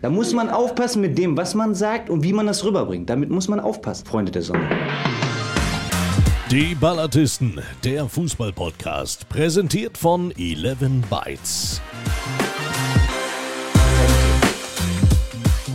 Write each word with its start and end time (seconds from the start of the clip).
Da 0.00 0.10
muss 0.10 0.32
man 0.32 0.48
aufpassen 0.48 1.00
mit 1.00 1.18
dem, 1.18 1.36
was 1.36 1.56
man 1.56 1.74
sagt 1.74 2.08
und 2.08 2.22
wie 2.22 2.32
man 2.32 2.46
das 2.46 2.62
rüberbringt. 2.64 3.10
Damit 3.10 3.30
muss 3.30 3.48
man 3.48 3.58
aufpassen, 3.58 4.06
Freunde 4.06 4.30
der 4.30 4.42
Sonne. 4.42 4.68
Die 6.52 6.76
Ballatisten, 6.76 7.60
der 7.82 8.08
Fußball-Podcast, 8.08 9.28
präsentiert 9.28 9.98
von 9.98 10.30
11 10.30 10.78
Bytes. 11.10 11.80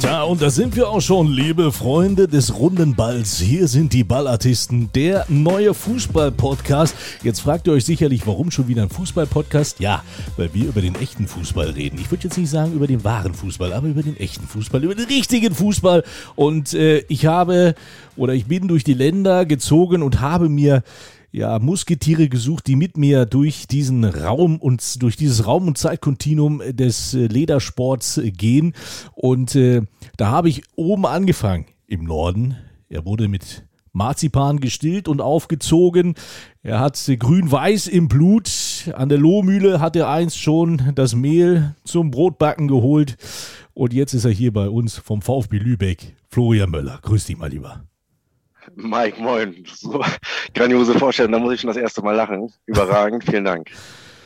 Tja, 0.04 0.24
und 0.24 0.42
da 0.42 0.50
sind 0.50 0.76
wir 0.76 0.90
auch 0.90 1.00
schon, 1.00 1.32
liebe 1.32 1.72
Freunde 1.72 2.28
des 2.28 2.60
runden 2.60 2.94
Balls. 2.94 3.40
Hier 3.40 3.70
sind 3.70 3.94
die 3.94 4.04
Ballartisten, 4.04 4.90
der 4.94 5.26
neue 5.30 5.74
Fußball-Podcast. 5.74 6.94
Jetzt 7.24 7.40
fragt 7.40 7.68
ihr 7.68 7.74
euch 7.74 7.86
sicherlich, 7.86 8.28
warum 8.28 8.52
schon 8.52 8.68
wieder 8.68 8.82
ein 8.82 8.90
Fußball-Podcast? 8.90 9.80
Ja, 9.80 10.04
weil 10.36 10.54
wir 10.54 10.66
über 10.66 10.82
den 10.82 10.96
echten 10.96 11.26
Fußball 11.26 11.70
reden. 11.70 12.00
Ich 12.02 12.12
würde 12.12 12.26
jetzt 12.26 12.38
nicht 12.38 12.50
sagen 12.50 12.74
über 12.74 12.86
den 12.86 13.06
wahren 13.06 13.34
Fußball, 13.34 13.72
aber 13.72 13.88
über 13.88 14.04
den 14.04 14.18
echten 14.18 14.46
Fußball, 14.46 14.84
über 14.84 14.94
den 14.94 15.06
richtigen 15.06 15.56
Fußball. 15.56 16.04
Und 16.36 16.74
äh, 16.74 17.06
ich 17.08 17.26
habe 17.26 17.74
oder 18.18 18.34
ich 18.34 18.46
bin 18.46 18.68
durch 18.68 18.84
die 18.84 18.96
Länder 18.96 19.46
gezogen 19.46 20.04
und 20.04 20.20
habe 20.20 20.50
mir 20.50 20.84
ja, 21.34 21.58
Musketiere 21.58 22.30
gesucht, 22.30 22.68
die 22.68 22.76
mit 22.76 22.96
mir 22.96 23.26
durch 23.26 23.68
diesen 23.68 24.06
Raum 24.06 24.58
und 24.58 25.02
durch 25.02 25.18
dieses 25.18 25.48
Raum- 25.48 25.68
und 25.68 25.80
Zeitkontinuum 25.80 26.62
des 26.70 27.16
äh, 27.16 27.26
Ledersports 27.26 28.20
äh, 28.20 28.32
gehen. 28.32 28.74
Und 29.16 29.56
äh, 29.56 29.82
da 30.16 30.30
habe 30.30 30.48
ich 30.48 30.62
oben 30.76 31.08
angefangen, 31.08 31.66
im 31.88 32.04
Norden. 32.04 32.56
Er 32.88 33.06
wurde 33.06 33.28
mit 33.28 33.66
Marzipan 33.94 34.60
gestillt 34.60 35.08
und 35.08 35.22
aufgezogen. 35.22 36.14
Er 36.62 36.80
hat 36.80 37.04
grün-weiß 37.08 37.88
im 37.88 38.08
Blut. 38.08 38.52
An 38.94 39.10
der 39.10 39.18
Lohmühle 39.18 39.80
hat 39.80 39.96
er 39.96 40.10
einst 40.10 40.38
schon 40.40 40.92
das 40.94 41.16
Mehl 41.16 41.76
zum 41.84 42.12
Brotbacken 42.12 42.68
geholt. 42.68 43.18
Und 43.74 43.92
jetzt 43.92 44.14
ist 44.14 44.26
er 44.26 44.32
hier 44.32 44.54
bei 44.54 44.70
uns 44.70 44.98
vom 44.98 45.24
VfB 45.24 45.58
Lübeck. 45.58 46.16
Florian 46.30 46.70
Möller. 46.70 47.00
Grüß 47.02 47.26
dich 47.26 47.38
mal 47.38 47.50
lieber. 47.50 47.84
Mike, 48.76 49.22
moin. 49.22 49.64
So 49.76 50.04
grandiose 50.54 50.98
Vorstellung, 50.98 51.32
da 51.32 51.40
muss 51.40 51.54
ich 51.54 51.62
schon 51.62 51.68
das 51.68 51.78
erste 51.78 52.02
Mal 52.02 52.16
lachen. 52.16 52.52
Überragend, 52.66 53.24
vielen 53.30 53.46
Dank. 53.46 53.70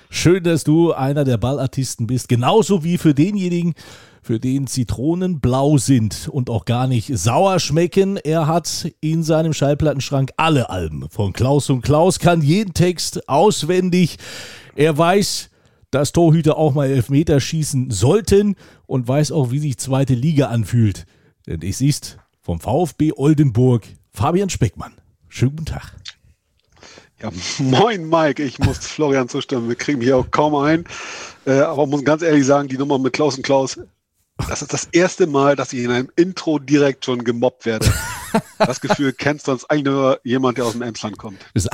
Schön, 0.09 0.43
dass 0.43 0.63
du 0.63 0.93
einer 0.93 1.25
der 1.25 1.37
Ballartisten 1.37 2.07
bist, 2.07 2.29
genauso 2.29 2.83
wie 2.83 2.97
für 2.97 3.13
denjenigen, 3.13 3.73
für 4.21 4.39
den 4.39 4.67
Zitronen 4.67 5.41
blau 5.41 5.77
sind 5.77 6.29
und 6.29 6.49
auch 6.49 6.65
gar 6.65 6.87
nicht 6.87 7.17
sauer 7.17 7.59
schmecken. 7.59 8.17
Er 8.17 8.47
hat 8.47 8.91
in 9.01 9.23
seinem 9.23 9.53
Schallplattenschrank 9.53 10.31
alle 10.37 10.69
Alben 10.69 11.09
von 11.09 11.33
Klaus 11.33 11.69
und 11.69 11.81
Klaus, 11.81 12.19
kann 12.19 12.41
jeden 12.41 12.73
Text 12.73 13.27
auswendig. 13.27 14.17
Er 14.75 14.97
weiß, 14.97 15.49
dass 15.91 16.13
Torhüter 16.13 16.57
auch 16.57 16.73
mal 16.73 16.87
Elfmeter 16.87 17.39
schießen 17.39 17.91
sollten 17.91 18.55
und 18.85 19.07
weiß 19.07 19.31
auch, 19.31 19.51
wie 19.51 19.59
sich 19.59 19.77
zweite 19.77 20.13
Liga 20.13 20.47
anfühlt. 20.47 21.05
Denn 21.47 21.61
es 21.61 21.81
ist 21.81 22.17
vom 22.41 22.59
VfB 22.59 23.11
Oldenburg 23.15 23.83
Fabian 24.17 24.49
Speckmann. 24.49 24.93
Schönen 25.29 25.51
guten 25.51 25.65
Tag. 25.65 25.93
Ja, 27.21 27.29
moin 27.59 28.09
Mike, 28.09 28.43
ich 28.43 28.57
muss 28.57 28.77
Florian 28.87 29.29
zustimmen. 29.29 29.69
Wir 29.69 29.75
kriegen 29.75 30.01
hier 30.01 30.17
auch 30.17 30.31
kaum 30.31 30.55
ein. 30.55 30.85
Äh, 31.45 31.59
aber 31.59 31.85
muss 31.85 32.03
ganz 32.03 32.23
ehrlich 32.23 32.43
sagen, 32.43 32.67
die 32.67 32.79
Nummer 32.79 32.97
mit 32.97 33.13
Klaus 33.13 33.37
und 33.37 33.43
Klaus, 33.43 33.79
das 34.49 34.63
ist 34.63 34.73
das 34.73 34.85
erste 34.85 35.27
Mal, 35.27 35.55
dass 35.55 35.71
ich 35.71 35.83
in 35.83 35.91
einem 35.91 36.09
Intro 36.15 36.57
direkt 36.57 37.05
schon 37.05 37.23
gemobbt 37.23 37.67
werde. 37.67 37.93
Das 38.57 38.81
Gefühl 38.81 39.13
kennt 39.13 39.43
sonst 39.43 39.65
eigentlich 39.65 39.85
nur 39.85 40.19
jemand, 40.23 40.57
der 40.57 40.65
aus 40.65 40.73
dem 40.73 40.81
Emsland 40.81 41.17
kommt. 41.17 41.39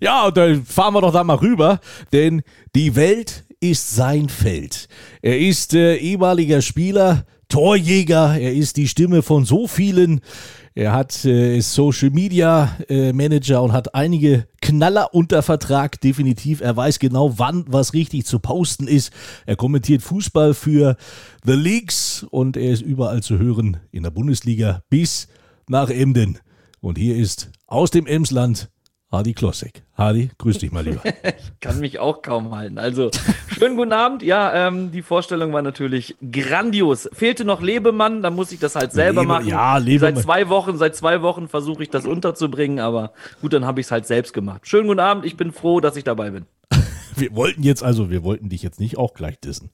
Ja, 0.00 0.26
und 0.26 0.36
dann 0.36 0.66
fahren 0.66 0.92
wir 0.92 1.00
doch 1.00 1.12
da 1.12 1.24
mal 1.24 1.36
rüber, 1.36 1.80
denn 2.12 2.42
die 2.74 2.94
Welt 2.94 3.44
ist 3.60 3.94
sein 3.94 4.28
Feld. 4.28 4.88
Er 5.22 5.38
ist 5.38 5.72
äh, 5.72 5.96
ehemaliger 5.96 6.62
Spieler, 6.62 7.24
Torjäger, 7.48 8.36
er 8.38 8.52
ist 8.52 8.76
die 8.76 8.88
Stimme 8.88 9.22
von 9.22 9.44
so 9.44 9.66
vielen 9.66 10.20
er 10.76 10.92
hat 10.92 11.24
äh, 11.24 11.60
Social 11.60 12.10
Media 12.10 12.76
äh, 12.88 13.12
Manager 13.12 13.62
und 13.62 13.72
hat 13.72 13.94
einige 13.94 14.48
Knaller 14.60 15.14
unter 15.14 15.42
Vertrag, 15.42 16.00
definitiv. 16.00 16.60
Er 16.60 16.76
weiß 16.76 16.98
genau, 16.98 17.38
wann 17.38 17.64
was 17.68 17.94
richtig 17.94 18.26
zu 18.26 18.40
posten 18.40 18.88
ist. 18.88 19.12
Er 19.46 19.54
kommentiert 19.54 20.02
Fußball 20.02 20.52
für 20.52 20.96
The 21.44 21.52
Leagues 21.52 22.26
und 22.28 22.56
er 22.56 22.72
ist 22.72 22.82
überall 22.82 23.22
zu 23.22 23.38
hören 23.38 23.76
in 23.92 24.02
der 24.02 24.10
Bundesliga 24.10 24.82
bis 24.90 25.28
nach 25.68 25.90
Emden. 25.90 26.38
Und 26.80 26.98
hier 26.98 27.16
ist 27.16 27.52
aus 27.68 27.92
dem 27.92 28.06
Emsland 28.06 28.68
Hardy 29.14 29.32
Klossek. 29.32 29.84
Hardy, 29.96 30.30
grüß 30.38 30.58
dich 30.58 30.72
mal 30.72 30.84
lieber. 30.84 31.00
ich 31.22 31.60
kann 31.60 31.78
mich 31.78 32.00
auch 32.00 32.20
kaum 32.20 32.52
halten. 32.52 32.78
Also, 32.78 33.12
schönen 33.56 33.76
guten 33.76 33.92
Abend. 33.92 34.24
Ja, 34.24 34.66
ähm, 34.66 34.90
die 34.90 35.02
Vorstellung 35.02 35.52
war 35.52 35.62
natürlich 35.62 36.16
grandios. 36.32 37.08
Fehlte 37.12 37.44
noch 37.44 37.62
Lebemann, 37.62 38.20
da 38.20 38.30
muss 38.30 38.50
ich 38.50 38.58
das 38.58 38.74
halt 38.74 38.92
selber 38.92 39.20
Lebe, 39.20 39.32
machen. 39.32 39.46
Ja, 39.46 39.78
Lebemann. 39.78 40.16
Seit 40.16 40.24
zwei 40.24 40.48
Wochen, 40.48 40.78
seit 40.78 40.96
zwei 40.96 41.22
Wochen 41.22 41.46
versuche 41.46 41.84
ich 41.84 41.90
das 41.90 42.06
unterzubringen, 42.06 42.80
aber 42.80 43.12
gut, 43.40 43.52
dann 43.52 43.64
habe 43.64 43.80
ich 43.80 43.86
es 43.86 43.92
halt 43.92 44.04
selbst 44.04 44.32
gemacht. 44.32 44.66
Schönen 44.66 44.88
guten 44.88 44.98
Abend, 44.98 45.24
ich 45.24 45.36
bin 45.36 45.52
froh, 45.52 45.78
dass 45.78 45.94
ich 45.94 46.02
dabei 46.02 46.30
bin. 46.30 46.46
wir 47.14 47.36
wollten 47.36 47.62
jetzt, 47.62 47.84
also 47.84 48.10
wir 48.10 48.24
wollten 48.24 48.48
dich 48.48 48.64
jetzt 48.64 48.80
nicht 48.80 48.98
auch 48.98 49.14
gleich 49.14 49.38
dissen. 49.38 49.70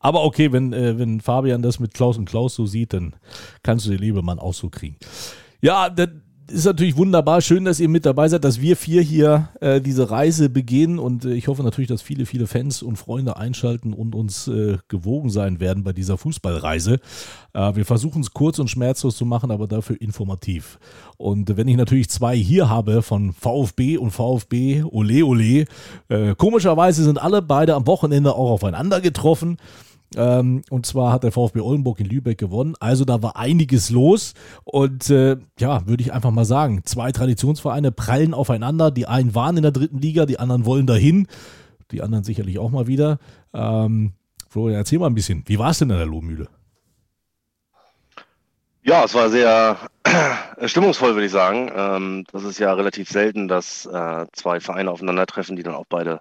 Aber 0.00 0.24
okay, 0.24 0.50
wenn, 0.50 0.72
äh, 0.72 0.98
wenn 0.98 1.20
Fabian 1.20 1.62
das 1.62 1.78
mit 1.78 1.94
Klaus 1.94 2.18
und 2.18 2.24
Klaus 2.24 2.56
so 2.56 2.66
sieht, 2.66 2.92
dann 2.92 3.14
kannst 3.62 3.86
du 3.86 3.90
den 3.90 4.00
Lebemann 4.00 4.40
auch 4.40 4.54
so 4.54 4.68
kriegen. 4.68 4.96
Ja, 5.60 5.90
dann 5.90 6.22
ist 6.52 6.64
natürlich 6.64 6.96
wunderbar. 6.96 7.40
Schön, 7.40 7.64
dass 7.64 7.80
ihr 7.80 7.88
mit 7.88 8.06
dabei 8.06 8.28
seid, 8.28 8.44
dass 8.44 8.60
wir 8.60 8.76
vier 8.76 9.02
hier 9.02 9.48
äh, 9.60 9.80
diese 9.80 10.10
Reise 10.10 10.50
beginnen. 10.50 10.98
Und 10.98 11.24
äh, 11.24 11.34
ich 11.34 11.48
hoffe 11.48 11.62
natürlich, 11.62 11.88
dass 11.88 12.02
viele, 12.02 12.26
viele 12.26 12.46
Fans 12.46 12.82
und 12.82 12.96
Freunde 12.96 13.36
einschalten 13.36 13.92
und 13.92 14.14
uns 14.14 14.48
äh, 14.48 14.78
gewogen 14.88 15.30
sein 15.30 15.60
werden 15.60 15.84
bei 15.84 15.92
dieser 15.92 16.18
Fußballreise. 16.18 17.00
Äh, 17.52 17.74
wir 17.74 17.84
versuchen 17.84 18.22
es 18.22 18.32
kurz 18.32 18.58
und 18.58 18.68
schmerzlos 18.68 19.16
zu 19.16 19.24
machen, 19.24 19.50
aber 19.50 19.66
dafür 19.66 20.00
informativ. 20.00 20.78
Und 21.16 21.56
wenn 21.56 21.68
ich 21.68 21.76
natürlich 21.76 22.10
zwei 22.10 22.36
hier 22.36 22.68
habe 22.68 23.02
von 23.02 23.32
VfB 23.32 23.96
und 23.96 24.10
VfB, 24.10 24.82
ole 24.82 25.24
ole, 25.24 25.66
äh, 26.08 26.34
komischerweise 26.36 27.04
sind 27.04 27.20
alle 27.20 27.42
beide 27.42 27.74
am 27.74 27.86
Wochenende 27.86 28.34
auch 28.34 28.50
aufeinander 28.50 29.00
getroffen. 29.00 29.58
Ähm, 30.16 30.62
und 30.70 30.86
zwar 30.86 31.12
hat 31.12 31.22
der 31.22 31.32
VfB 31.32 31.60
Oldenburg 31.60 32.00
in 32.00 32.06
Lübeck 32.06 32.38
gewonnen. 32.38 32.74
Also 32.80 33.04
da 33.04 33.22
war 33.22 33.36
einiges 33.36 33.90
los. 33.90 34.34
Und 34.64 35.10
äh, 35.10 35.36
ja, 35.58 35.86
würde 35.86 36.02
ich 36.02 36.12
einfach 36.12 36.30
mal 36.30 36.44
sagen, 36.44 36.82
zwei 36.84 37.12
Traditionsvereine 37.12 37.92
prallen 37.92 38.34
aufeinander. 38.34 38.90
Die 38.90 39.06
einen 39.06 39.34
waren 39.34 39.56
in 39.56 39.62
der 39.62 39.72
dritten 39.72 39.98
Liga, 39.98 40.26
die 40.26 40.38
anderen 40.38 40.64
wollen 40.64 40.86
dahin. 40.86 41.26
Die 41.92 42.02
anderen 42.02 42.24
sicherlich 42.24 42.58
auch 42.58 42.70
mal 42.70 42.86
wieder. 42.86 43.18
Ähm, 43.52 44.12
Florian, 44.48 44.78
erzähl 44.78 44.98
mal 44.98 45.06
ein 45.06 45.14
bisschen. 45.14 45.44
Wie 45.46 45.58
war 45.58 45.70
es 45.70 45.78
denn 45.78 45.90
in 45.90 45.96
der 45.96 46.06
Lohmühle? 46.06 46.48
Ja, 48.82 49.04
es 49.04 49.14
war 49.14 49.28
sehr 49.28 49.76
stimmungsvoll, 50.66 51.14
würde 51.14 51.26
ich 51.26 51.32
sagen. 51.32 51.70
Ähm, 51.74 52.24
das 52.32 52.44
ist 52.44 52.58
ja 52.58 52.72
relativ 52.72 53.08
selten, 53.08 53.48
dass 53.48 53.86
äh, 53.86 54.26
zwei 54.32 54.60
Vereine 54.60 54.90
aufeinandertreffen, 54.90 55.56
die 55.56 55.62
dann 55.62 55.74
auch 55.74 55.86
beide 55.88 56.20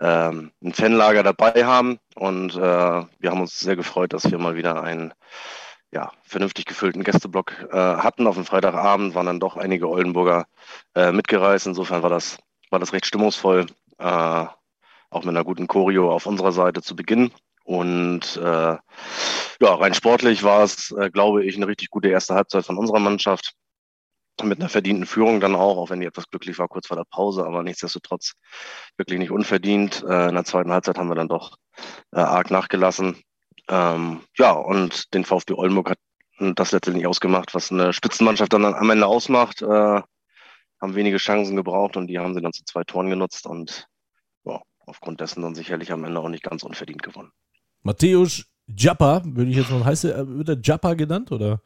ähm, 0.00 0.52
ein 0.62 0.72
Fanlager 0.72 1.22
dabei 1.22 1.64
haben. 1.64 1.98
Und 2.14 2.54
äh, 2.54 2.58
wir 2.58 3.30
haben 3.30 3.40
uns 3.40 3.58
sehr 3.58 3.76
gefreut, 3.76 4.12
dass 4.12 4.30
wir 4.30 4.38
mal 4.38 4.54
wieder 4.56 4.82
einen 4.82 5.12
ja, 5.92 6.12
vernünftig 6.22 6.66
gefüllten 6.66 7.04
Gästeblock 7.04 7.68
äh, 7.72 7.76
hatten. 7.76 8.26
Auf 8.26 8.36
dem 8.36 8.44
Freitagabend 8.44 9.14
waren 9.14 9.26
dann 9.26 9.40
doch 9.40 9.56
einige 9.56 9.88
Oldenburger 9.88 10.46
äh, 10.94 11.12
mitgereist. 11.12 11.66
Insofern 11.66 12.02
war 12.02 12.10
das, 12.10 12.38
war 12.70 12.78
das 12.78 12.92
recht 12.92 13.06
stimmungsvoll, 13.06 13.66
äh, 13.98 14.04
auch 15.12 15.24
mit 15.24 15.28
einer 15.28 15.44
guten 15.44 15.66
Choreo 15.66 16.12
auf 16.12 16.26
unserer 16.26 16.52
Seite 16.52 16.82
zu 16.82 16.94
Beginn. 16.94 17.32
Und 17.70 18.36
äh, 18.36 18.76
ja, 19.60 19.74
rein 19.76 19.94
sportlich 19.94 20.42
war 20.42 20.64
es, 20.64 20.90
äh, 20.90 21.08
glaube 21.08 21.44
ich, 21.44 21.54
eine 21.54 21.68
richtig 21.68 21.90
gute 21.90 22.08
erste 22.08 22.34
Halbzeit 22.34 22.66
von 22.66 22.76
unserer 22.76 22.98
Mannschaft 22.98 23.52
mit 24.42 24.58
einer 24.58 24.68
verdienten 24.68 25.06
Führung 25.06 25.38
dann 25.38 25.54
auch, 25.54 25.76
auch 25.76 25.88
wenn 25.88 26.00
die 26.00 26.06
etwas 26.08 26.28
glücklich 26.28 26.58
war 26.58 26.66
kurz 26.66 26.88
vor 26.88 26.96
der 26.96 27.04
Pause, 27.04 27.46
aber 27.46 27.62
nichtsdestotrotz 27.62 28.32
wirklich 28.96 29.20
nicht 29.20 29.30
unverdient. 29.30 30.02
Äh, 30.02 30.30
in 30.30 30.34
der 30.34 30.44
zweiten 30.44 30.72
Halbzeit 30.72 30.98
haben 30.98 31.10
wir 31.10 31.14
dann 31.14 31.28
doch 31.28 31.58
äh, 32.12 32.18
arg 32.18 32.50
nachgelassen. 32.50 33.22
Ähm, 33.68 34.22
ja, 34.36 34.50
und 34.50 35.14
den 35.14 35.24
VfB 35.24 35.54
Oldenburg 35.54 35.90
hat 35.90 35.98
das 36.56 36.72
letztendlich 36.72 37.06
ausgemacht, 37.06 37.54
was 37.54 37.70
eine 37.70 37.92
Spitzenmannschaft 37.92 38.52
dann 38.52 38.64
am 38.64 38.90
Ende 38.90 39.06
ausmacht. 39.06 39.62
Äh, 39.62 39.66
haben 39.66 40.94
wenige 40.96 41.18
Chancen 41.18 41.54
gebraucht 41.54 41.96
und 41.96 42.08
die 42.08 42.18
haben 42.18 42.34
sie 42.34 42.40
dann 42.40 42.52
zu 42.52 42.64
zwei 42.64 42.82
Toren 42.82 43.10
genutzt 43.10 43.46
und 43.46 43.86
ja, 44.42 44.60
aufgrund 44.86 45.20
dessen 45.20 45.42
dann 45.42 45.54
sicherlich 45.54 45.92
am 45.92 46.02
Ende 46.02 46.18
auch 46.18 46.28
nicht 46.28 46.42
ganz 46.42 46.64
unverdient 46.64 47.04
gewonnen. 47.04 47.30
Matthäus 47.82 48.44
Jappa, 48.76 49.22
würde 49.24 49.50
ich 49.50 49.56
jetzt 49.56 49.70
mal 49.70 49.84
heißen, 49.84 50.38
wird 50.38 50.48
er 50.48 50.58
Jappa 50.62 50.94
genannt 50.94 51.32
oder 51.32 51.60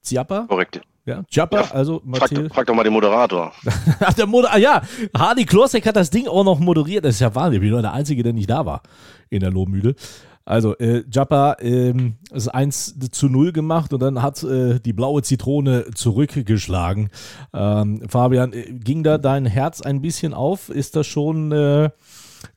Ziappa? 0.00 0.46
Korrekt. 0.48 0.80
Ja, 1.04 1.24
Jappa, 1.30 1.62
ja, 1.62 1.70
also 1.72 2.00
Matthäus. 2.04 2.46
Frag, 2.46 2.54
frag, 2.54 2.66
doch 2.66 2.74
mal 2.74 2.84
den 2.84 2.92
Moderator. 2.92 3.52
Ach, 4.00 4.12
der 4.12 4.26
Moder 4.26 4.52
ah, 4.52 4.58
ja, 4.58 4.82
Hardy 5.16 5.44
Klosek 5.44 5.84
hat 5.86 5.96
das 5.96 6.10
Ding 6.10 6.28
auch 6.28 6.44
noch 6.44 6.60
moderiert. 6.60 7.04
Das 7.04 7.16
ist 7.16 7.20
ja 7.20 7.34
Wahnsinn. 7.34 7.54
Ich 7.54 7.60
bin 7.60 7.70
nur 7.70 7.82
der 7.82 7.92
Einzige, 7.92 8.22
der 8.22 8.32
nicht 8.32 8.48
da 8.48 8.64
war 8.64 8.82
in 9.28 9.40
der 9.40 9.50
Lohmühle. 9.50 9.96
Also, 10.44 10.76
äh, 10.78 11.04
Jappa 11.10 11.56
ähm, 11.60 12.16
ist 12.32 12.48
1 12.48 12.98
zu 13.12 13.28
0 13.28 13.52
gemacht 13.52 13.92
und 13.92 14.00
dann 14.00 14.22
hat 14.22 14.42
äh, 14.42 14.80
die 14.80 14.92
blaue 14.92 15.22
Zitrone 15.22 15.86
zurückgeschlagen. 15.94 17.10
Ähm, 17.52 18.02
Fabian, 18.08 18.52
äh, 18.52 18.72
ging 18.72 19.02
da 19.02 19.18
dein 19.18 19.46
Herz 19.46 19.80
ein 19.82 20.02
bisschen 20.02 20.34
auf? 20.34 20.68
Ist 20.68 20.96
das 20.96 21.06
schon, 21.06 21.52
äh, 21.52 21.90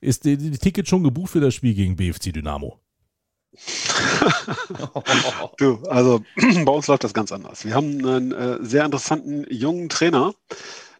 ist 0.00 0.24
die, 0.24 0.36
die 0.36 0.58
Ticket 0.58 0.88
schon 0.88 1.04
gebucht 1.04 1.30
für 1.30 1.40
das 1.40 1.54
Spiel 1.54 1.74
gegen 1.74 1.96
BFC 1.96 2.32
Dynamo? 2.32 2.80
Du, 5.58 5.82
also 5.88 6.22
bei 6.64 6.72
uns 6.72 6.86
läuft 6.86 7.04
das 7.04 7.14
ganz 7.14 7.32
anders. 7.32 7.64
Wir 7.64 7.74
haben 7.74 8.04
einen 8.04 8.32
äh, 8.32 8.58
sehr 8.60 8.84
interessanten 8.84 9.46
jungen 9.50 9.88
Trainer, 9.88 10.34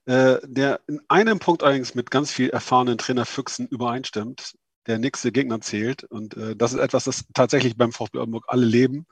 äh, 0.06 0.36
der 0.44 0.80
in 0.86 1.00
einem 1.08 1.38
Punkt 1.38 1.62
allerdings 1.62 1.94
mit 1.94 2.10
ganz 2.10 2.30
viel 2.30 2.50
erfahrenen 2.50 2.98
Trainerfüchsen 2.98 3.66
übereinstimmt, 3.66 4.54
der 4.86 4.98
nächste 4.98 5.32
Gegner 5.32 5.60
zählt. 5.60 6.04
Und 6.04 6.36
äh, 6.36 6.56
das 6.56 6.72
ist 6.72 6.80
etwas, 6.80 7.04
das 7.04 7.24
tatsächlich 7.34 7.76
beim 7.76 7.92
VfB 7.92 8.18
Oldenburg 8.18 8.44
alle 8.48 8.64
leben. 8.64 9.06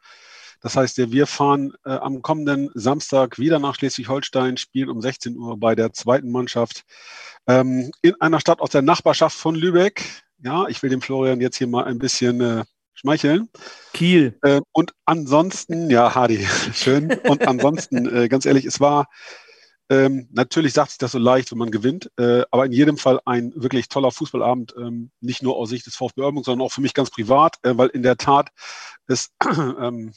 Das 0.61 0.77
heißt, 0.77 0.97
wir 0.97 1.27
fahren 1.27 1.75
äh, 1.85 1.91
am 1.91 2.23
kommenden 2.23 2.71
Samstag 2.73 3.39
wieder 3.39 3.59
nach 3.59 3.75
Schleswig-Holstein, 3.75 4.57
spielen 4.57 4.89
um 4.89 5.03
16 5.03 5.37
Uhr 5.37 5.59
bei 5.59 5.75
der 5.75 5.93
zweiten 5.93 6.31
Mannschaft 6.31 6.85
ähm, 7.47 7.91
in 8.01 8.19
einer 8.21 8.41
Stadt 8.41 8.61
aus 8.61 8.71
der 8.71 8.81
Nachbarschaft 8.81 9.37
von 9.37 9.55
Lübeck. 9.55 10.23
Ja, 10.43 10.67
ich 10.69 10.83
will 10.83 10.89
dem 10.89 11.03
Florian 11.03 11.43
jetzt 11.43 11.59
hier 11.59 11.67
mal 11.67 11.85
ein 11.85 11.99
bisschen 11.99 12.41
äh, 12.41 12.65
schmeicheln. 12.95 13.49
Kiel. 13.93 14.39
Äh, 14.43 14.61
und 14.73 14.93
ansonsten, 15.05 15.91
ja, 15.91 16.15
Hardy, 16.15 16.47
schön. 16.73 17.13
Und 17.25 17.47
ansonsten, 17.47 18.15
äh, 18.15 18.29
ganz 18.29 18.47
ehrlich, 18.47 18.65
es 18.65 18.81
war 18.81 19.07
ähm, 19.91 20.29
natürlich 20.33 20.73
sagt 20.73 20.91
sich 20.91 20.99
das 20.99 21.13
so 21.13 21.19
leicht, 21.19 21.51
wenn 21.51 21.59
man 21.59 21.71
gewinnt, 21.71 22.11
äh, 22.19 22.43
aber 22.51 22.65
in 22.65 22.73
jedem 22.73 22.97
Fall 22.97 23.21
ein 23.27 23.53
wirklich 23.55 23.89
toller 23.89 24.11
Fußballabend, 24.11 24.75
ähm, 24.79 25.11
nicht 25.21 25.43
nur 25.43 25.57
aus 25.57 25.69
Sicht 25.69 25.87
des 25.87 25.97
VfB 25.97 26.23
Oldenburg, 26.23 26.47
sondern 26.47 26.65
auch 26.67 26.73
für 26.73 26.81
mich 26.81 26.95
ganz 26.95 27.11
privat, 27.11 27.57
äh, 27.63 27.77
weil 27.77 27.89
in 27.89 28.03
der 28.03 28.17
Tat 28.17 28.49
es 29.07 29.31
ähm, 29.45 30.13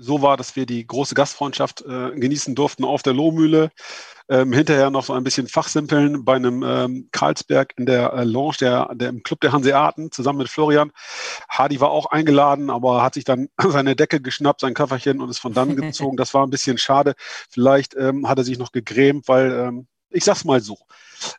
so 0.00 0.22
war, 0.22 0.36
dass 0.36 0.56
wir 0.56 0.66
die 0.66 0.86
große 0.86 1.14
Gastfreundschaft 1.14 1.82
äh, 1.82 2.10
genießen 2.18 2.54
durften 2.54 2.84
auf 2.84 3.02
der 3.02 3.12
Lohmühle. 3.12 3.70
Ähm, 4.28 4.52
hinterher 4.52 4.90
noch 4.90 5.04
so 5.04 5.12
ein 5.12 5.24
bisschen 5.24 5.48
Fachsimpeln 5.48 6.24
bei 6.24 6.36
einem 6.36 6.62
ähm, 6.62 7.08
Karlsberg 7.10 7.74
in 7.76 7.86
der 7.86 8.12
äh, 8.12 8.24
Lounge, 8.24 8.56
der, 8.60 8.88
der 8.94 9.08
im 9.08 9.22
Club 9.24 9.40
der 9.40 9.52
Hanseaten, 9.52 10.12
zusammen 10.12 10.38
mit 10.38 10.48
Florian. 10.48 10.92
Hardy 11.48 11.80
war 11.80 11.90
auch 11.90 12.06
eingeladen, 12.06 12.70
aber 12.70 13.02
hat 13.02 13.14
sich 13.14 13.24
dann 13.24 13.48
seine 13.58 13.96
Decke 13.96 14.20
geschnappt, 14.20 14.60
sein 14.60 14.74
Köfferchen 14.74 15.20
und 15.20 15.28
ist 15.28 15.40
von 15.40 15.52
dann 15.52 15.76
gezogen. 15.76 16.16
Das 16.16 16.32
war 16.32 16.46
ein 16.46 16.50
bisschen 16.50 16.78
schade. 16.78 17.14
Vielleicht 17.50 17.94
ähm, 17.96 18.28
hat 18.28 18.38
er 18.38 18.44
sich 18.44 18.58
noch 18.58 18.72
gegrämt, 18.72 19.28
weil, 19.28 19.52
ähm, 19.52 19.86
ich 20.10 20.24
sag's 20.24 20.44
mal 20.44 20.60
so, 20.60 20.78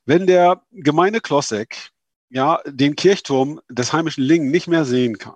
wenn 0.05 0.27
der 0.27 0.61
gemeine 0.71 1.21
Klossek 1.21 1.91
ja, 2.31 2.61
den 2.65 2.95
Kirchturm 2.95 3.59
des 3.69 3.91
heimischen 3.91 4.23
Lingen 4.23 4.51
nicht 4.51 4.67
mehr 4.67 4.85
sehen 4.85 5.17
kann, 5.17 5.35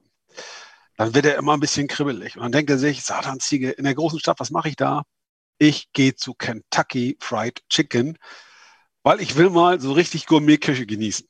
dann 0.97 1.13
wird 1.13 1.25
er 1.25 1.37
immer 1.37 1.53
ein 1.53 1.59
bisschen 1.59 1.87
kribbelig. 1.87 2.35
Und 2.37 2.43
dann 2.43 2.51
denkt 2.51 2.69
er 2.69 2.77
sich, 2.77 3.03
Satansziege, 3.03 3.71
in 3.71 3.83
der 3.83 3.95
großen 3.95 4.19
Stadt, 4.19 4.39
was 4.39 4.51
mache 4.51 4.69
ich 4.69 4.75
da? 4.75 5.03
Ich 5.57 5.91
gehe 5.93 6.15
zu 6.15 6.33
Kentucky 6.33 7.17
Fried 7.19 7.61
Chicken, 7.69 8.17
weil 9.03 9.21
ich 9.21 9.35
will 9.37 9.49
mal 9.49 9.79
so 9.79 9.93
richtig 9.93 10.25
Gourmet-Küche 10.27 10.85
genießen. 10.85 11.27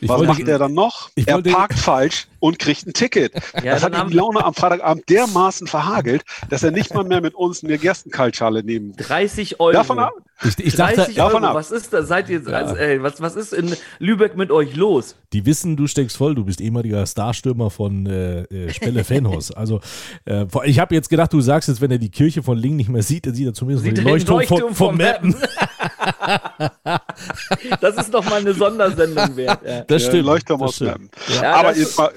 Ich 0.00 0.08
Was 0.08 0.18
wollte- 0.18 0.32
macht 0.32 0.48
er 0.48 0.58
dann 0.58 0.74
noch? 0.74 1.10
ich 1.14 1.26
Er 1.28 1.36
wollte- 1.36 1.50
parkt 1.50 1.78
falsch 1.78 2.26
und 2.40 2.58
kriegt 2.58 2.86
ein 2.86 2.92
Ticket. 2.92 3.32
Ja, 3.64 3.72
das 3.74 3.82
hat 3.84 3.94
dann 3.94 4.06
ihm 4.08 4.10
die 4.10 4.16
Laune 4.16 4.44
am 4.44 4.52
Freitagabend 4.52 5.08
dermaßen 5.08 5.66
verhagelt, 5.66 6.24
dass 6.50 6.62
er 6.62 6.70
nicht 6.72 6.92
mal 6.92 7.04
mehr 7.04 7.20
mit 7.22 7.34
uns 7.34 7.64
eine 7.64 7.78
Gerstenkaltschale 7.78 8.62
nehmen 8.62 8.88
muss. 8.88 8.96
30 9.06 9.60
Euro. 9.60 9.72
Davon 9.72 9.98
ab, 9.98 10.12
Ich, 10.42 10.58
ich 10.58 10.74
dachte, 10.76 10.96
30 10.96 11.14
davon 11.14 11.36
Euro. 11.44 11.46
ab. 11.52 11.54
Was 11.56 11.70
ist 11.70 11.92
da? 11.92 12.02
Seid 12.02 12.28
ihr, 12.28 12.46
also, 12.48 12.76
ey, 12.76 13.02
was, 13.02 13.20
was 13.22 13.36
ist 13.36 13.54
in 13.54 13.74
Lübeck 13.98 14.36
mit 14.36 14.50
euch 14.50 14.74
los? 14.76 15.16
die 15.32 15.44
wissen, 15.46 15.76
du 15.76 15.88
steckst 15.88 16.16
voll, 16.16 16.34
du 16.36 16.44
bist 16.44 16.60
ehemaliger 16.60 17.04
Starstürmer 17.06 17.68
von 17.68 18.06
äh, 18.06 18.42
äh, 18.42 18.72
Spelle 18.72 19.02
Fanhaus. 19.04 19.50
Also 19.56 19.80
äh, 20.26 20.44
ich 20.64 20.78
habe 20.78 20.94
jetzt 20.94 21.08
gedacht, 21.08 21.32
du 21.32 21.40
sagst 21.40 21.68
jetzt, 21.68 21.80
wenn 21.80 21.90
er 21.90 21.98
die 21.98 22.10
Kirche 22.10 22.42
von 22.42 22.56
Ling 22.58 22.76
nicht 22.76 22.88
mehr 22.88 23.02
sieht, 23.02 23.26
dann 23.26 23.34
sieht 23.34 23.46
er 23.46 23.54
zumindest 23.54 23.84
Sieht 23.84 23.96
den 23.96 24.04
den 24.04 24.12
Leuchtturm, 24.12 24.38
Leuchtturm 24.38 24.74
von, 24.74 24.74
von 24.74 24.88
vom 24.90 24.98
Mappen. 24.98 25.34
Das 27.80 27.96
ist 27.96 28.12
doch 28.12 28.24
mal 28.24 28.40
eine 28.40 28.54
Sondersendung 28.54 29.36
wert. 29.36 29.60
Ja. 29.64 29.82
Das 29.82 30.04
stimmt. 30.04 30.26
Leuchtturm 30.26 30.60
das 30.60 30.76
stimmt. 30.76 31.14
Ja, 31.28 31.54
Aber 31.54 31.76
jetzt 31.76 31.96
mal, 31.96 32.12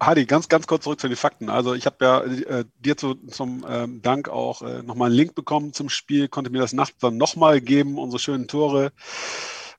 Hadi, 0.00 0.26
ganz, 0.26 0.48
ganz 0.48 0.66
kurz 0.66 0.84
zurück 0.84 1.00
zu 1.00 1.08
den 1.08 1.16
Fakten. 1.16 1.48
Also 1.48 1.74
ich 1.74 1.86
habe 1.86 1.96
ja 2.00 2.20
äh, 2.22 2.64
dir 2.80 2.96
zu, 2.96 3.14
zum 3.14 3.64
ähm, 3.68 4.02
Dank 4.02 4.28
auch 4.28 4.62
äh, 4.62 4.82
nochmal 4.82 5.08
einen 5.08 5.16
Link 5.16 5.34
bekommen 5.34 5.72
zum 5.72 5.88
Spiel, 5.88 6.28
konnte 6.28 6.50
mir 6.50 6.60
das 6.60 6.72
nachts 6.72 6.98
dann 7.00 7.16
nochmal 7.16 7.60
geben, 7.60 7.98
unsere 7.98 8.20
schönen 8.20 8.48
Tore 8.48 8.92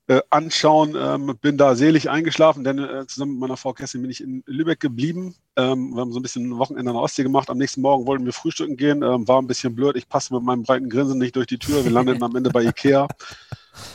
äh, 0.08 0.22
anschauen. 0.30 0.96
Ähm, 0.98 1.38
bin 1.42 1.58
da 1.58 1.76
selig 1.76 2.10
eingeschlafen, 2.10 2.64
denn 2.64 2.80
äh, 2.80 3.08
zusammen 3.08 3.32
mit 3.34 3.42
meiner 3.42 3.58
Frau 3.58 3.74
Kerstin 3.74 4.02
bin 4.02 4.12
ich 4.12 4.22
in 4.22 4.44
Lübeck 4.46 4.80
geblieben. 4.80 5.36
Ähm, 5.56 5.94
wir 5.94 6.02
haben 6.02 6.12
so 6.12 6.20
ein 6.20 6.22
bisschen 6.22 6.50
ein 6.50 6.58
Wochenende 6.58 6.92
an 6.92 6.96
der 6.96 7.02
Ostsee 7.04 7.24
gemacht. 7.24 7.50
Am 7.50 7.58
nächsten 7.58 7.82
Morgen 7.82 8.06
wollten 8.06 8.26
wir 8.26 8.34
frühstücken 8.34 8.78
gehen. 8.78 9.02
Ähm, 9.04 9.28
war 9.28 9.42
ein 9.42 9.48
bisschen 9.48 9.76
blöd. 9.76 9.96
Ich 9.96 10.08
passte 10.08 10.34
mit 10.34 10.44
meinem 10.44 10.64
breiten 10.64 10.90
Grinsen 10.90 11.18
nicht 11.18 11.36
durch 11.36 11.48
die 11.48 11.58
Tür. 11.60 11.84
Wir 11.84 11.92
landeten 11.92 12.24
am 12.24 12.36
Ende 12.36 12.50
bei 12.50 12.64
Ikea. 12.64 13.08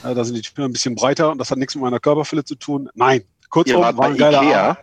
Äh, 0.05 0.15
da 0.15 0.25
sind 0.25 0.35
die 0.37 0.43
Türen 0.43 0.69
ein 0.69 0.73
bisschen 0.75 0.95
breiter 0.95 1.31
und 1.31 1.39
das 1.39 1.51
hat 1.51 1.57
nichts 1.57 1.75
mit 1.75 1.83
meiner 1.83 2.01
Körperfülle 2.01 2.45
zu 2.45 2.55
tun. 2.55 2.91
Nein, 2.93 3.21
Ihr 3.21 3.49
kurzum, 3.49 3.81
wart 3.81 3.97
war 3.97 4.09
bei 4.09 4.13
ein 4.13 4.19
geiler 4.19 4.43
Ikea, 4.43 4.71
Abend. 4.73 4.79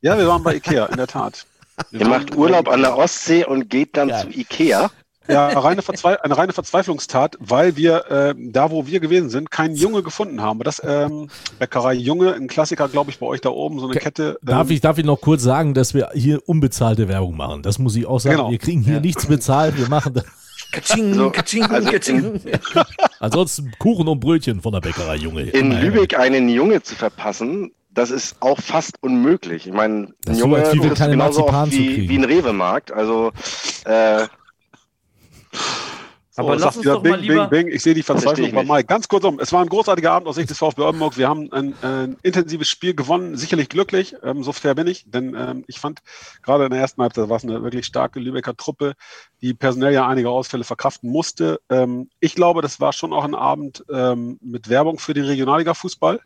Ja, 0.00 0.18
wir 0.18 0.26
waren 0.26 0.42
bei 0.42 0.56
Ikea, 0.56 0.86
in 0.86 0.96
der 0.96 1.06
Tat. 1.06 1.46
Wir 1.92 2.00
ihr 2.00 2.08
macht 2.08 2.34
Urlaub 2.34 2.68
an 2.68 2.80
der. 2.80 2.96
Ostsee 2.96 3.44
und 3.44 3.70
geht 3.70 3.96
dann 3.96 4.08
Ja. 4.08 4.22
zu 4.22 4.30
Ikea. 4.30 4.90
Ja, 5.28 5.48
reine 5.48 5.82
eine 6.22 6.36
reine 6.38 6.52
Verzweiflungstat, 6.52 7.36
weil 7.40 7.76
wir 7.76 8.10
äh, 8.10 8.34
da, 8.36 8.70
wo 8.70 8.86
wir 8.86 9.00
gewesen 9.00 9.28
sind, 9.30 9.50
keinen 9.50 9.74
Junge 9.74 10.02
gefunden 10.02 10.40
haben. 10.40 10.58
Aber 10.58 10.64
das 10.64 10.80
ähm, 10.84 11.28
Bäckerei 11.58 11.94
Junge, 11.94 12.34
ein 12.34 12.48
Klassiker, 12.48 12.88
glaube 12.88 13.10
ich, 13.10 13.18
bei 13.18 13.26
euch 13.26 13.40
da 13.40 13.50
oben, 13.50 13.80
so 13.80 13.88
eine 13.88 13.98
Kette. 13.98 14.38
Darf 14.42 14.68
ähm, 14.68 14.74
ich, 14.74 14.80
darf 14.80 14.98
ich 14.98 15.04
noch 15.04 15.20
kurz 15.20 15.42
sagen, 15.42 15.74
dass 15.74 15.94
wir 15.94 16.10
hier 16.14 16.40
unbezahlte 16.48 17.08
Werbung 17.08 17.36
machen? 17.36 17.62
Das 17.62 17.78
muss 17.78 17.96
ich 17.96 18.06
auch 18.06 18.20
sagen. 18.20 18.36
Genau. 18.36 18.50
Wir 18.50 18.58
kriegen 18.58 18.82
hier 18.82 18.94
Ja. 18.94 19.00
nichts 19.00 19.26
bezahlt. 19.26 19.76
Wir 19.78 19.88
machen 19.88 20.14
da, 20.14 20.22
Katsching, 20.72 21.14
So, 21.14 21.30
katsching, 21.30 21.62
also 21.64 21.90
katsching. 21.90 22.40
ansonsten 23.20 23.72
Kuchen 23.78 24.08
und 24.08 24.20
Brötchen 24.20 24.60
von 24.60 24.72
der 24.72 24.80
Bäckerei 24.80 25.16
Junge. 25.16 25.42
In 25.42 25.66
Immerhin. 25.70 25.92
Lübeck 25.92 26.18
einen 26.18 26.48
Junge 26.48 26.82
zu 26.82 26.94
verpassen, 26.94 27.72
das 27.90 28.10
ist 28.10 28.36
auch 28.40 28.60
fast 28.60 28.96
unmöglich. 29.00 29.66
Ich 29.66 29.72
meine, 29.72 30.08
Das 30.24 30.26
ein 30.26 30.32
ist 30.32 30.38
so, 30.38 30.44
Junge 30.44 30.56
als 30.58 30.68
wie 30.72 30.74
wir 30.76 30.80
kriegst 30.88 30.96
du 31.00 31.04
keine 31.04 31.12
genauso 31.12 31.48
oft 31.48 31.72
wie, 31.72 31.94
kriegen. 31.94 32.08
wie 32.10 32.18
ein 32.18 32.24
Rewe-Markt. 32.24 32.92
Also 32.92 33.32
äh, 33.84 34.26
Aber 36.38 36.50
lass 36.52 36.60
sagt 36.62 36.76
uns 36.76 36.84
wieder 36.84 36.94
doch 36.96 37.02
mal 37.02 37.12
Bing, 37.12 37.20
lieber- 37.22 37.46
Bing, 37.48 37.64
Bing. 37.66 37.74
Ich 37.74 37.82
sehe 37.82 37.94
die 37.94 38.02
Verzweiflung 38.02 38.52
bei. 38.52 38.62
Mike. 38.62 38.84
Ganz 38.84 39.08
kurz 39.08 39.24
um, 39.24 39.40
es 39.40 39.54
war 39.54 39.62
ein 39.62 39.70
großartiger 39.70 40.12
Abend 40.12 40.28
aus 40.28 40.34
Sicht 40.34 40.50
des 40.50 40.58
VfB 40.58 40.82
Oldenburg. 40.82 41.16
Wir 41.16 41.30
haben 41.30 41.50
ein, 41.50 41.74
ein 41.80 42.18
intensives 42.22 42.68
Spiel 42.68 42.92
gewonnen, 42.94 43.38
sicherlich 43.38 43.70
glücklich, 43.70 44.14
ähm, 44.22 44.42
so 44.44 44.52
fair 44.52 44.74
bin 44.74 44.86
ich, 44.86 45.10
denn 45.10 45.34
ähm, 45.34 45.64
ich 45.66 45.80
fand 45.80 46.00
gerade 46.42 46.64
in 46.66 46.70
der 46.72 46.80
ersten 46.80 47.00
Halbzeit 47.00 47.30
war 47.30 47.38
es 47.38 47.44
eine 47.44 47.62
wirklich 47.62 47.86
starke 47.86 48.20
Lübecker 48.20 48.54
Truppe, 48.54 48.92
die 49.40 49.54
personell 49.54 49.94
ja 49.94 50.06
einige 50.06 50.28
Ausfälle 50.28 50.64
verkraften 50.64 51.10
musste. 51.10 51.58
Ähm, 51.70 52.10
ich 52.20 52.34
glaube, 52.34 52.60
das 52.60 52.80
war 52.80 52.92
schon 52.92 53.14
auch 53.14 53.24
ein 53.24 53.34
Abend 53.34 53.82
ähm, 53.90 54.38
mit 54.42 54.68
Werbung 54.68 54.98
für 54.98 55.14
den 55.14 55.24
Regionalliga-Fußball. 55.24 56.16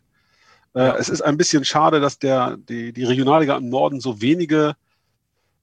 Äh, 0.74 0.78
Ja. 0.80 0.96
Es 0.96 1.08
ist 1.08 1.20
ein 1.22 1.36
bisschen 1.36 1.64
schade, 1.64 2.00
dass 2.00 2.18
der, 2.18 2.56
die, 2.68 2.92
die 2.92 3.04
Regionalliga 3.04 3.56
im 3.56 3.68
Norden 3.68 4.00
so 4.00 4.20
wenige 4.20 4.74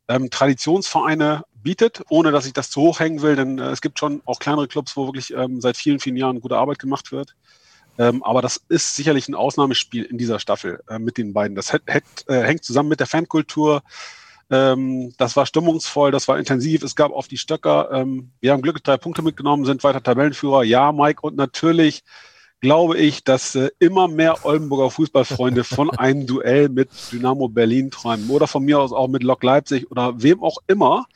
ähm, 0.08 0.30
Traditionsvereine 0.30 1.44
bietet, 1.68 2.02
ohne 2.08 2.32
dass 2.32 2.46
ich 2.46 2.54
das 2.54 2.70
zu 2.70 2.80
hoch 2.80 3.02
hängen 3.02 3.22
will, 3.22 3.36
denn 3.36 3.60
äh, 3.60 3.72
es 3.72 3.82
gibt 3.82 4.00
schon 4.00 4.22
auch 4.24 4.40
kleinere 4.40 4.70
Clubs, 4.70 4.96
wo 4.96 5.06
wirklich 5.06 5.34
ähm, 5.34 5.60
seit 5.60 5.76
vielen, 5.76 6.00
vielen 6.00 6.16
Jahren 6.16 6.40
gute 6.40 6.56
Arbeit 6.56 6.80
gemacht 6.80 7.12
wird. 7.12 7.36
Ähm, 7.98 8.24
aber 8.24 8.42
das 8.42 8.62
ist 8.70 8.96
sicherlich 8.96 9.28
ein 9.28 9.36
Ausnahmespiel 9.36 10.04
in 10.04 10.18
dieser 10.18 10.40
Staffel 10.40 10.80
äh, 10.88 10.98
mit 10.98 11.18
den 11.18 11.34
beiden. 11.34 11.56
Das 11.58 11.74
hätt, 11.74 11.82
hätt, 11.88 12.06
äh, 12.28 12.42
hängt 12.44 12.64
zusammen 12.64 12.88
mit 12.88 13.02
der 13.02 13.08
Fankultur. 13.08 13.84
Ähm, 14.50 15.14
das 15.18 15.36
war 15.36 15.46
stimmungsvoll, 15.46 16.10
das 16.12 16.30
war 16.30 16.40
intensiv. 16.40 16.84
Es 16.84 16.96
gab 16.96 17.12
auf 17.12 17.28
die 17.28 17.38
Stöcker. 17.38 17.90
Ähm, 17.92 18.32
wir 18.40 18.54
haben 18.54 18.62
glücklich 18.62 18.84
drei 18.84 18.96
Punkte 18.96 19.22
mitgenommen, 19.22 19.66
sind 19.66 19.84
weiter 19.84 20.02
Tabellenführer. 20.02 20.64
Ja, 20.64 20.94
Mike. 20.94 21.20
Und 21.22 21.36
natürlich 21.36 22.06
glaube 22.62 22.98
ich, 22.98 23.26
dass 23.26 23.56
äh, 23.56 23.72
immer 23.80 24.08
mehr 24.08 24.46
Oldenburger 24.46 24.90
Fußballfreunde 24.90 25.66
von 25.66 25.90
einem 25.98 26.28
Duell 26.28 26.70
mit 26.70 26.92
Dynamo 27.12 27.50
Berlin 27.50 27.92
träumen 27.92 28.30
oder 28.30 28.48
von 28.48 28.64
mir 28.64 28.80
aus 28.80 28.94
auch 28.94 29.10
mit 29.10 29.24
Lok 29.24 29.44
Leipzig 29.44 29.92
oder 29.92 30.22
wem 30.24 30.42
auch 30.42 30.60
immer. 30.68 31.08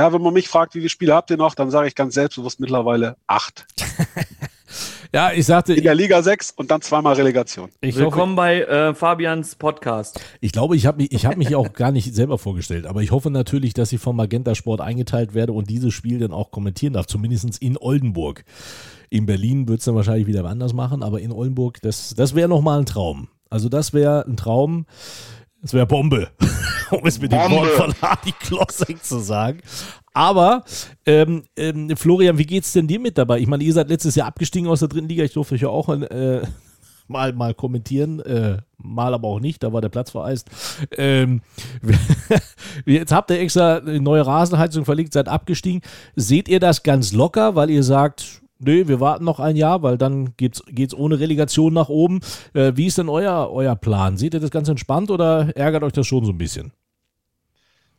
Ja, 0.00 0.14
wenn 0.14 0.22
man 0.22 0.32
mich 0.32 0.48
fragt, 0.48 0.74
wie 0.74 0.78
viele 0.78 0.88
Spiele 0.88 1.14
habt 1.14 1.30
ihr 1.30 1.36
noch, 1.36 1.54
dann 1.54 1.70
sage 1.70 1.86
ich 1.86 1.94
ganz 1.94 2.14
selbstbewusst 2.14 2.58
mittlerweile 2.58 3.18
acht. 3.26 3.66
Ja, 5.12 5.32
ich 5.32 5.44
sagte, 5.44 5.74
In 5.74 5.82
der 5.82 5.96
Liga 5.96 6.22
sechs 6.22 6.52
und 6.52 6.70
dann 6.70 6.80
zweimal 6.80 7.14
Relegation. 7.14 7.68
ich, 7.80 7.96
hoffe, 7.96 8.04
Willkommen 8.04 8.36
bei 8.36 8.60
äh, 8.60 8.94
Fabians 8.94 9.56
Podcast. 9.56 10.20
ich 10.40 10.52
glaube, 10.52 10.76
ich 10.76 10.86
habe 10.86 10.98
mich, 10.98 11.10
ich 11.10 11.26
hab 11.26 11.36
mich 11.36 11.56
auch 11.56 11.72
gar 11.72 11.90
nicht 11.90 12.14
selber 12.14 12.38
vorgestellt, 12.38 12.86
aber 12.86 13.02
ich 13.02 13.10
hoffe 13.10 13.28
natürlich, 13.28 13.74
dass 13.74 13.92
ich 13.92 14.00
vom 14.00 14.14
Magenta 14.14 14.54
Sport 14.54 14.80
eingeteilt 14.80 15.34
werde 15.34 15.52
und 15.52 15.68
dieses 15.68 15.92
Spiel 15.92 16.20
dann 16.20 16.30
auch 16.30 16.52
kommentieren 16.52 16.92
darf, 16.92 17.06
zumindest 17.06 17.60
in 17.60 17.76
Oldenburg. 17.76 18.44
In 19.08 19.26
Berlin 19.26 19.66
wird 19.66 19.80
es 19.80 19.86
dann 19.86 19.96
wahrscheinlich 19.96 20.28
wieder 20.28 20.44
anders 20.44 20.72
machen, 20.72 21.02
aber 21.02 21.20
in 21.20 21.32
Oldenburg, 21.32 21.82
das, 21.82 22.14
das 22.16 22.36
wäre 22.36 22.48
nochmal 22.48 22.78
ein 22.78 22.86
Traum. 22.86 23.26
Also 23.50 23.68
das 23.68 23.92
wäre 23.92 24.24
ein 24.28 24.36
Traum, 24.36 24.86
das 25.62 25.74
wäre 25.74 25.86
Bombe, 25.86 26.28
um 26.90 27.06
es 27.06 27.20
mit 27.20 27.32
dem 27.32 27.38
Bombe. 27.38 27.56
Wort 27.56 27.70
von 27.70 27.94
Hardy 28.00 28.32
Klossek 28.32 29.02
zu 29.02 29.18
sagen. 29.18 29.60
Aber 30.12 30.64
ähm, 31.06 31.44
ähm, 31.56 31.96
Florian, 31.96 32.38
wie 32.38 32.46
geht's 32.46 32.72
denn 32.72 32.88
dir 32.88 32.98
mit 32.98 33.16
dabei? 33.18 33.38
Ich 33.38 33.46
meine, 33.46 33.62
ihr 33.62 33.72
seid 33.72 33.88
letztes 33.88 34.14
Jahr 34.16 34.26
abgestiegen 34.26 34.68
aus 34.68 34.80
der 34.80 34.88
dritten 34.88 35.08
Liga. 35.08 35.22
Ich 35.22 35.32
durfte 35.32 35.54
euch 35.54 35.60
ja 35.62 35.68
auch 35.68 35.88
äh, 35.88 36.42
mal, 37.08 37.32
mal 37.32 37.54
kommentieren, 37.54 38.20
äh, 38.20 38.58
mal 38.78 39.12
aber 39.14 39.28
auch 39.28 39.40
nicht, 39.40 39.62
da 39.62 39.72
war 39.72 39.80
der 39.80 39.88
Platz 39.88 40.10
vereist. 40.10 40.50
Ähm, 40.96 41.42
jetzt 42.86 43.12
habt 43.12 43.30
ihr 43.30 43.40
extra 43.40 43.78
eine 43.78 44.00
neue 44.00 44.26
Rasenheizung 44.26 44.84
verlegt, 44.84 45.12
seid 45.12 45.28
abgestiegen. 45.28 45.82
Seht 46.16 46.48
ihr 46.48 46.60
das 46.60 46.82
ganz 46.82 47.12
locker, 47.12 47.54
weil 47.54 47.70
ihr 47.70 47.82
sagt, 47.82 48.42
nee, 48.60 48.88
wir 48.88 49.00
warten 49.00 49.24
noch 49.24 49.40
ein 49.40 49.56
Jahr, 49.56 49.82
weil 49.82 49.98
dann 49.98 50.34
geht's, 50.36 50.62
geht's 50.68 50.94
ohne 50.94 51.18
Relegation 51.18 51.72
nach 51.74 51.88
oben. 51.88 52.20
Äh, 52.54 52.72
wie 52.76 52.86
ist 52.86 52.98
denn 52.98 53.08
euer, 53.08 53.50
euer 53.50 53.76
Plan? 53.76 54.16
Seht 54.16 54.34
ihr 54.34 54.40
das 54.40 54.50
ganz 54.50 54.68
entspannt 54.68 55.10
oder 55.10 55.56
ärgert 55.56 55.82
euch 55.82 55.92
das 55.92 56.06
schon 56.06 56.24
so 56.24 56.32
ein 56.32 56.38
bisschen? 56.38 56.72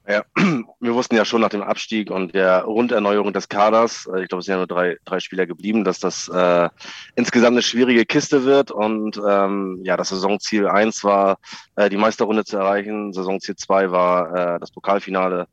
Ja, 0.08 0.24
wir 0.80 0.94
wussten 0.96 1.16
ja 1.16 1.26
schon 1.26 1.42
nach 1.42 1.50
dem 1.50 1.62
Abstieg 1.62 2.10
und 2.10 2.34
der 2.34 2.64
Runderneuerung 2.64 3.34
des 3.34 3.48
Kaders, 3.48 4.10
äh, 4.12 4.24
ich 4.24 4.30
glaube, 4.30 4.40
es 4.40 4.46
sind 4.46 4.54
ja 4.54 4.58
nur 4.58 4.68
drei, 4.68 4.98
drei 5.06 5.20
Spieler 5.20 5.46
geblieben, 5.46 5.84
dass 5.84 6.00
das 6.00 6.28
äh, 6.28 6.70
insgesamt 7.16 7.54
eine 7.54 7.62
schwierige 7.62 8.06
Kiste 8.06 8.44
wird. 8.44 8.72
Und 8.72 9.22
ähm, 9.26 9.80
ja, 9.84 9.98
das 9.98 10.10
Saisonziel 10.10 10.68
eins 10.68 11.04
war, 11.04 11.38
äh, 11.76 11.90
die 11.90 11.98
Meisterrunde 11.98 12.44
zu 12.44 12.58
erreichen. 12.58 13.14
Saisonziel 13.14 13.56
zwei 13.56 13.92
war 13.92 14.56
äh, 14.56 14.60
das 14.60 14.72
Pokalfinale, 14.72 15.48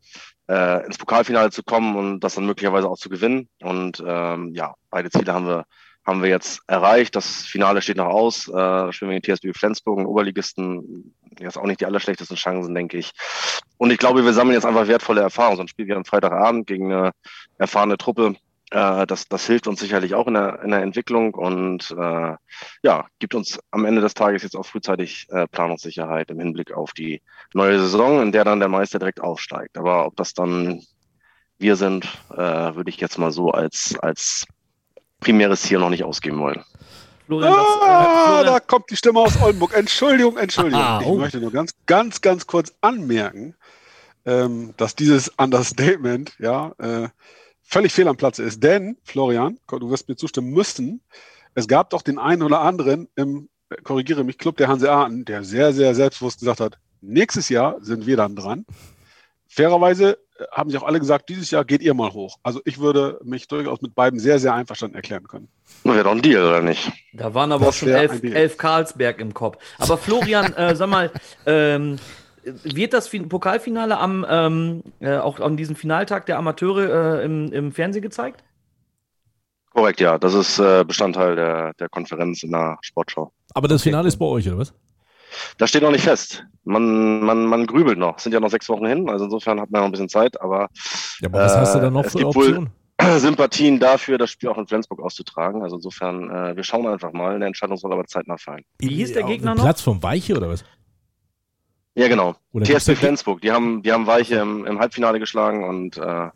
äh, 0.49 0.87
ins 0.87 0.99
Pokalfinale 0.99 1.51
zu 1.51 1.63
kommen 1.63 1.97
und 1.97 2.21
das 2.21 2.35
dann 2.35 2.47
möglicherweise 2.47 2.89
auch 2.89 2.99
zu 2.99 3.09
gewinnen. 3.09 3.49
Und 3.63 4.03
ähm, 4.07 4.53
ja, 4.55 4.75
beide 4.91 5.11
Ziele 5.11 5.33
haben 5.33 5.47
wir 5.47 5.65
haben 6.09 6.23
wir 6.23 6.31
jetzt 6.31 6.63
erreicht. 6.67 7.15
Das 7.15 7.45
Finale 7.45 7.83
steht 7.83 7.99
noch 7.99 8.07
aus. 8.07 8.49
Äh, 8.49 8.93
spielen 8.93 9.11
wir 9.11 9.21
gegen 9.21 9.37
TSB 9.37 9.53
Flensburg, 9.53 10.09
Oberligisten. 10.09 11.15
Jetzt 11.39 11.59
auch 11.59 11.67
nicht 11.67 11.83
die 11.83 11.87
allerschlechtesten 11.87 12.37
Chancen, 12.37 12.75
denke 12.75 12.97
ich. 12.97 13.13
Und 13.77 13.91
ich 13.91 13.99
glaube, 13.99 14.25
wir 14.25 14.33
sammeln 14.33 14.55
jetzt 14.55 14.65
einfach 14.65 14.89
wertvolle 14.89 15.21
Erfahrungen. 15.21 15.57
So 15.57 15.63
ein 15.65 15.69
Spiel 15.69 15.87
wie 15.87 15.93
am 15.93 16.07
Freitagabend 16.07 16.67
gegen 16.67 16.91
eine 16.91 17.11
erfahrene 17.59 17.99
Truppe. 17.99 18.37
Äh, 18.71 19.07
das, 19.07 19.29
das 19.29 19.47
hilft 19.47 19.67
uns 19.67 19.81
sicherlich 19.81 20.15
auch 20.15 20.27
in 20.27 20.35
der, 20.35 20.63
in 20.63 20.71
der 20.71 20.83
Entwicklung 20.83 21.35
und 21.35 21.91
äh, 21.91 22.37
ja, 22.83 23.07
gibt 23.19 23.35
uns 23.35 23.59
am 23.71 23.85
Ende 23.85 24.01
des 24.03 24.15
Tages 24.15 24.43
jetzt 24.43 24.57
auch 24.57 24.67
frühzeitig 24.67 25.27
äh, 25.31 25.47
Planungssicherheit 25.47 26.31
im 26.31 26.39
Hinblick 26.39 26.73
auf 26.73 26.93
die 26.93 27.23
neue 27.55 27.79
Saison, 27.79 28.21
in 28.21 28.33
der 28.33 28.45
dann 28.45 28.61
der 28.61 28.69
Meister 28.69 28.99
direkt 28.99 29.21
aufsteigt. 29.21 29.79
Aber 29.79 30.07
ob 30.07 30.17
das 30.17 30.35
dann 30.35 30.83
wir 31.59 31.77
sind, 31.77 32.05
äh, 32.31 32.37
würde 32.37 32.91
ich 32.91 32.99
jetzt 32.99 33.19
mal 33.19 33.33
so 33.33 33.51
als, 33.51 33.97
als 34.01 34.47
primäres 35.21 35.63
Ziel 35.63 35.79
noch 35.79 35.91
nicht 35.91 36.05
ausgeben 36.05 36.39
wollen. 36.39 36.63
Florian, 37.27 37.53
äh, 37.53 37.57
ah, 37.57 38.25
Florian. 38.27 38.47
da 38.47 38.61
kommt 38.61 38.91
die 38.91 38.97
Stimme 38.97 39.21
aus 39.21 39.41
Oldenburg. 39.41 39.75
Entschuldigung, 39.75 40.37
Entschuldigung. 40.37 40.81
Ah, 40.81 41.01
ich 41.03 41.07
oh. 41.07 41.17
möchte 41.17 41.41
nur 41.41 41.53
ganz, 41.53 41.73
ganz, 41.87 42.21
ganz 42.21 42.47
kurz 42.47 42.73
anmerken, 42.81 43.55
ähm, 44.25 44.75
dass 44.77 44.95
dieses 44.95 45.29
Understatement 45.37 46.35
ja 46.39 46.73
äh, 46.79 47.09
völlig 47.69 47.93
fehl 47.93 48.09
am 48.09 48.17
Platze 48.17 48.43
ist. 48.43 48.63
Denn, 48.63 48.97
Florian, 49.05 49.59
du 49.69 49.91
wirst 49.91 50.09
mir 50.09 50.17
zustimmen 50.17 50.51
müssen, 50.51 51.03
es 51.55 51.69
gab 51.69 51.91
doch 51.91 52.03
den 52.03 52.19
einen 52.19 52.43
oder 52.43 52.61
anderen 52.61 53.09
im, 53.15 53.49
korrigiere 53.85 54.25
mich, 54.25 54.39
Club 54.39 54.57
der 54.57 54.69
Hanseaten, 54.69 55.25
der 55.25 55.45
sehr, 55.45 55.73
sehr 55.73 55.95
selbstbewusst 55.95 56.41
gesagt 56.41 56.61
hat, 56.61 56.79
nächstes 57.01 57.49
Jahr 57.49 57.77
sind 57.81 58.07
wir 58.07 58.17
dann 58.17 58.37
dran. 58.37 58.65
Fairerweise 59.49 60.19
haben 60.53 60.71
sich 60.71 60.79
auch 60.81 60.87
alle 60.87 61.01
gesagt, 61.01 61.29
dieses 61.29 61.51
Jahr 61.51 61.65
geht 61.65 61.83
ihr 61.83 61.95
mal 61.95 62.13
hoch. 62.13 62.37
Also 62.43 62.61
ich 62.65 62.79
würde 62.79 63.19
mich 63.25 63.49
durchaus 63.49 63.83
mit 63.83 63.95
beiden 63.95 64.21
sehr, 64.21 64.39
sehr 64.39 64.55
einverstanden 64.55 64.97
erklären 64.97 65.27
können. 65.27 65.49
Wäre 65.85 66.05
doch 66.05 66.13
ein 66.13 66.23
Deal, 66.23 66.45
oder 66.47 66.63
nicht? 66.63 66.93
Da 67.13 67.35
waren 67.35 67.51
aber 67.53 67.67
Das 67.67 67.75
auch 67.75 67.79
schon 67.79 67.89
elf, 67.89 68.23
elf 68.23 68.57
Karlsberg 68.57 69.21
im 69.21 69.35
Kopf. 69.35 69.59
Aber 69.79 69.99
Florian, 69.99 70.53
äh, 70.55 70.77
sag 70.77 70.89
mal, 70.89 71.11
ähm, 71.47 71.97
wird 72.45 72.93
das 72.93 73.09
fin 73.09 73.29
Pokalfinale 73.29 73.99
am 73.99 74.27
ähm, 74.29 74.83
äh, 75.01 75.17
auch 75.17 75.41
an 75.41 75.57
diesem 75.57 75.77
Finaltag 75.77 76.27
der 76.27 76.39
Amateure 76.39 77.21
äh, 77.21 77.25
im, 77.25 77.53
im 77.53 77.73
Fernsehen 77.73 78.03
gezeigt? 78.03 78.45
Korrekt, 79.71 80.01
ja. 80.01 80.19
Das 80.19 80.35
ist 80.35 80.59
äh, 80.59 80.85
Bestandteil 80.85 81.37
der, 81.37 81.73
der 81.75 81.89
Konferenz 81.89 82.43
in 82.43 82.51
der 82.51 82.79
Sportschau. 82.81 83.33
Aber 83.55 83.69
das 83.69 83.83
Finale 83.83 84.09
ist 84.09 84.17
bei 84.17 84.27
euch, 84.27 84.49
oder 84.49 84.59
was? 84.59 84.75
Das 85.59 85.71
steht 85.71 85.83
noch 85.83 85.91
nicht 85.91 86.05
fest. 86.05 86.45
Man, 86.65 87.21
man, 87.21 87.47
man 87.47 87.67
grübelt 87.67 87.99
noch. 87.99 88.17
Es 88.17 88.25
sind 88.25 88.33
ja 88.33 88.41
noch 88.41 88.51
sechs 88.51 88.69
Wochen 88.69 88.87
hin, 88.87 89.09
also 89.09 89.27
insofern 89.27 89.61
hat 89.61 89.71
man 89.71 89.83
noch 89.83 89.87
ein 89.87 89.93
bisschen 89.93 90.09
Zeit, 90.09 90.41
aber 90.41 90.69
Ja, 91.21 91.29
aber 91.29 91.41
was 91.41 91.57
hast 91.57 91.75
du 91.75 91.81
da 91.81 91.91
noch 91.91 92.05
es 92.05 92.13
für 92.13 92.27
Optionen? 92.27 92.71
Sympathien 93.19 93.79
dafür, 93.79 94.19
das 94.19 94.31
Spiel 94.31 94.49
auch 94.49 94.59
in 94.59 94.67
Flensburg 94.67 95.01
auszutragen. 95.01 95.63
Also 95.63 95.77
insofern, 95.77 96.31
äh, 96.31 96.57
wir 96.57 96.65
schauen 96.65 96.87
einfach 96.87 97.13
mal. 97.13 97.37
Eine 97.37 97.47
Entscheidung 97.47 97.77
soll 97.77 97.93
aber 97.93 98.05
zeitnah 98.07 98.37
fallen. 98.39 98.65
Wie 98.79 98.89
hieß 98.89 99.13
der 99.13 99.23
Gegner 99.23 99.55
noch? 99.55 99.63
Platz 99.63 99.81
vom 99.81 100.03
Weiche 100.03 100.37
oder 100.37 100.49
was? 100.49 100.65
Ja, 101.99 102.07
genau. 102.09 102.37
Oder 102.53 102.65
da- 102.65 102.79
Flensburg, 102.79 103.41
die 103.41 103.51
haben, 103.51 103.83
die 103.83 103.93
haben 103.93 104.07
Weiche 104.07 104.37
im, 104.37 104.65
im 104.67 104.79
Halbfinale 104.79 105.19
geschlagen 105.19 105.65
und 105.65 105.97
äh, 105.97 106.29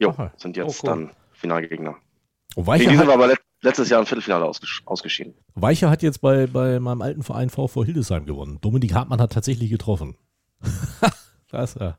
jo, 0.00 0.10
Aha. 0.10 0.32
sind 0.36 0.56
jetzt 0.56 0.82
Oh, 0.82 0.88
cool. 0.88 0.90
dann 0.90 1.10
Finalgegner. 1.32 1.94
Gegen 2.54 2.66
Weiche 2.66 2.88
die 2.88 2.96
sind 2.96 3.08
aber 3.08 3.28
let 3.28 3.38
letztes 3.62 3.88
Jahr 3.90 4.00
im 4.00 4.06
Viertelfinale 4.06 4.44
ausges 4.44 4.82
ausgeschieden. 4.84 5.34
Weiche 5.54 5.88
hat 5.88 6.02
jetzt 6.02 6.20
bei, 6.20 6.46
bei 6.48 6.80
meinem 6.80 7.00
alten 7.00 7.22
Verein 7.22 7.48
VV 7.48 7.84
Hildesheim 7.84 8.26
gewonnen. 8.26 8.58
Dominik 8.60 8.92
Hartmann 8.94 9.20
hat 9.20 9.32
tatsächlich 9.32 9.70
getroffen. 9.70 10.16
da 11.50 11.62
ist 11.62 11.76
er. 11.76 11.98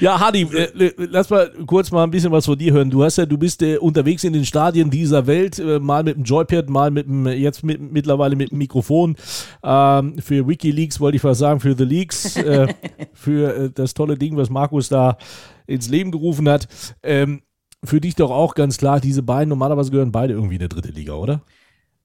Ja, 0.00 0.20
Hadi, 0.20 0.42
äh, 0.42 0.92
lass 0.96 1.30
mal 1.30 1.50
kurz 1.66 1.90
mal 1.90 2.04
ein 2.04 2.10
bisschen 2.10 2.32
was 2.32 2.46
von 2.46 2.58
dir 2.58 2.72
hören. 2.72 2.90
Du 2.90 3.02
hast 3.04 3.18
ja, 3.18 3.26
du 3.26 3.36
bist 3.38 3.62
äh, 3.62 3.78
unterwegs 3.78 4.24
in 4.24 4.32
den 4.32 4.44
Stadien 4.44 4.90
dieser 4.90 5.26
Welt, 5.26 5.58
äh, 5.58 5.78
mal 5.78 6.02
mit 6.02 6.16
dem 6.16 6.24
Joypad, 6.24 6.68
mal 6.68 6.90
mit 6.90 7.06
dem, 7.06 7.26
jetzt 7.26 7.64
mit, 7.64 7.80
mittlerweile 7.80 8.36
mit 8.36 8.50
dem 8.50 8.58
Mikrofon. 8.58 9.16
Ähm, 9.62 10.18
für 10.18 10.46
WikiLeaks 10.46 11.00
wollte 11.00 11.16
ich 11.16 11.24
was 11.24 11.38
sagen, 11.38 11.60
für 11.60 11.74
The 11.74 11.84
Leaks, 11.84 12.36
äh, 12.36 12.68
für 13.12 13.54
äh, 13.54 13.70
das 13.70 13.94
tolle 13.94 14.16
Ding, 14.16 14.36
was 14.36 14.50
Markus 14.50 14.88
da 14.88 15.18
ins 15.66 15.88
Leben 15.88 16.10
gerufen 16.10 16.48
hat. 16.48 16.68
Ähm, 17.02 17.42
für 17.84 18.00
dich 18.00 18.16
doch 18.16 18.30
auch 18.30 18.54
ganz 18.54 18.78
klar, 18.78 19.00
diese 19.00 19.22
beiden, 19.22 19.48
normalerweise 19.48 19.90
gehören 19.90 20.12
beide 20.12 20.34
irgendwie 20.34 20.56
in 20.56 20.60
der 20.60 20.68
dritte 20.68 20.90
Liga, 20.90 21.14
oder? 21.14 21.42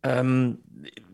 Ähm, 0.03 0.59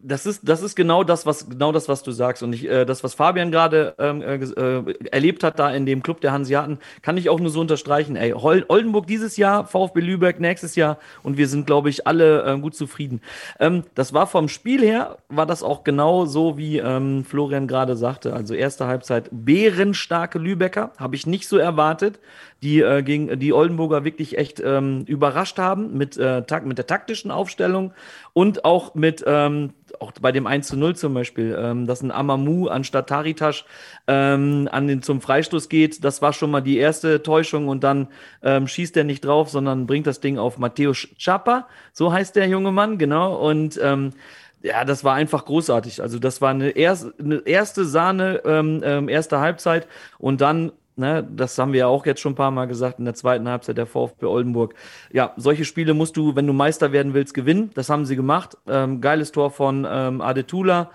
das 0.09 0.25
ist, 0.25 0.41
das 0.47 0.61
ist 0.61 0.75
genau 0.75 1.03
das, 1.03 1.25
was 1.25 1.49
genau 1.49 1.71
das, 1.71 1.87
was 1.87 2.03
du 2.03 2.11
sagst. 2.11 2.43
Und 2.43 2.53
ich, 2.53 2.67
äh, 2.67 2.85
das, 2.85 3.03
was 3.03 3.13
Fabian 3.13 3.51
gerade 3.51 3.93
ähm, 3.99 4.21
äh, 4.21 4.35
äh, 4.35 4.93
erlebt 5.11 5.43
hat 5.43 5.59
da 5.59 5.69
in 5.71 5.85
dem 5.85 6.03
Club 6.03 6.21
der 6.21 6.31
Hanseaten, 6.31 6.79
kann 7.01 7.17
ich 7.17 7.29
auch 7.29 7.39
nur 7.39 7.49
so 7.49 7.61
unterstreichen. 7.61 8.15
Ey, 8.15 8.33
Oldenburg 8.33 9.07
dieses 9.07 9.37
Jahr, 9.37 9.65
VfB 9.65 10.01
Lübeck 10.01 10.39
nächstes 10.39 10.75
Jahr 10.75 10.97
und 11.23 11.37
wir 11.37 11.47
sind, 11.47 11.65
glaube 11.65 11.89
ich, 11.89 12.07
alle 12.07 12.43
äh, 12.43 12.59
gut 12.59 12.75
zufrieden. 12.75 13.21
Ähm, 13.59 13.83
das 13.95 14.13
war 14.13 14.27
vom 14.27 14.49
Spiel 14.49 14.81
her, 14.81 15.17
war 15.29 15.45
das 15.45 15.63
auch 15.63 15.83
genau 15.83 16.25
so, 16.25 16.57
wie 16.57 16.79
ähm, 16.79 17.23
Florian 17.23 17.67
gerade 17.67 17.95
sagte. 17.95 18.33
Also 18.33 18.53
erste 18.53 18.87
Halbzeit 18.87 19.29
bärenstarke 19.31 20.39
Lübecker, 20.39 20.91
habe 20.97 21.15
ich 21.15 21.27
nicht 21.27 21.47
so 21.47 21.57
erwartet, 21.57 22.19
die 22.61 22.81
äh, 22.81 23.03
gegen 23.03 23.39
die 23.39 23.53
Oldenburger 23.53 24.03
wirklich 24.03 24.37
echt 24.37 24.61
ähm, 24.63 25.03
überrascht 25.05 25.57
haben 25.57 25.97
mit, 25.97 26.17
äh, 26.17 26.43
tak 26.43 26.65
mit 26.65 26.77
der 26.77 26.87
taktischen 26.87 27.31
Aufstellung 27.31 27.93
und 28.33 28.65
auch 28.65 28.95
mit, 28.95 29.23
ähm, 29.25 29.73
auch 29.99 30.11
bei 30.21 30.31
dem 30.31 30.45
1 30.45 30.67
zu 30.67 30.77
0 30.77 30.95
zum 30.95 31.13
Beispiel, 31.13 31.57
ähm, 31.57 31.87
dass 31.87 32.01
ein 32.01 32.11
Amamu 32.11 32.67
anstatt 32.67 33.07
Taritasch 33.07 33.65
ähm, 34.07 34.67
an 34.71 34.87
den, 34.87 35.01
zum 35.01 35.21
Freistoß 35.21 35.69
geht. 35.69 36.03
Das 36.03 36.21
war 36.21 36.33
schon 36.33 36.51
mal 36.51 36.61
die 36.61 36.77
erste 36.77 37.23
Täuschung 37.23 37.69
und 37.69 37.83
dann 37.83 38.07
ähm, 38.43 38.67
schießt 38.67 38.97
er 38.97 39.05
nicht 39.05 39.23
drauf, 39.23 39.49
sondern 39.49 39.87
bringt 39.87 40.07
das 40.07 40.19
Ding 40.19 40.37
auf 40.37 40.57
Matthäus 40.57 41.07
Chapa, 41.17 41.67
so 41.93 42.11
heißt 42.11 42.35
der 42.35 42.47
junge 42.47 42.71
Mann, 42.71 42.97
genau. 42.97 43.35
Und 43.37 43.79
ähm, 43.81 44.11
ja, 44.61 44.83
das 44.83 45.03
war 45.03 45.15
einfach 45.15 45.45
großartig. 45.45 46.01
Also 46.01 46.19
das 46.19 46.41
war 46.41 46.49
eine, 46.49 46.71
erst, 46.71 47.07
eine 47.19 47.37
erste 47.45 47.85
Sahne, 47.85 48.41
ähm, 48.43 48.81
ähm, 48.83 49.07
erste 49.07 49.39
Halbzeit 49.39 49.87
und 50.17 50.41
dann 50.41 50.73
Ne, 50.99 51.25
das 51.33 51.57
haben 51.57 51.71
wir 51.71 51.79
ja 51.79 51.87
auch 51.87 52.05
jetzt 52.05 52.19
schon 52.19 52.33
ein 52.33 52.35
paar 52.35 52.51
Mal 52.51 52.65
gesagt 52.65 52.99
in 52.99 53.05
der 53.05 53.13
zweiten 53.13 53.47
Halbzeit 53.47 53.77
der 53.77 53.85
VfB 53.85 54.25
Oldenburg. 54.25 54.75
Ja, 55.13 55.31
solche 55.37 55.63
Spiele 55.63 55.93
musst 55.93 56.17
du, 56.17 56.35
wenn 56.35 56.45
du 56.45 56.51
Meister 56.51 56.91
werden 56.91 57.13
willst, 57.13 57.33
gewinnen. 57.33 57.71
Das 57.73 57.89
haben 57.89 58.05
sie 58.05 58.17
gemacht. 58.17 58.57
Ähm, 58.67 58.99
geiles 58.99 59.31
Tor 59.31 59.49
von 59.49 59.87
ähm, 59.89 60.19
Adetula. 60.19 60.91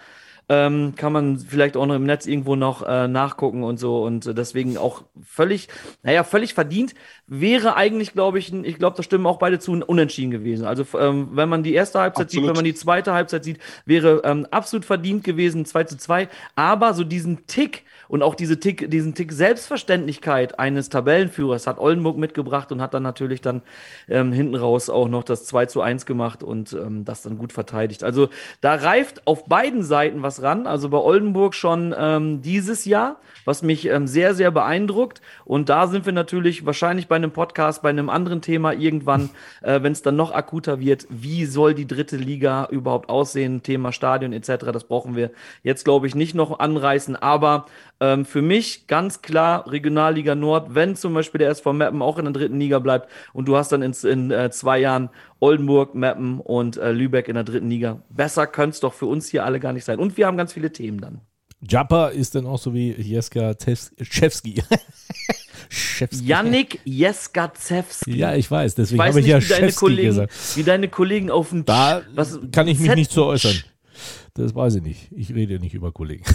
Ähm, 0.50 0.92
kann 0.94 1.14
man 1.14 1.38
vielleicht 1.38 1.75
auch 1.75 1.87
noch 1.87 1.94
im 1.94 2.04
Netz 2.04 2.26
irgendwo 2.26 2.54
noch 2.54 2.87
äh, 2.87 3.08
nachgucken 3.08 3.62
und 3.62 3.78
so. 3.78 4.04
Und 4.04 4.26
äh, 4.26 4.34
deswegen 4.34 4.76
auch 4.76 5.04
völlig, 5.23 5.68
naja, 6.02 6.23
völlig 6.23 6.52
verdient. 6.52 6.94
Wäre 7.26 7.76
eigentlich, 7.76 8.12
glaube 8.12 8.38
ich, 8.38 8.52
ich 8.52 8.76
glaube, 8.76 8.99
da 8.99 9.02
stimmen 9.02 9.25
auch 9.25 9.38
beide 9.38 9.58
zu, 9.58 9.73
ein 9.73 9.82
Unentschieden 9.82 10.32
gewesen. 10.32 10.66
Also, 10.66 10.84
ähm, 10.99 11.30
wenn 11.32 11.49
man 11.49 11.62
die 11.62 11.73
erste 11.73 11.99
Halbzeit 11.99 12.30
sieht, 12.30 12.40
Absolut. 12.40 12.49
wenn 12.50 12.56
man 12.56 12.64
die 12.66 12.75
zweite 12.75 13.14
Halbzeit 13.14 13.42
sieht, 13.42 13.58
wäre 13.87 14.20
ähm, 14.25 14.46
absolut 14.50 14.84
verdient 14.84 15.25
gewesen, 15.25 15.64
2 15.64 15.84
zu 15.84 15.96
2. 15.96 16.28
Aber 16.56 16.92
so 16.92 17.04
diesen 17.04 17.46
Tick 17.46 17.84
und 18.08 18.23
auch 18.23 18.34
diese 18.34 18.61
Tick, 18.61 18.90
diesen 18.90 19.14
Tick 19.14 19.32
Selbstverständlichkeit 19.32 20.58
eines 20.58 20.88
Tabellenführers 20.88 21.66
hat 21.66 21.78
Oldenburg 21.78 22.16
mitgebracht 22.16 22.73
und 22.73 22.80
hat 22.80 22.94
dann 22.94 23.02
natürlich 23.02 23.40
dann 23.40 23.62
ähm, 24.08 24.32
hinten 24.32 24.54
raus 24.54 24.90
auch 24.90 25.08
noch 25.08 25.25
das 25.25 25.44
2 25.46 25.66
zu 25.66 25.80
1 25.80 26.06
gemacht 26.06 26.42
und 26.42 26.73
ähm, 26.73 27.04
das 27.04 27.23
dann 27.23 27.38
gut 27.38 27.52
verteidigt. 27.52 28.04
Also 28.04 28.28
da 28.61 28.75
reift 28.75 29.26
auf 29.26 29.46
beiden 29.46 29.82
Seiten 29.82 30.23
was 30.23 30.42
ran. 30.42 30.66
Also 30.66 30.88
bei 30.88 30.99
Oldenburg 30.99 31.54
schon 31.54 31.94
ähm, 31.96 32.42
dieses 32.42 32.84
Jahr, 32.84 33.16
was 33.44 33.62
mich 33.62 33.87
ähm, 33.87 34.06
sehr, 34.06 34.34
sehr 34.34 34.50
beeindruckt. 34.50 35.20
Und 35.44 35.68
da 35.68 35.87
sind 35.87 36.06
wir 36.06 36.12
natürlich 36.12 36.66
wahrscheinlich 36.66 37.08
bei 37.08 37.16
einem 37.16 37.30
Podcast, 37.30 37.82
bei 37.82 37.90
einem 37.90 38.11
anderen 38.11 38.40
Thema 38.40 38.73
irgendwann, 38.73 39.30
äh, 39.62 39.82
wenn 39.82 39.92
es 39.92 40.02
dann 40.02 40.16
noch 40.16 40.32
akuter 40.32 40.80
wird, 40.80 41.06
wie 41.11 41.46
soll 41.46 41.75
die 41.75 41.87
dritte 41.87 42.16
Liga 42.16 42.68
überhaupt 42.70 43.08
aussehen, 43.08 43.62
Thema 43.62 43.92
Stadion 43.92 44.32
etc. 44.32 44.66
Das 44.73 44.84
brauchen 44.84 45.16
wir 45.16 45.30
jetzt, 45.62 45.84
glaube 45.84 46.06
ich, 46.06 46.14
nicht 46.14 46.34
noch 46.34 46.58
anreißen. 46.58 47.16
Aber 47.16 47.66
ähm, 48.12 48.25
für 48.25 48.42
mich 48.42 48.87
ganz 48.87 49.23
klar 49.23 49.70
Regionalliga 49.70 50.34
Nord, 50.34 50.75
wenn 50.75 50.96
zum 50.96 51.14
Beispiel 51.14 51.38
der 51.38 51.49
SV 51.50 51.73
Meppen 51.73 52.02
auch 52.02 52.18
in 52.18 52.25
der 52.25 52.32
dritten 52.32 52.58
Liga 52.61 52.78
bleibt 52.78 53.08
und 53.32 53.46
du 53.49 53.56
hast 53.56 53.73
dann 53.73 53.82
ins, 53.82 54.04
in 54.04 54.30
äh, 54.30 54.50
zwei 54.50 54.78
Jahren 54.78 55.11
Oldenburg, 55.40 55.94
Meppen 55.94 56.40
und 56.40 56.76
äh, 56.76 56.92
Lübeck 56.92 57.28
in 57.28 57.34
der 57.34 57.44
dritten 57.44 57.70
Liga. 57.70 58.02
Besser 58.11 58.46
könnte 58.46 58.75
es 58.75 58.80
doch 58.80 58.92
für 58.94 59.06
uns 59.06 59.28
hier 59.28 59.44
alle 59.44 59.61
gar 59.61 59.73
nicht 59.73 59.84
sein. 59.84 59.99
Und 59.99 60.16
wir 60.16 60.26
haben 60.26 60.37
ganz 60.37 60.52
viele 60.52 60.70
Themen 60.73 61.00
dann. 61.00 61.20
Jumper 61.66 62.11
ist 62.12 62.34
dann 62.34 62.44
auch 62.46 62.58
so 62.58 62.75
wie 62.75 62.90
Jeska 62.92 63.54
Tschewski. 63.54 64.62
Schewski. 65.70 66.26
Yannick 66.26 66.80
Jeskazewski. 66.84 68.16
Ja, 68.18 68.34
ich 68.34 68.50
weiß, 68.50 68.75
deswegen 68.75 69.02
habe 69.02 69.20
ich 69.20 69.26
ja 69.26 69.40
wie, 69.42 69.49
deine 69.49 69.73
Kollegen, 69.73 70.08
gesagt. 70.08 70.32
wie 70.56 70.62
deine 70.62 70.88
Kollegen 70.88 71.30
auf 71.30 71.49
dem 71.50 71.64
Da 71.64 72.02
was- 72.14 72.38
kann 72.52 72.68
ich 72.68 72.78
mich 72.78 72.88
Z- 72.88 72.96
nicht 72.99 73.11
zu 73.11 73.25
äußern. 73.25 73.56
Das 74.34 74.54
weiß 74.54 74.75
ich 74.76 74.82
nicht. 74.82 75.08
Ich 75.12 75.32
rede 75.34 75.58
nicht 75.58 75.75
über 75.75 75.92
Kollegen. 75.92 76.25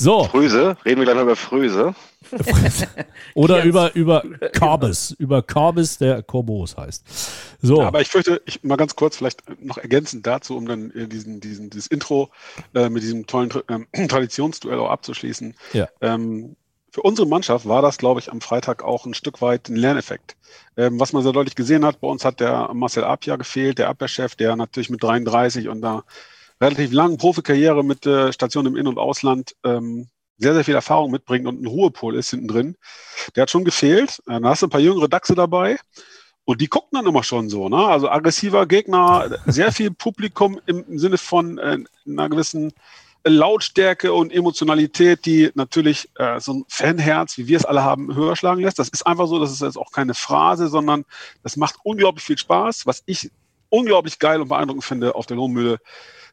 So, 0.00 0.22
Fröse, 0.24 0.76
reden 0.84 1.00
wir 1.00 1.06
gleich 1.06 1.16
mal 1.16 1.22
über 1.22 1.34
Fröse. 1.34 1.92
oder 3.34 3.64
über, 3.64 3.92
über 3.96 4.22
Corbis, 4.56 5.10
über 5.18 5.42
Corbis, 5.42 5.98
der 5.98 6.22
Corbos 6.22 6.76
heißt. 6.76 7.04
So, 7.62 7.82
Aber 7.82 8.00
ich 8.00 8.06
fürchte, 8.06 8.40
ich 8.46 8.62
mal 8.62 8.76
ganz 8.76 8.94
kurz 8.94 9.16
vielleicht 9.16 9.42
noch 9.60 9.76
ergänzend 9.76 10.24
dazu, 10.24 10.56
um 10.56 10.66
dann 10.66 10.92
äh, 10.92 11.08
diesen, 11.08 11.40
diesen, 11.40 11.68
dieses 11.70 11.88
Intro 11.88 12.30
äh, 12.74 12.88
mit 12.88 13.02
diesem 13.02 13.26
tollen 13.26 13.50
ähm, 13.68 13.88
Traditionsduell 14.08 14.78
auch 14.78 14.90
abzuschließen. 14.90 15.56
Ja. 15.72 15.88
Ähm, 16.00 16.54
für 16.92 17.02
unsere 17.02 17.26
Mannschaft 17.26 17.66
war 17.66 17.82
das, 17.82 17.98
glaube 17.98 18.20
ich, 18.20 18.30
am 18.30 18.40
Freitag 18.40 18.84
auch 18.84 19.04
ein 19.04 19.14
Stück 19.14 19.42
weit 19.42 19.68
ein 19.68 19.74
Lerneffekt. 19.74 20.36
Ähm, 20.76 21.00
was 21.00 21.12
man 21.12 21.24
sehr 21.24 21.32
deutlich 21.32 21.56
gesehen 21.56 21.84
hat, 21.84 22.00
bei 22.00 22.06
uns 22.06 22.24
hat 22.24 22.38
der 22.38 22.70
Marcel 22.72 23.02
Apia 23.02 23.34
gefehlt, 23.34 23.78
der 23.78 23.88
Abwehrchef, 23.88 24.36
der 24.36 24.54
natürlich 24.54 24.90
mit 24.90 25.02
33 25.02 25.68
und 25.68 25.80
da 25.82 26.04
relativ 26.60 26.92
langen 26.92 27.16
Profikarriere 27.18 27.84
mit 27.84 28.06
äh, 28.06 28.32
Station 28.32 28.66
im 28.66 28.76
In- 28.76 28.86
und 28.86 28.98
Ausland 28.98 29.54
ähm, 29.64 30.08
sehr, 30.38 30.54
sehr 30.54 30.64
viel 30.64 30.74
Erfahrung 30.74 31.10
mitbringt 31.10 31.46
und 31.46 31.60
ein 31.60 31.66
Ruhepol 31.66 32.14
ist 32.14 32.30
hinten 32.30 32.48
drin. 32.48 32.76
Der 33.34 33.42
hat 33.42 33.50
schon 33.50 33.64
gefehlt. 33.64 34.22
Äh, 34.28 34.40
Da 34.40 34.50
hast 34.50 34.62
du 34.62 34.66
ein 34.66 34.70
paar 34.70 34.80
jüngere 34.80 35.08
Dachse 35.08 35.34
dabei. 35.34 35.78
Und 36.44 36.62
die 36.62 36.68
gucken 36.68 36.90
dann 36.92 37.06
immer 37.06 37.24
schon 37.24 37.50
so, 37.50 37.68
ne? 37.68 37.76
Also 37.76 38.08
aggressiver 38.08 38.66
Gegner, 38.66 39.38
sehr 39.44 39.70
viel 39.70 39.90
Publikum 39.90 40.58
im 40.64 40.98
Sinne 40.98 41.18
von 41.18 41.58
äh, 41.58 41.78
einer 42.06 42.28
gewissen 42.30 42.72
Lautstärke 43.24 44.12
und 44.14 44.32
Emotionalität, 44.32 45.26
die 45.26 45.50
natürlich 45.54 46.08
äh, 46.14 46.40
so 46.40 46.54
ein 46.54 46.64
Fanherz, 46.68 47.36
wie 47.36 47.48
wir 47.48 47.58
es 47.58 47.66
alle 47.66 47.84
haben, 47.84 48.14
höher 48.14 48.34
schlagen 48.34 48.62
lässt. 48.62 48.78
Das 48.78 48.88
ist 48.88 49.06
einfach 49.06 49.26
so, 49.26 49.38
das 49.38 49.50
ist 49.50 49.60
jetzt 49.60 49.76
auch 49.76 49.90
keine 49.90 50.14
Phrase, 50.14 50.68
sondern 50.68 51.04
das 51.42 51.56
macht 51.56 51.76
unglaublich 51.82 52.24
viel 52.24 52.38
Spaß. 52.38 52.86
Was 52.86 53.02
ich 53.04 53.30
unglaublich 53.68 54.18
geil 54.18 54.40
und 54.40 54.48
beeindruckend 54.48 54.84
finde 54.84 55.14
auf 55.14 55.26
der 55.26 55.36
Lohnmühle, 55.36 55.78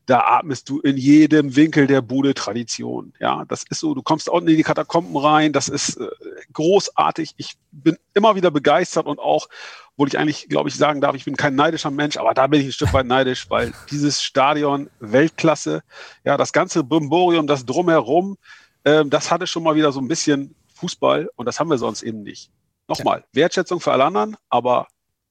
da 0.06 0.20
atmest 0.20 0.70
du 0.70 0.80
in 0.80 0.98
jedem 0.98 1.56
Winkel 1.56 1.88
der 1.88 2.02
Bude 2.02 2.34
Tradition. 2.34 3.14
Ja, 3.20 3.46
das 3.46 3.64
ist 3.70 3.80
so, 3.80 3.94
du 3.94 4.04
kommst 4.04 4.30
unten 4.30 4.50
in 4.50 4.58
die 4.58 4.64
Katakomben 4.64 5.18
rein, 5.18 5.52
das 5.52 5.68
ist 5.68 5.98
äh, 5.98 6.08
großartig. 6.54 7.34
Ich 7.38 7.56
bin 7.72 7.98
immer 8.14 8.36
wieder 8.36 8.52
begeistert 8.52 9.08
und 9.08 9.20
auch, 9.20 9.48
obwohl 9.94 10.08
ich 10.08 10.20
eigentlich, 10.20 10.48
glaube 10.48 10.70
ich, 10.70 10.76
sagen 10.76 11.02
darf, 11.02 11.16
ich 11.16 11.26
bin 11.26 11.36
kein 11.36 11.56
neidischer 11.56 11.92
Mensch, 11.92 12.18
aber 12.18 12.34
da 12.34 12.48
bin 12.48 12.62
ich 12.62 12.68
ein 12.68 12.72
Stück 12.74 12.94
weit 12.94 13.08
neidisch, 13.08 13.50
weil 13.50 13.74
dieses 13.90 14.22
Stadion 14.22 14.90
Weltklasse, 15.00 15.82
ja, 16.24 16.38
das 16.38 16.54
ganze 16.54 16.84
Brimborium, 16.84 17.48
das 17.48 17.66
drumherum, 17.66 18.38
ähm, 18.84 19.10
das 19.10 19.32
hatte 19.32 19.48
schon 19.48 19.64
mal 19.64 19.76
wieder 19.76 19.92
so 19.92 20.00
ein 20.00 20.08
bisschen 20.08 20.56
Fußball 20.76 21.30
und 21.36 21.46
das 21.46 21.60
haben 21.60 21.70
wir 21.70 21.78
sonst 21.78 22.04
eben 22.04 22.22
nicht. 22.22 22.52
Nochmal, 22.88 23.26
Wertschätzung 23.34 23.80
für 23.80 23.92
alle 23.92 24.06
anderen, 24.06 24.38
aber 24.50 24.88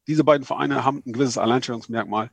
diese 0.08 0.24
beiden 0.24 0.44
Vereine 0.44 0.84
haben 0.84 1.02
ein 1.06 1.12
gewisses 1.12 1.38
Alleinstellungsmerkmal 1.38 2.30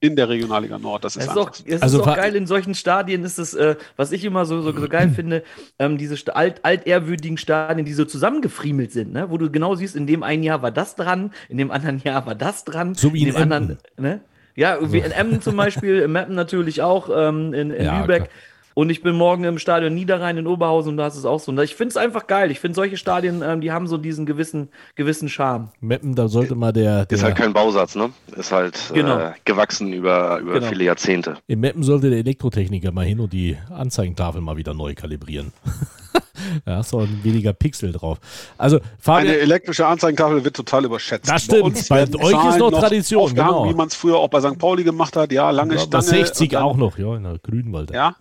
in 0.00 0.14
der 0.16 0.28
Regionalliga 0.28 0.78
Nord. 0.78 1.04
Das 1.04 1.16
ist 1.16 1.24
Es 1.24 1.30
ist 1.30 1.36
auch, 1.38 1.50
es 1.64 1.82
Also 1.82 2.00
ist 2.02 2.06
auch 2.08 2.16
geil, 2.16 2.36
in 2.36 2.46
solchen 2.46 2.74
Stadien 2.74 3.24
ist 3.24 3.38
es, 3.38 3.54
äh, 3.54 3.76
was 3.96 4.12
ich 4.12 4.24
immer 4.24 4.44
so, 4.44 4.60
so, 4.60 4.72
so 4.78 4.88
geil 4.88 5.08
finde, 5.14 5.42
ähm, 5.78 5.96
diese 5.98 6.16
alt, 6.36 6.64
altehrwürdigen 6.64 7.38
Stadien, 7.38 7.84
die 7.86 7.92
so 7.94 8.04
zusammengefriemelt 8.04 8.92
sind, 8.92 9.12
ne? 9.12 9.30
wo 9.30 9.38
du 9.38 9.50
genau 9.50 9.74
siehst, 9.74 9.96
in 9.96 10.06
dem 10.06 10.22
einen 10.22 10.42
Jahr 10.42 10.62
war 10.62 10.70
das 10.70 10.96
dran, 10.96 11.32
in 11.48 11.56
dem 11.58 11.70
anderen 11.70 11.98
Jahr 11.98 12.26
war 12.26 12.34
das 12.34 12.64
dran, 12.64 12.94
So 12.94 13.12
wie 13.14 13.22
in 13.22 13.28
in 13.28 13.34
dem 13.34 13.42
anderen, 13.42 13.70
Emden. 13.70 13.78
ne? 14.02 14.20
Ja, 14.54 14.78
wie 14.92 14.98
in 14.98 15.10
Emden 15.12 15.42
zum 15.42 15.56
Beispiel, 15.56 16.00
in 16.02 16.12
Meppen 16.12 16.34
natürlich 16.34 16.80
auch, 16.82 17.10
ähm, 17.14 17.52
in, 17.54 17.70
in 17.70 17.84
Ja, 17.84 18.00
Lübeck. 18.00 18.24
klar. 18.24 18.28
Und 18.78 18.90
ich 18.90 19.00
bin 19.02 19.16
morgen 19.16 19.44
im 19.44 19.58
Stadion 19.58 19.94
Niederrhein 19.94 20.36
in 20.36 20.46
Oberhausen 20.46 20.90
und 20.90 20.96
da 20.98 21.06
ist 21.06 21.16
es 21.16 21.24
auch 21.24 21.40
so. 21.40 21.50
Und 21.50 21.58
ich 21.60 21.74
finde 21.74 21.88
es 21.92 21.96
einfach 21.96 22.26
geil. 22.26 22.50
Ich 22.50 22.60
finde 22.60 22.74
solche 22.74 22.98
Stadien, 22.98 23.40
ähm, 23.42 23.62
die 23.62 23.72
haben 23.72 23.86
so 23.86 23.96
diesen 23.96 24.26
gewissen, 24.26 24.68
gewissen 24.96 25.30
Charme. 25.30 25.70
Meppen, 25.80 26.14
da 26.14 26.28
sollte 26.28 26.54
mal 26.54 26.72
der, 26.74 27.06
der 27.06 27.16
Ist 27.16 27.24
halt 27.24 27.36
kein 27.36 27.54
Bausatz, 27.54 27.94
ne? 27.94 28.10
Ist 28.36 28.52
halt 28.52 28.90
Genau. 28.92 29.18
äh, 29.18 29.32
gewachsen 29.46 29.94
über, 29.94 30.40
über 30.40 30.52
Genau. 30.54 30.66
viele 30.66 30.84
Jahrzehnte. 30.84 31.38
in 31.46 31.60
Meppen 31.60 31.82
sollte 31.84 32.10
der 32.10 32.18
Elektrotechniker 32.18 32.92
mal 32.92 33.06
hin 33.06 33.18
und 33.20 33.32
die 33.32 33.56
Anzeigentafel 33.70 34.42
mal 34.42 34.58
wieder 34.58 34.74
neu 34.74 34.94
kalibrieren. 34.94 35.54
da 36.64 36.76
hast 36.76 36.92
du 36.92 37.00
auch 37.00 37.06
weniger 37.22 37.52
Pixel 37.52 37.92
drauf. 37.92 38.18
Also, 38.58 38.76
Eine 38.76 38.84
Fabian, 38.98 39.34
elektrische 39.34 39.86
Anzeigentafel 39.86 40.44
wird 40.44 40.56
total 40.56 40.84
überschätzt. 40.84 41.30
Das 41.30 41.44
stimmt. 41.44 41.88
Bei 41.88 41.96
werden 41.96 42.16
euch 42.16 42.48
ist 42.48 42.58
noch 42.58 42.70
Tradition, 42.70 43.34
genau. 43.34 43.68
Wie 43.68 43.74
man 43.74 43.88
es 43.88 43.94
früher 43.94 44.16
auch 44.16 44.28
bei 44.28 44.40
St. 44.40 44.58
Pauli 44.58 44.84
gemacht 44.84 45.16
hat. 45.16 45.32
Ja, 45.32 45.50
lange 45.50 45.74
bei 45.74 45.80
Stange. 45.80 46.02
60 46.02 46.48
und 46.48 46.52
dann- 46.54 46.62
auch 46.62 46.76
noch, 46.76 46.98
ja, 46.98 47.16
in 47.16 47.22
der 47.24 47.38
Grünwalder. 47.38 47.94
Ja, 47.94 48.16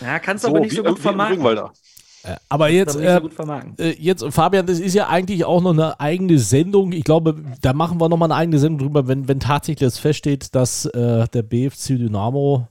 Ja, 0.00 0.18
kannst 0.18 0.44
du 0.44 0.48
so 0.48 0.54
aber 0.54 0.60
nicht 0.64 0.74
so 0.74 0.82
gut 0.82 0.92
wie 0.92 0.96
im 0.96 1.02
vermarkten. 1.02 1.70
Äh, 2.22 2.36
Aber 2.50 2.68
jetzt, 2.68 2.96
äh, 2.96 3.20
gut 3.20 3.32
äh, 3.78 3.94
jetzt, 3.98 4.24
Fabian, 4.30 4.66
das 4.66 4.78
ist 4.78 4.94
ja 4.94 5.08
eigentlich 5.08 5.44
auch 5.46 5.62
noch 5.62 5.72
eine 5.72 5.98
eigene 6.00 6.38
Sendung. 6.38 6.92
Ich 6.92 7.04
glaube, 7.04 7.36
da 7.62 7.72
machen 7.72 7.98
wir 7.98 8.08
nochmal 8.10 8.30
eine 8.30 8.38
eigene 8.38 8.58
Sendung 8.58 8.78
drüber, 8.88 9.08
wenn, 9.08 9.26
wenn 9.26 9.40
tatsächlich 9.40 9.86
das 9.88 9.98
feststeht, 9.98 10.54
dass 10.54 10.84
äh, 10.84 11.26
der 11.28 11.42
BFC 11.42 11.96
Dynamo 11.96 12.68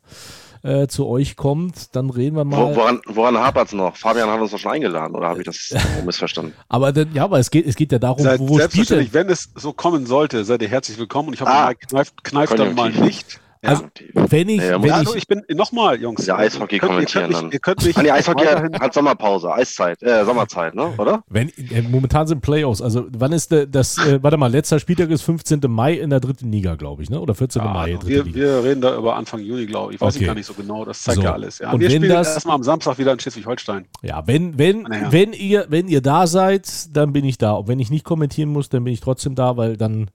äh, 0.63 0.87
zu 0.87 1.07
euch 1.07 1.35
kommt, 1.35 1.95
dann 1.95 2.09
reden 2.09 2.35
wir 2.35 2.43
mal. 2.45 2.75
woran 2.75 2.99
woran 3.07 3.37
hapert 3.37 3.67
es 3.67 3.73
noch? 3.73 3.95
Fabian 3.95 4.29
hat 4.29 4.39
uns 4.41 4.51
doch 4.51 4.57
schon 4.59 4.71
eingeladen, 4.71 5.15
oder 5.15 5.29
habe 5.29 5.39
ich 5.39 5.45
das 5.45 5.69
irgendwo 5.71 6.01
missverstanden? 6.05 6.53
Aber 6.67 6.91
dann, 6.91 7.13
ja, 7.13 7.23
aber 7.23 7.39
es 7.39 7.49
geht, 7.51 7.65
es 7.65 7.75
geht 7.75 7.91
ja 7.91 7.99
darum, 7.99 8.23
Seid 8.23 8.39
wo, 8.39 8.43
wo 8.49 8.53
spielt 8.55 8.71
selbstverständlich, 8.71 9.13
wenn 9.13 9.29
es 9.29 9.49
so 9.55 9.73
kommen 9.73 10.05
sollte, 10.05 10.43
seid 10.45 10.61
ihr 10.61 10.67
herzlich 10.69 10.97
willkommen. 10.97 11.29
Und 11.29 11.33
ich 11.35 11.41
hoffe, 11.41 11.51
Ah. 11.51 11.73
Kneift, 11.73 12.23
kneift 12.23 12.57
dann 12.59 12.75
mal 12.75 12.91
nicht. 12.91 13.39
Ja. 13.61 13.69
Also, 13.71 13.83
wenn 14.13 14.47
ich, 14.47 14.61
Ja, 14.61 14.81
wenn 14.81 14.89
also 14.91 15.11
ich, 15.15 15.23
ich 15.23 15.27
bin 15.27 15.43
nochmal, 15.53 15.99
Jungs. 16.01 16.25
Ja, 16.25 16.37
Eishockey 16.37 16.75
ihr 16.75 16.79
könnt, 16.79 16.91
ihr 16.91 16.95
kommentieren 16.95 17.23
könnt 17.25 17.35
dann. 17.35 17.45
mich, 17.47 17.53
ihr 17.55 17.59
könnt 17.59 17.83
mich 17.85 17.97
Ah, 17.97 18.01
nee, 18.03 18.11
Eishockey 18.11 18.45
weiterhin- 18.45 18.73
hat, 18.75 18.81
hat 18.81 18.93
Sommerpause, 18.93 19.51
Eiszeit, 19.53 20.01
äh, 20.01 20.23
Sommerzeit, 20.23 20.75
ne? 20.75 20.93
Oder? 20.97 21.23
wenn, 21.27 21.49
äh, 21.49 21.81
momentan 21.81 22.25
sind 22.25 22.39
Playoffs. 22.39 22.81
Also, 22.81 23.07
wann 23.11 23.33
ist 23.33 23.51
der, 23.51 23.65
das, 23.65 23.97
äh, 23.97 24.23
warte 24.23 24.37
mal, 24.37 24.47
letzter 24.49 24.79
Spieltag 24.79 25.09
ist 25.09 25.23
15. 25.23 25.59
Mai 25.69 25.95
in 25.95 26.09
der 26.09 26.21
dritten 26.21 26.49
Liga, 26.53 26.75
glaube 26.75 27.03
ich, 27.03 27.09
ne? 27.09 27.19
Oder 27.19 27.35
14. 27.35 27.61
Ja, 27.61 27.67
Mai, 27.73 27.79
also 27.95 27.97
dritte 27.97 28.07
wir, 28.07 28.23
Liga. 28.23 28.37
wir 28.37 28.63
reden 28.63 28.79
da 28.81 28.95
über 28.97 29.17
Anfang 29.17 29.41
Juni, 29.41 29.65
glaube 29.65 29.91
ich. 29.91 29.95
Ich 29.95 30.01
weiß 30.01 30.15
Okay. 30.15 30.23
ich 30.23 30.27
gar 30.27 30.35
nicht 30.35 30.45
so 30.45 30.53
genau. 30.53 30.85
Das 30.85 31.03
zeigt 31.03 31.17
So. 31.17 31.23
ja 31.23 31.33
alles. 31.33 31.59
Ja, 31.59 31.71
Und 31.71 31.81
wir 31.81 31.89
wenn 31.89 31.97
spielen 31.97 32.13
das- 32.13 32.33
erstmal 32.35 32.55
am 32.55 32.63
Samstag 32.63 32.97
wieder 32.97 33.11
in 33.11 33.19
Schleswig-Holstein. 33.19 33.87
Ja, 34.03 34.25
wenn, 34.25 34.57
wenn, 34.57 34.83
Naja. 34.83 35.11
wenn 35.11 35.33
ihr, 35.33 35.65
wenn 35.67 35.89
ihr 35.89 35.99
da 36.01 36.27
seid, 36.27 36.95
dann 36.95 37.11
bin 37.11 37.25
ich 37.25 37.37
da. 37.37 37.51
Und 37.51 37.67
wenn 37.67 37.79
ich 37.79 37.89
nicht 37.89 38.05
kommentieren 38.05 38.49
muss, 38.53 38.69
dann 38.69 38.85
bin 38.85 38.93
ich 38.93 39.01
trotzdem 39.01 39.35
da, 39.35 39.57
weil 39.57 39.75
dann 39.75 40.09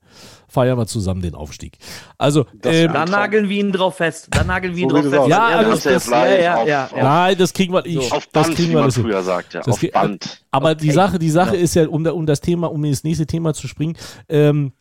feiern 0.49 0.79
wir 0.79 0.87
zusammen 0.87 1.23
den 1.23 1.35
Aufstieg. 1.35 1.79
Also, 2.19 2.45
Das 2.55 2.75
ähm, 2.75 2.93
wär- 2.93 2.93
Da 2.93 3.05
nageln 3.07 3.49
wir 3.49 3.59
ihn 3.61 3.73
drauf 3.73 3.97
fest. 3.97 4.29
Da 4.31 4.45
nageln 4.45 4.75
wir 4.77 4.83
ihn 4.85 4.91
So 4.91 4.97
wie 4.97 5.03
drauf 5.03 5.11
fest. 5.11 5.29
Ja, 5.29 5.51
Ja, 5.51 5.57
alles- 5.59 5.83
das, 5.83 6.05
das, 6.05 6.11
ja, 6.11 6.27
ja, 6.37 6.57
auf- 6.57 6.69
ja, 6.69 6.85
auf- 6.87 6.93
nein, 6.93 7.37
das 7.39 7.53
kriegen 7.53 7.73
wir, 7.73 7.85
ich, 7.87 8.13
Auf 8.13 8.27
das 8.33 8.45
Band, 8.47 8.57
kriegen 8.57 8.69
wie 8.69 8.73
wir 8.73 8.75
man 8.77 8.83
alles 8.85 8.95
hin. 8.97 9.05
früher 9.05 9.23
sagt, 9.23 9.55
ja. 9.55 9.61
Das 9.63 9.75
Auf 9.75 9.81
geht- 9.81 9.93
Band. 9.93 10.45
Aber 10.51 10.75
die 10.75 10.87
Okay. 10.89 10.95
Sache, 10.95 11.19
die 11.19 11.31
Sache 11.31 11.57
Ja. 11.57 11.63
ist 11.63 11.75
ja, 11.75 11.89
um, 11.89 12.07
um 12.07 12.27
das 12.27 12.41
Thema, 12.41 12.71
um 12.71 12.85
ins 12.85 13.05
nächste 13.05 13.27
Thema 13.27 13.55
zu 13.55 13.67
springen, 13.69 13.97
ähm, 14.29 14.73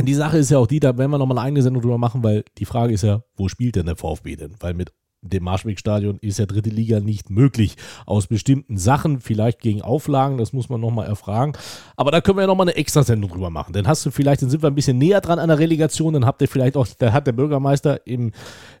die 0.00 0.14
Sache 0.14 0.38
ist 0.38 0.50
ja 0.50 0.58
auch 0.58 0.66
die, 0.66 0.80
da 0.80 0.96
werden 0.98 1.10
wir 1.10 1.18
nochmal 1.18 1.38
eine 1.38 1.46
eigene 1.46 1.62
Sendung 1.62 1.82
drüber 1.82 1.98
machen, 1.98 2.24
weil 2.24 2.44
die 2.58 2.64
Frage 2.64 2.92
ist 2.92 3.02
ja, 3.02 3.22
wo 3.36 3.48
spielt 3.48 3.76
denn 3.76 3.86
der 3.86 3.96
VfB 3.96 4.34
denn? 4.36 4.54
Weil 4.60 4.74
mit 4.74 4.92
dem 5.24 5.44
Marschwegstadion 5.44 6.18
ist 6.20 6.38
ja 6.38 6.46
dritte 6.46 6.70
Liga 6.70 7.00
nicht 7.00 7.30
möglich. 7.30 7.76
Aus 8.06 8.26
bestimmten 8.26 8.76
Sachen, 8.76 9.20
vielleicht 9.20 9.60
gegen 9.60 9.82
Auflagen, 9.82 10.38
das 10.38 10.52
muss 10.52 10.68
man 10.68 10.80
nochmal 10.80 11.06
erfragen. 11.06 11.54
Aber 11.96 12.10
da 12.10 12.20
können 12.20 12.38
wir 12.38 12.42
ja 12.42 12.46
nochmal 12.46 12.68
eine 12.68 12.76
Extra-Sendung 12.76 13.30
drüber 13.30 13.50
machen. 13.50 13.72
Dann 13.72 13.88
hast 13.88 14.04
du 14.04 14.10
vielleicht, 14.10 14.42
dann 14.42 14.50
sind 14.50 14.62
wir 14.62 14.68
ein 14.68 14.74
bisschen 14.74 14.98
näher 14.98 15.20
dran 15.20 15.38
an 15.38 15.48
der 15.48 15.58
Relegation, 15.58 16.14
dann 16.14 16.26
habt 16.26 16.42
ihr 16.42 16.48
vielleicht 16.48 16.76
auch, 16.76 16.86
da 16.98 17.12
hat 17.12 17.26
der 17.26 17.32
Bürgermeister 17.32 18.06
im, 18.06 18.32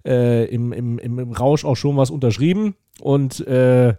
äh, 0.04 0.44
im, 0.46 0.72
im, 0.72 0.98
im, 0.98 1.32
Rausch 1.32 1.64
auch 1.64 1.76
schon 1.76 1.96
was 1.96 2.10
unterschrieben 2.10 2.76
und 3.00 3.46
äh, 3.46 3.94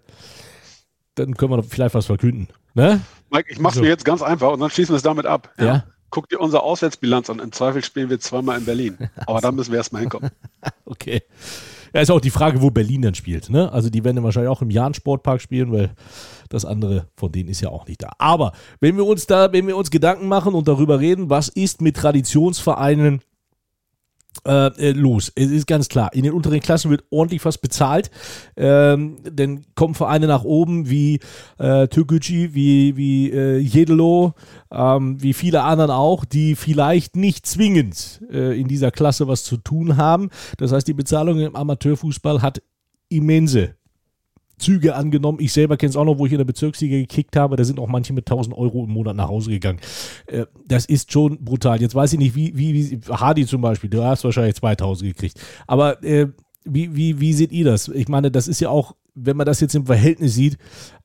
dann 1.15 1.35
können 1.35 1.51
wir 1.51 1.63
vielleicht 1.63 1.95
was 1.95 2.05
verkünden. 2.05 2.47
Ne? 2.73 3.01
Mike, 3.31 3.51
ich 3.51 3.59
mach's 3.59 3.75
So. 3.75 3.81
mir 3.81 3.87
jetzt 3.87 4.05
ganz 4.05 4.21
einfach 4.21 4.51
und 4.51 4.59
dann 4.59 4.69
schließen 4.69 4.93
wir 4.93 4.97
es 4.97 5.03
damit 5.03 5.25
ab. 5.25 5.53
Ja. 5.59 5.85
Guck 6.09 6.29
dir 6.29 6.39
unsere 6.39 6.63
Auswärtsbilanz 6.63 7.29
an. 7.29 7.39
Im 7.39 7.51
Zweifel 7.51 7.83
spielen 7.83 8.09
wir 8.09 8.19
zweimal 8.19 8.57
in 8.57 8.65
Berlin. 8.65 8.97
Aber 9.27 9.41
da 9.41 9.51
müssen 9.51 9.71
wir 9.71 9.77
erstmal 9.77 10.01
hinkommen. 10.01 10.29
Okay. 10.85 11.23
Ja, 11.95 12.01
ist 12.01 12.11
auch 12.11 12.19
die 12.19 12.29
Frage, 12.29 12.61
wo 12.61 12.71
Berlin 12.71 13.03
dann 13.03 13.15
spielt. 13.15 13.49
Ne? 13.49 13.71
Also 13.71 13.89
die 13.89 14.03
werden 14.03 14.21
wahrscheinlich 14.21 14.49
auch 14.49 14.61
im 14.61 14.69
Jahn-Sportpark 14.69 15.39
spielen, 15.39 15.71
weil 15.71 15.91
das 16.49 16.65
andere 16.65 17.07
von 17.15 17.31
denen 17.31 17.47
ist 17.47 17.61
ja 17.61 17.69
auch 17.69 17.87
nicht 17.87 18.03
da. 18.03 18.11
Aber 18.17 18.51
wenn 18.81 18.97
wir 18.97 19.05
uns 19.05 19.27
da, 19.27 19.53
wenn 19.53 19.65
wir 19.65 19.77
uns 19.77 19.91
Gedanken 19.91 20.27
machen 20.27 20.55
und 20.55 20.67
darüber 20.67 20.99
reden, 20.99 21.29
was 21.29 21.47
ist 21.47 21.81
mit 21.81 21.95
Traditionsvereinen 21.95 23.21
äh, 24.45 24.67
äh, 24.67 24.91
los. 24.91 25.31
Es 25.35 25.51
ist 25.51 25.67
ganz 25.67 25.89
klar, 25.89 26.13
in 26.13 26.23
den 26.23 26.33
unteren 26.33 26.59
Klassen 26.59 26.91
wird 26.91 27.03
ordentlich 27.09 27.43
was 27.45 27.57
bezahlt. 27.57 28.11
Ähm, 28.55 29.17
dann 29.23 29.61
kommen 29.75 29.95
Vereine 29.95 30.27
nach 30.27 30.43
oben 30.43 30.89
wie 30.89 31.19
äh, 31.57 31.87
Türkgücü, 31.87 32.53
wie, 32.53 32.97
wie 32.97 33.31
äh, 33.31 33.57
Jedelo, 33.57 34.33
ähm, 34.71 35.21
wie 35.21 35.33
viele 35.33 35.63
anderen 35.63 35.91
auch, 35.91 36.25
die 36.25 36.55
vielleicht 36.55 37.15
nicht 37.15 37.45
zwingend 37.45 38.21
äh, 38.31 38.59
in 38.59 38.67
dieser 38.67 38.91
Klasse 38.91 39.27
was 39.27 39.43
zu 39.43 39.57
tun 39.57 39.97
haben. 39.97 40.29
Das 40.57 40.71
heißt, 40.71 40.87
die 40.87 40.93
Bezahlung 40.93 41.39
im 41.39 41.55
Amateurfußball 41.55 42.41
hat 42.41 42.61
immense 43.09 43.75
Züge 44.57 44.95
angenommen. 44.95 45.39
Ich 45.41 45.53
selber 45.53 45.77
kenne 45.77 45.89
es 45.89 45.95
auch 45.95 46.05
noch, 46.05 46.17
wo 46.17 46.25
ich 46.25 46.31
in 46.31 46.37
der 46.37 46.45
Bezirksliga 46.45 46.97
gekickt 46.97 47.35
habe. 47.35 47.55
Da 47.55 47.63
sind 47.63 47.79
auch 47.79 47.87
manche 47.87 48.13
mit 48.13 48.29
1000 48.29 48.55
Euro 48.55 48.83
im 48.83 48.91
Monat 48.91 49.15
nach 49.15 49.27
Hause 49.27 49.49
gegangen. 49.51 49.79
Äh, 50.27 50.45
das 50.65 50.85
ist 50.85 51.11
schon 51.11 51.43
brutal. 51.43 51.81
Jetzt 51.81 51.95
weiß 51.95 52.13
ich 52.13 52.19
nicht, 52.19 52.35
wie, 52.35 52.55
wie, 52.55 52.91
wie 52.91 52.99
Hardy 53.11 53.45
zum 53.45 53.61
Beispiel, 53.61 53.89
du 53.89 54.03
hast 54.03 54.23
wahrscheinlich 54.23 54.55
2000 54.55 55.13
gekriegt. 55.13 55.39
Aber 55.67 56.03
äh, 56.03 56.27
wie, 56.63 56.95
wie, 56.95 57.19
wie 57.19 57.33
seht 57.33 57.51
ihr 57.51 57.65
das? 57.65 57.87
Ich 57.89 58.07
meine, 58.07 58.31
das 58.31 58.47
ist 58.47 58.59
ja 58.59 58.69
auch, 58.69 58.95
wenn 59.13 59.37
man 59.37 59.45
das 59.45 59.59
jetzt 59.59 59.75
im 59.75 59.85
Verhältnis 59.85 60.33
sieht, 60.35 60.57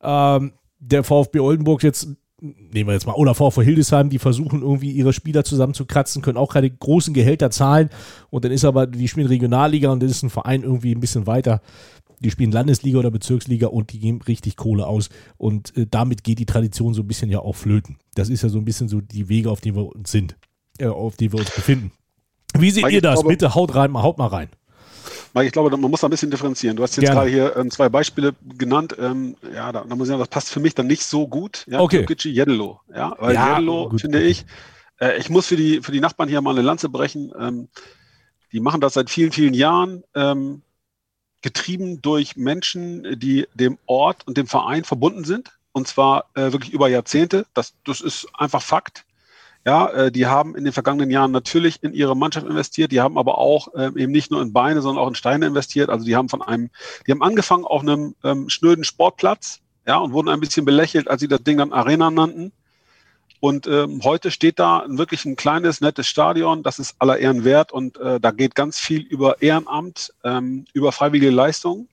ähm, 0.02 0.52
der 0.78 1.04
VfB 1.04 1.40
Oldenburg 1.40 1.82
jetzt 1.82 2.08
nehmen 2.40 2.88
wir 2.88 2.94
jetzt 2.94 3.06
mal, 3.06 3.14
oder 3.14 3.34
VfL 3.34 3.62
Hildesheim, 3.64 4.08
die 4.10 4.18
versuchen 4.18 4.62
irgendwie 4.62 4.90
ihre 4.92 5.12
Spieler 5.12 5.44
zusammenzukratzen, 5.44 6.22
können 6.22 6.38
auch 6.38 6.52
keine 6.52 6.70
großen 6.70 7.12
Gehälter 7.14 7.50
zahlen 7.50 7.90
und 8.30 8.44
dann 8.44 8.52
ist 8.52 8.64
aber, 8.64 8.86
die 8.86 9.08
spielen 9.08 9.26
Regionalliga 9.26 9.90
und 9.90 10.00
dann 10.02 10.08
ist 10.08 10.22
ein 10.22 10.30
Verein 10.30 10.62
irgendwie 10.62 10.94
ein 10.94 11.00
bisschen 11.00 11.26
weiter. 11.26 11.60
Die 12.22 12.30
spielen 12.30 12.52
Landesliga 12.52 12.98
oder 12.98 13.10
Bezirksliga 13.10 13.68
und 13.68 13.92
die 13.92 13.98
geben 13.98 14.20
richtig 14.22 14.56
Kohle 14.56 14.86
aus 14.86 15.08
und 15.38 15.74
äh, 15.76 15.86
damit 15.90 16.22
geht 16.22 16.38
die 16.38 16.44
Tradition 16.46 16.92
so 16.92 17.02
ein 17.02 17.08
bisschen 17.08 17.30
ja 17.30 17.38
auch 17.40 17.54
flöten. 17.56 17.96
Das 18.14 18.28
ist 18.28 18.42
ja 18.42 18.50
so 18.50 18.58
ein 18.58 18.64
bisschen 18.66 18.88
so 18.88 19.00
die 19.00 19.28
Wege, 19.30 19.50
auf 19.50 19.60
denen 19.62 19.76
wir 19.76 19.86
uns 19.94 20.10
sind, 20.10 20.36
äh, 20.78 20.86
auf 20.86 21.16
die 21.16 21.32
wir 21.32 21.38
uns 21.38 21.50
befinden. 21.54 21.92
Wie 22.58 22.70
seht 22.70 22.82
Mike, 22.84 22.96
ihr 22.96 23.00
das? 23.00 23.14
glaube- 23.20 23.28
Bitte 23.30 23.54
haut 23.54 23.74
rein, 23.74 23.94
haut 23.94 24.18
mal 24.18 24.26
rein. 24.26 24.48
Mike, 25.32 25.46
ich 25.46 25.52
glaube, 25.52 25.76
man 25.76 25.90
muss 25.90 26.00
da 26.00 26.08
ein 26.08 26.10
bisschen 26.10 26.30
differenzieren. 26.30 26.76
Du 26.76 26.82
hast 26.82 26.96
jetzt 26.96 27.04
Gerne. 27.04 27.20
gerade 27.20 27.30
hier 27.30 27.56
ähm, 27.56 27.70
zwei 27.70 27.88
Beispiele 27.88 28.34
genannt. 28.56 28.96
Ähm, 28.98 29.36
ja, 29.54 29.70
da, 29.72 29.84
da 29.88 29.94
muss 29.94 30.06
ich 30.06 30.08
sagen, 30.08 30.18
das 30.18 30.28
passt 30.28 30.50
für 30.50 30.60
mich 30.60 30.74
dann 30.74 30.86
nicht 30.86 31.04
so 31.04 31.28
gut. 31.28 31.64
Ja, 31.68 31.80
Okay. 31.80 32.06
Jeddelo. 32.08 32.80
Ja, 32.94 33.14
weil 33.18 33.34
Ja, 33.34 33.54
Jeddelo, 33.54 33.88
gut, 33.88 34.00
finde 34.00 34.20
ich, 34.22 34.44
äh, 35.00 35.18
ich 35.18 35.30
muss 35.30 35.46
für 35.46 35.56
die, 35.56 35.80
für 35.82 35.92
die 35.92 36.00
Nachbarn 36.00 36.28
hier 36.28 36.40
mal 36.40 36.50
eine 36.50 36.62
Lanze 36.62 36.88
brechen. 36.88 37.32
Ähm, 37.38 37.68
die 38.52 38.60
machen 38.60 38.80
das 38.80 38.94
seit 38.94 39.10
vielen, 39.10 39.32
vielen 39.32 39.54
Jahren. 39.54 40.02
Ähm, 40.14 40.62
getrieben 41.42 42.02
durch 42.02 42.36
Menschen, 42.36 43.18
die 43.18 43.46
dem 43.54 43.78
Ort 43.86 44.26
und 44.26 44.36
dem 44.36 44.46
Verein 44.46 44.84
verbunden 44.84 45.24
sind. 45.24 45.52
Und 45.72 45.88
zwar 45.88 46.26
äh, 46.34 46.52
wirklich 46.52 46.72
über 46.72 46.88
Jahrzehnte. 46.88 47.46
Das, 47.54 47.74
das 47.84 48.00
ist 48.00 48.26
einfach 48.34 48.60
Fakt. 48.60 49.04
Ja, 49.66 49.88
äh, 49.90 50.12
die 50.12 50.26
haben 50.26 50.56
in 50.56 50.64
den 50.64 50.72
vergangenen 50.72 51.10
Jahren 51.10 51.32
natürlich 51.32 51.82
in 51.82 51.92
ihre 51.92 52.16
Mannschaft 52.16 52.46
investiert. 52.46 52.92
Die 52.92 53.00
haben 53.00 53.18
aber 53.18 53.38
auch 53.38 53.68
ähm, 53.76 53.96
eben 53.98 54.12
nicht 54.12 54.30
nur 54.30 54.40
in 54.40 54.52
Beine, 54.52 54.80
sondern 54.80 55.04
auch 55.04 55.08
in 55.08 55.14
Steine 55.14 55.46
investiert. 55.46 55.90
Also 55.90 56.04
die 56.06 56.16
haben 56.16 56.30
von 56.30 56.40
einem, 56.40 56.70
die 57.06 57.12
haben 57.12 57.22
angefangen 57.22 57.64
auf 57.64 57.82
einem 57.82 58.14
ähm, 58.24 58.48
schnöden 58.48 58.84
Sportplatz, 58.84 59.60
ja, 59.86 59.98
und 59.98 60.12
wurden 60.12 60.28
ein 60.28 60.40
bisschen 60.40 60.64
belächelt, 60.64 61.08
als 61.08 61.20
sie 61.20 61.28
das 61.28 61.42
Ding 61.42 61.58
dann 61.58 61.72
Arena 61.72 62.10
nannten. 62.10 62.52
Und 63.40 63.66
ähm, 63.66 64.00
heute 64.04 64.30
steht 64.30 64.58
da 64.58 64.84
wirklich 64.86 65.24
ein 65.24 65.36
kleines, 65.36 65.80
nettes 65.80 66.06
Stadion. 66.06 66.62
Das 66.62 66.78
ist 66.78 66.94
aller 66.98 67.18
Ehren 67.18 67.44
wert 67.44 67.72
und 67.72 67.98
äh, 67.98 68.20
da 68.20 68.30
geht 68.30 68.54
ganz 68.54 68.78
viel 68.78 69.00
über 69.00 69.40
Ehrenamt, 69.40 70.12
ähm, 70.24 70.66
über 70.74 70.92
freiwillige 70.92 71.30
Leistungen. 71.30 71.88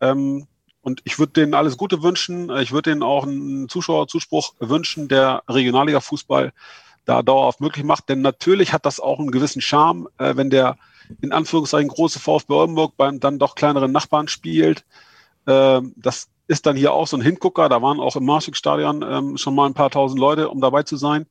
Ähm, 0.00 0.46
und 0.82 1.00
ich 1.04 1.18
würde 1.18 1.32
denen 1.32 1.54
alles 1.54 1.76
Gute 1.76 2.04
wünschen. 2.04 2.50
Äh, 2.50 2.62
Ich 2.62 2.70
würde 2.70 2.90
denen 2.90 3.02
auch 3.02 3.24
einen 3.24 3.68
Zuschauerzuspruch 3.68 4.54
wünschen, 4.60 5.08
der 5.08 5.42
Regionalliga-Fußball 5.48 6.52
da 7.06 7.22
dauerhaft 7.22 7.60
möglich 7.60 7.84
macht. 7.84 8.08
Denn 8.10 8.20
natürlich 8.20 8.72
hat 8.74 8.84
das 8.84 9.00
auch 9.00 9.18
einen 9.18 9.30
gewissen 9.30 9.62
Charme, 9.62 10.08
äh, 10.18 10.36
wenn 10.36 10.50
der 10.50 10.76
in 11.22 11.32
Anführungszeichen 11.32 11.88
große 11.88 12.20
VfB 12.20 12.52
Oldenburg 12.52 12.96
beim 12.96 13.20
dann 13.20 13.38
doch 13.38 13.54
kleineren 13.54 13.92
Nachbarn 13.92 14.28
spielt. 14.28 14.84
Ähm, 15.46 15.94
das 15.96 16.28
ist 16.48 16.66
dann 16.66 16.76
hier 16.76 16.92
auch 16.92 17.06
so 17.06 17.16
ein 17.16 17.22
Hingucker. 17.22 17.68
Da 17.68 17.80
waren 17.80 18.00
auch 18.00 18.16
im 18.16 18.24
Marschig-Stadion 18.24 19.02
ähm, 19.08 19.36
schon 19.38 19.54
mal 19.54 19.66
ein 19.66 19.74
paar 19.74 19.90
tausend 19.90 20.20
Leute, 20.20 20.48
um 20.48 20.60
dabei 20.60 20.82
zu 20.82 20.96
sein. 20.96 21.26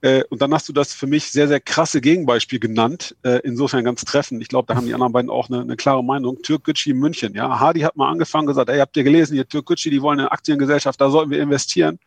Äh, 0.00 0.24
und 0.30 0.42
dann 0.42 0.52
hast 0.52 0.68
du 0.68 0.72
das 0.72 0.92
für 0.92 1.06
mich 1.06 1.30
sehr, 1.30 1.48
sehr 1.48 1.60
krasse 1.60 2.00
Gegenbeispiel 2.00 2.58
genannt. 2.58 3.16
Äh, 3.22 3.40
insofern 3.44 3.84
ganz 3.84 4.04
treffend. 4.04 4.42
Ich 4.42 4.48
glaube, 4.48 4.66
da 4.66 4.74
haben 4.74 4.86
die 4.86 4.94
anderen 4.94 5.12
beiden 5.12 5.30
auch 5.30 5.48
eine, 5.48 5.60
eine 5.60 5.76
klare 5.76 6.04
Meinung. 6.04 6.42
Türkgücü 6.42 6.90
in 6.90 6.98
München. 6.98 7.34
Ja, 7.34 7.60
Hardy 7.60 7.80
hat 7.80 7.96
mal 7.96 8.10
angefangen 8.10 8.46
gesagt, 8.46 8.68
ey, 8.68 8.80
habt 8.80 8.96
ihr 8.96 9.04
gelesen, 9.04 9.34
hier 9.34 9.48
Türkgücü, 9.48 9.90
die 9.90 10.02
wollen 10.02 10.20
eine 10.20 10.32
Aktiengesellschaft, 10.32 11.00
da 11.00 11.08
sollten 11.08 11.30
wir 11.30 11.40
investieren. 11.40 11.98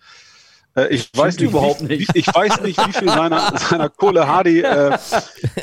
Äh, 0.78 0.88
ich 0.94 1.10
weiß 1.14 1.38
nicht, 1.38 1.50
überhaupt 1.50 1.82
wie, 1.82 1.98
nicht. 1.98 2.14
Wie, 2.14 2.20
ich 2.20 2.28
weiß 2.28 2.62
nicht, 2.62 2.80
wie 2.88 2.94
viel 2.94 3.10
seiner, 3.10 3.58
seiner 3.58 3.90
Kohle 3.90 4.28
Hardy, 4.28 4.62
äh, 4.62 4.98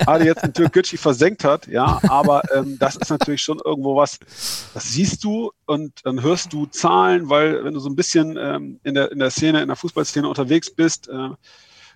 Hardy 0.07 0.27
jetzt 0.27 0.45
in 0.45 0.53
Türkgücü 0.53 0.97
versenkt 0.97 1.45
hat. 1.45 1.67
Ja, 1.69 2.01
aber 2.09 2.43
ähm, 2.53 2.77
das 2.79 2.97
ist 2.97 3.11
natürlich 3.11 3.43
schon 3.43 3.61
irgendwo 3.65 3.97
was, 3.97 4.19
das 4.75 4.93
siehst 4.93 5.23
du 5.25 5.53
und 5.67 5.93
dann 6.05 6.23
hörst 6.23 6.53
du 6.53 6.67
Zahlen, 6.67 7.29
weil 7.31 7.65
wenn 7.65 7.75
du 7.75 7.81
so 7.81 7.89
ein 7.89 7.97
bisschen 7.97 8.37
ähm, 8.37 8.81
in, 8.83 8.95
der, 8.95 9.13
in 9.13 9.21
der 9.21 9.31
Szene, 9.31 9.63
in 9.63 9.69
der 9.69 9.77
Fußballszene 9.77 10.29
unterwegs 10.29 10.71
bist, 10.71 11.09
äh, 11.09 11.31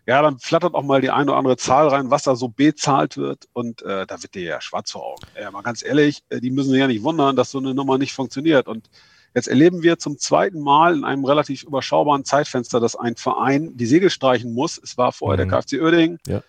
ja, 0.06 0.22
dann 0.22 0.38
flattert 0.38 0.74
auch 0.74 0.84
mal 0.84 1.02
die 1.02 1.10
eine 1.10 1.30
oder 1.30 1.38
andere 1.38 1.56
Zahl 1.58 1.88
rein, 1.88 2.10
was 2.10 2.22
da 2.22 2.34
so 2.34 2.48
bezahlt 2.48 3.18
wird 3.18 3.46
und 3.52 3.82
äh, 3.82 4.06
da 4.06 4.22
wird 4.22 4.34
dir 4.34 4.42
ja 4.42 4.60
schwarz 4.60 4.92
vor 4.92 5.04
Augen. 5.04 5.26
Ja, 5.38 5.50
mal 5.50 5.62
ganz 5.62 5.84
ehrlich, 5.84 6.22
äh, 6.30 6.40
die 6.40 6.50
müssen 6.50 6.70
sich 6.70 6.80
ja 6.80 6.86
nicht 6.86 7.02
wundern, 7.02 7.36
dass 7.36 7.50
so 7.50 7.58
eine 7.58 7.74
Nummer 7.74 7.98
nicht 7.98 8.14
funktioniert 8.14 8.68
und 8.68 8.88
Jetzt 9.34 9.48
erleben 9.48 9.82
wir 9.82 9.98
zum 9.98 10.18
zweiten 10.18 10.60
Mal 10.60 10.96
in 10.96 11.04
einem 11.04 11.24
relativ 11.24 11.62
überschaubaren 11.62 12.24
Zeitfenster, 12.24 12.80
dass 12.80 12.96
ein 12.96 13.16
Verein 13.16 13.76
die 13.76 13.86
Segel 13.86 14.10
streichen 14.10 14.52
muss. 14.54 14.80
Es 14.82 14.96
war 14.98 15.12
vorher 15.12 15.44
Mhm. 15.44 15.50
der 15.50 15.58
KfC 15.60 15.80
Oerding, 15.80 16.18
Ja. 16.26 16.42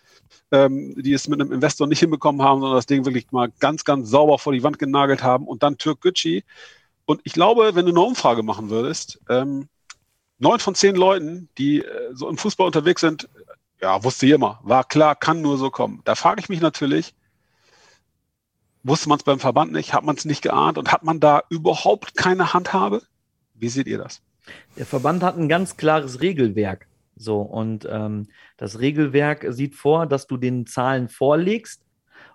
ähm, 0.51 0.95
die 0.97 1.13
es 1.13 1.27
mit 1.27 1.39
einem 1.41 1.51
Investor 1.51 1.87
nicht 1.87 1.99
hinbekommen 1.99 2.41
haben, 2.41 2.61
sondern 2.61 2.77
das 2.77 2.85
Ding 2.85 3.05
wirklich 3.05 3.31
mal 3.31 3.51
ganz, 3.59 3.83
ganz 3.83 4.09
sauber 4.09 4.39
vor 4.39 4.53
die 4.53 4.63
Wand 4.63 4.79
genagelt 4.79 5.23
haben 5.23 5.47
und 5.47 5.61
dann 5.63 5.77
Türkgücü. 5.77 6.41
Und 7.05 7.21
ich 7.23 7.33
glaube, 7.33 7.75
wenn 7.75 7.85
du 7.85 7.91
eine 7.91 8.01
Umfrage 8.01 8.43
machen 8.43 8.69
würdest, 8.69 9.19
ähm, 9.29 9.67
neun 10.39 10.59
von 10.59 10.73
zehn 10.75 10.95
Leuten, 10.95 11.49
die 11.57 11.79
äh, 11.81 11.85
so 12.13 12.29
im 12.29 12.37
Fußball 12.37 12.65
unterwegs 12.67 13.01
sind, 13.01 13.27
ja, 13.81 14.03
wusste 14.03 14.25
jemand, 14.25 14.57
war 14.63 14.83
klar, 14.83 15.15
kann 15.15 15.41
nur 15.41 15.57
so 15.57 15.69
kommen. 15.69 16.01
Da 16.05 16.15
frage 16.15 16.41
ich 16.41 16.49
mich 16.49 16.61
natürlich, 16.61 17.13
wusste 18.83 19.09
man 19.09 19.17
es 19.17 19.23
beim 19.23 19.39
Verband 19.39 19.71
nicht, 19.71 19.93
hat 19.93 20.03
man 20.03 20.15
es 20.15 20.25
nicht 20.25 20.41
geahnt 20.41 20.77
und 20.77 20.91
hat 20.91 21.03
man 21.03 21.19
da 21.19 21.43
überhaupt 21.49 22.15
keine 22.15 22.53
Handhabe? 22.53 23.01
Wie 23.55 23.69
seht 23.69 23.87
ihr 23.87 23.97
das? 23.97 24.21
Der 24.77 24.85
Verband 24.85 25.23
hat 25.23 25.37
ein 25.37 25.49
ganz 25.49 25.77
klares 25.77 26.21
Regelwerk. 26.21 26.87
So, 27.15 27.41
und 27.41 27.87
ähm, 27.91 28.27
das 28.57 28.79
Regelwerk 28.79 29.45
sieht 29.49 29.75
vor, 29.75 30.05
dass 30.07 30.27
du 30.27 30.37
den 30.37 30.65
Zahlen 30.65 31.09
vorlegst 31.09 31.81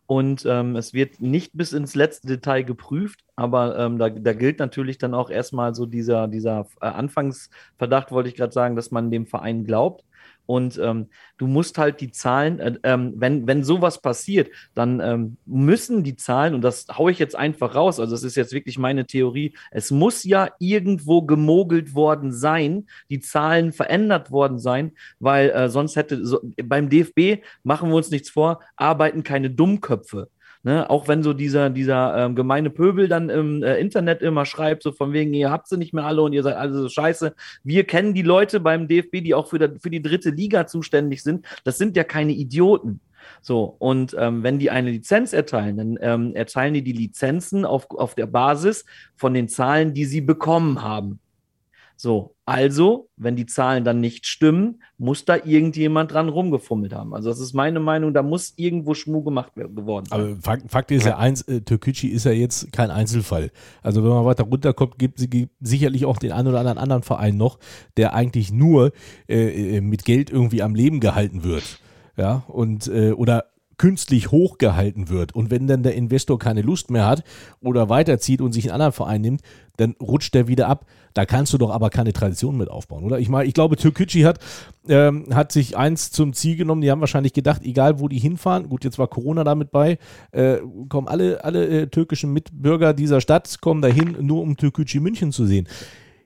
und 0.07 0.44
ähm, 0.44 0.76
es 0.76 0.92
wird 0.92 1.20
nicht 1.20 1.52
bis 1.54 1.72
ins 1.72 1.94
letzte 1.94 2.26
Detail 2.28 2.62
geprüft, 2.62 3.24
aber 3.37 3.78
ähm, 3.78 3.98
da, 3.98 4.11
da 4.11 4.35
gilt 4.35 4.59
natürlich 4.59 4.98
dann 4.98 5.14
auch 5.14 5.30
erstmal 5.30 5.74
so 5.74 5.87
dieser, 5.87 6.28
dieser 6.28 6.66
äh, 6.83 6.87
Anfangsverdacht, 6.87 8.12
wollte 8.12 8.28
ich 8.28 8.35
gerade 8.35 8.52
sagen, 8.52 8.76
dass 8.76 8.90
man 8.90 9.11
dem 9.11 9.26
Verein 9.26 9.64
glaubt. 9.64 10.04
Und 10.46 10.78
ähm, 10.78 11.09
du 11.38 11.46
musst 11.46 11.78
halt 11.78 12.00
die 12.00 12.11
Zahlen, 12.11 12.59
äh, 12.59 12.74
ähm, 12.83 13.14
wenn, 13.16 13.46
wenn 13.46 13.64
sowas 13.64 14.00
passiert, 14.00 14.50
dann 14.74 15.00
ähm, 15.00 15.37
müssen 15.46 16.04
die 16.04 16.16
Zahlen, 16.16 16.54
und 16.54 16.62
das 16.62 16.87
haue 16.92 17.12
ich 17.12 17.18
jetzt 17.18 17.37
einfach 17.37 17.74
raus, 17.74 17.98
also 17.98 18.12
das 18.12 18.24
ist 18.24 18.37
jetzt 18.37 18.52
wirklich 18.52 18.78
meine 18.78 19.07
Theorie, 19.07 19.54
es 19.70 19.90
muss 19.90 20.24
ja 20.24 20.50
irgendwo 20.59 21.22
gemogelt 21.22 21.94
worden 21.94 22.33
sein, 22.33 22.87
die 23.11 23.20
Zahlen 23.20 23.72
verändert 23.72 24.30
worden 24.30 24.59
sein, 24.59 24.92
weil 25.18 25.50
äh, 25.50 25.68
sonst 25.68 25.96
hätte 25.96 26.24
so, 26.24 26.40
beim 26.62 26.90
DFB, 26.90 27.42
machen 27.62 27.88
wir 27.90 27.96
uns 27.96 28.11
nichts 28.11 28.30
vor, 28.30 28.61
arbeiten 28.76 29.22
keine 29.22 29.50
Dummköpfe. 29.50 30.28
Ne, 30.66 30.88
auch 30.88 31.09
wenn 31.09 31.22
so 31.22 31.35
dieser, 31.35 31.68
dieser 31.68 32.16
ähm, 32.16 32.35
gemeine 32.35 32.70
Pöbel 32.70 33.07
dann 33.07 33.29
im 33.29 33.62
äh, 33.62 33.77
Internet 33.77 34.22
immer 34.22 34.46
schreibt, 34.46 34.83
so 34.83 34.92
von 34.92 35.12
wegen, 35.12 35.35
ihr 35.35 35.50
habt 35.50 35.68
sie 35.68 35.77
nicht 35.77 35.92
mehr 35.92 36.07
alle 36.07 36.22
und 36.22 36.33
ihr 36.33 36.42
seid 36.42 36.57
alle 36.57 36.72
so 36.72 36.88
scheiße. 36.88 37.35
Wir 37.62 37.85
kennen 37.85 38.14
die 38.14 38.22
Leute 38.22 38.61
beim 38.61 38.88
DFB, 38.88 39.22
die 39.22 39.35
auch 39.35 39.48
für, 39.48 39.59
der, 39.59 39.79
für 39.79 39.90
die 39.90 40.00
dritte 40.00 40.31
Liga 40.31 40.66
zuständig 40.66 41.22
sind. 41.22 41.44
Das 41.64 41.77
sind 41.77 41.98
ja 41.98 42.03
keine 42.03 42.33
Idioten. 42.33 43.00
So, 43.42 43.77
und 43.79 44.16
ähm, 44.18 44.42
wenn 44.42 44.59
die 44.59 44.70
eine 44.70 44.90
Lizenz 44.90 45.35
erteilen, 45.35 45.77
dann 45.77 45.98
ähm, 46.00 46.35
erteilen 46.35 46.72
die 46.72 46.83
die 46.83 46.92
Lizenzen 46.92 47.66
auf, 47.66 47.90
auf 47.90 48.14
der 48.14 48.27
Basis 48.27 48.87
von 49.16 49.35
den 49.35 49.48
Zahlen, 49.48 49.92
die 49.92 50.07
sie 50.07 50.22
bekommen 50.22 50.83
haben. 50.83 51.20
So, 52.05 52.37
also, 52.45 53.09
wenn 53.17 53.35
die 53.35 53.47
Zahlen 53.47 53.83
dann 53.83 53.99
nicht 53.99 54.27
stimmen, 54.27 54.83
muss 54.99 55.25
da 55.25 55.37
irgendjemand 55.37 56.12
dran 56.12 56.29
rumgefummelt 56.29 56.93
haben. 56.93 57.14
Also, 57.14 57.31
das 57.31 57.40
ist 57.40 57.55
meine 57.55 57.81
Meinung, 57.81 58.12
da 58.12 58.23
muss 58.23 58.53
irgendwo 58.57 58.93
Schmuh 58.93 59.23
gemacht 59.23 59.55
geworden 59.55 60.05
sein. 60.05 60.21
Aber 60.21 60.37
Fakt, 60.37 60.71
Fakt 60.71 60.90
ist 60.90 61.07
ja 61.07 61.17
eins, 61.17 61.40
äh, 61.49 61.62
Türkgücü 61.62 62.09
ist 62.09 62.27
ja 62.27 62.33
jetzt 62.33 62.71
kein 62.73 62.90
Einzelfall. 62.90 63.51
Also 63.83 64.03
wenn 64.03 64.11
man 64.11 64.27
weiter 64.27 64.45
runterkommt, 64.45 64.99
gibt 64.99 65.19
es 65.19 65.29
sicherlich 65.61 66.05
auch 66.05 66.19
den 66.19 66.33
einen 66.33 66.49
oder 66.49 66.59
anderen 66.59 66.77
anderen 66.77 67.03
Verein 67.03 67.38
noch, 67.38 67.59
der 67.97 68.12
eigentlich 68.12 68.53
nur 68.53 68.93
äh, 69.27 69.79
äh, 69.79 69.81
mit 69.81 70.05
Geld 70.05 70.29
irgendwie 70.29 70.61
am 70.61 70.75
Leben 70.75 71.01
gehalten 71.01 71.43
wird. 71.43 71.81
Ja, 72.19 72.45
und 72.49 72.87
äh, 72.87 73.12
oder 73.12 73.47
künstlich 73.76 74.30
hochgehalten 74.30 75.08
wird. 75.08 75.34
Und 75.34 75.50
wenn 75.50 75.66
dann 75.66 75.82
der 75.82 75.94
Investor 75.94 76.38
keine 76.38 76.62
Lust 76.62 76.90
mehr 76.90 77.06
hat 77.06 77.24
oder 77.60 77.88
weiterzieht 77.88 78.40
und 78.40 78.52
sich 78.52 78.64
einen 78.64 78.74
anderen 78.74 78.92
Verein 78.92 79.20
nimmt, 79.20 79.42
dann 79.76 79.96
rutscht 80.00 80.34
der 80.34 80.48
wieder 80.48 80.68
ab. 80.68 80.87
Da 81.14 81.26
kannst 81.26 81.52
du 81.52 81.58
doch 81.58 81.70
aber 81.70 81.90
keine 81.90 82.12
Tradition 82.12 82.56
mit 82.56 82.68
aufbauen, 82.68 83.04
oder? 83.04 83.18
Ich 83.18 83.28
meine, 83.28 83.46
ich 83.48 83.54
glaube, 83.54 83.76
Türkgücü 83.76 84.24
hat, 84.24 84.40
ähm, 84.88 85.26
hat 85.32 85.52
sich 85.52 85.76
eins 85.76 86.10
zum 86.10 86.32
Ziel 86.32 86.56
genommen. 86.56 86.80
Die 86.80 86.90
haben 86.90 87.00
wahrscheinlich 87.00 87.32
gedacht, 87.32 87.62
egal 87.62 88.00
wo 88.00 88.08
die 88.08 88.18
hinfahren, 88.18 88.68
gut, 88.68 88.84
jetzt 88.84 88.98
war 88.98 89.08
Corona 89.08 89.44
damit 89.44 89.70
bei, 89.70 89.98
äh, 90.32 90.58
kommen 90.88 91.08
alle, 91.08 91.44
alle 91.44 91.66
äh, 91.66 91.87
türkischen 91.87 92.32
Mitbürger 92.32 92.94
dieser 92.94 93.20
Stadt, 93.20 93.60
kommen 93.60 93.82
dahin, 93.82 94.16
nur 94.20 94.42
um 94.42 94.56
Türkgücü 94.56 95.00
München 95.00 95.32
zu 95.32 95.46
sehen. 95.46 95.68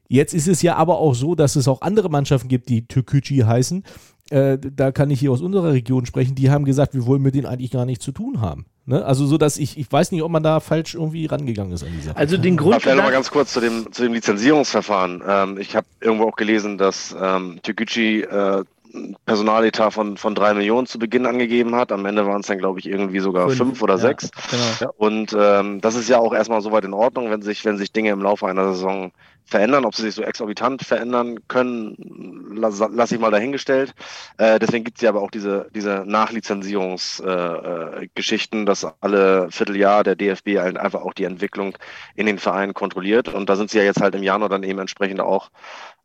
Jetzt 0.08 0.32
ist 0.32 0.48
es 0.48 0.62
ja 0.62 0.76
aber 0.76 0.98
auch 0.98 1.14
so, 1.14 1.34
dass 1.34 1.54
es 1.54 1.68
auch 1.68 1.82
andere 1.82 2.08
Mannschaften 2.08 2.48
gibt, 2.48 2.70
die 2.70 2.86
Türkgücü 2.86 3.42
heißen. 3.44 3.84
Äh, 4.30 4.58
da 4.58 4.92
kann 4.92 5.10
ich 5.10 5.20
hier 5.20 5.32
aus 5.32 5.40
unserer 5.40 5.72
Region 5.72 6.04
sprechen. 6.04 6.34
Die 6.34 6.50
haben 6.50 6.64
gesagt, 6.64 6.94
wir 6.94 7.06
wollen 7.06 7.22
mit 7.22 7.34
denen 7.34 7.46
eigentlich 7.46 7.70
gar 7.70 7.86
nichts 7.86 8.04
zu 8.04 8.12
tun 8.12 8.40
haben. 8.40 8.66
Ne? 8.84 9.04
Also 9.04 9.26
so, 9.26 9.38
dass 9.38 9.56
ich, 9.56 9.78
ich 9.78 9.90
weiß 9.90 10.12
nicht, 10.12 10.22
ob 10.22 10.30
man 10.30 10.42
da 10.42 10.60
falsch 10.60 10.94
irgendwie 10.94 11.26
rangegangen 11.26 11.72
ist 11.72 11.82
an 11.82 11.90
die 11.94 12.02
Sache. 12.02 12.16
Also 12.16 12.36
den 12.36 12.58
Aber 12.58 12.80
vielleicht 12.80 12.86
noch 12.86 12.94
mal 12.96 13.02
Grund. 13.02 13.12
ganz 13.12 13.30
kurz 13.30 13.52
zu 13.52 13.60
dem, 13.60 13.92
zu 13.92 14.02
dem 14.02 14.12
Lizenzierungsverfahren. 14.12 15.22
Ähm, 15.26 15.58
ich 15.58 15.76
habe 15.76 15.86
irgendwo 16.00 16.24
auch 16.24 16.36
gelesen, 16.36 16.78
dass 16.78 17.16
ähm, 17.20 17.60
Türkgücü 17.62 18.22
äh, 18.22 18.64
ein 18.94 19.16
Personaletat 19.26 19.92
von, 19.92 20.16
von 20.16 20.34
drei 20.34 20.54
Millionen 20.54 20.86
zu 20.86 20.98
Beginn 20.98 21.26
angegeben 21.26 21.74
hat. 21.74 21.92
Am 21.92 22.06
Ende 22.06 22.26
waren 22.26 22.40
es 22.40 22.46
dann, 22.46 22.58
glaube 22.58 22.80
ich, 22.80 22.86
irgendwie 22.86 23.20
sogar 23.20 23.50
fünf, 23.50 23.82
oder 23.82 23.94
ja, 23.94 24.00
sechs. 24.00 24.30
Genau. 24.78 24.92
Und 24.96 25.36
ähm, 25.38 25.80
das 25.80 25.94
ist 25.94 26.08
ja 26.08 26.18
auch 26.18 26.32
erstmal 26.32 26.62
soweit 26.62 26.84
in 26.84 26.94
Ordnung, 26.94 27.30
wenn 27.30 27.42
sich, 27.42 27.64
wenn 27.64 27.76
sich 27.76 27.92
Dinge 27.92 28.10
im 28.10 28.22
Laufe 28.22 28.46
einer 28.46 28.72
Saison 28.72 29.12
verändern. 29.48 29.84
Ob 29.84 29.94
sie 29.94 30.02
sich 30.02 30.14
so 30.14 30.22
exorbitant 30.22 30.82
verändern 30.82 31.40
können, 31.48 32.54
lasse 32.54 32.88
lass 32.92 33.10
ich 33.12 33.18
mal 33.18 33.30
dahingestellt. 33.30 33.94
Äh, 34.36 34.58
deswegen 34.58 34.84
gibt 34.84 34.98
es 34.98 35.02
ja 35.02 35.08
aber 35.10 35.22
auch 35.22 35.30
diese, 35.30 35.70
diese 35.74 36.04
Nachlizenzierungsgeschichten, 36.06 38.62
äh, 38.62 38.64
dass 38.66 38.86
alle 39.00 39.50
Vierteljahr 39.50 40.04
der 40.04 40.16
DFB 40.16 40.58
halt 40.58 40.76
einfach 40.76 41.00
auch 41.02 41.14
die 41.14 41.24
Entwicklung 41.24 41.78
in 42.14 42.26
den 42.26 42.38
Vereinen 42.38 42.74
kontrolliert. 42.74 43.28
Und 43.28 43.48
da 43.48 43.56
sind 43.56 43.70
sie 43.70 43.78
ja 43.78 43.84
jetzt 43.84 44.02
halt 44.02 44.14
im 44.14 44.22
Januar 44.22 44.50
dann 44.50 44.62
eben 44.62 44.78
entsprechend 44.78 45.20
auch 45.20 45.50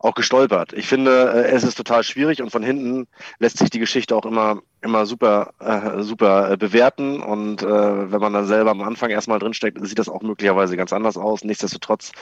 auch 0.04 0.14
gestolpert. 0.14 0.74
Ich 0.74 0.86
finde, 0.86 1.32
äh, 1.32 1.50
es 1.50 1.64
ist 1.64 1.76
total 1.76 2.04
schwierig 2.04 2.42
und 2.42 2.50
von 2.50 2.62
hinten 2.62 3.06
lässt 3.38 3.58
sich 3.58 3.70
die 3.70 3.78
Geschichte 3.78 4.14
auch 4.14 4.26
immer, 4.26 4.60
immer 4.82 5.06
super, 5.06 5.54
äh, 5.60 6.02
super 6.02 6.52
äh, 6.52 6.56
bewerten. 6.58 7.22
Und 7.22 7.62
äh, 7.62 8.12
wenn 8.12 8.20
man 8.20 8.34
dann 8.34 8.46
selber 8.46 8.70
am 8.70 8.82
Anfang 8.82 9.10
erstmal 9.10 9.38
drinsteckt, 9.38 9.78
sieht 9.86 9.98
das 9.98 10.10
auch 10.10 10.20
möglicherweise 10.20 10.76
ganz 10.76 10.92
anders 10.92 11.16
aus. 11.16 11.42
Nichtsdestotrotz 11.42 12.12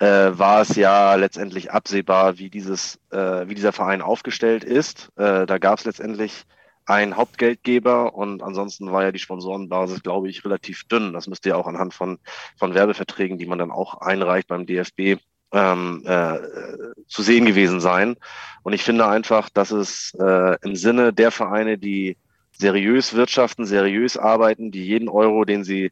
äh, 0.00 0.06
war 0.06 0.62
es 0.62 0.74
ja 0.74 1.14
letztendlich 1.14 1.70
absehbar, 1.70 2.38
wie 2.38 2.50
dieses, 2.50 2.98
äh, 3.10 3.46
wie 3.46 3.54
dieser 3.54 3.72
Verein 3.72 4.02
aufgestellt 4.02 4.64
ist. 4.64 5.10
Äh, 5.16 5.46
da 5.46 5.58
gab 5.58 5.78
es 5.78 5.84
letztendlich 5.84 6.44
einen 6.86 7.16
Hauptgeldgeber 7.16 8.14
und 8.14 8.42
ansonsten 8.42 8.90
war 8.90 9.04
ja 9.04 9.12
die 9.12 9.20
Sponsorenbasis, 9.20 10.02
glaube 10.02 10.28
ich, 10.28 10.44
relativ 10.44 10.82
dünn. 10.88 11.12
Das 11.12 11.28
müsste 11.28 11.50
ja 11.50 11.54
auch 11.54 11.68
anhand 11.68 11.94
von, 11.94 12.18
von 12.56 12.74
Werbeverträgen, 12.74 13.38
die 13.38 13.46
man 13.46 13.58
dann 13.58 13.70
auch 13.70 14.00
einreicht 14.00 14.48
beim 14.48 14.66
DFB, 14.66 15.20
ähm, 15.52 16.02
äh, 16.06 16.38
zu 17.06 17.22
sehen 17.22 17.46
gewesen 17.46 17.80
sein. 17.80 18.16
Und 18.62 18.72
ich 18.72 18.82
finde 18.82 19.06
einfach, 19.06 19.48
dass 19.48 19.70
es 19.70 20.14
äh, 20.20 20.56
im 20.62 20.76
Sinne 20.76 21.12
der 21.12 21.30
Vereine, 21.30 21.78
die 21.78 22.16
seriös 22.52 23.14
wirtschaften, 23.14 23.64
seriös 23.64 24.16
arbeiten, 24.16 24.70
die 24.70 24.84
jeden 24.84 25.08
Euro, 25.08 25.44
den 25.44 25.64
sie 25.64 25.90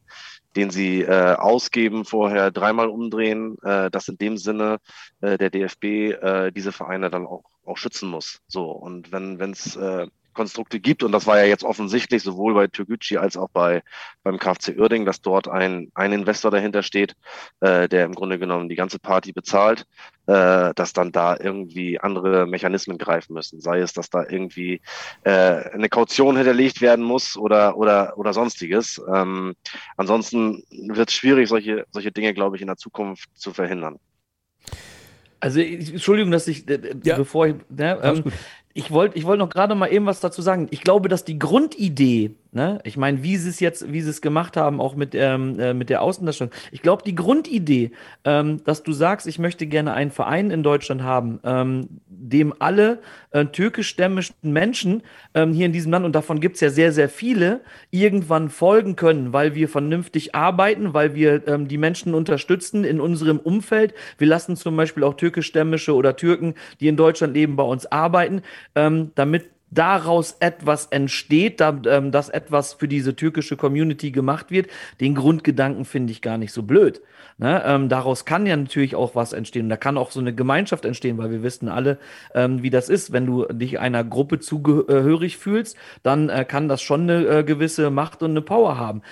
den 0.57 0.71
sie 0.71 1.03
äh, 1.03 1.35
ausgeben, 1.35 2.05
vorher 2.05 2.51
dreimal 2.51 2.89
umdrehen, 2.89 3.57
äh, 3.63 3.91
dass 3.91 4.09
in 4.09 4.19
dem 4.19 4.37
Sinne 4.37 4.79
äh, 5.21 5.39
der 5.39 5.51
DFB 5.51 5.85
äh, 5.85 6.51
diese 6.51 6.73
Vereine 6.73 7.11
dann 7.11 7.27
auch, 7.27 7.45
auch 7.65 7.77
schützen 7.77 8.09
muss. 8.09 8.41
So 8.49 8.71
und 8.71 9.13
wenn 9.13 9.39
wenn 9.39 9.53
es 9.53 9.77
äh, 9.77 10.09
Konstrukte 10.39 10.79
gibt. 10.79 11.03
Und 11.03 11.11
das 11.11 11.27
war 11.27 11.37
ja 11.39 11.47
jetzt 11.47 11.65
offensichtlich 11.65 12.23
sowohl 12.23 12.55
bei 12.55 12.69
Türgücü 12.69 13.17
als 13.17 13.37
auch 13.37 13.49
bei, 13.51 13.83
beim 14.23 14.39
KfC 14.39 14.79
Uerding, 14.79 15.05
dass 15.05 15.21
dort 15.21 15.49
ein, 15.49 15.91
ein 15.95 16.13
Investor 16.13 16.53
dahinter 16.53 16.85
steht, 16.85 17.17
äh, 17.59 17.89
der 17.89 18.05
im 18.05 18.15
Grunde 18.15 18.39
genommen 18.39 18.69
die 18.69 18.77
ganze 18.77 19.01
Party 19.01 19.33
bezahlt, 19.33 19.85
äh, 20.29 20.73
dass 20.77 20.93
dann 20.93 21.11
da 21.11 21.37
irgendwie 21.37 21.99
andere 21.99 22.47
Mechanismen 22.47 22.99
greifen 22.99 23.35
müssen. 23.35 23.61
Sei 23.61 23.81
es, 23.81 23.93
dass 23.93 24.11
da 24.11 24.25
irgendwie 24.29 24.81
äh, 25.25 25.31
eine 25.31 25.89
Kaution 25.89 26.37
hinterlegt 26.37 26.81
werden 26.81 27.05
muss 27.05 27.37
oder, 27.37 27.77
oder, 27.77 28.17
oder 28.17 28.33
sonstiges. 28.33 29.03
Ähm, 29.13 29.57
ansonsten 29.97 30.63
wird 30.71 31.09
es 31.09 31.17
schwierig, 31.17 31.49
solche, 31.49 31.85
solche 31.91 32.13
Dinge, 32.13 32.33
glaube 32.33 32.55
ich, 32.55 32.63
in 32.63 32.69
der 32.69 32.77
Zukunft 32.77 33.29
zu 33.35 33.53
verhindern. 33.53 33.99
Also, 35.41 35.61
Entschuldigung, 35.61 36.31
dass 36.31 36.47
ich, 36.47 36.69
äh, 36.69 36.95
ja. 37.03 37.17
bevor 37.17 37.49
ich, 37.49 37.55
ne, 37.69 37.99
ähm, 38.03 38.25
ich 38.79 38.93
wollte 38.93 39.19
ich 39.19 39.27
wollt 39.27 39.41
noch 39.41 39.49
gerade 39.49 39.75
mal 39.75 39.89
eben 39.89 40.07
was 40.07 40.21
dazu 40.21 40.41
sagen. 40.41 40.69
Ich 40.71 40.83
glaube, 40.83 41.09
dass 41.09 41.25
die 41.25 41.37
Grundidee 41.37 42.37
Ne? 42.51 42.81
Ich 42.85 42.97
meine, 42.97 43.23
wie 43.23 43.37
sie 43.37 43.51
es 43.51 43.61
jetzt, 43.61 43.93
wie 43.93 44.01
sie 44.01 44.09
es 44.09 44.23
gemacht 44.23 44.57
haben, 44.57 44.81
auch 44.81 44.97
mit, 44.97 45.15
ähm, 45.15 45.61
äh, 45.61 45.75
mit 45.75 45.91
der 45.91 46.01
Außendarstellung. 46.01 46.51
Ich 46.73 46.81
glaube, 46.81 47.03
die 47.05 47.15
Grundidee, 47.15 47.91
ähm, 48.25 48.65
dass 48.65 48.83
du 48.83 48.93
sagst, 48.93 49.27
ich 49.27 49.39
möchte 49.39 49.67
gerne 49.67 49.93
einen 49.93 50.11
Verein 50.11 50.51
in 50.51 50.63
Deutschland 50.63 51.03
haben, 51.03 51.41
ähm, 51.45 51.89
dem 52.07 52.55
alle 52.59 53.01
äh, 53.33 53.45
türkischstämmigen 53.45 54.35
Menschen 54.43 55.03
ähm, 55.35 55.53
hier 55.53 55.67
in 55.67 55.73
diesem 55.73 55.93
Land, 55.93 56.07
und 56.07 56.15
davon 56.15 56.41
gibt 56.41 56.55
es 56.55 56.63
ja 56.63 56.71
sehr, 56.71 56.91
sehr 56.91 57.11
viele, 57.11 57.61
irgendwann 57.91 58.49
folgen 58.49 58.97
können, 58.97 59.35
weil 59.35 59.55
wir 59.55 59.69
vernünftig 59.69 60.35
arbeiten, 60.35 60.95
weil 60.95 61.15
wir 61.15 61.47
ähm, 61.49 61.69
die 61.69 61.79
Menschen 61.79 62.15
unterstützen 62.15 62.83
in 62.85 62.99
unserem 62.99 63.39
Umfeld. 63.39 63.93
Wir 64.17 64.27
lassen 64.27 64.57
zum 64.57 64.75
Beispiel 64.75 65.05
auch 65.05 65.15
türkischstämmische 65.15 65.95
oder 65.95 66.17
Türken, 66.17 66.55
die 66.81 66.89
in 66.89 66.97
Deutschland 66.97 67.35
leben, 67.35 67.57
bei 67.57 67.63
uns 67.63 67.85
arbeiten, 67.85 68.41
ähm, 68.75 69.11
damit 69.17 69.51
daraus 69.71 70.37
etwas 70.41 70.87
entsteht, 70.87 71.61
ähm, 71.61 72.11
dass 72.11 72.29
etwas 72.29 72.75
für 72.75 72.89
diese 72.89 73.15
türkische 73.15 73.57
Community 73.57 74.11
gemacht 74.11 74.51
wird, 74.51 74.69
den 75.01 75.15
Grundgedanken 75.15 75.85
finde 75.85 76.13
ich 76.13 76.23
gar 76.23 76.39
nicht 76.39 76.53
so 76.53 76.63
blöd. 76.63 77.01
Ne? 77.39 77.63
Ähm, 77.65 77.89
daraus 77.89 78.25
kann 78.25 78.47
ja 78.47 78.57
natürlich 78.57 78.97
auch 78.97 79.15
was 79.15 79.33
entstehen. 79.33 79.69
da 79.69 79.77
kann 79.77 79.97
auch 79.97 80.11
so 80.11 80.21
eine 80.21 80.35
Gemeinschaft 80.35 80.85
entstehen, 80.85 81.19
weil 81.19 81.31
wir 81.31 81.43
wissen 81.43 81.69
alle, 81.69 81.99
ähm, 82.35 82.63
wie 82.63 82.71
das 82.71 82.89
ist. 82.89 83.13
Wenn 83.13 83.27
du 83.27 83.45
dich 83.47 83.79
einer 83.79 84.05
Gruppe 84.05 84.41
zugehörig 84.41 85.39
fühlst, 85.39 85.77
dann 86.03 86.29
äh, 86.29 86.45
kann 86.45 86.69
das 86.69 86.83
schon 86.83 87.03
eine 87.03 87.27
äh, 87.27 87.45
gewisse 87.45 87.91
Macht 87.91 88.23
und 88.23 88.31
eine 88.33 88.43
Power 88.43 88.79
haben. 88.79 89.03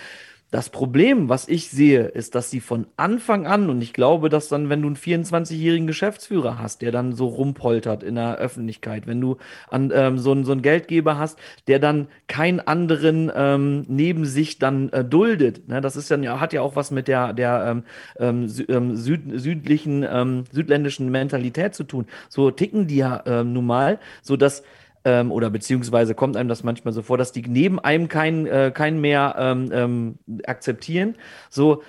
Das 0.52 0.70
Problem, 0.70 1.28
was 1.28 1.48
ich 1.48 1.70
sehe, 1.70 2.04
ist, 2.04 2.36
dass 2.36 2.50
sie 2.50 2.60
von 2.60 2.86
Anfang 2.96 3.48
an, 3.48 3.68
und 3.68 3.82
ich 3.82 3.92
glaube, 3.92 4.28
dass 4.28 4.48
dann, 4.48 4.68
wenn 4.68 4.80
du 4.80 4.86
einen 4.86 4.96
24-jährigen 4.96 5.88
Geschäftsführer 5.88 6.60
hast, 6.60 6.82
der 6.82 6.92
dann 6.92 7.12
so 7.12 7.26
rumpoltert 7.26 8.04
in 8.04 8.14
der 8.14 8.36
Öffentlichkeit, 8.36 9.08
wenn 9.08 9.20
du 9.20 9.38
an, 9.68 9.90
ähm, 9.92 10.18
so, 10.18 10.40
so 10.44 10.52
einen 10.52 10.62
Geldgeber 10.62 11.18
hast, 11.18 11.36
der 11.66 11.80
dann 11.80 12.06
keinen 12.28 12.60
anderen 12.60 13.30
ähm, 13.34 13.84
neben 13.88 14.24
sich 14.24 14.60
dann 14.60 14.88
äh, 14.90 15.04
duldet, 15.04 15.68
ne? 15.68 15.80
das 15.80 15.96
ist 15.96 16.12
dann 16.12 16.22
ja, 16.22 16.38
hat 16.38 16.52
ja 16.52 16.62
auch 16.62 16.76
was 16.76 16.92
mit 16.92 17.08
der, 17.08 17.32
der 17.32 17.66
ähm, 17.68 17.82
ähm 18.20 18.48
ähm, 18.68 18.96
süd, 18.96 19.22
südlichen, 19.34 20.06
ähm, 20.08 20.44
südländischen 20.52 21.10
Mentalität 21.10 21.74
zu 21.74 21.82
tun. 21.82 22.06
So 22.28 22.52
ticken 22.52 22.86
die 22.86 22.96
ja 22.96 23.22
ähm, 23.26 23.52
nun 23.52 23.66
mal, 23.66 23.98
so 24.22 24.36
dass 24.36 24.62
ähm, 25.06 25.30
oder 25.30 25.50
beziehungsweise 25.50 26.16
kommt 26.16 26.36
einem 26.36 26.48
das 26.48 26.64
manchmal 26.64 26.92
so 26.92 27.00
vor, 27.00 27.16
dass 27.16 27.30
die 27.30 27.42
neben 27.42 27.78
einem 27.78 28.08
keinen 28.08 28.46
äh, 28.46 28.72
kein 28.74 29.00
mehr 29.00 29.36
ähm, 29.38 29.70
ähm, 29.72 30.18
akzeptieren. 30.44 31.14
So, 31.48 31.82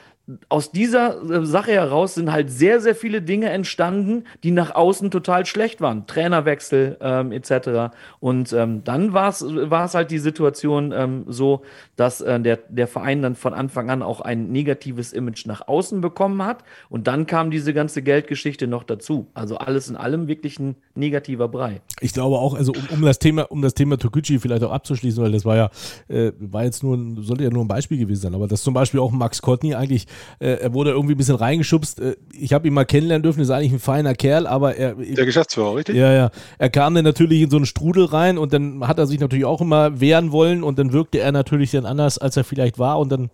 aus 0.50 0.72
dieser 0.72 1.22
äh, 1.24 1.46
Sache 1.46 1.72
heraus 1.72 2.16
sind 2.16 2.32
halt 2.32 2.52
sehr, 2.52 2.82
sehr 2.82 2.96
viele 2.96 3.22
Dinge 3.22 3.50
entstanden, 3.50 4.26
die 4.44 4.52
nach 4.52 4.76
außen 4.76 5.10
total 5.10 5.46
schlecht 5.46 5.80
waren. 5.80 6.06
Trainerwechsel 6.06 6.98
ähm, 7.00 7.32
etc. 7.32 7.96
Und 8.20 8.52
ähm, 8.52 8.84
dann 8.84 9.14
war 9.14 9.30
es 9.30 9.94
halt 9.94 10.12
die 10.12 10.20
Situation 10.20 10.92
ähm, 10.92 11.24
so, 11.28 11.62
dass 11.96 12.20
äh, 12.20 12.40
der, 12.42 12.60
der 12.68 12.88
Verein 12.88 13.22
dann 13.22 13.36
von 13.36 13.54
Anfang 13.54 13.90
an 13.90 14.02
auch 14.02 14.20
ein 14.20 14.52
negatives 14.52 15.14
Image 15.14 15.46
nach 15.46 15.66
außen 15.68 16.02
bekommen 16.02 16.44
hat. 16.44 16.64
Und 16.90 17.08
dann 17.08 17.26
kam 17.26 17.50
diese 17.50 17.74
ganze 17.74 18.02
Geldgeschichte 18.02 18.68
noch 18.68 18.84
dazu. 18.84 19.28
Also 19.34 19.58
alles 19.58 19.88
in 19.88 19.96
allem 19.96 20.28
wirklich 20.28 20.60
ein 20.60 20.76
negativer 20.94 21.48
Brei. 21.48 21.80
Ich 22.02 22.12
glaube 22.12 22.38
auch, 22.38 22.54
also 22.54 22.74
um, 22.74 22.98
um 22.98 23.02
das 23.02 23.20
Thema, 23.20 23.44
um 23.44 23.62
das 23.62 23.76
Thema 23.76 23.98
Tokuchi 23.98 24.40
vielleicht 24.40 24.64
auch 24.64 24.72
abzuschließen, 24.72 25.24
weil 25.24 25.32
das 25.32 25.46
war 25.46 25.56
ja, 25.56 25.70
äh, 26.10 26.34
war 26.38 26.66
jetzt 26.66 26.84
nur, 26.84 26.98
sollte 27.24 27.46
ja 27.46 27.50
nur 27.50 27.64
ein 27.64 27.70
Beispiel 27.70 27.98
gewesen 27.98 28.24
sein, 28.24 28.36
aber 28.36 28.48
dass 28.48 28.62
zum 28.62 28.74
Beispiel 28.74 29.00
auch 29.00 29.12
Max 29.12 29.42
Kotny 29.42 29.74
eigentlich 29.74 30.06
er 30.40 30.74
wurde 30.74 30.92
irgendwie 30.92 31.16
ein 31.16 31.18
bisschen 31.18 31.36
reingeschubst. 31.36 32.00
Äh, 32.00 32.16
ich 32.34 32.54
habe 32.54 32.68
ihn 32.68 32.74
mal 32.74 32.86
kennenlernen 32.86 33.24
dürfen, 33.24 33.42
ist 33.42 33.50
eigentlich 33.50 33.74
ein 33.74 33.80
feiner 33.80 34.14
Kerl, 34.14 34.48
aber 34.48 34.76
er. 34.76 34.96
Der 34.96 35.26
Geschäftsführer, 35.26 35.76
richtig? 35.76 35.96
Ja, 35.96 36.14
ja. 36.14 36.32
Er 36.58 36.70
kam 36.70 36.96
dann 36.96 37.04
natürlich 37.04 37.42
in 37.42 37.50
so 37.50 37.58
einen 37.58 37.66
Strudel 37.66 38.06
rein 38.06 38.38
und 38.38 38.54
dann 38.54 38.88
hat 38.88 39.00
er 39.00 39.08
sich 39.08 39.20
natürlich 39.20 39.46
auch 39.46 39.62
immer 39.62 40.00
wehren 40.00 40.32
wollen 40.32 40.64
und 40.64 40.80
dann 40.80 40.94
wirkte 40.94 41.20
er 41.20 41.32
natürlich 41.32 41.72
dann 41.72 41.86
anders, 41.86 42.18
als 42.18 42.38
er 42.38 42.44
vielleicht 42.44 42.80
war 42.80 43.00
und 43.00 43.12
dann 43.12 43.30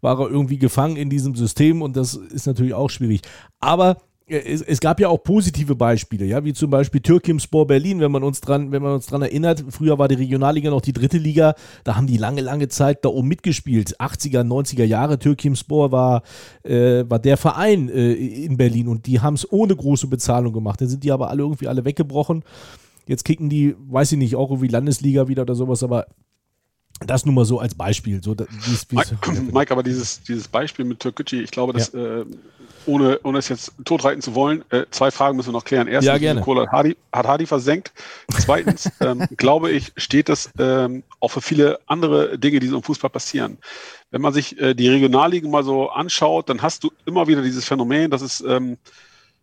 war 0.00 0.20
er 0.20 0.30
irgendwie 0.30 0.58
gefangen 0.58 0.96
in 0.96 1.10
diesem 1.10 1.34
System 1.34 1.82
und 1.82 1.96
das 1.96 2.14
ist 2.14 2.46
natürlich 2.46 2.74
auch 2.74 2.88
schwierig. 2.88 3.22
Aber 3.60 3.98
es, 4.28 4.62
es, 4.62 4.80
gab 4.80 5.00
ja 5.00 5.08
auch 5.08 5.22
positive 5.22 5.74
Beispiele, 5.74 6.26
ja, 6.26 6.44
wie 6.44 6.52
zum 6.52 6.70
Beispiel 6.70 7.00
Türkimspor 7.00 7.66
Berlin, 7.66 8.00
wenn 8.00 8.12
man 8.12 8.22
uns 8.22 8.40
dran, 8.40 8.70
wenn 8.72 8.82
man 8.82 8.92
uns 8.92 9.06
dran 9.06 9.22
erinnert. 9.22 9.64
Früher 9.70 9.98
war 9.98 10.08
die 10.08 10.16
Regionalliga 10.16 10.70
noch 10.70 10.80
die 10.80 10.92
dritte 10.92 11.18
Liga, 11.18 11.54
da 11.84 11.96
haben 11.96 12.06
die 12.06 12.16
lange, 12.16 12.40
lange 12.40 12.68
Zeit 12.68 13.04
da 13.04 13.08
oben 13.08 13.28
mitgespielt. 13.28 13.98
80er, 14.00 14.42
90er 14.42 14.84
Jahre, 14.84 15.18
Türkimspor 15.18 15.92
war, 15.92 16.22
äh, 16.62 17.04
war 17.08 17.18
der 17.18 17.36
Verein 17.36 17.88
äh, 17.88 18.12
in 18.12 18.56
Berlin 18.56 18.88
und 18.88 19.06
die 19.06 19.20
haben 19.20 19.34
es 19.34 19.50
ohne 19.50 19.74
große 19.74 20.06
Bezahlung 20.06 20.52
gemacht. 20.52 20.80
Dann 20.80 20.88
sind 20.88 21.04
die 21.04 21.12
aber 21.12 21.30
alle 21.30 21.42
irgendwie 21.42 21.68
alle 21.68 21.84
weggebrochen. 21.84 22.44
Jetzt 23.06 23.24
kicken 23.24 23.48
die, 23.48 23.74
weiß 23.78 24.12
ich 24.12 24.18
nicht, 24.18 24.36
auch 24.36 24.50
irgendwie 24.50 24.68
Landesliga 24.68 25.28
wieder 25.28 25.42
oder 25.42 25.54
sowas, 25.54 25.82
aber 25.82 26.06
das 27.06 27.24
nur 27.24 27.34
mal 27.34 27.44
so 27.44 27.58
als 27.60 27.74
Beispiel. 27.74 28.22
So, 28.22 28.36
wie's, 28.36 28.86
wie's 28.90 29.12
Mike, 29.12 29.42
Mike, 29.52 29.72
aber 29.72 29.82
dieses, 29.82 30.22
dieses 30.22 30.48
Beispiel 30.48 30.84
mit 30.84 31.00
Türkgücü, 31.00 31.42
ich 31.42 31.50
glaube, 31.50 31.72
das 31.72 31.92
ja. 31.92 32.20
äh, 32.20 32.26
ohne, 32.88 33.20
ohne 33.22 33.38
es 33.38 33.48
jetzt 33.48 33.72
totreiten 33.84 34.22
zu 34.22 34.34
wollen, 34.34 34.64
äh, 34.70 34.86
zwei 34.90 35.10
Fragen 35.10 35.36
müssen 35.36 35.50
wir 35.50 35.52
noch 35.52 35.64
klären. 35.64 35.86
Erstens, 35.86 36.06
ja, 36.06 36.18
gerne. 36.18 36.40
Kohle 36.40 36.62
hat 36.62 36.72
Hardy, 36.72 36.96
hat 37.12 37.26
Hardy 37.26 37.46
versenkt. 37.46 37.92
Zweitens, 38.30 38.90
ähm, 39.00 39.26
glaube 39.36 39.70
ich, 39.70 39.92
steht 39.96 40.28
das 40.28 40.50
ähm, 40.58 41.04
auch 41.20 41.28
für 41.28 41.42
viele 41.42 41.78
andere 41.86 42.38
Dinge, 42.38 42.58
die 42.58 42.66
so 42.66 42.76
im 42.76 42.82
Fußball 42.82 43.10
passieren. 43.10 43.58
Wenn 44.10 44.22
man 44.22 44.32
sich 44.32 44.58
äh, 44.58 44.74
die 44.74 44.88
Regionalligen 44.88 45.50
mal 45.50 45.62
so 45.62 45.90
anschaut, 45.90 46.48
dann 46.48 46.62
hast 46.62 46.82
du 46.82 46.90
immer 47.04 47.28
wieder 47.28 47.42
dieses 47.42 47.66
Phänomen, 47.66 48.10
dass 48.10 48.22
es, 48.22 48.40
ähm, 48.40 48.78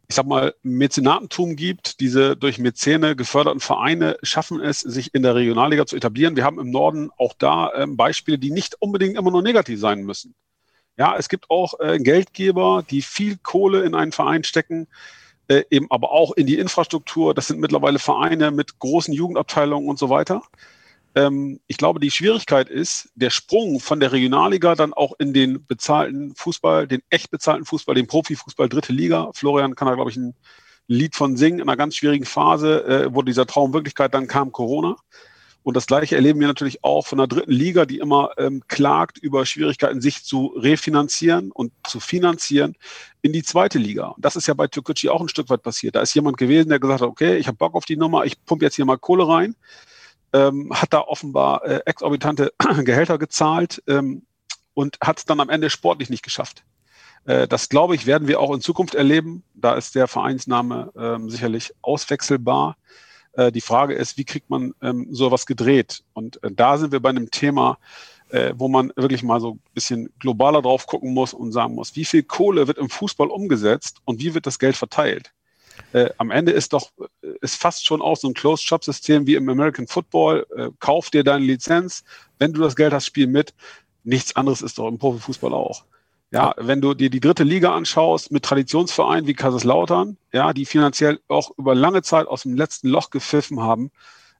ich 0.07 0.15
sag 0.15 0.25
mal, 0.25 0.55
Mäzenatentum 0.63 1.55
gibt. 1.55 1.99
Diese 1.99 2.35
durch 2.35 2.57
Mäzene 2.57 3.15
geförderten 3.15 3.59
Vereine 3.61 4.17
schaffen 4.23 4.59
es, 4.59 4.79
sich 4.79 5.13
in 5.13 5.21
der 5.21 5.35
Regionalliga 5.35 5.85
zu 5.85 5.95
etablieren. 5.95 6.35
Wir 6.35 6.43
haben 6.43 6.59
im 6.59 6.71
Norden 6.71 7.11
auch 7.17 7.33
da 7.37 7.71
ähm, 7.75 7.95
Beispiele, 7.95 8.39
die 8.39 8.51
nicht 8.51 8.75
unbedingt 8.81 9.17
immer 9.17 9.31
nur 9.31 9.43
negativ 9.43 9.79
sein 9.79 10.03
müssen. 10.03 10.33
Ja, 10.97 11.15
es 11.17 11.27
gibt 11.29 11.49
auch 11.49 11.79
äh, 11.79 11.99
Geldgeber, 11.99 12.83
die 12.89 13.01
viel 13.01 13.37
Kohle 13.37 13.83
in 13.83 13.95
einen 13.95 14.13
Verein 14.13 14.43
stecken, 14.43 14.87
äh, 15.47 15.63
eben 15.69 15.87
aber 15.91 16.11
auch 16.11 16.31
in 16.33 16.47
die 16.47 16.57
Infrastruktur. 16.57 17.33
Das 17.33 17.47
sind 17.47 17.59
mittlerweile 17.59 17.99
Vereine 17.99 18.51
mit 18.51 18.79
großen 18.79 19.13
Jugendabteilungen 19.13 19.89
und 19.89 19.99
so 19.99 20.09
weiter. 20.09 20.41
Ähm, 21.15 21.59
ich 21.67 21.77
glaube, 21.77 21.99
die 21.99 22.11
Schwierigkeit 22.11 22.69
ist, 22.69 23.09
der 23.15 23.29
Sprung 23.29 23.79
von 23.79 23.99
der 23.99 24.11
Regionalliga 24.11 24.75
dann 24.75 24.93
auch 24.93 25.13
in 25.19 25.33
den 25.33 25.65
bezahlten 25.65 26.35
Fußball, 26.35 26.87
den 26.87 27.01
echt 27.09 27.29
bezahlten 27.31 27.65
Fußball, 27.65 27.95
den 27.95 28.07
Profifußball, 28.07 28.69
dritte 28.69 28.93
Liga. 28.93 29.31
Florian 29.33 29.75
kann 29.75 29.87
da, 29.87 29.95
glaube 29.95 30.11
ich, 30.11 30.17
ein 30.17 30.33
Lied 30.87 31.15
von 31.15 31.37
singen. 31.37 31.59
In 31.59 31.69
einer 31.69 31.77
ganz 31.77 31.95
schwierigen 31.95 32.25
Phase 32.25 32.85
äh, 32.85 33.13
wurde 33.13 33.25
dieser 33.25 33.47
Traum 33.47 33.73
Wirklichkeit, 33.73 34.13
dann 34.13 34.27
kam 34.27 34.51
Corona. 34.51 34.95
Und 35.65 35.75
das 35.75 35.87
Gleiche 35.87 36.15
erleben 36.15 36.39
wir 36.39 36.47
natürlich 36.47 36.83
auch 36.83 37.05
von 37.05 37.17
der 37.17 37.27
dritten 37.27 37.51
Liga, 37.51 37.85
die 37.85 37.97
immer 37.97 38.29
ähm, 38.37 38.63
klagt 38.67 39.17
über 39.17 39.45
Schwierigkeiten, 39.45 39.99
sich 39.99 40.23
zu 40.23 40.53
refinanzieren 40.55 41.51
und 41.51 41.73
zu 41.85 41.99
finanzieren 41.99 42.75
in 43.21 43.33
die 43.33 43.43
zweite 43.43 43.79
Liga. 43.79 44.07
Und 44.09 44.23
das 44.23 44.37
ist 44.37 44.47
ja 44.47 44.53
bei 44.53 44.67
Türkgücü 44.67 45.09
auch 45.09 45.21
ein 45.21 45.27
Stück 45.27 45.49
weit 45.49 45.63
passiert. 45.63 45.95
Da 45.95 46.01
ist 46.01 46.13
jemand 46.13 46.37
gewesen, 46.37 46.69
der 46.69 46.79
gesagt 46.79 47.01
hat, 47.01 47.09
okay, 47.09 47.37
ich 47.37 47.47
habe 47.47 47.57
Bock 47.57 47.75
auf 47.75 47.85
die 47.85 47.97
Nummer, 47.97 48.25
ich 48.25 48.45
pumpe 48.45 48.63
jetzt 48.63 48.75
hier 48.75 48.85
mal 48.85 48.97
Kohle 48.97 49.27
rein 49.27 49.55
ähm, 50.35 50.69
hat 50.73 50.91
da 50.91 50.99
offenbar 50.99 51.63
äh, 51.65 51.81
exorbitante 51.85 52.53
Gehälter 52.83 53.17
gezahlt 53.17 53.81
ähm, 53.87 54.23
und 54.73 54.97
hat 55.01 55.19
es 55.19 55.25
dann 55.25 55.39
am 55.39 55.49
Ende 55.49 55.69
sportlich 55.69 56.09
nicht 56.09 56.23
geschafft. 56.23 56.65
Äh, 57.23 57.47
das, 57.47 57.69
glaube 57.69 57.95
ich, 57.95 58.05
werden 58.05 58.27
wir 58.27 58.41
auch 58.41 58.53
in 58.53 58.59
Zukunft 58.59 58.95
erleben. 58.95 59.43
Da 59.53 59.75
ist 59.75 59.95
der 59.95 60.07
Vereinsname 60.07 60.91
ähm, 60.97 61.29
sicherlich 61.29 61.73
auswechselbar. 61.81 62.75
Äh, 63.35 63.51
die 63.51 63.61
Frage 63.61 63.93
ist, 63.93 64.17
wie 64.17 64.25
kriegt 64.25 64.49
man 64.49 64.73
ähm, 64.81 65.07
sowas 65.11 65.45
gedreht? 65.45 66.03
Und 66.13 66.41
äh, 66.43 66.51
da 66.51 66.77
sind 66.77 66.91
wir 66.91 66.99
bei 66.99 67.09
einem 67.09 67.31
Thema, 67.31 67.77
äh, 68.29 68.53
wo 68.55 68.67
man 68.67 68.91
wirklich 68.95 69.23
mal 69.23 69.39
so 69.39 69.51
ein 69.51 69.61
bisschen 69.73 70.09
globaler 70.19 70.61
drauf 70.61 70.87
gucken 70.87 71.13
muss 71.13 71.33
und 71.33 71.51
sagen 71.51 71.75
muss, 71.75 71.95
wie 71.95 72.05
viel 72.05 72.23
Kohle 72.23 72.67
wird 72.67 72.77
im 72.77 72.89
Fußball 72.89 73.27
umgesetzt 73.27 73.97
und 74.05 74.19
wie 74.19 74.33
wird 74.33 74.45
das 74.45 74.59
Geld 74.59 74.75
verteilt? 74.75 75.31
Äh, 75.93 76.09
am 76.17 76.31
Ende 76.31 76.51
ist 76.51 76.73
doch 76.73 76.91
ist 77.41 77.55
fast 77.55 77.85
schon 77.85 78.01
auch 78.01 78.17
so 78.17 78.29
ein 78.29 78.33
Closed-Shop-System 78.33 79.27
wie 79.27 79.35
im 79.35 79.49
American 79.49 79.87
Football. 79.87 80.45
Äh, 80.55 80.69
kauf 80.79 81.09
dir 81.09 81.23
deine 81.23 81.45
Lizenz, 81.45 82.03
wenn 82.39 82.53
du 82.53 82.61
das 82.61 82.75
Geld 82.75 82.93
hast, 82.93 83.05
spiel 83.05 83.27
mit. 83.27 83.53
Nichts 84.03 84.35
anderes 84.35 84.61
ist 84.61 84.77
doch 84.77 84.87
im 84.87 84.97
Profifußball 84.97 85.53
auch. 85.53 85.83
Ja, 86.31 86.53
wenn 86.57 86.81
du 86.81 86.93
dir 86.93 87.09
die 87.09 87.19
dritte 87.19 87.43
Liga 87.43 87.75
anschaust 87.75 88.31
mit 88.31 88.43
Traditionsvereinen 88.43 89.27
wie 89.27 89.33
Kaiserslautern, 89.33 90.17
ja, 90.33 90.53
die 90.53 90.65
finanziell 90.65 91.19
auch 91.27 91.51
über 91.57 91.75
lange 91.75 92.01
Zeit 92.01 92.27
aus 92.27 92.41
dem 92.41 92.55
letzten 92.55 92.89
Loch 92.89 93.09
gepfiffen 93.09 93.61
haben, 93.61 93.91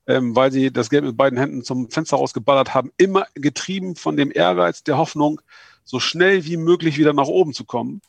ähm, 0.08 0.36
weil 0.36 0.52
sie 0.52 0.72
das 0.72 0.90
Geld 0.90 1.04
mit 1.04 1.16
beiden 1.16 1.38
Händen 1.40 1.64
zum 1.64 1.90
Fenster 1.90 2.18
rausgeballert 2.18 2.74
haben, 2.74 2.92
immer 2.98 3.28
getrieben 3.36 3.96
von 3.96 4.18
dem 4.18 4.32
Ehrgeiz, 4.34 4.84
der 4.84 4.98
Hoffnung, 4.98 5.42
so 5.84 6.00
schnell 6.00 6.46
wie 6.46 6.58
möglich 6.58 6.98
wieder 6.98 7.14
nach 7.14 7.28
oben 7.28 7.54
zu 7.54 7.64
kommen. 7.64 8.02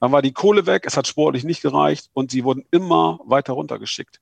Dann 0.00 0.12
war 0.12 0.22
die 0.22 0.32
Kohle 0.32 0.66
weg, 0.66 0.84
es 0.86 0.96
hat 0.96 1.06
sportlich 1.06 1.44
nicht 1.44 1.62
gereicht 1.62 2.10
und 2.12 2.30
sie 2.30 2.44
wurden 2.44 2.64
immer 2.70 3.20
weiter 3.24 3.52
runtergeschickt. 3.52 4.20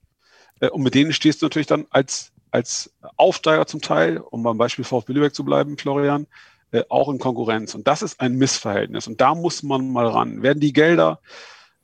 Äh, 0.60 0.68
und 0.68 0.82
mit 0.82 0.94
denen 0.94 1.12
stehst 1.12 1.40
du 1.40 1.46
natürlich 1.46 1.66
dann 1.66 1.86
als, 1.90 2.32
als 2.50 2.92
Aufsteiger 3.16 3.66
zum 3.66 3.80
Teil, 3.80 4.18
um 4.18 4.42
beim 4.42 4.58
Beispiel 4.58 4.84
VfB 4.84 5.12
Lübeck 5.12 5.34
zu 5.34 5.44
bleiben, 5.44 5.78
Florian, 5.78 6.26
äh, 6.72 6.82
auch 6.88 7.08
in 7.08 7.18
Konkurrenz. 7.18 7.74
Und 7.74 7.86
das 7.86 8.02
ist 8.02 8.20
ein 8.20 8.36
Missverhältnis. 8.36 9.06
Und 9.06 9.20
da 9.20 9.34
muss 9.34 9.62
man 9.62 9.90
mal 9.90 10.06
ran. 10.06 10.42
Werden 10.42 10.60
die 10.60 10.72
Gelder 10.72 11.20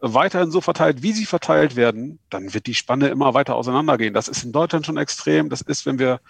weiterhin 0.00 0.50
so 0.50 0.60
verteilt, 0.60 1.02
wie 1.02 1.12
sie 1.12 1.24
verteilt 1.24 1.76
werden, 1.76 2.18
dann 2.28 2.52
wird 2.52 2.66
die 2.66 2.74
Spanne 2.74 3.08
immer 3.08 3.32
weiter 3.32 3.56
auseinandergehen. 3.56 4.12
Das 4.12 4.28
ist 4.28 4.44
in 4.44 4.52
Deutschland 4.52 4.84
schon 4.84 4.98
extrem. 4.98 5.48
Das 5.48 5.62
ist, 5.62 5.86
wenn 5.86 5.98
wir 5.98 6.20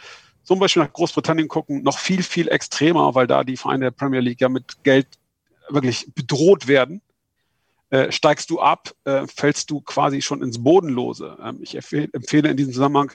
zum 0.44 0.60
Beispiel 0.60 0.82
nach 0.82 0.92
Großbritannien 0.92 1.48
gucken, 1.48 1.82
noch 1.82 1.98
viel, 1.98 2.22
viel 2.22 2.48
extremer, 2.48 3.14
weil 3.14 3.26
da 3.26 3.42
die 3.42 3.56
Vereine 3.56 3.86
der 3.86 3.90
Premier 3.90 4.20
League 4.20 4.40
ja 4.40 4.48
mit 4.48 4.84
Geld 4.84 5.08
wirklich 5.70 6.06
bedroht 6.14 6.68
werden. 6.68 7.00
Äh, 7.90 8.12
steigst 8.12 8.50
du 8.50 8.60
ab, 8.60 8.90
äh, 9.04 9.26
fällst 9.26 9.70
du 9.70 9.80
quasi 9.80 10.22
schon 10.22 10.42
ins 10.42 10.62
Bodenlose. 10.62 11.36
Ähm, 11.42 11.58
ich 11.60 11.74
empfehle 11.74 12.50
in 12.50 12.56
diesem 12.56 12.72
Zusammenhang 12.72 13.12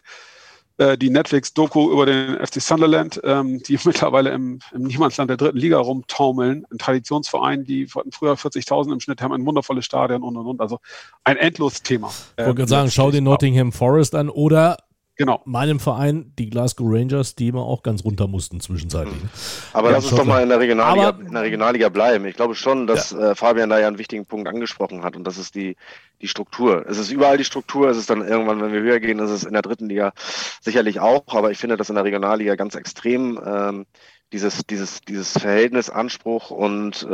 äh, 0.80 0.98
die 0.98 1.10
Netflix-Doku 1.10 1.92
über 1.92 2.06
den 2.06 2.38
FC 2.38 2.62
Sunderland, 2.62 3.20
ähm, 3.24 3.62
die 3.64 3.78
mittlerweile 3.86 4.32
im, 4.32 4.60
im 4.74 4.84
Niemandsland 4.84 5.30
der 5.30 5.38
dritten 5.38 5.58
Liga 5.58 5.78
rumtaumeln. 5.78 6.66
Ein 6.72 6.78
Traditionsverein, 6.78 7.66
die 7.66 7.88
früher 7.88 8.34
40.000 8.34 8.94
im 8.94 9.00
Schnitt 9.00 9.22
haben, 9.22 9.34
ein 9.34 9.46
wundervolles 9.46 9.86
Stadion 9.86 10.24
und 10.24 10.38
und 10.38 10.48
und. 10.48 10.62
Also 10.62 10.80
ein 11.24 11.38
endloses 11.38 11.84
Thema. 11.84 12.10
Ich 12.38 12.46
wollte 12.46 12.56
gerade 12.56 12.70
sagen, 12.70 12.92
schau 12.92 13.12
dir 13.12 13.22
Nottingham 13.22 13.72
Forest 13.72 14.16
an 14.16 14.30
oder 14.30 14.78
Genau. 15.20 15.42
Meinem 15.44 15.82
Verein, 15.82 16.32
die 16.40 16.50
Glasgow 16.50 16.88
Rangers, 16.90 17.36
die 17.36 17.50
immer 17.50 17.64
auch 17.64 17.84
ganz 17.84 18.06
runter 18.06 18.30
mussten 18.30 18.62
zwischenzeitlich. 18.62 19.22
Mhm. 19.22 19.30
Aber 19.74 19.90
ja, 19.90 19.98
lass 19.98 20.06
uns 20.06 20.16
doch 20.16 20.24
mal 20.24 20.42
in 20.42 20.48
der, 20.48 20.62
Regionalliga, 20.62 21.10
Aber, 21.10 21.22
in 21.22 21.34
der 21.34 21.42
Regionalliga 21.44 21.90
bleiben. 21.90 22.24
Ich 22.26 22.38
glaube 22.38 22.56
schon, 22.56 22.88
dass 22.88 23.12
ja. 23.12 23.32
äh, 23.32 23.36
Fabian 23.36 23.70
da 23.70 23.78
ja 23.78 23.88
einen 23.88 23.98
wichtigen 23.98 24.26
Punkt 24.26 24.48
angesprochen 24.48 25.04
hat 25.04 25.18
und 25.18 25.26
das 25.26 25.38
ist 25.38 25.56
die, 25.56 25.76
die 26.22 26.30
Struktur. 26.30 26.86
Es 26.88 26.98
ist 26.98 27.12
überall 27.12 27.38
die 27.38 27.44
Struktur, 27.44 27.90
es 27.90 27.98
ist 27.98 28.10
dann 28.10 28.26
irgendwann, 28.26 28.62
wenn 28.62 28.72
wir 28.72 28.80
höher 28.80 29.02
gehen, 29.02 29.20
ist 29.20 29.30
es 29.30 29.44
in 29.44 29.52
der 29.52 29.62
dritten 29.62 29.90
Liga 29.90 30.14
sicherlich 30.62 31.02
auch, 31.02 31.26
aber 31.36 31.52
ich 31.52 31.58
finde 31.58 31.76
das 31.76 31.90
in 31.90 31.96
der 31.96 32.06
Regionalliga 32.06 32.56
ganz 32.56 32.76
extrem. 32.76 33.38
Ähm, 33.46 33.86
dieses, 34.32 34.66
dieses, 34.66 35.02
dieses 35.02 35.34
Verhältnis 35.38 35.90
Anspruch 35.90 36.52
und 36.52 37.04
äh, 37.04 37.10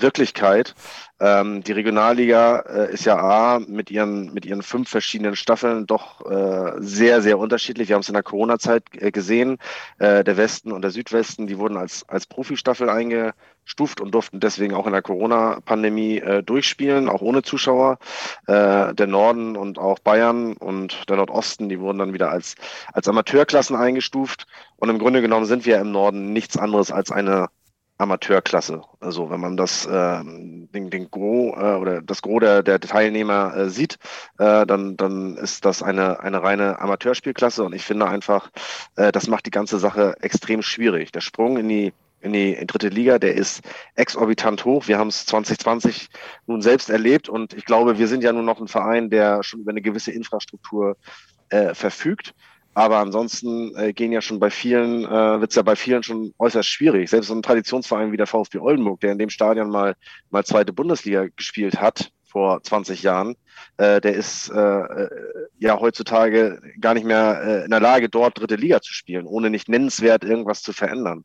Wirklichkeit. 0.00 0.74
Ähm, 1.20 1.62
die 1.62 1.72
Regionalliga 1.72 2.60
äh, 2.60 2.92
ist 2.92 3.04
ja 3.04 3.16
A 3.16 3.58
mit 3.60 3.90
ihren, 3.90 4.32
mit 4.34 4.44
ihren 4.44 4.62
fünf 4.62 4.88
verschiedenen 4.88 5.36
Staffeln 5.36 5.86
doch 5.86 6.24
äh, 6.30 6.72
sehr, 6.78 7.22
sehr 7.22 7.38
unterschiedlich. 7.38 7.88
Wir 7.88 7.94
haben 7.94 8.02
es 8.02 8.08
in 8.08 8.14
der 8.14 8.22
Corona-Zeit 8.22 8.84
äh, 8.92 9.10
gesehen. 9.10 9.58
Äh, 9.98 10.24
der 10.24 10.36
Westen 10.36 10.72
und 10.72 10.82
der 10.82 10.90
Südwesten, 10.90 11.46
die 11.46 11.58
wurden 11.58 11.76
als, 11.76 12.08
als 12.08 12.26
Profi-Staffel 12.26 12.90
einge, 12.90 13.32
stuft 13.64 14.00
und 14.00 14.12
durften 14.12 14.40
deswegen 14.40 14.74
auch 14.74 14.86
in 14.86 14.92
der 14.92 15.02
Corona-Pandemie 15.02 16.18
äh, 16.18 16.42
durchspielen, 16.42 17.08
auch 17.08 17.22
ohne 17.22 17.42
Zuschauer. 17.42 17.98
Äh, 18.46 18.94
der 18.94 19.06
Norden 19.06 19.56
und 19.56 19.78
auch 19.78 19.98
Bayern 19.98 20.54
und 20.54 21.08
der 21.08 21.16
Nordosten, 21.16 21.68
die 21.68 21.80
wurden 21.80 21.98
dann 21.98 22.12
wieder 22.12 22.30
als, 22.30 22.54
als 22.92 23.08
Amateurklassen 23.08 23.76
eingestuft. 23.76 24.46
Und 24.76 24.88
im 24.88 24.98
Grunde 24.98 25.22
genommen 25.22 25.46
sind 25.46 25.64
wir 25.66 25.78
im 25.78 25.92
Norden 25.92 26.32
nichts 26.32 26.56
anderes 26.56 26.90
als 26.90 27.10
eine 27.10 27.48
Amateurklasse. 27.98 28.82
Also 29.00 29.30
wenn 29.30 29.40
man 29.40 29.56
das 29.56 29.86
äh, 29.86 30.24
den, 30.24 30.90
den 30.90 31.10
Gros 31.10 31.56
äh, 31.56 31.76
oder 31.76 32.02
das 32.02 32.20
Gros 32.20 32.40
der, 32.40 32.62
der 32.62 32.80
Teilnehmer 32.80 33.56
äh, 33.56 33.70
sieht, 33.70 33.98
äh, 34.38 34.66
dann, 34.66 34.96
dann 34.96 35.36
ist 35.36 35.64
das 35.64 35.82
eine, 35.82 36.20
eine 36.20 36.42
reine 36.42 36.80
Amateurspielklasse 36.80 37.62
und 37.62 37.74
ich 37.74 37.84
finde 37.84 38.08
einfach, 38.08 38.50
äh, 38.96 39.12
das 39.12 39.28
macht 39.28 39.46
die 39.46 39.50
ganze 39.50 39.78
Sache 39.78 40.16
extrem 40.20 40.62
schwierig. 40.62 41.12
Der 41.12 41.20
Sprung 41.20 41.56
in 41.58 41.68
die 41.68 41.92
in 42.22 42.32
die 42.32 42.64
dritte 42.66 42.88
Liga, 42.88 43.18
der 43.18 43.34
ist 43.34 43.62
exorbitant 43.94 44.64
hoch. 44.64 44.88
Wir 44.88 44.98
haben 44.98 45.08
es 45.08 45.26
2020 45.26 46.08
nun 46.46 46.62
selbst 46.62 46.88
erlebt 46.88 47.28
und 47.28 47.52
ich 47.52 47.64
glaube, 47.64 47.98
wir 47.98 48.08
sind 48.08 48.22
ja 48.22 48.32
nun 48.32 48.44
noch 48.44 48.60
ein 48.60 48.68
Verein, 48.68 49.10
der 49.10 49.42
schon 49.42 49.60
über 49.60 49.70
eine 49.70 49.82
gewisse 49.82 50.12
Infrastruktur 50.12 50.96
äh, 51.50 51.74
verfügt. 51.74 52.34
Aber 52.74 52.98
ansonsten 52.98 53.76
äh, 53.76 53.92
gehen 53.92 54.12
ja 54.12 54.22
schon 54.22 54.38
bei 54.38 54.48
vielen, 54.48 55.04
äh, 55.04 55.40
wird 55.40 55.50
es 55.50 55.56
ja 55.56 55.62
bei 55.62 55.76
vielen 55.76 56.02
schon 56.02 56.32
äußerst 56.38 56.68
schwierig. 56.68 57.10
Selbst 57.10 57.26
so 57.26 57.34
ein 57.34 57.42
Traditionsverein 57.42 58.12
wie 58.12 58.16
der 58.16 58.26
VfB 58.26 58.58
Oldenburg, 58.58 59.00
der 59.00 59.12
in 59.12 59.18
dem 59.18 59.28
Stadion 59.28 59.68
mal, 59.68 59.94
mal 60.30 60.44
zweite 60.44 60.72
Bundesliga 60.72 61.26
gespielt 61.36 61.80
hat, 61.80 62.10
vor 62.32 62.62
20 62.62 63.02
Jahren, 63.02 63.36
äh, 63.76 64.00
der 64.00 64.14
ist 64.14 64.50
äh, 64.50 64.58
äh, 64.58 65.08
ja 65.58 65.78
heutzutage 65.78 66.60
gar 66.80 66.94
nicht 66.94 67.04
mehr 67.04 67.42
äh, 67.44 67.64
in 67.64 67.70
der 67.70 67.80
Lage, 67.80 68.08
dort 68.08 68.38
dritte 68.38 68.56
Liga 68.56 68.80
zu 68.80 68.94
spielen, 68.94 69.26
ohne 69.26 69.50
nicht 69.50 69.68
nennenswert 69.68 70.24
irgendwas 70.24 70.62
zu 70.62 70.72
verändern. 70.72 71.24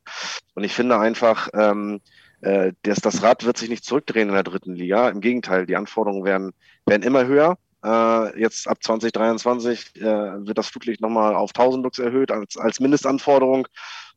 Und 0.54 0.64
ich 0.64 0.74
finde 0.74 0.98
einfach, 0.98 1.48
ähm, 1.54 2.00
äh, 2.42 2.72
das, 2.82 3.00
das 3.00 3.22
Rad 3.22 3.44
wird 3.44 3.56
sich 3.56 3.70
nicht 3.70 3.84
zurückdrehen 3.84 4.28
in 4.28 4.34
der 4.34 4.42
dritten 4.42 4.74
Liga. 4.74 5.08
Im 5.08 5.22
Gegenteil, 5.22 5.64
die 5.64 5.76
Anforderungen 5.76 6.24
werden, 6.24 6.52
werden 6.84 7.02
immer 7.02 7.26
höher. 7.26 7.56
Äh, 7.82 8.38
jetzt 8.38 8.68
ab 8.68 8.82
2023 8.82 9.96
äh, 9.96 10.02
wird 10.02 10.58
das 10.58 10.68
Flutlicht 10.68 11.00
nochmal 11.00 11.34
auf 11.34 11.50
1000 11.50 11.84
Lux 11.84 11.98
erhöht 11.98 12.30
als, 12.30 12.58
als 12.58 12.80
Mindestanforderung. 12.80 13.66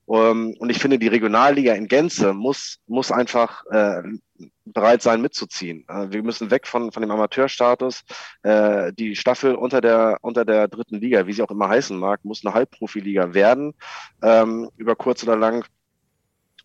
Um, 0.06 0.56
und 0.58 0.70
ich 0.70 0.80
finde, 0.80 1.00
die 1.00 1.08
Regionalliga 1.08 1.74
in 1.74 1.88
Gänze 1.88 2.34
muss, 2.34 2.80
muss 2.88 3.12
einfach 3.12 3.64
äh, 3.72 4.02
bereit 4.66 5.02
sein, 5.02 5.22
mitzuziehen. 5.22 5.86
Äh, 5.88 6.12
wir 6.12 6.24
müssen 6.24 6.52
weg 6.52 6.68
von, 6.68 6.92
von 6.92 7.02
dem 7.02 7.12
Amateurstatus. 7.12 8.04
Äh, 8.44 8.94
die 8.94 9.16
Staffel 9.16 9.56
unter 9.56 9.82
der, 9.82 10.18
unter 10.22 10.46
der 10.46 10.68
dritten 10.68 11.00
Liga, 11.00 11.28
wie 11.28 11.34
sie 11.34 11.44
auch 11.44 11.52
immer 11.52 11.70
heißen 11.70 11.98
mag, 11.98 12.24
muss 12.24 12.46
eine 12.46 12.54
Halbprofiliga 12.54 13.34
werden, 13.34 13.74
ähm, 14.22 14.70
über 14.78 14.96
kurz 14.96 15.24
oder 15.24 15.36
lang. 15.36 15.66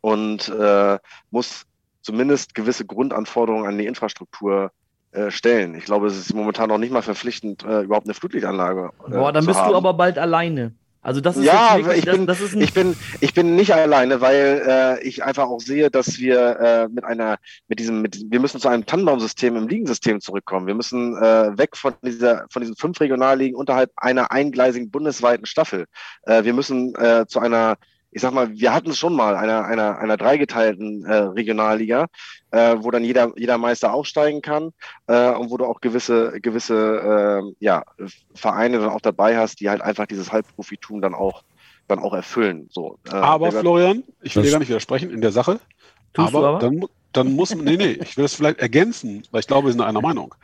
Und 0.00 0.48
äh, 0.48 0.98
muss 1.30 1.66
zumindest 2.02 2.54
gewisse 2.54 2.85
Grundanforderungen 2.85 3.66
an 3.66 3.78
die 3.78 3.87
Infrastruktur 3.87 4.70
äh, 5.11 5.30
stellen. 5.30 5.74
Ich 5.74 5.85
glaube, 5.85 6.06
es 6.06 6.16
ist 6.16 6.35
momentan 6.35 6.68
noch 6.68 6.78
nicht 6.78 6.92
mal 6.92 7.02
verpflichtend, 7.02 7.64
äh, 7.64 7.80
überhaupt 7.80 8.06
eine 8.06 8.14
Flutlichtanlage. 8.14 8.90
Äh, 9.09 9.11
Boah, 9.11 9.32
dann 9.32 9.46
bist 9.46 9.59
haben. 9.59 9.70
du 9.70 9.76
aber 9.76 9.94
bald 9.94 10.18
alleine. 10.18 10.74
Also 11.06 11.20
das 11.20 11.36
ist 11.36 11.44
ja, 11.44 11.76
wirklich, 11.76 11.98
ich, 11.98 12.10
bin, 12.10 12.26
das, 12.26 12.40
das 12.40 12.52
ist 12.52 12.60
ich 12.60 12.74
bin 12.74 12.96
ich 13.20 13.32
bin 13.32 13.54
nicht 13.54 13.72
alleine, 13.72 14.20
weil 14.20 14.60
äh, 14.66 15.06
ich 15.06 15.22
einfach 15.22 15.44
auch 15.44 15.60
sehe, 15.60 15.88
dass 15.88 16.18
wir 16.18 16.58
äh, 16.58 16.88
mit 16.88 17.04
einer 17.04 17.38
mit 17.68 17.78
diesem 17.78 18.02
mit, 18.02 18.20
wir 18.28 18.40
müssen 18.40 18.59
zu 18.59 18.66
einem 18.66 18.86
Tannenbaumsystem 18.86 19.54
im 19.54 19.68
Ligensystem 19.68 20.20
zurückkommen. 20.20 20.66
Wir 20.66 20.74
müssen 20.74 21.16
äh, 21.16 21.57
weg 21.57 21.76
von 21.76 21.94
dieser 22.02 22.46
von 22.50 22.61
diesen 22.61 22.74
fünf 22.74 23.00
Regionalligen 23.00 23.54
unterhalb 23.54 23.92
einer 23.94 24.32
eingleisigen 24.32 24.90
bundesweiten 24.90 25.46
Staffel. 25.46 25.86
Äh, 26.22 26.42
wir 26.42 26.52
müssen 26.52 26.92
äh, 26.96 27.24
zu 27.28 27.38
einer 27.38 27.76
ich 28.16 28.22
sag 28.22 28.32
mal, 28.32 28.50
wir 28.50 28.72
hatten 28.72 28.88
es 28.88 28.98
schon 28.98 29.14
mal, 29.14 29.36
einer, 29.36 29.66
einer, 29.66 29.98
einer 29.98 30.16
dreigeteilten 30.16 31.04
äh, 31.04 31.16
Regionalliga, 31.16 32.06
äh, 32.50 32.76
wo 32.78 32.90
dann 32.90 33.04
jeder, 33.04 33.34
jeder 33.36 33.58
Meister 33.58 33.92
aufsteigen 33.92 34.40
kann 34.40 34.70
äh, 35.06 35.32
und 35.32 35.50
wo 35.50 35.58
du 35.58 35.66
auch 35.66 35.82
gewisse, 35.82 36.40
gewisse 36.40 37.42
äh, 37.52 37.54
ja, 37.60 37.84
Vereine 38.34 38.78
dann 38.78 38.88
auch 38.88 39.02
dabei 39.02 39.36
hast, 39.36 39.60
die 39.60 39.68
halt 39.68 39.82
einfach 39.82 40.06
dieses 40.06 40.32
Halbprofitum 40.32 41.02
dann 41.02 41.12
auch 41.12 41.44
dann 41.88 41.98
auch 41.98 42.14
erfüllen. 42.14 42.70
So, 42.70 42.98
äh, 43.06 43.16
Aber 43.16 43.52
Florian, 43.52 44.02
ich 44.22 44.34
will 44.34 44.44
dir 44.44 44.50
gar 44.50 44.60
nicht 44.60 44.70
widersprechen 44.70 45.10
in 45.10 45.20
der 45.20 45.32
Sache. 45.32 45.60
Tust 46.14 46.32
du 46.32 46.38
aber, 46.38 46.48
aber? 46.48 46.58
Dann, 46.60 46.86
dann 47.12 47.34
muss 47.34 47.54
man, 47.54 47.66
nee, 47.66 47.76
nee, 47.76 47.98
ich 48.00 48.16
will 48.16 48.24
das 48.24 48.34
vielleicht 48.34 48.60
ergänzen, 48.60 49.24
weil 49.30 49.40
ich 49.40 49.46
glaube, 49.46 49.68
wir 49.68 49.72
sind 49.72 49.82
einer 49.82 50.00
Meinung. 50.00 50.34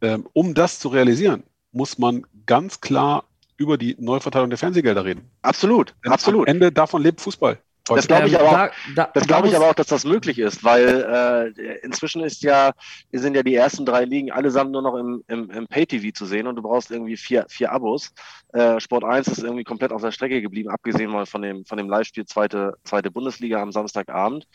Ähm, 0.00 0.28
um 0.32 0.54
das 0.54 0.78
zu 0.78 0.86
realisieren, 0.86 1.42
muss 1.72 1.98
man 1.98 2.24
ganz 2.46 2.80
klar 2.80 3.24
über 3.60 3.76
die 3.76 3.94
Neuverteilung 3.98 4.48
der 4.48 4.58
Fernsehgelder 4.58 5.04
reden. 5.04 5.30
absolut, 5.42 5.94
Denn 6.04 6.12
absolut. 6.12 6.48
Am 6.48 6.54
Ende 6.54 6.72
davon 6.72 7.02
lebt 7.02 7.20
Fußball. 7.20 7.58
Das 7.86 8.06
glaube 8.06 8.28
ich 8.28 8.34
Ähm, 8.34 8.40
aber 8.40 8.48
auch. 8.48 8.52
da- 8.52 8.70
da- 8.94 9.10
Das 9.14 9.22
da 9.24 9.26
glaube 9.26 9.48
ich 9.48 9.56
aber 9.56 9.68
auch, 9.68 9.74
dass 9.74 9.88
das 9.88 10.04
möglich 10.04 10.38
ist, 10.38 10.62
weil 10.62 11.52
äh, 11.58 11.78
inzwischen 11.84 12.22
ist 12.22 12.42
ja, 12.42 12.70
wir 13.10 13.20
sind 13.20 13.34
ja 13.34 13.42
die 13.42 13.54
ersten 13.54 13.84
drei 13.84 14.04
Ligen 14.04 14.30
allesamt 14.30 14.70
nur 14.70 14.80
noch 14.82 14.94
im, 14.96 15.24
im, 15.28 15.50
im 15.50 15.66
Pay-TV 15.66 16.12
zu 16.14 16.24
sehen 16.24 16.46
und 16.46 16.54
du 16.56 16.62
brauchst 16.62 16.90
irgendwie 16.90 17.16
vier, 17.16 17.46
vier 17.48 17.72
Abos. 17.72 18.12
Äh, 18.52 18.78
Sport 18.80 19.04
1 19.04 19.26
ist 19.28 19.42
irgendwie 19.42 19.64
komplett 19.64 19.92
auf 19.92 20.02
der 20.02 20.12
Strecke 20.12 20.40
geblieben, 20.40 20.70
abgesehen 20.70 21.10
mal 21.10 21.26
von 21.26 21.42
dem, 21.42 21.64
von 21.64 21.78
dem 21.78 21.88
Live-Spiel 21.88 22.26
zweite, 22.26 22.74
zweite 22.84 23.10
Bundesliga 23.10 23.60
am 23.60 23.72
Samstagabend. 23.72 24.46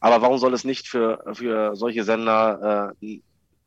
Aber 0.00 0.20
warum 0.20 0.36
soll 0.38 0.52
es 0.52 0.64
nicht 0.64 0.86
für, 0.86 1.24
für 1.32 1.74
solche 1.74 2.04
Sender 2.04 2.94
äh, 3.00 3.20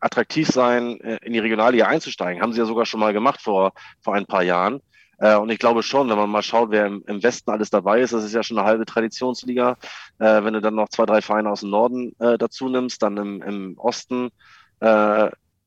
attraktiv 0.06 0.48
sein, 0.48 1.00
äh, 1.02 1.18
in 1.24 1.34
die 1.34 1.40
Regionalliga 1.40 1.88
einzusteigen? 1.88 2.42
Haben 2.42 2.54
sie 2.54 2.60
ja 2.60 2.66
sogar 2.66 2.86
schon 2.86 3.00
mal 3.00 3.12
gemacht 3.12 3.42
vor, 3.42 3.74
vor 4.02 4.14
ein 4.14 4.26
paar 4.26 4.44
Jahren. 4.44 4.82
Äh, 5.18 5.36
und 5.36 5.50
ich 5.50 5.60
glaube 5.60 5.82
schon, 5.82 6.10
wenn 6.10 6.18
man 6.18 6.30
mal 6.30 6.44
schaut, 6.44 6.70
wer 6.72 6.86
im, 6.86 7.24
Westen 7.24 7.50
alles 7.50 7.70
dabei 7.72 8.02
ist, 8.02 8.14
das 8.14 8.24
ist 8.24 8.34
ja 8.34 8.44
schon 8.44 8.60
eine 8.60 8.68
halbe 8.68 8.86
Traditionsliga. 8.86 9.78
Äh, 10.20 10.44
wenn 10.44 10.54
du 10.54 10.62
dann 10.62 10.76
noch 10.76 10.90
zwei, 10.90 11.06
drei 11.06 11.22
Vereine 11.22 11.50
aus 11.50 11.62
dem 11.62 11.72
Norden 11.72 12.16
dazu 12.18 12.70
nimmst, 12.70 13.02
dann 13.02 13.18
im, 13.18 13.42
im 13.42 13.78
Osten 13.78 14.30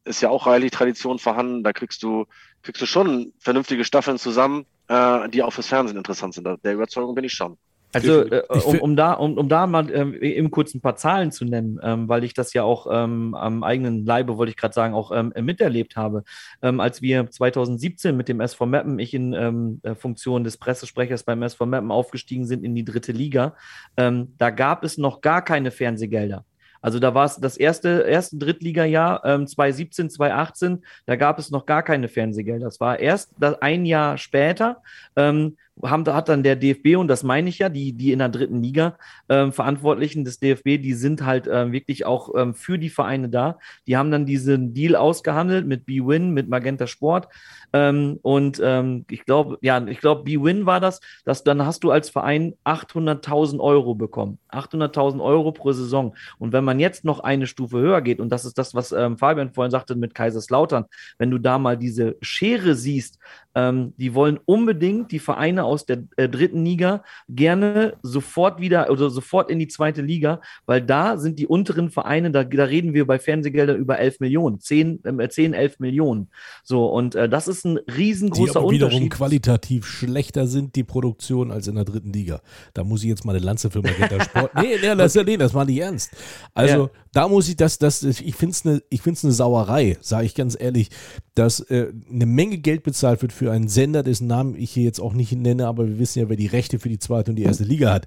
ist 0.05 0.23
ja 0.23 0.29
auch 0.29 0.47
reichlich 0.47 0.71
Tradition 0.71 1.19
vorhanden. 1.19 1.65
Da 1.65 1.73
kriegst 1.73 2.03
du, 2.03 2.27
kriegst 2.63 2.81
du 2.81 2.87
schon 2.87 3.33
vernünftige 3.41 3.85
Staffeln 3.85 4.19
zusammen, 4.19 4.67
die 4.89 5.43
auch 5.43 5.53
fürs 5.53 5.67
Fernsehen 5.67 5.97
interessant 5.97 6.35
sind. 6.35 6.47
Der 6.47 6.75
Überzeugung 6.75 7.15
bin 7.15 7.25
ich 7.25 7.33
schon. 7.33 7.59
Also, 7.93 8.23
äh, 8.25 8.43
um, 8.49 8.81
um, 8.81 8.97
da, 8.97 9.13
um, 9.15 9.39
um 9.39 9.49
da 9.49 9.67
mal 9.67 9.91
ähm, 9.91 10.15
eben 10.21 10.51
kurz 10.51 10.75
ein 10.75 10.81
paar 10.81 10.97
Zahlen 10.97 11.33
zu 11.33 11.45
nennen, 11.45 11.81
ähm, 11.83 12.09
weil 12.09 12.23
ich 12.23 12.35
das 12.35 12.53
ja 12.53 12.63
auch 12.63 12.87
ähm, 12.91 13.35
am 13.35 13.65
eigenen 13.65 14.05
Leibe, 14.05 14.37
wollte 14.37 14.51
ich 14.51 14.57
gerade 14.57 14.75
sagen, 14.75 14.95
auch 14.95 15.11
ähm, 15.11 15.33
miterlebt 15.41 15.97
habe. 15.97 16.25
Ähm, 16.61 16.81
als 16.81 17.01
wir 17.01 17.31
2017 17.31 18.17
mit 18.17 18.29
dem 18.29 18.41
SV 18.41 18.67
Meppen, 18.67 18.99
ich 18.99 19.15
in 19.15 19.33
ähm, 19.33 19.81
der 19.83 19.97
Funktion 19.97 20.45
des 20.45 20.59
Pressesprechers 20.59 21.23
beim 21.23 21.43
SV 21.43 21.65
Meppen 21.65 21.91
aufgestiegen 21.91 22.45
sind 22.45 22.63
in 22.63 22.75
die 22.75 22.85
dritte 22.85 23.13
Liga, 23.13 23.55
ähm, 23.97 24.35
da 24.37 24.51
gab 24.51 24.85
es 24.85 24.99
noch 24.99 25.23
gar 25.23 25.43
keine 25.43 25.71
Fernsehgelder. 25.71 26.45
Also 26.81 26.99
da 26.99 27.15
war 27.15 27.25
es 27.25 27.37
das 27.37 27.57
erste, 27.57 28.05
erste 28.09 28.37
Drittliga-Jahr, 28.39 29.25
ähm, 29.25 29.47
2017, 29.47 30.11
2018, 30.11 30.85
da 31.07 31.17
gab 31.17 31.39
es 31.39 31.51
noch 31.51 31.67
gar 31.67 31.83
keine 31.83 32.09
Fernsehgelder. 32.09 32.67
Das 32.67 32.81
war 32.81 33.01
erst 33.01 33.33
das, 33.39 33.61
ein 33.61 33.85
Jahr 33.85 34.19
später, 34.19 34.83
ähm, 35.17 35.57
haben, 35.83 36.05
da 36.05 36.15
hat 36.15 36.29
dann 36.29 36.43
der 36.43 36.57
DFB, 36.57 36.97
und 36.97 37.09
das 37.09 37.23
meine 37.23 37.49
ich 37.49 37.59
ja, 37.59 37.69
die, 37.69 37.93
die 37.93 38.13
in 38.13 38.19
der 38.19 38.29
dritten 38.29 38.63
Liga 38.63 38.97
ähm, 39.29 39.53
Verantwortlichen 39.53 40.25
des 40.25 40.39
DFB, 40.39 40.81
die 40.81 40.95
sind 40.95 41.25
halt 41.25 41.49
ähm, 41.51 41.73
wirklich 41.73 42.07
auch 42.07 42.35
ähm, 42.37 42.55
für 42.55 42.79
die 42.79 42.91
Vereine 42.91 43.29
da. 43.29 43.59
Die 43.87 43.97
haben 43.97 44.11
dann 44.11 44.27
diesen 44.27 44.75
Deal 44.75 44.97
ausgehandelt 44.97 45.67
mit 45.67 45.87
B-Win, 45.87 46.33
mit 46.33 46.49
Magenta 46.49 46.87
Sport. 46.87 47.29
Ähm, 47.73 48.19
und 48.23 48.61
ähm, 48.65 49.05
ich 49.11 49.25
glaube, 49.25 49.59
ja, 49.61 49.85
ich 49.87 50.01
glaube, 50.01 50.25
B-Win 50.25 50.67
war 50.67 50.81
das, 50.81 51.01
dass 51.25 51.45
dann 51.45 51.65
hast 51.65 51.85
du 51.85 51.91
als 51.91 52.11
Verein 52.11 52.55
800.000 52.65 53.61
Euro 53.61 53.95
bekommen. 53.95 54.39
800.000 54.51 55.23
Euro 55.23 55.53
pro 55.53 55.73
Saison. 55.73 56.15
Und 56.39 56.53
wenn 56.53 56.65
man 56.65 56.81
jetzt 56.81 57.05
noch 57.05 57.21
eine 57.21 57.47
Stufe 57.47 57.79
höher 57.79 58.01
geht, 58.01 58.21
und 58.21 58.31
das 58.31 58.45
ist 58.45 58.59
das, 58.59 58.75
was 58.75 58.93
ähm, 58.93 59.19
Fabian 59.19 59.53
vorhin 59.53 59.71
sagte 59.71 59.95
mit 59.97 60.15
Kaiserslautern, 60.15 60.87
wenn 61.19 61.31
du 61.31 61.39
da 61.39 61.59
mal 61.59 61.77
diese 61.77 62.17
Schere 62.21 62.75
siehst, 62.75 63.19
ähm, 63.59 63.93
die 63.97 64.15
wollen 64.15 64.39
unbedingt 64.45 65.11
die 65.11 65.19
Vereine 65.19 65.65
aus 65.65 65.85
der 65.85 66.05
äh, 66.17 66.29
dritten 66.29 66.65
Liga 66.65 67.03
gerne 67.29 67.97
sofort 68.03 68.61
wieder 68.61 68.89
oder 68.91 69.11
sofort 69.11 69.51
in 69.51 69.59
die 69.59 69.67
zweite 69.67 70.01
Liga, 70.01 70.41
weil 70.67 70.81
da 70.81 71.17
sind 71.19 71.39
die 71.41 71.47
unteren 71.49 71.91
Vereine, 71.91 72.31
da, 72.31 72.45
da 72.45 72.65
reden 72.65 72.95
wir 72.95 73.07
bei 73.07 73.19
Fernsehgeldern 73.19 73.77
über 73.77 73.99
11 73.99 74.21
Millionen, 74.21 74.61
10, 74.61 75.05
äh, 75.05 75.29
10 75.29 75.55
11 75.55 75.81
Millionen. 75.81 76.29
So, 76.63 76.87
und 76.87 77.17
äh, 77.17 77.29
das 77.29 77.49
ist 77.49 77.65
ein 77.65 77.81
Die 77.89 77.93
riesengroßer 77.93 78.61
aber 78.61 78.71
wiederum 78.71 78.93
Unterschied. 78.95 79.13
qualitativ 79.13 79.87
schlechter 79.87 80.47
sind, 80.47 80.77
die 80.77 80.85
Produktion, 80.85 81.51
als 81.51 81.67
in 81.67 81.75
der 81.75 81.85
dritten 81.85 82.13
Liga. 82.13 82.41
Da 82.75 82.85
muss 82.85 83.03
ich 83.03 83.09
jetzt 83.09 83.25
mal 83.25 83.35
eine 83.35 83.45
Lanze 83.45 83.71
für 83.71 83.83
Magenta 83.83 84.23
Sport. 84.23 84.55
nee, 84.63 84.77
nee, 84.81 84.95
das, 84.95 85.15
nee, 85.17 85.37
das 85.37 85.53
war 85.53 85.65
nicht 85.65 85.79
ernst. 85.81 86.11
Also, 86.55 86.85
Ja. 86.85 86.91
da 87.13 87.29
muss 87.29 87.49
ich 87.49 87.57
das, 87.57 87.79
das 87.79 88.03
ich 88.05 88.37
finde 88.37 88.53
es 88.53 88.65
eine, 88.65 88.83
eine 88.91 89.33
Sauerei, 89.33 89.97
sage 90.01 90.27
ich 90.27 90.35
ganz 90.35 90.57
ehrlich, 90.59 90.91
dass 91.39 91.61
äh, 91.61 91.93
eine 92.11 92.27
Menge 92.27 92.59
Geld 92.59 92.83
bezahlt 92.83 93.23
wird 93.23 93.33
für 93.33 93.53
einen 93.53 93.69
Sender, 93.69 94.03
dessen 94.03 94.27
Namen 94.27 94.57
ich 94.57 94.73
hier 94.73 94.83
jetzt 94.83 95.01
auch 95.01 95.13
nicht 95.13 95.33
nenne, 95.33 95.67
aber 95.67 95.87
wir 95.87 95.99
wissen 95.99 96.19
ja, 96.19 96.29
wer 96.29 96.37
die 96.37 96.47
Rechte 96.47 96.79
für 96.79 96.89
die 96.89 96.99
zweite 96.99 97.31
und 97.31 97.37
die 97.37 97.45
erste 97.45 97.65
Liga 97.65 97.93
hat. 97.93 98.07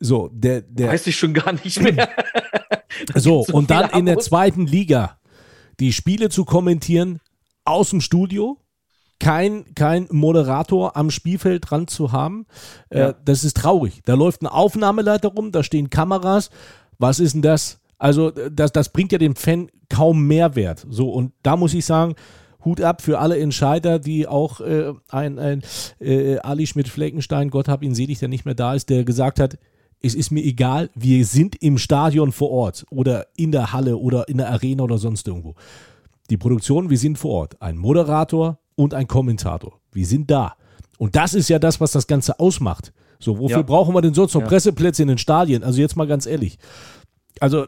So, 0.00 0.30
der, 0.32 0.62
der, 0.62 0.88
Weiß 0.88 1.06
ich 1.06 1.16
schon 1.16 1.34
gar 1.34 1.52
nicht 1.52 1.80
mehr. 1.82 2.08
so, 3.14 3.42
so 3.42 3.52
und 3.52 3.70
dann 3.70 3.90
in 3.90 4.06
der 4.06 4.18
zweiten 4.18 4.66
Liga 4.66 5.18
die 5.80 5.92
Spiele 5.92 6.30
zu 6.30 6.44
kommentieren 6.44 7.20
aus 7.64 7.90
dem 7.90 8.00
Studio, 8.00 8.58
kein, 9.18 9.74
kein 9.74 10.06
Moderator 10.10 10.96
am 10.96 11.10
Spielfeld 11.10 11.70
dran 11.70 11.88
zu 11.88 12.12
haben, 12.12 12.46
Ja. 12.90 13.10
äh, 13.10 13.14
das 13.24 13.44
ist 13.44 13.56
traurig. 13.58 14.00
Da 14.04 14.14
läuft 14.14 14.40
eine 14.40 14.52
Aufnahmeleiter 14.52 15.28
rum, 15.28 15.52
da 15.52 15.62
stehen 15.62 15.90
Kameras. 15.90 16.50
Was 16.98 17.20
ist 17.20 17.34
denn 17.34 17.42
das? 17.42 17.80
Also, 17.98 18.34
äh, 18.34 18.50
das, 18.50 18.72
das 18.72 18.92
bringt 18.92 19.12
ja 19.12 19.18
dem 19.18 19.36
Fan 19.36 19.70
kaum 19.88 20.26
Mehrwert. 20.26 20.86
So, 20.88 21.10
und 21.10 21.32
da 21.42 21.56
muss 21.56 21.74
ich 21.74 21.84
sagen, 21.84 22.14
Hut 22.64 22.80
ab 22.80 23.02
für 23.02 23.18
alle 23.18 23.38
Entscheider, 23.38 23.98
die 23.98 24.26
auch 24.26 24.60
äh, 24.60 24.92
ein, 25.08 25.38
ein 25.38 25.62
äh, 26.00 26.38
Ali 26.38 26.66
Schmidt-Fleckenstein, 26.66 27.50
Gott 27.50 27.68
hab 27.68 27.82
ihn 27.82 27.94
selig, 27.94 28.18
der 28.18 28.28
nicht 28.28 28.44
mehr 28.44 28.54
da 28.54 28.74
ist, 28.74 28.88
der 28.90 29.04
gesagt 29.04 29.38
hat, 29.40 29.58
es 30.02 30.14
ist 30.14 30.30
mir 30.30 30.44
egal, 30.44 30.90
wir 30.94 31.24
sind 31.24 31.56
im 31.62 31.78
Stadion 31.78 32.32
vor 32.32 32.50
Ort 32.50 32.84
oder 32.90 33.26
in 33.36 33.50
der 33.52 33.72
Halle 33.72 33.96
oder 33.96 34.28
in 34.28 34.38
der 34.38 34.50
Arena 34.50 34.82
oder 34.82 34.98
sonst 34.98 35.26
irgendwo. 35.26 35.54
Die 36.28 36.36
Produktion, 36.36 36.90
wir 36.90 36.98
sind 36.98 37.18
vor 37.18 37.30
Ort. 37.32 37.62
Ein 37.62 37.78
Moderator 37.78 38.58
und 38.74 38.94
ein 38.94 39.06
Kommentator. 39.06 39.80
Wir 39.92 40.06
sind 40.06 40.30
da. 40.30 40.54
Und 40.98 41.16
das 41.16 41.34
ist 41.34 41.48
ja 41.48 41.58
das, 41.58 41.80
was 41.80 41.92
das 41.92 42.06
Ganze 42.06 42.38
ausmacht. 42.40 42.92
So, 43.18 43.38
wofür 43.38 43.58
Ja. 43.58 43.62
brauchen 43.62 43.94
wir 43.94 44.02
denn 44.02 44.12
sonst 44.14 44.34
noch 44.34 44.42
Ja. 44.42 44.48
Presseplätze 44.48 45.02
in 45.02 45.08
den 45.08 45.18
Stadien? 45.18 45.62
Also 45.62 45.80
jetzt 45.80 45.96
mal 45.96 46.06
ganz 46.06 46.26
ehrlich. 46.26 46.58
Also 47.40 47.66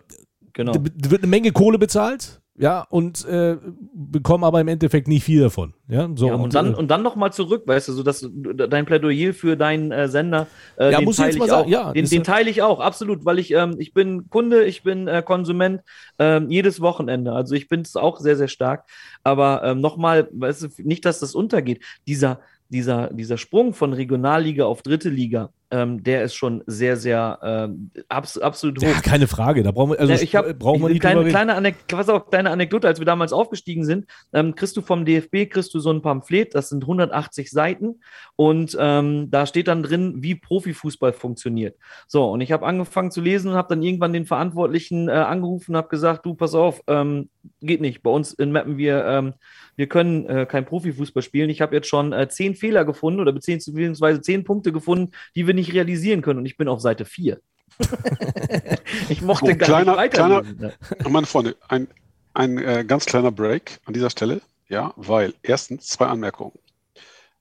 genau. 0.53 0.75
wird 0.75 1.23
eine 1.23 1.31
Menge 1.31 1.53
Kohle 1.53 1.79
bezahlt, 1.79 2.41
ja, 2.59 2.87
und 2.91 3.25
äh, 3.27 3.57
bekommen 3.95 4.45
aber 4.45 4.61
im 4.61 4.69
Endeffekt 4.69 5.09
nicht 5.09 5.25
viel 5.25 5.41
davon. 5.41 5.75
Ja, 5.89 6.09
so 6.15 6.27
ja, 6.27 6.35
und, 6.35 6.55
dann, 6.55 6.73
äh, 6.73 6.77
und 6.77 6.91
dann 6.91 7.03
nochmal 7.03 7.33
zurück, 7.33 7.63
weißt 7.67 7.89
du, 7.89 7.93
so 7.93 8.03
dass 8.03 8.29
dein 8.33 8.85
Plädoyer 8.85 9.33
für 9.33 9.57
deinen 9.57 9.93
äh, 9.93 10.09
Sender, 10.09 10.47
äh, 10.77 10.93
Ja, 10.93 10.99
den 10.99 11.05
muss 11.05 11.17
ich 11.17 11.19
teile 11.19 11.29
jetzt 11.29 11.35
ich 11.37 11.41
mal 11.41 11.51
auch. 11.55 11.59
sagen, 11.61 11.71
ja, 11.71 11.93
den 11.93 12.07
den 12.07 12.25
teile 12.25 12.51
ich 12.51 12.63
auch, 12.63 12.81
absolut, 12.81 13.25
weil 13.25 13.39
ich, 13.39 13.53
ähm, 13.53 13.77
ich 13.79 13.95
bin 13.95 14.29
Kunde, 14.29 14.65
ich 14.65 14.83
bin 14.83 15.09
äh, 15.09 15.23
Konsument 15.23 15.83
ähm, 16.19 16.51
jedes 16.51 16.81
Wochenende. 16.81 17.33
Also 17.33 17.55
ich 17.55 17.69
bin 17.69 17.83
es 17.83 17.97
auch 17.97 18.19
sehr, 18.19 18.37
sehr 18.37 18.49
stark. 18.49 18.85
Aber 19.23 19.63
ähm, 19.65 19.81
nochmal, 19.81 20.29
weißt 20.33 20.63
du, 20.63 20.69
nicht, 20.83 21.05
dass 21.05 21.21
das 21.21 21.35
untergeht. 21.35 21.83
Dieser, 22.07 22.41
dieser, 22.69 23.13
dieser 23.13 23.39
Sprung 23.39 23.73
von 23.75 23.93
Regionalliga 23.93 24.65
auf 24.65 24.83
dritte 24.83 25.09
Liga, 25.11 25.51
ähm, 25.71 26.03
der 26.03 26.23
ist 26.23 26.35
schon 26.35 26.63
sehr, 26.67 26.97
sehr 26.97 27.39
ähm, 27.43 27.91
abs 28.09 28.39
absolut 28.39 28.79
hoch. 28.83 28.89
ja, 28.89 29.01
keine 29.01 29.27
Frage, 29.27 29.63
da 29.63 29.71
brauchen 29.71 29.93
wir, 29.93 30.01
also 30.01 30.13
Ja, 30.13 30.21
ich 30.21 30.35
habe 30.35 30.55
brauchen 30.55 30.83
wir 30.83 30.89
nicht 30.89 31.01
kleine, 31.01 31.25
kleine, 31.25 31.55
Anek 31.55 31.87
pass 31.89 32.09
auf, 32.09 32.31
kleine 32.31 32.51
Anekdote, 32.51 32.87
als 32.87 32.99
wir 32.99 33.07
damals 33.07 33.33
aufgestiegen 33.33 33.85
sind, 33.85 34.07
ähm, 34.33 34.55
kriegst 34.55 34.77
du 34.77 34.83
vom 34.83 35.05
DFB 35.05 35.51
kriegst 35.51 35.75
du 35.75 35.81
so 35.81 35.91
ein 35.91 36.03
Pamphlet, 36.03 36.55
das 36.55 36.71
sind 36.71 36.85
180 36.85 37.51
Seiten 37.51 38.01
und 38.37 38.77
ähm, 38.81 39.31
da 39.31 39.47
steht 39.47 39.69
dann 39.69 39.83
drin, 39.83 40.15
wie 40.19 40.35
Profifußball 40.35 41.13
funktioniert. 41.13 41.77
So, 42.07 42.31
und 42.31 42.41
ich 42.41 42.53
habe 42.53 42.67
angefangen 42.67 43.11
zu 43.11 43.21
lesen 43.21 43.51
und 43.51 43.57
habe 43.57 43.69
dann 43.69 43.83
irgendwann 43.83 44.13
den 44.13 44.27
Verantwortlichen 44.27 45.09
äh, 45.09 45.13
angerufen 45.13 45.73
und 45.73 45.77
habe 45.77 45.89
gesagt, 45.89 46.25
du, 46.25 46.35
pass 46.35 46.55
auf, 46.55 46.83
ähm, 46.87 47.29
geht 47.61 47.81
nicht. 47.81 48.03
Bei 48.03 48.11
uns 48.11 48.33
in 48.33 48.53
Mappen, 48.53 48.79
wir, 48.79 49.05
ähm, 49.05 49.35
wir 49.77 49.89
können 49.89 50.27
äh, 50.27 50.47
kein 50.47 50.65
Profifußball 50.65 51.23
spielen. 51.23 51.51
Ich 51.51 51.61
habe 51.61 51.75
jetzt 51.75 51.89
schon 51.89 52.13
äh, 52.13 52.29
zehn 52.29 52.55
Fehler 52.55 52.85
gefunden 52.85 53.21
oder 53.21 53.33
beziehungsweise 53.33 54.21
zehn 54.21 54.45
Punkte 54.45 54.73
gefunden, 54.73 55.13
die 55.35 55.47
wir 55.47 55.55
nicht 55.59 55.73
realisieren 55.73 56.23
können 56.23 56.39
und 56.41 56.47
ich 56.47 56.57
bin 56.57 56.69
auf 56.69 56.81
Seite 56.81 57.05
4. 57.05 57.41
ich 59.09 59.23
mochte 59.23 59.45
Oh, 59.53 59.57
gar 59.57 59.85
kleiner- 59.85 60.43
nicht 60.43 60.61
ne? 60.61 60.73
Meine 61.09 61.27
Freunde, 61.27 61.57
ein, 61.69 61.89
ein 62.35 62.59
äh, 62.59 62.85
ganz 62.87 63.05
kleiner 63.07 63.31
Break 63.31 63.79
an 63.85 63.95
dieser 63.95 64.11
Stelle, 64.11 64.41
ja, 64.69 64.93
weil 64.97 65.35
erstens 65.43 65.87
zwei 65.87 66.07
Anmerkungen. 66.07 66.59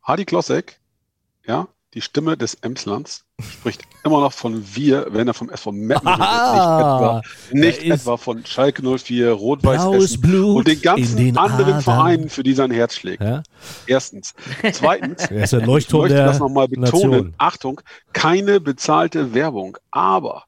Hardy 0.04 0.26
Klossek, 0.26 0.80
ja, 1.46 1.68
die 1.94 2.02
Stimme 2.02 2.36
des 2.38 2.56
Emslands, 2.56 3.24
spricht 3.42 3.82
immer 4.04 4.20
noch 4.20 4.34
von 4.34 4.64
wir, 4.76 5.08
wenn 5.12 5.28
er 5.28 5.34
vom 5.34 5.50
SV 5.50 5.72
Meppen 5.72 6.08
redet, 6.08 6.22
Ah, 6.22 7.22
nicht 7.52 7.54
etwa, 7.54 7.60
nicht 7.68 7.84
er 7.84 7.96
ist- 7.96 8.02
etwa 8.02 8.18
von 8.18 8.46
Schalke 8.46 8.82
04, 9.00 9.32
Rot-Weiß 9.32 9.86
und 9.86 10.68
den 10.68 10.82
ganzen 10.82 11.38
anderen 11.38 11.66
Adern. 11.66 11.82
Vereinen, 11.82 12.30
für 12.30 12.44
die 12.44 12.54
sein 12.54 12.72
Herz 12.72 12.96
schlägt. 12.96 13.24
Ja, 13.24 13.42
Erstens. 13.88 14.34
Zweitens, 14.74 15.24
er 15.32 15.44
ist 15.44 15.54
der 15.54 15.62
ich 15.62 15.66
Leuchtturm 15.66 16.02
möchte 16.02 16.16
der 16.18 16.26
das 16.26 16.40
nochmal 16.40 16.68
betonen. 16.68 17.10
Nation. 17.12 17.34
Achtung, 17.38 17.82
keine 18.14 18.60
bezahlte 18.60 19.34
Werbung. 19.34 19.78
Aber 19.92 20.44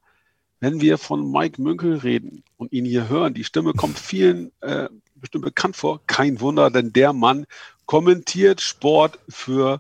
wenn 0.60 0.82
wir 0.82 0.98
von 0.98 1.32
Mike 1.32 1.62
Münkel 1.62 1.96
reden 2.00 2.44
und 2.58 2.74
ihn 2.74 2.84
hier 2.84 3.08
hören, 3.08 3.34
die 3.34 3.46
Stimme 3.46 3.72
kommt 3.74 3.98
vielen 3.98 4.52
äh, 4.60 4.90
bestimmt 5.16 5.46
bekannt 5.46 5.78
vor. 5.78 6.02
Kein 6.06 6.42
Wunder, 6.42 6.70
denn 6.70 6.92
der 6.92 7.14
Mann 7.14 7.46
kommentiert 7.86 8.60
Sport 8.62 9.20
für 9.30 9.80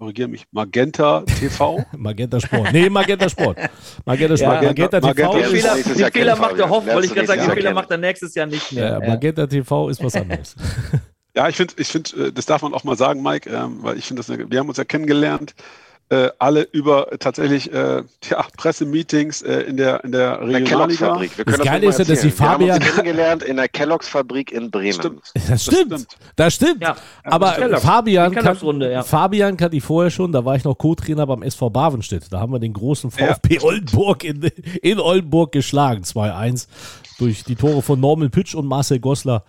korrigiere 0.00 0.28
mich, 0.28 0.44
Magenta 0.50 1.20
TV. 1.22 1.84
Magenta 1.96 2.40
Sport. 2.40 2.72
Nee, 2.72 2.88
Magenta 2.90 3.28
Sport. 3.28 3.58
Magenta 4.04 4.36
Sport. 4.36 4.62
Ja, 4.62 4.68
Magenta, 4.68 5.00
Magenta- 5.00 5.12
TV 5.32 5.36
ist, 5.38 5.50
Fehler, 5.50 5.96
Jahr 5.98 6.10
Fehler 6.10 6.36
macht 6.36 6.42
er 6.42 6.48
Fabian. 6.56 6.70
hoffen, 6.70 6.88
wollte 6.94 7.06
ich 7.06 7.14
gerade 7.14 7.26
sagen, 7.26 7.40
den 7.40 7.46
nächstes 7.46 7.62
Fehler 7.62 7.74
macht 7.74 7.90
er 7.90 7.98
nächstes 7.98 8.34
Jahr 8.34 8.46
nicht 8.46 8.72
mehr. 8.72 8.84
ja, 8.84 9.00
Ja. 9.02 9.08
Magenta 9.08 9.46
TV 9.46 9.88
ist 9.90 10.02
was 10.02 10.16
anderes. 10.16 10.56
Ja, 11.36 11.48
ich 11.48 11.54
finde, 11.56 11.74
ich 11.76 11.86
find, 11.88 12.12
äh, 12.16 12.32
das 12.32 12.46
darf 12.46 12.62
man 12.62 12.74
auch 12.74 12.82
mal 12.82 12.96
sagen, 12.96 13.22
Mike, 13.22 13.48
ähm, 13.50 13.78
weil 13.82 13.96
ich 13.98 14.06
finde, 14.06 14.22
wir 14.50 14.58
haben 14.58 14.68
uns 14.68 14.78
ja 14.78 14.84
kennengelernt, 14.84 15.54
äh, 16.10 16.28
alle 16.38 16.62
über 16.72 17.12
äh, 17.12 17.18
tatsächlich 17.18 17.72
äh, 17.72 18.02
ja, 18.28 18.46
Pressemeetings 18.56 19.42
äh, 19.42 19.60
in 19.62 19.76
der, 19.76 20.02
in 20.04 20.12
der 20.12 20.40
In 20.40 20.48
der 20.50 20.60
Regionalliga. 20.60 20.68
Kelloggs-Fabrik. 21.06 21.38
Wir 21.38 21.44
Das 21.44 21.54
können 21.54 21.64
Geile 21.66 21.86
ruhig 21.86 21.90
ist 21.90 21.98
ja, 21.98 22.04
mal 22.04 22.08
dass 22.10 22.20
die 22.20 22.28
erzählen. 22.28 22.40
Wir 22.40 22.48
haben 22.48 22.62
uns 22.62 22.70
Fabian- 22.72 22.94
kennengelernt 22.96 23.42
in 23.44 23.56
der 23.56 23.68
Kelloggs-Fabrik 23.68 24.52
in 24.52 24.70
Bremen. 24.70 24.92
Stimmt. 24.92 25.22
Das 25.48 25.62
stimmt. 25.62 25.78
stimmt. 25.86 26.06
Das 26.36 26.54
stimmt. 26.54 26.82
Ja. 26.82 26.96
Aber 27.24 27.52
Kelloggs. 27.52 27.82
Fabian, 27.82 28.30
Die 28.32 28.36
kann, 28.38 28.80
ja. 28.82 29.02
Fabian 29.02 29.56
kannte 29.56 29.76
ich 29.76 29.82
vorher 29.84 30.10
schon, 30.10 30.32
da 30.32 30.44
war 30.44 30.56
ich 30.56 30.64
noch 30.64 30.74
Co-Trainer 30.76 31.26
beim 31.26 31.42
SV 31.42 31.70
Bavenstedt. 31.70 32.24
Da 32.32 32.40
haben 32.40 32.52
wir 32.52 32.58
den 32.58 32.72
großen 32.72 33.10
Ja. 33.16 33.34
VfB 33.34 33.60
Oldenburg 33.60 34.24
in, 34.24 34.42
in 34.82 34.98
Oldenburg 34.98 35.52
geschlagen, 35.52 36.02
2-1, 36.02 36.66
durch 37.18 37.44
die 37.44 37.54
Tore 37.54 37.82
von 37.82 38.00
Norman 38.00 38.30
Pütsch 38.30 38.54
und 38.54 38.66
Marcel 38.66 38.98
Gossler. 38.98 39.44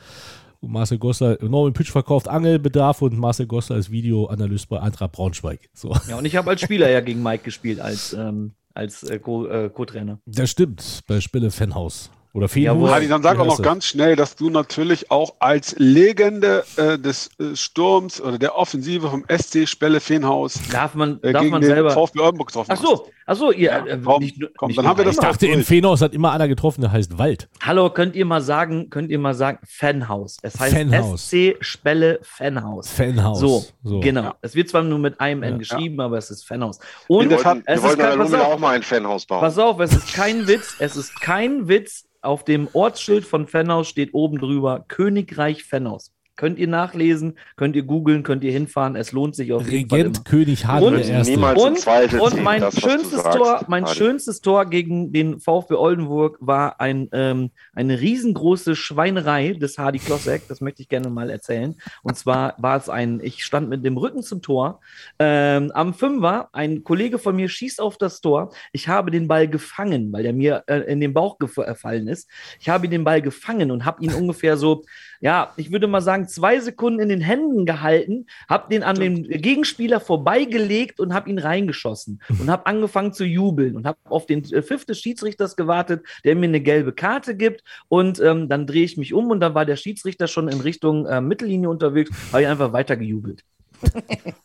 Und 0.61 0.71
Marcel 0.73 0.99
Gossler, 0.99 1.37
Norman 1.41 1.73
Pütsch 1.73 1.91
verkauft 1.91 2.27
Angelbedarf 2.27 3.01
und 3.01 3.17
Marcel 3.17 3.47
Gossler 3.47 3.77
ist 3.77 3.91
Videoanalyst 3.91 4.69
bei 4.69 4.79
Eintracht 4.79 5.11
Braunschweig. 5.13 5.69
So. 5.73 5.95
Ja, 6.07 6.17
und 6.17 6.25
ich 6.25 6.35
habe 6.35 6.51
als 6.51 6.61
Spieler 6.61 6.89
ja 6.89 7.01
gegen 7.01 7.23
Mike 7.23 7.43
gespielt, 7.43 7.79
als, 7.79 8.13
ähm, 8.13 8.53
als 8.75 9.01
äh, 9.03 9.17
Co- 9.17 9.47
äh, 9.47 9.69
Co-Trainer. 9.69 10.19
Das 10.27 10.51
stimmt, 10.51 11.01
bei 11.07 11.19
Spille 11.19 11.49
Fanhaus. 11.49 12.11
Oder 12.33 12.45
Jawohl. 12.47 12.51
Feenhaus. 12.87 12.91
Hadi, 12.91 13.07
dann 13.09 13.23
sag 13.23 13.39
auch 13.39 13.45
noch 13.45 13.61
ganz 13.61 13.85
schnell, 13.85 14.15
dass 14.15 14.37
du 14.37 14.49
natürlich 14.49 15.11
auch 15.11 15.33
als 15.39 15.75
Legende 15.79 16.63
äh, 16.77 16.97
des 16.97 17.29
äh, 17.39 17.55
Sturms 17.57 18.21
oder 18.21 18.37
der 18.37 18.55
Offensive 18.57 19.09
vom 19.09 19.25
SC 19.27 19.67
Spelle 19.67 19.99
Feenhaus 19.99 20.53
Darf 20.71 20.95
man, 20.95 21.21
äh, 21.23 21.33
darf 21.33 21.41
gegen 21.41 21.51
man 21.51 21.59
den 21.61 21.71
selber. 21.71 21.89
VfB 21.91 22.19
Oldenburg 22.21 22.47
getroffen 22.47 22.71
Ach 22.71 22.77
so, 22.81 23.09
ach 23.20 23.20
so, 23.35 23.51
ihr. 23.51 23.71
Ja, 23.71 23.85
äh, 23.85 23.99
komm, 24.03 24.21
nicht, 24.23 24.37
nur- 24.39 24.49
komm, 24.57 24.67
nicht 24.67 24.77
dann 24.79 24.87
haben 24.87 24.97
wir 24.97 25.05
das 25.05 25.15
Ich 25.15 25.21
dachte, 25.21 25.47
in. 25.47 25.63
Feenhaus 25.63 26.01
hat 26.01 26.13
immer 26.13 26.31
einer 26.31 26.47
getroffen, 26.47 26.81
der 26.81 26.91
heißt 26.91 27.17
Wald. 27.17 27.49
Hallo, 27.61 27.89
könnt 27.89 28.15
ihr 28.15 28.25
mal 28.25 28.41
sagen, 28.41 28.89
könnt 28.89 29.09
ihr 29.11 29.19
mal 29.19 29.33
sagen, 29.33 29.59
Fanhaus. 29.67 30.37
Es 30.41 30.59
heißt 30.59 30.75
Fanhaus. 30.75 31.29
SC 31.29 31.57
Spelle 31.61 32.19
Fanhaus. 32.23 32.89
Fanhaus. 32.89 33.39
So, 33.39 33.65
So. 33.83 33.99
genau. 33.99 34.21
Ja. 34.23 34.35
Es 34.41 34.55
wird 34.55 34.69
zwar 34.69 34.83
nur 34.83 34.99
mit 34.99 35.19
einem 35.19 35.43
N 35.43 35.53
Ja. 35.53 35.57
geschrieben, 35.57 35.99
aber 36.01 36.17
es 36.17 36.31
ist 36.31 36.47
Fanhaus. 36.47 36.79
Und 37.07 37.29
Wir 37.29 37.43
wollten, 37.43 37.63
es 37.65 37.83
wir 37.83 37.89
ist 37.91 37.97
kein, 37.99 38.17
pass 38.17 38.33
auf, 38.33 38.41
auch 38.41 38.59
mal 38.59 38.75
ein 38.75 38.83
Fanhaus 38.83 39.25
bauen. 39.25 39.41
pass 39.41 39.57
auf, 39.57 39.79
es 39.79 39.93
ist 39.93 40.13
kein 40.13 40.47
Witz, 40.47 40.75
es 40.79 40.95
ist 40.95 41.19
kein 41.21 41.67
Witz. 41.67 42.05
Auf 42.23 42.43
dem 42.45 42.67
Ortsschild 42.73 43.25
von 43.25 43.47
Fanhaus 43.47 43.87
steht 43.87 44.13
oben 44.13 44.37
drüber 44.37 44.85
Königreich 44.87 45.63
Fanhaus. 45.63 46.11
Könnt 46.41 46.57
ihr 46.57 46.67
nachlesen, 46.67 47.37
könnt 47.55 47.75
ihr 47.75 47.83
googeln, 47.83 48.23
könnt 48.23 48.43
ihr 48.43 48.51
hinfahren. 48.51 48.95
Es 48.95 49.11
lohnt 49.11 49.35
sich 49.35 49.53
auf 49.53 49.61
jeden 49.69 49.87
Fall 49.87 49.99
immer. 49.99 50.07
Regent 50.07 50.25
König 50.25 50.65
Hardy 50.65 50.85
Und 50.87 50.93
der 50.93 51.07
Erste. 51.07 51.37
Und, 51.37 52.19
und 52.19 52.43
mein 52.43 52.61
das, 52.61 52.79
schönstes 52.81 53.21
Tor, 53.21 53.63
mein 53.67 53.83
Adi. 53.85 53.93
schönstes 53.93 54.41
Tor 54.41 54.65
gegen 54.65 55.13
den 55.13 55.39
VfB 55.39 55.75
Oldenburg 55.75 56.39
war 56.39 56.81
ein, 56.81 57.09
ähm, 57.11 57.51
eine 57.75 58.01
riesengroße 58.01 58.75
Schweinerei 58.75 59.53
des 59.53 59.77
Hardy 59.77 59.99
Klossek. 59.99 60.47
Das 60.47 60.61
möchte 60.61 60.81
ich 60.81 60.89
gerne 60.89 61.11
mal 61.11 61.29
erzählen. 61.29 61.75
Und 62.01 62.17
zwar 62.17 62.55
war 62.57 62.75
es 62.75 62.89
ein, 62.89 63.19
ich 63.21 63.45
stand 63.45 63.69
mit 63.69 63.85
dem 63.85 63.97
Rücken 63.97 64.23
zum 64.23 64.41
Tor. 64.41 64.79
Ähm, 65.19 65.71
am 65.75 65.93
Fünfer, 65.93 66.49
ein 66.53 66.83
Kollege 66.83 67.19
von 67.19 67.35
mir 67.35 67.49
schießt 67.49 67.79
auf 67.79 67.99
das 67.99 68.19
Tor. 68.19 68.51
Ich 68.71 68.87
habe 68.87 69.11
den 69.11 69.27
Ball 69.27 69.47
gefangen, 69.47 70.11
weil 70.11 70.23
der 70.23 70.33
mir 70.33 70.63
äh, 70.65 70.79
in 70.91 71.01
den 71.01 71.13
Bauch 71.13 71.37
gef- 71.37 71.63
gefallen 71.67 72.07
ist. 72.07 72.27
Ich 72.59 72.67
habe 72.67 72.89
den 72.89 73.03
Ball 73.03 73.21
gefangen 73.21 73.69
und 73.69 73.85
habe 73.85 74.03
ihn 74.03 74.11
ungefähr 74.15 74.57
so, 74.57 74.83
ja, 75.21 75.53
ich 75.55 75.71
würde 75.71 75.87
mal 75.87 76.01
sagen, 76.01 76.27
zwei 76.27 76.59
Sekunden 76.59 76.99
in 76.99 77.09
den 77.09 77.21
Händen 77.21 77.65
gehalten, 77.65 78.25
habe 78.49 78.69
den 78.69 78.83
an 78.83 78.95
den 78.95 79.23
Gegenspieler 79.23 79.99
vorbeigelegt 79.99 80.99
und 80.99 81.13
habe 81.13 81.29
ihn 81.29 81.37
reingeschossen 81.37 82.21
und 82.27 82.49
habe 82.49 82.65
angefangen 82.65 83.13
zu 83.13 83.23
jubeln 83.23 83.75
und 83.75 83.85
habe 83.85 83.99
auf 84.05 84.25
den 84.25 84.43
äh, 84.51 84.63
Pfiff 84.63 84.85
des 84.85 84.99
Schiedsrichters 84.99 85.55
gewartet, 85.55 86.03
der 86.25 86.35
mir 86.35 86.47
eine 86.47 86.59
gelbe 86.59 86.91
Karte 86.91 87.37
gibt 87.37 87.63
und 87.87 88.19
ähm, 88.19 88.49
dann 88.49 88.65
drehe 88.65 88.83
ich 88.83 88.97
mich 88.97 89.13
um 89.13 89.29
und 89.29 89.39
dann 89.39 89.53
war 89.53 89.65
der 89.65 89.75
Schiedsrichter 89.75 90.27
schon 90.27 90.47
in 90.47 90.59
Richtung 90.59 91.05
äh, 91.05 91.21
Mittellinie 91.21 91.69
unterwegs, 91.69 92.09
habe 92.31 92.41
ich 92.41 92.47
einfach 92.47 92.73
weiter 92.73 92.97
gejubelt. 92.97 93.43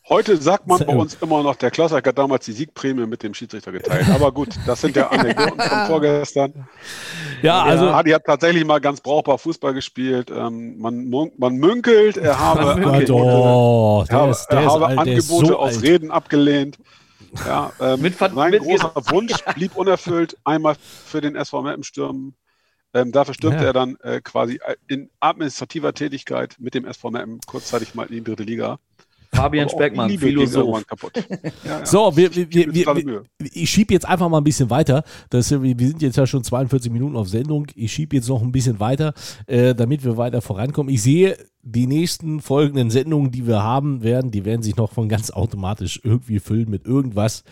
Heute 0.09 0.37
sagt 0.37 0.67
man 0.67 0.79
bei 0.85 0.95
uns 0.95 1.15
immer 1.21 1.43
noch, 1.43 1.55
der 1.55 1.71
Klossack 1.71 2.07
hat 2.07 2.17
damals 2.17 2.45
die 2.45 2.53
Siegprämie 2.53 3.05
mit 3.05 3.23
dem 3.23 3.33
Schiedsrichter 3.33 3.71
geteilt. 3.71 4.07
Aber 4.09 4.31
gut, 4.31 4.49
das 4.65 4.81
sind 4.81 4.95
ja 4.95 5.07
Anekdoten 5.11 5.59
von 5.59 5.85
vorgestern. 5.87 6.67
Ja, 7.41 7.63
also 7.63 7.93
Hadi 7.93 8.11
hat 8.11 8.23
tatsächlich 8.25 8.65
mal 8.65 8.79
ganz 8.79 9.01
brauchbar 9.01 9.37
Fußball 9.37 9.73
gespielt. 9.73 10.31
Ähm, 10.31 10.77
man, 10.79 11.09
man 11.37 11.55
münkelt, 11.55 12.17
er 12.17 12.39
habe. 12.39 12.71
Angebote, 12.71 13.13
oh, 13.13 14.05
er 14.07 14.15
habe, 14.17 14.31
ist, 14.31 14.45
er 14.49 14.71
alt, 14.71 14.97
Angebote 14.97 15.45
so 15.47 15.57
aus 15.57 15.75
alt. 15.75 15.83
Reden 15.83 16.11
abgelehnt. 16.11 16.77
Ja, 17.45 17.71
ähm, 17.79 18.01
Mit 18.01 18.17
sein 18.17 18.51
mit- 18.51 18.61
großer 18.63 18.91
Wunsch 19.11 19.33
blieb 19.55 19.75
unerfüllt, 19.75 20.37
einmal 20.43 20.75
für 20.79 21.21
den 21.21 21.35
SV 21.35 21.61
Meppen 21.61 21.83
stürmen. 21.83 22.35
Ähm, 22.93 23.11
dafür 23.11 23.33
stürmte 23.33 23.59
Ja. 23.61 23.67
er 23.67 23.73
dann 23.73 23.97
äh, 24.01 24.21
quasi 24.21 24.59
in 24.87 25.09
administrativer 25.19 25.93
Tätigkeit 25.93 26.55
mit 26.57 26.73
dem 26.73 26.85
SV 26.85 27.11
Meppen 27.11 27.39
kurzzeitig 27.45 27.93
mal 27.95 28.07
in 28.07 28.13
die 28.15 28.23
dritte 28.23 28.43
Liga. 28.43 28.79
Fabian 29.31 29.65
Aber 29.65 29.73
auch 29.73 29.79
Speckmann, 29.79 30.17
Philosoph. 30.17 30.83
Ja, 31.63 31.79
ja. 31.79 31.85
So, 31.85 32.15
wir, 32.15 32.33
wir, 32.35 32.51
wir, 32.51 32.73
wir, 32.73 33.23
ich 33.39 33.69
schiebe 33.69 33.93
jetzt 33.93 34.07
einfach 34.07 34.29
mal 34.29 34.37
ein 34.37 34.43
bisschen 34.43 34.69
weiter. 34.69 35.03
Das, 35.29 35.51
wir 35.51 35.61
wir 35.61 35.87
sind 35.87 36.01
jetzt 36.01 36.17
ja 36.17 36.25
schon 36.25 36.43
42 36.43 36.91
Minuten 36.91 37.15
auf 37.15 37.27
Sendung. 37.27 37.67
Ich 37.75 37.91
schiebe 37.93 38.15
jetzt 38.15 38.29
noch 38.29 38.41
ein 38.41 38.51
bisschen 38.51 38.79
weiter, 38.79 39.13
äh, 39.45 39.75
damit 39.75 40.03
wir 40.03 40.17
weiter 40.17 40.41
vorankommen. 40.41 40.93
Ich 40.93 41.01
sehe, 41.01 41.37
die 41.69 41.85
nächsten 41.85 42.39
folgenden 42.39 42.89
Sendungen, 42.89 43.31
die 43.31 43.45
wir 43.45 43.61
haben 43.61 44.01
werden, 44.01 44.31
die 44.31 44.45
werden 44.45 44.61
sich 44.61 44.77
noch 44.77 44.93
von 44.93 45.09
ganz 45.09 45.31
automatisch 45.31 45.99
irgendwie 46.01 46.39
füllen 46.39 46.69
mit 46.69 46.85
irgendwas. 46.85 47.43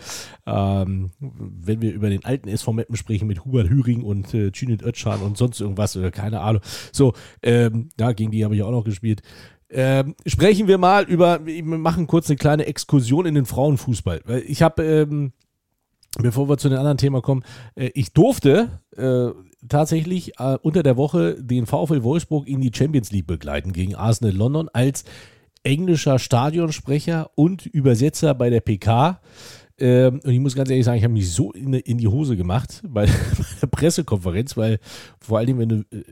Ähm, 0.46 1.10
wenn 1.20 1.82
wir 1.82 1.92
über 1.92 2.08
den 2.08 2.24
alten 2.24 2.48
SV 2.48 2.72
Meppen 2.72 2.96
sprechen, 2.96 3.28
mit 3.28 3.44
Hubert 3.44 3.68
Hüring 3.68 4.02
und 4.02 4.32
äh, 4.32 4.52
Cüneyt 4.52 4.82
Özcan 4.82 5.20
und 5.20 5.36
sonst 5.36 5.60
irgendwas 5.60 5.96
oder 5.96 6.10
keine 6.10 6.40
Ahnung. 6.40 6.62
So, 6.92 7.12
ähm, 7.42 7.90
ja, 8.00 8.12
gegen 8.12 8.30
die 8.30 8.44
habe 8.44 8.56
ich 8.56 8.62
auch 8.62 8.70
noch 8.70 8.84
gespielt. 8.84 9.20
Ähm, 9.68 10.14
sprechen 10.26 10.68
wir 10.68 10.78
mal 10.78 11.04
über, 11.04 11.44
wir 11.44 11.64
machen 11.64 12.06
kurz 12.06 12.28
eine 12.28 12.36
kleine 12.36 12.66
Exkursion 12.66 13.26
in 13.26 13.34
den 13.34 13.46
Frauenfußball. 13.46 14.22
Ich 14.46 14.62
habe, 14.62 14.84
ähm, 14.84 15.32
bevor 16.18 16.48
wir 16.48 16.56
zu 16.56 16.68
den 16.68 16.78
anderen 16.78 16.98
Themen 16.98 17.20
kommen, 17.22 17.42
äh, 17.74 17.90
ich 17.94 18.12
durfte 18.12 18.80
äh, 18.96 19.30
tatsächlich 19.68 20.38
äh, 20.38 20.58
unter 20.62 20.82
der 20.82 20.96
Woche 20.96 21.42
den 21.42 21.66
VfL 21.66 22.04
Wolfsburg 22.04 22.46
in 22.46 22.60
die 22.60 22.70
Champions 22.74 23.10
League 23.10 23.26
begleiten 23.26 23.72
gegen 23.72 23.96
Arsenal 23.96 24.34
London 24.34 24.68
als 24.72 25.04
englischer 25.64 26.20
Stadionsprecher 26.20 27.30
und 27.34 27.66
Übersetzer 27.66 28.34
bei 28.34 28.50
der 28.50 28.60
PK. 28.60 29.20
Ähm, 29.78 30.20
und 30.24 30.30
ich 30.30 30.40
muss 30.40 30.54
ganz 30.54 30.70
ehrlich 30.70 30.84
sagen, 30.84 30.98
ich 30.98 31.04
habe 31.04 31.12
mich 31.12 31.30
so 31.30 31.52
in, 31.52 31.74
in 31.74 31.98
die 31.98 32.08
Hose 32.08 32.36
gemacht 32.36 32.82
bei, 32.88 33.06
bei 33.38 33.44
der 33.60 33.66
Pressekonferenz, 33.66 34.56
weil 34.56 34.78
vor 35.20 35.38
allem, 35.38 35.58
wenn 35.58 35.68
du 35.68 35.76
äh, 35.90 36.04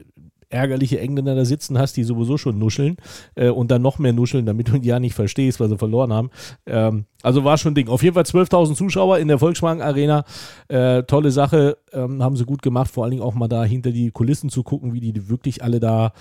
ärgerliche 0.49 1.01
Engländer 1.01 1.35
da 1.35 1.45
sitzen 1.45 1.79
hast, 1.79 1.97
die 1.97 2.05
sowieso 2.05 2.37
schon 2.37 2.59
nuscheln 2.59 2.97
äh, 3.35 3.49
und 3.49 3.71
dann 3.71 3.83
noch 3.83 3.99
mehr 3.99 4.13
nuscheln, 4.13 4.47
damit 4.47 4.69
du 4.69 4.77
ja 4.77 5.01
nicht 5.01 5.15
verstehst, 5.15 5.61
weil 5.61 5.69
sie 5.69 5.79
verloren 5.79 6.13
haben. 6.13 6.31
Ähm, 6.67 7.07
also 7.23 7.45
war 7.45 7.59
schon 7.59 7.73
ein 7.73 7.75
Ding. 7.75 7.89
Auf 7.89 8.03
jeden 8.03 8.15
Fall 8.15 8.25
12.000 8.25 8.75
Zuschauer 8.75 9.19
in 9.19 9.29
der 9.29 9.39
Volkswagen 9.39 9.83
Arena. 9.83 10.25
Äh, 10.69 11.05
tolle 11.05 11.31
Sache, 11.31 11.79
ähm, 11.93 12.23
haben 12.23 12.37
sie 12.37 12.45
gut 12.45 12.63
gemacht, 12.63 12.91
vor 12.91 13.05
allen 13.05 13.13
Dingen 13.13 13.23
auch 13.23 13.35
mal 13.35 13.49
da 13.49 13.65
hinter 13.65 13.93
die 13.93 14.11
Kulissen 14.11 14.51
zu 14.51 14.63
gucken, 14.63 14.93
wie 14.93 15.01
die 15.01 15.29
wirklich 15.29 15.63
alle 15.63 15.81
da 15.81 16.13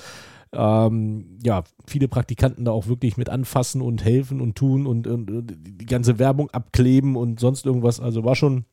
ähm, 0.54 1.40
ja, 1.44 1.64
viele 1.88 2.08
Praktikanten 2.08 2.66
da 2.66 2.72
auch 2.72 2.88
wirklich 2.88 3.18
mit 3.18 3.30
anfassen 3.30 3.82
und 3.82 4.04
helfen 4.04 4.40
und 4.40 4.56
tun 4.56 4.86
und, 4.86 5.08
und, 5.08 5.32
und 5.32 5.58
die 5.58 5.86
ganze 5.86 6.20
Werbung 6.20 6.50
abkleben 6.52 7.16
und 7.16 7.40
sonst 7.40 7.66
irgendwas. 7.66 8.00
Also 8.00 8.24
war 8.24 8.36
schon, 8.36 8.66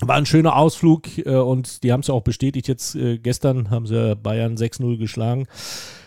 war 0.00 0.16
ein 0.16 0.26
schöner 0.26 0.56
Ausflug 0.56 1.18
äh, 1.18 1.34
und 1.36 1.82
die 1.82 1.92
haben 1.92 2.00
es 2.00 2.06
ja 2.08 2.14
auch 2.14 2.22
bestätigt. 2.22 2.68
Jetzt 2.68 2.94
äh, 2.94 3.18
gestern 3.18 3.70
haben 3.70 3.86
sie 3.86 4.14
Bayern 4.16 4.56
6-0 4.56 4.98
geschlagen. 4.98 5.46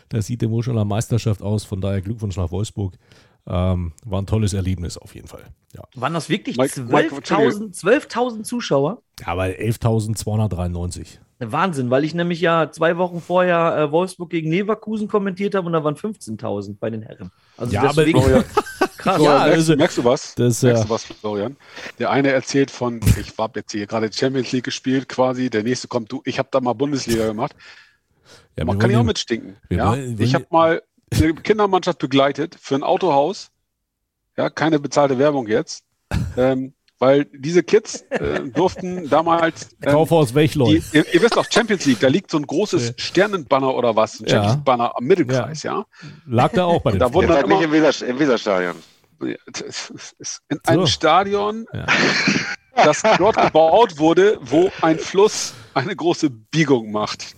Das 0.10 0.28
sieht 0.28 0.42
dem 0.42 0.52
wohl 0.52 0.64
schon 0.64 0.76
nach 0.76 0.86
Meisterschaft 0.86 1.42
aus. 1.42 1.64
Von 1.64 1.82
daher 1.82 2.02
Glückwunsch 2.02 2.38
nach 2.38 2.52
Wolfsburg. 2.52 2.96
Ähm, 3.48 3.94
war 4.06 4.22
ein 4.22 4.28
tolles 4.28 4.54
Erlebnis 4.54 4.98
auf 5.00 5.16
jeden 5.16 5.28
Fall. 5.28 5.42
Ja, 5.74 5.82
Waren 5.96 6.14
das 6.14 6.30
wirklich 6.30 6.58
Mike- 6.58 6.84
Mike, 6.84 7.16
12.000 7.16 7.74
12.000 7.82 8.44
Zuschauer? 8.44 9.02
aber 9.26 9.46
11.293. 9.46 11.18
Wahnsinn, 11.39 11.89
weil 11.89 12.04
ich 12.04 12.14
nämlich 12.14 12.39
ja 12.39 12.70
zwei 12.72 12.98
Wochen 12.98 13.20
vorher 13.20 13.76
äh, 13.78 13.92
Wolfsburg 13.92 14.30
gegen 14.30 14.52
Leverkusen 14.52 15.08
kommentiert 15.08 15.56
habe 15.56 15.66
und 15.66 15.74
da 15.74 15.84
waren 15.84 15.96
15.000 15.96 16.76
bei 16.80 16.92
den 16.92 17.02
Herren. 17.02 17.32
Also 17.62 17.74
Ja, 17.74 17.82
aber- 17.84 17.93
deswegen, 18.05 18.22
Florian, 18.22 18.43
krass. 18.97 19.16
Florian, 19.16 19.24
Ja, 19.24 19.38
merkst, 19.45 19.57
also- 19.57 19.76
merkst 19.76 19.97
du 19.97 20.03
was? 20.03 20.36
Das, 20.36 20.62
merkst 20.64 20.84
äh, 20.84 20.88
du 20.88 20.89
was, 20.93 21.03
Florian? 21.05 21.57
Der 21.99 22.09
eine 22.09 22.32
erzählt 22.32 22.72
von, 22.72 22.99
ich 23.20 23.34
habe 23.38 23.59
jetzt 23.59 23.72
hier 23.72 23.88
gerade 23.88 24.12
Champions 24.12 24.51
League 24.51 24.64
gespielt 24.66 25.07
quasi, 25.09 25.49
der 25.49 25.64
nächste 25.64 25.88
kommt, 25.88 26.12
du, 26.12 26.22
ich 26.26 26.39
habe 26.39 26.49
da 26.51 26.59
mal 26.59 26.74
Bundesliga 26.74 27.26
gemacht. 27.28 27.55
Ja, 28.57 28.66
Man 28.66 28.80
kann 28.80 28.91
ja 28.91 28.99
auch 28.99 29.03
mitstinken. 29.03 29.55
Ja? 29.70 29.91
wollen- 29.91 30.20
ich 30.22 30.36
habe 30.36 30.45
mal 30.49 30.82
eine 31.14 31.34
Kindermannschaft 31.36 31.99
begleitet 31.99 32.57
für 32.59 32.76
ein 32.76 32.84
Autohaus. 32.84 33.49
Ja, 34.38 34.49
keine 34.49 34.78
bezahlte 34.80 35.18
Werbung 35.20 35.47
jetzt. 35.47 35.84
ähm, 36.38 36.74
weil 37.02 37.26
diese 37.34 37.64
Kids 37.64 38.02
äh, 38.12 38.41
durften 38.41 39.10
damals. 39.10 39.70
Ähm, 39.82 39.91
Kaufhaus 39.93 40.36
Wechleu. 40.36 40.66
die, 40.68 40.84
ihr, 40.93 41.14
ihr 41.14 41.22
wisst 41.24 41.36
doch, 41.36 41.47
Champions 41.52 41.86
League, 41.88 41.99
da 41.99 42.08
liegt 42.08 42.30
so 42.30 42.38
ein 42.38 42.45
großes 42.45 42.89
Ja. 42.89 42.93
Sternenbanner 42.97 43.74
oder 43.76 43.95
was, 43.95 44.20
ein 44.20 44.26
Ja. 44.28 44.34
Champions 44.36 44.54
League 44.58 44.66
Banner 44.66 44.95
am 44.95 45.04
Mittelkreis, 45.04 45.64
ja. 45.64 45.84
Lag 46.28 46.52
da 46.54 46.66
auch 46.66 46.82
bei 46.84 46.91
den 46.91 46.99
Da 46.99 47.12
wurden 47.12 47.30
dann 47.30 47.49
nicht 47.49 47.62
im, 47.64 47.72
Weser, 47.72 48.06
im 48.08 48.20
Weserstadion. 48.20 48.76
in 49.20 50.60
einem 50.66 50.82
So. 50.82 50.86
Stadion, 50.88 51.66
Ja. 51.74 51.88
das 52.76 53.02
dort 53.18 53.36
gebaut 53.36 53.97
wurde, 53.97 54.38
wo 54.41 54.72
ein 54.82 54.99
Fluss 54.99 55.54
eine 55.74 55.95
große 55.95 56.30
Biegung 56.30 56.91
macht. 56.91 57.36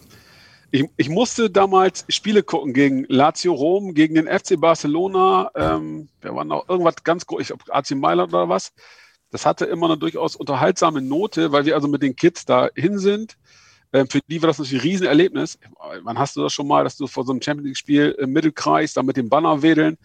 Ich, 0.72 0.86
ich 0.98 1.08
musste 1.08 1.50
damals 1.50 2.04
Spiele 2.10 2.44
gucken 2.44 2.74
gegen 2.74 3.06
Lazio 3.08 3.54
Rom, 3.54 3.94
gegen 3.94 4.16
den 4.16 4.28
FC 4.28 4.60
Barcelona, 4.60 5.52
ähm, 5.56 6.10
wer 6.22 6.36
war 6.36 6.44
noch 6.44 6.68
irgendwas 6.68 6.96
ganz 7.04 7.26
groß, 7.26 7.42
ich 7.42 7.48
glaube 7.48 7.64
AC 7.74 7.92
Mailand 7.92 8.34
oder 8.34 8.50
was. 8.50 8.74
Das 9.34 9.48
hatte 9.48 9.66
immer 9.66 9.88
eine 9.88 9.98
durchaus 9.98 10.36
unterhaltsame 10.36 11.02
Note, 11.02 11.52
weil 11.52 11.66
wir 11.66 11.74
also 11.74 11.88
mit 11.88 12.04
den 12.04 12.16
Kids 12.16 12.46
da 12.46 12.70
hin 12.76 13.00
sind. 13.00 13.36
Ähm, 13.92 14.08
für 14.08 14.20
die 14.28 14.40
war 14.44 14.48
das 14.48 14.60
natürlich 14.60 14.84
ein 14.84 14.88
Riesenerlebnis. 14.88 15.58
Wann 16.04 16.20
hast 16.20 16.36
du 16.36 16.42
das 16.44 16.54
schon 16.54 16.68
mal, 16.68 16.84
dass 16.84 16.98
du 16.98 17.08
vor 17.08 17.26
so 17.26 17.32
einem 17.32 17.42
Champions 17.42 17.66
League-Spiel 17.66 18.16
im 18.20 18.32
Mittelkreis 18.32 18.94
da 18.94 19.02
mit 19.02 19.18
dem 19.18 19.30
Banner 19.30 19.64
wedeln? 19.64 19.98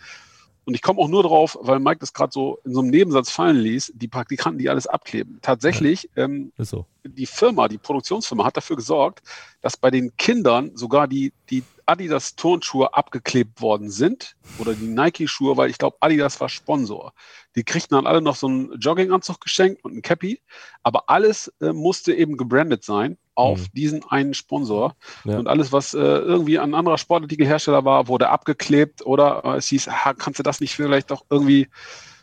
Und 0.68 0.74
ich 0.74 0.82
komme 0.82 1.00
auch 1.00 1.08
nur 1.08 1.22
drauf, 1.22 1.56
weil 1.62 1.78
Mike 1.78 2.00
das 2.00 2.12
gerade 2.12 2.30
so 2.30 2.58
in 2.66 2.74
so 2.74 2.80
einem 2.80 2.90
Nebensatz 2.90 3.30
fallen 3.30 3.56
ließ, 3.56 3.94
die 3.94 4.06
Praktikanten, 4.06 4.58
die 4.58 4.68
alles 4.68 4.86
abkleben. 4.86 5.38
Tatsächlich, 5.40 6.10
ähm, 6.14 6.52
Ist 6.58 6.68
so. 6.68 6.84
die 7.04 7.24
Firma, 7.24 7.68
die 7.68 7.78
Produktionsfirma 7.78 8.44
hat 8.44 8.58
dafür 8.58 8.76
gesorgt, 8.76 9.22
dass 9.62 9.78
bei 9.78 9.90
den 9.90 10.14
Kindern 10.18 10.76
sogar 10.76 11.08
die, 11.08 11.32
die 11.48 11.64
Adidas 11.86 12.36
Turnschuhe 12.36 12.92
abgeklebt 12.92 13.62
worden 13.62 13.88
sind 13.88 14.36
oder 14.58 14.74
die 14.74 14.88
Nike-Schuhe, 14.88 15.56
weil 15.56 15.70
ich 15.70 15.78
glaube, 15.78 15.96
Adidas 16.00 16.38
war 16.38 16.50
Sponsor. 16.50 17.14
Die 17.56 17.64
kriegten 17.64 17.96
dann 17.96 18.06
alle 18.06 18.20
noch 18.20 18.36
so 18.36 18.46
einen 18.46 18.78
Jogginganzug 18.78 19.40
geschenkt 19.40 19.82
und 19.84 19.96
ein 19.96 20.02
Cappy, 20.02 20.42
aber 20.82 21.08
alles 21.08 21.50
äh, 21.62 21.72
musste 21.72 22.12
eben 22.12 22.36
gebrandet 22.36 22.84
sein 22.84 23.16
auf 23.38 23.60
Mhm. 23.60 23.66
diesen 23.72 24.04
einen 24.10 24.34
Sponsor. 24.34 24.96
Ja. 25.24 25.38
Und 25.38 25.46
alles, 25.46 25.70
was 25.72 25.94
äh, 25.94 25.98
irgendwie 25.98 26.58
ein 26.58 26.74
anderer 26.74 26.98
Sportartikelhersteller 26.98 27.84
war, 27.84 28.08
wurde 28.08 28.30
abgeklebt 28.30 29.06
oder 29.06 29.42
äh, 29.44 29.56
es 29.58 29.68
hieß, 29.68 29.88
ah, 29.88 30.12
kannst 30.12 30.40
du 30.40 30.42
das 30.42 30.60
nicht 30.60 30.74
vielleicht 30.74 31.12
doch 31.12 31.24
irgendwie 31.30 31.68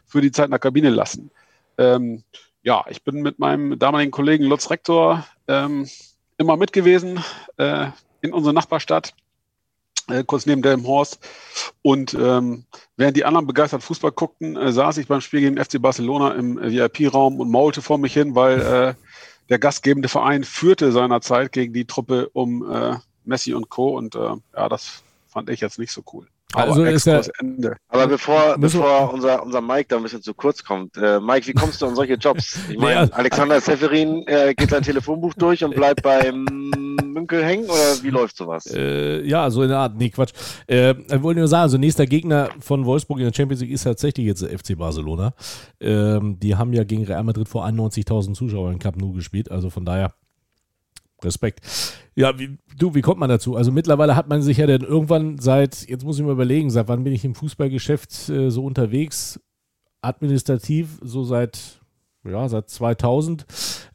für 0.05 0.20
die 0.20 0.32
Zeit 0.32 0.45
in 0.45 0.51
der 0.51 0.59
Kabine 0.59 0.89
lassen? 0.89 1.32
Ähm, 1.78 2.24
ja, 2.63 2.84
ich 2.89 3.03
bin 3.03 3.22
mit 3.22 3.39
meinem 3.39 3.80
damaligen 3.80 4.11
Kollegen 4.11 4.43
Lutz 4.43 4.70
Rektor 4.70 5.26
ähm, 5.47 5.88
immer 6.38 6.57
mit 6.57 6.74
gewesen 6.74 7.24
äh, 7.57 7.88
in 8.22 8.34
unserer 8.34 8.53
Nachbarstadt, 8.53 9.13
äh, 10.09 10.24
kurz 10.26 10.45
neben 10.45 10.61
Delmenhorst. 10.63 11.20
Und 11.82 12.13
ähm, 12.13 12.66
während 12.97 13.16
die 13.16 13.24
anderen 13.24 13.47
begeistert 13.47 13.84
Fußball 13.84 14.11
guckten, 14.11 14.57
äh, 14.57 14.74
saß 14.74 14.97
ich 14.97 15.07
beim 15.07 15.22
Spiel 15.22 15.41
gegen 15.41 15.63
FC 15.63 15.82
Barcelona 15.82 16.34
im 16.34 16.57
äh, 16.57 16.72
VIP-Raum 16.72 17.39
und 17.39 17.49
maulte 17.49 17.82
vor 17.82 17.99
mich 17.99 18.13
hin, 18.13 18.36
weil 18.36 18.95
der 19.49 19.59
gastgebende 19.59 20.09
Verein 20.09 20.43
führte 20.43 20.91
seinerzeit 20.91 21.51
gegen 21.51 21.73
die 21.73 21.85
Truppe 21.85 22.29
um 22.29 22.69
äh, 22.69 22.97
Messi 23.23 23.53
und 23.53 23.69
Co. 23.69 23.97
Und 23.97 24.15
äh, 24.15 24.35
ja, 24.55 24.69
das 24.69 25.03
fand 25.27 25.49
ich 25.49 25.61
jetzt 25.61 25.79
nicht 25.79 25.91
so 25.91 26.03
cool. 26.13 26.27
Also 26.53 26.83
ist 26.85 27.05
ja- 27.05 27.21
Ende. 27.39 27.75
Aber 27.89 28.07
bevor, 28.07 28.55
bevor 28.57 29.13
unser, 29.13 29.43
unser 29.43 29.59
Mike 29.61 29.87
da 29.89 29.97
ein 29.97 30.03
bisschen 30.03 30.21
zu 30.21 30.33
kurz 30.33 30.63
kommt, 30.63 30.95
äh, 30.95 31.19
Mike, 31.19 31.47
wie 31.47 31.53
kommst 31.53 31.81
du 31.81 31.85
an 31.87 31.95
solche 31.95 32.13
Jobs? 32.13 32.57
Ich 32.69 32.77
meine, 32.77 33.07
Ja. 33.09 33.13
Alexander 33.13 33.59
Severin 33.59 34.23
äh, 34.27 34.53
geht 34.55 34.69
sein 34.69 34.83
Telefonbuch 34.83 35.33
durch 35.33 35.63
und 35.63 35.75
bleibt 35.75 36.01
beim 36.01 36.45
Münkel 37.03 37.43
hängen 37.43 37.65
oder 37.65 38.03
wie 38.03 38.09
läuft 38.09 38.37
sowas? 38.37 38.65
Äh, 38.73 39.25
ja, 39.27 39.49
so 39.49 39.63
in 39.63 39.69
der 39.69 39.79
Art. 39.79 39.95
Nee, 39.97 40.09
Quatsch. 40.09 40.31
Äh, 40.67 40.91
ich 40.91 41.23
wollte 41.23 41.39
nur 41.39 41.47
sagen, 41.47 41.63
also 41.63 41.77
nächster 41.77 42.05
Gegner 42.05 42.49
von 42.59 42.85
Wolfsburg 42.85 43.19
in 43.19 43.25
der 43.25 43.33
Champions 43.33 43.61
League 43.61 43.71
ist 43.71 43.83
tatsächlich 43.83 44.25
jetzt 44.25 44.41
der 44.41 44.57
FC 44.57 44.77
Barcelona. 44.77 45.33
Ähm, 45.81 46.37
die 46.39 46.55
haben 46.55 46.73
ja 46.73 46.83
gegen 46.83 47.03
Real 47.05 47.23
Madrid 47.23 47.49
vor 47.49 47.65
91.000 47.65 48.33
Zuschauern 48.33 48.73
im 48.73 48.79
Cup 48.79 48.95
Nou 48.97 49.11
gespielt. 49.13 49.51
Also 49.51 49.69
von 49.69 49.83
daher 49.85 50.13
Respekt. 51.24 51.61
Ja, 52.16 52.38
wie, 52.39 52.57
du, 52.78 52.95
wie 52.95 53.01
kommt 53.01 53.20
man 53.20 53.30
dazu? 53.30 53.55
Also 53.55 53.72
mittlerweile 53.72 54.16
hat 54.16 54.28
man 54.28 54.41
sich 54.41 54.57
ja 54.57 54.68
dann 54.68 54.82
irgendwann 54.82 55.38
seit, 55.38 55.88
jetzt 55.88 56.03
muss 56.03 56.18
ich 56.18 56.26
mal 56.26 56.32
überlegen, 56.32 56.70
seit 56.70 56.88
wann 56.88 57.03
bin 57.03 57.13
ich 57.13 57.26
im 57.26 57.36
Fußballgeschäft 57.36 58.30
äh, 58.30 58.49
so 58.49 58.63
unterwegs? 58.63 59.39
Administrativ, 60.01 60.99
so 61.01 61.24
seit, 61.24 61.82
ja, 62.24 62.47
seit 62.47 62.70
2000 62.70 63.45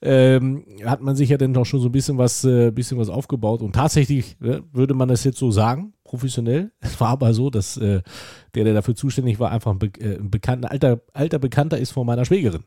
ähm, 0.03 0.65
hat 0.85 1.03
man 1.03 1.15
sich 1.15 1.29
ja 1.29 1.37
dann 1.37 1.55
doch 1.55 1.67
schon 1.67 1.81
so 1.81 1.89
ein 1.89 1.93
bisschen 1.93 2.19
was, 2.19 2.45
äh, 2.45 2.71
bisschen 2.71 2.99
was 2.99 3.09
aufgebaut. 3.09 3.63
Und 3.63 3.75
tatsächlich 3.75 4.37
äh, 4.41 4.61
würde 4.73 4.95
man 4.95 5.09
das 5.09 5.25
jetzt 5.25 5.39
so 5.39 5.51
sagen, 5.51 5.93
professionell. 6.05 6.73
Es 6.81 6.99
war 7.01 7.11
aber 7.11 7.35
so, 7.35 7.51
dass 7.51 7.77
äh, 7.77 8.03
der, 8.55 8.65
der 8.65 8.75
dafür 8.75 8.95
zuständig 8.95 9.39
war, 9.39 9.51
einfach 9.51 9.71
ein, 9.73 9.79
Be 9.79 9.91
äh, 10.01 10.17
ein 10.19 10.31
bekannter, 10.31 10.71
alter, 10.71 11.01
alter 11.13 11.39
Bekannter 11.39 11.79
ist 11.79 11.93
von 11.93 12.07
meiner 12.07 12.25
Schwägerin. 12.25 12.65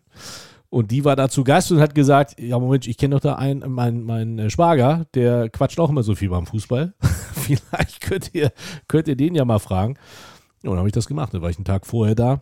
Und 0.74 0.90
die 0.90 1.06
war 1.06 1.16
da 1.16 1.30
zu 1.30 1.44
Gast 1.44 1.72
und 1.72 1.80
hat 1.80 1.94
gesagt, 1.94 2.42
ja 2.42 2.58
Moment, 2.58 2.88
ich 2.88 2.98
kenne 2.98 3.14
doch 3.14 3.22
da 3.22 3.36
einen, 3.36 3.72
meinen 3.72 4.04
mein 4.06 4.40
äh, 4.40 4.50
Schwager, 4.50 5.06
der 5.14 5.48
quatscht 5.52 5.80
auch 5.80 5.92
immer 5.92 6.02
so 6.02 6.16
viel 6.16 6.30
beim 6.30 6.48
Fußball. 6.48 6.96
Vielleicht 7.34 8.02
könnt 8.02 8.34
ihr, 8.34 8.52
könnt 8.88 9.08
ihr 9.08 9.16
den 9.16 9.36
ja 9.36 9.46
mal 9.46 9.60
fragen. 9.60 10.00
Ja, 10.64 10.72
und 10.72 10.72
dann 10.72 10.80
habe 10.80 10.88
ich 10.88 10.94
das 10.94 11.06
gemacht. 11.06 11.32
Da 11.32 11.44
war 11.44 11.52
ich 11.52 11.58
einen 11.58 11.66
Tag 11.66 11.86
vorher 11.86 12.16
da 12.16 12.40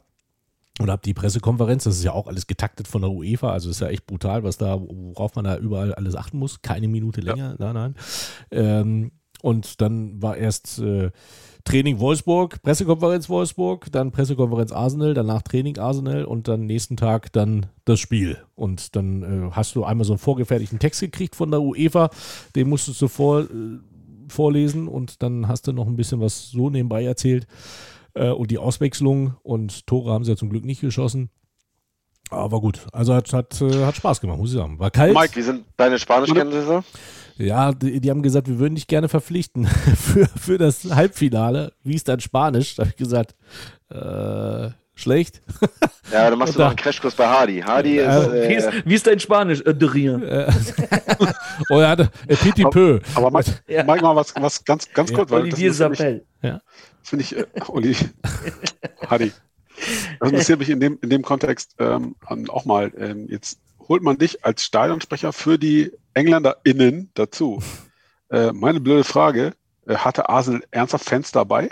und 0.80 0.90
habe 0.90 1.02
die 1.04 1.14
Pressekonferenz, 1.14 1.84
das 1.84 1.98
ist 1.98 2.06
ja 2.06 2.14
auch 2.14 2.28
alles 2.28 2.48
getaktet 2.48 2.88
von 2.88 3.02
der 3.02 3.12
UEFA, 3.12 3.52
also 3.52 3.70
ist 3.70 3.82
ja 3.82 3.90
echt 3.90 4.06
brutal, 4.06 4.46
was 4.46 4.58
da, 4.58 4.80
worauf 4.80 5.36
man 5.36 5.44
da 5.44 5.58
überall 5.58 5.94
alles 5.94 6.16
achten 6.16 6.40
muss. 6.40 6.62
Keine 6.62 6.88
Minute 6.88 7.20
länger, 7.20 7.58
nein, 7.60 7.74
nein. 7.74 7.96
Ähm, 8.50 9.12
und 9.42 9.82
dann 9.82 10.22
war 10.22 10.38
erst 10.38 10.80
äh, 10.80 11.12
Training 11.64 12.00
Wolfsburg, 12.00 12.62
Pressekonferenz 12.64 13.30
Wolfsburg, 13.30 13.92
dann 13.92 14.12
Pressekonferenz 14.12 14.72
Arsenal, 14.72 15.14
danach 15.14 15.42
Training 15.42 15.78
Arsenal 15.78 16.26
und 16.26 16.48
dann 16.48 16.66
nächsten 16.66 16.98
Tag 16.98 17.32
dann 17.34 17.68
das 17.86 18.00
Spiel. 18.00 18.38
Und 18.56 18.96
dann 18.96 19.24
äh, 19.24 19.52
hast 19.52 19.76
du 19.76 19.84
einmal 19.84 20.06
so 20.06 20.14
einen 20.14 20.20
vorgefertigten 20.20 20.80
Text 20.80 21.02
gekriegt 21.02 21.36
von 21.36 21.52
der 21.52 21.62
UEFA, 21.62 22.10
den 22.56 22.70
musstest 22.70 23.02
du 23.02 23.08
vor, 23.08 23.42
äh, 23.42 23.46
vorlesen 24.28 24.88
und 24.88 25.22
dann 25.22 25.48
hast 25.48 25.68
du 25.68 25.74
noch 25.74 25.88
ein 25.88 25.96
bisschen 25.96 26.22
was 26.22 26.50
so 26.50 26.70
nebenbei 26.70 27.04
erzählt. 27.04 27.48
Äh, 28.14 28.30
und 28.30 28.52
die 28.52 28.58
Auswechslung 28.58 29.36
und 29.44 29.88
Tore 29.88 30.12
haben 30.12 30.24
sie 30.24 30.32
ja 30.32 30.38
zum 30.38 30.50
Glück 30.50 30.66
nicht 30.66 30.82
geschossen. 30.82 31.30
Aber 32.30 32.62
gut, 32.62 32.88
also 32.94 33.14
hat, 33.14 33.32
hat, 33.34 33.62
äh, 33.62 33.86
hat 33.86 33.96
Spaß 33.98 34.22
gemacht, 34.22 34.38
muss 34.38 34.52
ich 34.52 34.56
sagen. 34.56 34.80
War 34.80 34.90
kalt. 34.90 35.14
Mike, 35.14 35.36
Wie 35.36 35.42
sind 35.42 35.66
deine 35.76 36.00
Spanischkenntnisse? 36.00 36.84
Ja, 37.42 37.72
die, 37.74 38.00
die 38.00 38.10
haben 38.10 38.22
gesagt, 38.22 38.48
wir 38.48 38.60
würden 38.60 38.76
dich 38.76 38.88
gerne 38.88 39.10
verpflichten 39.10 39.66
für, 39.96 40.28
für 40.40 40.58
das 40.58 40.86
Halbfinale. 40.94 41.74
Wie 41.84 41.96
ist 41.96 42.08
dann 42.08 42.20
Spanisch? 42.20 42.76
Da 42.76 42.84
habe 42.84 42.90
ich 42.92 42.98
gesagt, 42.98 43.36
äh, 43.90 44.70
schlecht. 44.94 45.42
Ja, 46.12 46.30
dann 46.30 46.38
machst 46.38 46.56
du 46.56 46.60
noch 46.60 46.66
da- 46.66 46.70
einen 46.70 46.76
Crashkurs 46.78 47.16
bei 47.16 47.26
Hardy. 47.26 47.60
Hardy 47.62 47.98
Äh, 47.98 48.06
ist, 48.06 48.32
Wie 48.32 48.36
äh, 48.38 48.56
ist, 48.58 48.70
wie 48.86 48.94
ist 48.96 49.08
dein 49.08 49.20
Spanisch? 49.20 49.62
Äh, 49.62 49.74
Drien. 49.74 50.22
oh, 51.70 51.80
er 51.80 51.90
hatte 51.90 52.12
äh, 52.28 52.36
petit 52.36 52.70
peu. 52.70 53.00
aber 53.16 53.32
Mike, 53.32 53.50
Ja. 53.68 53.84
Mike 53.84 54.02
mal 54.04 54.16
was, 54.16 54.34
was 54.36 54.64
ganz, 54.64 54.92
ganz 54.94 55.10
Ja. 55.10 55.18
kurz, 55.18 55.32
weil 55.32 55.42
Olivier 55.42 55.74
Sapel. 55.74 56.24
Das 56.42 56.60
finde 57.04 57.24
ich, 57.24 57.36
äh, 57.36 57.46
Uli, 57.68 57.96
Hadi. 59.10 59.32
Das 60.20 60.30
interessiert 60.30 60.60
mich 60.60 60.70
in 60.70 60.80
dem, 60.80 61.00
in 61.02 61.10
dem 61.10 61.24
Kontext 61.24 61.76
ähm, 61.80 62.16
auch 62.50 62.66
mal. 62.66 62.92
Ähm, 62.98 63.28
jetzt 63.30 63.58
holt 63.88 64.04
man 64.04 64.18
dich 64.18 64.44
als 64.46 64.64
Stadionsprecher 64.64 65.34
für 65.34 65.58
die 65.58 65.92
EngländerInnen 66.14 67.12
dazu. 67.14 67.62
Äh, 68.34 68.54
meine 68.54 68.80
blöde 68.80 69.04
Frage, 69.04 69.52
äh, 69.86 69.96
hatte 69.96 70.30
Arsenal 70.30 70.64
ernsthaft 70.72 71.04
Fans 71.04 71.34
dabei? 71.34 71.70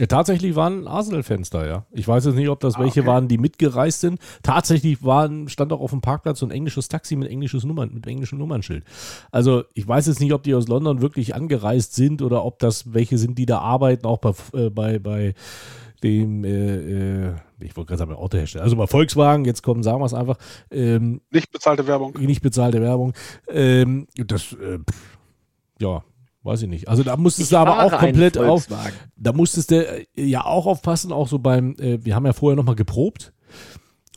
Ja, 0.00 0.06
tatsächlich 0.06 0.54
waren 0.54 0.86
Arsenal-Fans 0.86 1.50
da, 1.50 1.66
ja. 1.66 1.84
Ich 1.90 2.08
weiß 2.08 2.24
jetzt 2.24 2.36
nicht, 2.36 2.48
ob 2.48 2.60
das 2.60 2.76
Ah, 2.76 2.80
welche 2.80 3.00
okay. 3.00 3.08
waren, 3.08 3.28
die 3.28 3.38
mitgereist 3.38 4.00
sind. 4.00 4.18
Tatsächlich 4.42 5.04
waren, 5.04 5.48
stand 5.48 5.72
auch 5.72 5.80
auf 5.80 5.90
dem 5.90 6.00
Parkplatz 6.00 6.38
so 6.38 6.46
ein 6.46 6.52
englisches 6.52 6.88
Taxi 6.88 7.16
mit, 7.16 7.28
englisches 7.28 7.64
Nummern, 7.64 7.92
mit 7.92 8.06
englischem 8.06 8.38
Nummernschild. 8.38 8.84
Also 9.30 9.64
ich 9.74 9.86
weiß 9.86 10.06
jetzt 10.06 10.20
nicht, 10.20 10.32
ob 10.32 10.42
die 10.42 10.54
aus 10.54 10.68
London 10.68 11.02
wirklich 11.02 11.34
angereist 11.34 11.94
sind 11.94 12.22
oder 12.22 12.44
ob 12.44 12.60
das 12.60 12.94
welche 12.94 13.18
sind, 13.18 13.36
die 13.36 13.46
da 13.46 13.58
arbeiten, 13.58 14.06
auch 14.06 14.18
bei, 14.18 14.32
äh, 14.54 14.70
bei, 14.70 14.98
bei 14.98 15.34
dem, 16.02 16.44
äh, 16.44 17.28
äh, 17.28 17.34
ich 17.62 17.76
wollte 17.76 17.88
gerade 17.88 17.98
sagen, 17.98 18.10
bei 18.10 18.16
Autohersteller, 18.16 18.64
also 18.64 18.76
bei 18.76 18.86
Volkswagen, 18.86 19.44
jetzt 19.44 19.62
kommen, 19.62 19.82
sagen 19.82 20.00
wir 20.00 20.06
es 20.06 20.14
einfach, 20.14 20.36
ähm, 20.70 21.20
Nicht 21.30 21.50
bezahlte 21.50 21.86
Werbung? 21.86 22.14
nicht 22.18 22.42
bezahlte 22.42 22.80
Werbung. 22.80 23.12
Ähm, 23.48 24.06
das, 24.14 24.52
äh, 24.52 24.78
ja, 25.80 26.02
weiß 26.42 26.62
ich 26.62 26.68
nicht. 26.68 26.88
Also 26.88 27.02
da 27.02 27.16
musstest 27.16 27.52
du 27.52 27.56
aber 27.56 27.84
auch 27.84 27.98
komplett 27.98 28.38
auf, 28.38 28.66
da 29.16 29.32
musstest 29.32 29.70
du 29.70 29.86
äh, 29.86 30.06
ja 30.16 30.44
auch 30.44 30.66
aufpassen, 30.66 31.12
auch 31.12 31.28
so 31.28 31.38
beim, 31.38 31.74
äh, 31.78 32.04
wir 32.04 32.14
haben 32.14 32.26
ja 32.26 32.32
vorher 32.32 32.56
nochmal 32.56 32.76
geprobt. 32.76 33.32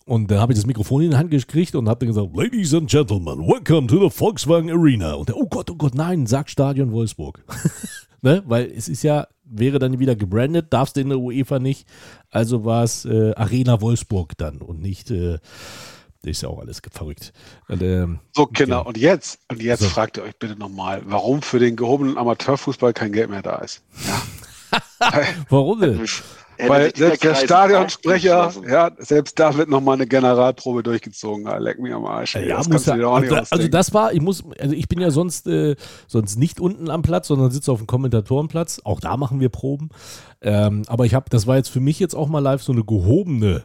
Und 0.05 0.29
dann 0.29 0.39
habe 0.39 0.51
ich 0.51 0.59
das 0.59 0.65
Mikrofon 0.65 1.03
in 1.03 1.11
die 1.11 1.17
Hand 1.17 1.31
gekriegt 1.31 1.75
und 1.75 1.87
habe 1.87 1.99
dann 1.99 2.13
gesagt, 2.13 2.35
Ladies 2.35 2.73
and 2.73 2.89
Gentlemen, 2.89 3.39
welcome 3.47 3.87
to 3.87 4.03
the 4.03 4.09
Volkswagen 4.09 4.69
Arena. 4.69 5.13
Und 5.13 5.29
der, 5.29 5.37
oh 5.37 5.47
Gott, 5.47 5.69
oh 5.71 5.75
Gott, 5.75 5.95
nein, 5.95 6.25
sag 6.25 6.49
Stadion 6.49 6.91
Wolfsburg. 6.91 7.43
ne? 8.21 8.43
Weil 8.45 8.69
es 8.69 8.89
ist 8.89 9.03
ja, 9.03 9.27
wäre 9.45 9.79
dann 9.79 9.99
wieder 9.99 10.15
gebrandet, 10.15 10.67
darfst 10.71 10.95
du 10.95 11.01
in 11.01 11.09
der 11.09 11.19
UEFA 11.19 11.59
nicht. 11.59 11.87
Also 12.29 12.65
war 12.65 12.83
es 12.83 13.05
äh, 13.05 13.33
Arena 13.35 13.81
Wolfsburg 13.81 14.37
dann 14.37 14.57
und 14.61 14.81
nicht, 14.81 15.11
äh, 15.11 15.39
ist 16.23 16.41
ja 16.41 16.49
auch 16.49 16.59
alles 16.59 16.81
verrückt. 16.91 17.33
Und, 17.67 17.81
ähm, 17.81 18.19
So, 18.33 18.45
Kinder, 18.45 18.85
und 18.85 18.97
jetzt, 18.97 19.39
und 19.49 19.61
jetzt 19.61 19.81
So. 19.81 19.89
fragt 19.89 20.17
ihr 20.17 20.23
euch 20.23 20.37
bitte 20.37 20.55
nochmal, 20.55 21.01
warum 21.05 21.41
für 21.41 21.59
den 21.59 21.75
gehobenen 21.75 22.17
Amateurfußball 22.17 22.93
kein 22.93 23.11
Geld 23.11 23.29
mehr 23.29 23.41
da 23.41 23.57
ist. 23.57 23.83
warum 25.49 25.81
denn? 25.81 26.07
Weil 26.57 26.95
selbst 26.95 27.23
der 27.23 27.35
Stadionsprecher, 27.35 28.53
ja, 28.67 28.91
selbst 28.97 29.39
da 29.39 29.55
wird 29.57 29.69
nochmal 29.69 29.95
eine 29.95 30.07
Generalprobe 30.07 30.83
durchgezogen. 30.83 31.47
Ah, 31.47 31.57
Leck 31.57 31.79
mich 31.79 31.93
am 31.93 32.05
Arsch. 32.05 32.35
ey. 32.35 32.47
Ja, 32.47 32.57
das 32.57 32.69
muss 32.69 32.85
ja, 32.85 32.95
nicht 32.95 33.05
also, 33.05 33.35
also 33.49 33.67
das 33.67 33.93
war, 33.93 34.13
ich 34.13 34.21
muss, 34.21 34.43
also 34.59 34.73
ich 34.75 34.87
bin 34.87 34.99
ja 34.99 35.11
sonst, 35.11 35.47
äh, 35.47 35.75
sonst 36.07 36.37
nicht 36.37 36.59
unten 36.59 36.89
am 36.89 37.01
Platz, 37.01 37.27
sondern 37.27 37.51
sitze 37.51 37.71
auf 37.71 37.79
dem 37.79 37.87
Kommentatorenplatz. 37.87 38.81
Auch 38.83 38.99
da 38.99 39.17
machen 39.17 39.39
wir 39.39 39.49
Proben. 39.49 39.89
Ähm, 40.41 40.83
aber 40.87 41.05
ich 41.05 41.13
habe, 41.13 41.25
das 41.29 41.47
war 41.47 41.57
jetzt 41.57 41.69
für 41.69 41.79
mich 41.79 41.99
jetzt 41.99 42.15
auch 42.15 42.27
mal 42.27 42.39
live 42.39 42.61
so 42.61 42.71
eine 42.71 42.83
gehobene 42.83 43.63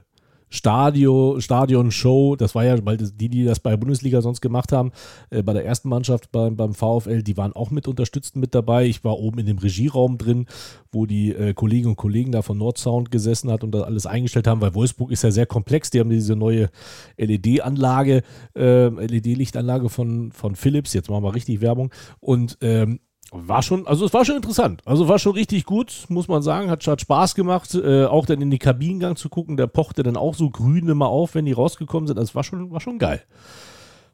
Stadio, 0.51 1.41
Stadion-Show, 1.41 2.37
das 2.37 2.55
war 2.55 2.65
ja, 2.65 2.77
weil 2.85 2.97
die, 2.97 3.29
die 3.29 3.45
das 3.45 3.61
bei 3.61 3.71
der 3.71 3.77
Bundesliga 3.77 4.23
sonst 4.23 4.41
gemacht 4.41 4.73
haben, 4.73 4.93
äh, 5.31 5.43
bei 5.43 5.53
der 5.53 5.65
ersten 5.65 5.89
Mannschaft 5.89 6.33
beim, 6.33 6.57
beim 6.57 6.75
VfL, 6.75 7.23
die 7.23 7.37
waren 7.37 7.53
auch 7.53 7.71
mit 7.71 7.89
unterstützend 7.89 8.37
mit 8.37 8.55
dabei. 8.55 8.87
Ich 8.87 9.05
war 9.05 9.19
oben 9.19 9.39
in 9.39 9.47
dem 9.47 9.59
Regieraum 9.59 10.19
drin, 10.19 10.47
wo 10.93 11.07
die 11.07 11.33
äh, 11.33 11.55
Kolleginnen 11.55 11.91
und 11.91 11.97
Kollegen 11.97 12.33
da 12.33 12.43
von 12.43 12.59
Nordsound 12.59 13.11
gesessen 13.11 13.51
hat 13.51 13.65
und 13.65 13.73
das 13.73 13.83
alles 13.83 14.07
eingestellt 14.07 14.47
haben, 14.47 14.61
weil 14.61 14.75
Wolfsburg 14.75 15.11
ist 15.11 15.23
ja 15.23 15.31
sehr 15.31 15.47
komplex. 15.47 15.91
Die 15.91 16.01
haben 16.01 16.11
diese 16.11 16.37
neue 16.37 16.71
LED-Anlage, 17.17 18.23
äh, 18.57 18.89
LED-Lichtanlage 18.89 19.89
von, 19.89 20.33
von 20.33 20.57
Philips, 20.57 20.95
jetzt 20.95 21.11
machen 21.11 21.25
wir 21.25 21.35
richtig 21.35 21.61
Werbung. 21.61 21.93
Und 22.21 22.59
ähm, 22.61 23.01
war 23.31 23.63
schon, 23.63 23.87
also 23.87 24.07
es 24.07 24.15
war 24.15 24.25
schon 24.25 24.37
interessant. 24.37 24.83
Also 24.87 25.09
war 25.09 25.19
schon 25.19 25.33
richtig 25.33 25.65
gut, 25.65 26.07
muss 26.09 26.29
man 26.29 26.43
sagen. 26.43 26.71
Hat, 26.71 26.87
hat 26.87 27.01
Spaß 27.01 27.35
gemacht, 27.35 27.75
äh, 27.75 28.07
auch 28.07 28.27
dann 28.27 28.41
in 28.41 28.51
die 28.51 28.59
Kabinengang 28.59 29.17
zu 29.17 29.29
gucken. 29.29 29.57
Der 29.57 29.67
pochte 29.67 30.03
dann 30.03 30.17
auch 30.17 30.35
so 30.35 30.51
grün 30.51 30.89
immer 30.89 31.09
auf, 31.09 31.35
wenn 31.35 31.45
die 31.45 31.53
rausgekommen 31.53 32.07
sind. 32.07 32.19
Also 32.19 32.31
es 32.31 32.35
war 32.35 32.45
schon, 32.45 32.71
war 32.71 32.81
schon 32.81 32.99
geil. 32.99 33.23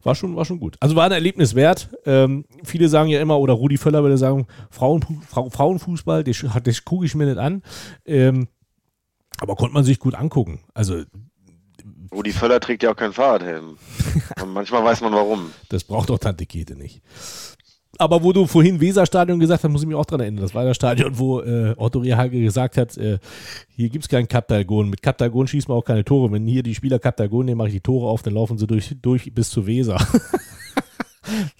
War 0.02 0.14
schon, 0.14 0.36
war 0.36 0.44
schon 0.44 0.60
gut. 0.60 0.76
Also 0.80 0.96
war 0.96 1.04
ein 1.04 1.12
Erlebnis 1.12 1.54
wert. 1.54 1.88
Ähm, 2.04 2.44
viele 2.64 2.88
sagen 2.88 3.08
ja 3.08 3.20
immer, 3.20 3.38
oder 3.38 3.54
Rudi 3.54 3.78
Völler 3.78 4.02
würde 4.02 4.18
sagen, 4.18 4.46
Frauen, 4.70 5.02
Frau, 5.26 5.48
Frauenfußball, 5.48 6.24
das, 6.24 6.44
das 6.62 6.84
gucke 6.84 7.06
ich 7.06 7.14
mir 7.14 7.26
nicht 7.26 7.38
an. 7.38 7.62
Ähm, 8.04 8.48
aber 9.40 9.56
konnte 9.56 9.74
man 9.74 9.84
sich 9.84 9.98
gut 9.98 10.14
angucken. 10.14 10.60
Also 10.74 11.02
Rudi 12.12 12.32
Völler 12.32 12.60
trägt 12.60 12.82
ja 12.82 12.92
auch 12.92 12.96
keinen 12.96 13.12
Fahrradhelm. 13.12 13.78
Und 14.42 14.52
manchmal 14.52 14.84
weiß 14.84 15.00
man 15.00 15.12
warum. 15.12 15.52
Das 15.68 15.84
braucht 15.84 16.10
doch 16.10 16.18
Tante 16.18 16.46
Kete 16.46 16.76
nicht. 16.76 17.02
Aber 17.98 18.22
wo 18.22 18.32
du 18.32 18.46
vorhin 18.46 18.80
Weserstadion 18.80 19.38
gesagt 19.38 19.64
hast, 19.64 19.70
muss 19.70 19.82
ich 19.82 19.88
mich 19.88 19.96
auch 19.96 20.04
dran 20.04 20.20
erinnern. 20.20 20.42
Das 20.42 20.54
war 20.54 20.64
das 20.64 20.76
Stadion, 20.76 21.18
wo 21.18 21.40
äh, 21.40 21.74
Otto 21.76 22.00
Rehage 22.00 22.40
gesagt 22.40 22.76
hat, 22.76 22.96
äh, 22.96 23.18
hier 23.76 23.88
gibt 23.88 24.04
es 24.04 24.08
keinen 24.08 24.28
Kaptalgon. 24.28 24.90
Mit 24.90 25.02
Kaptalgon 25.02 25.46
schießt 25.46 25.68
man 25.68 25.78
auch 25.78 25.84
keine 25.84 26.04
Tore. 26.04 26.32
Wenn 26.32 26.46
hier 26.46 26.62
die 26.62 26.74
Spieler 26.74 26.98
Kaptalgon 26.98 27.46
nehmen, 27.46 27.58
mache 27.58 27.68
ich 27.68 27.74
die 27.74 27.80
Tore 27.80 28.08
auf, 28.08 28.22
dann 28.22 28.34
laufen 28.34 28.58
sie 28.58 28.66
durch, 28.66 28.94
durch 29.00 29.32
bis 29.34 29.50
zu 29.50 29.66
Weser. 29.66 29.96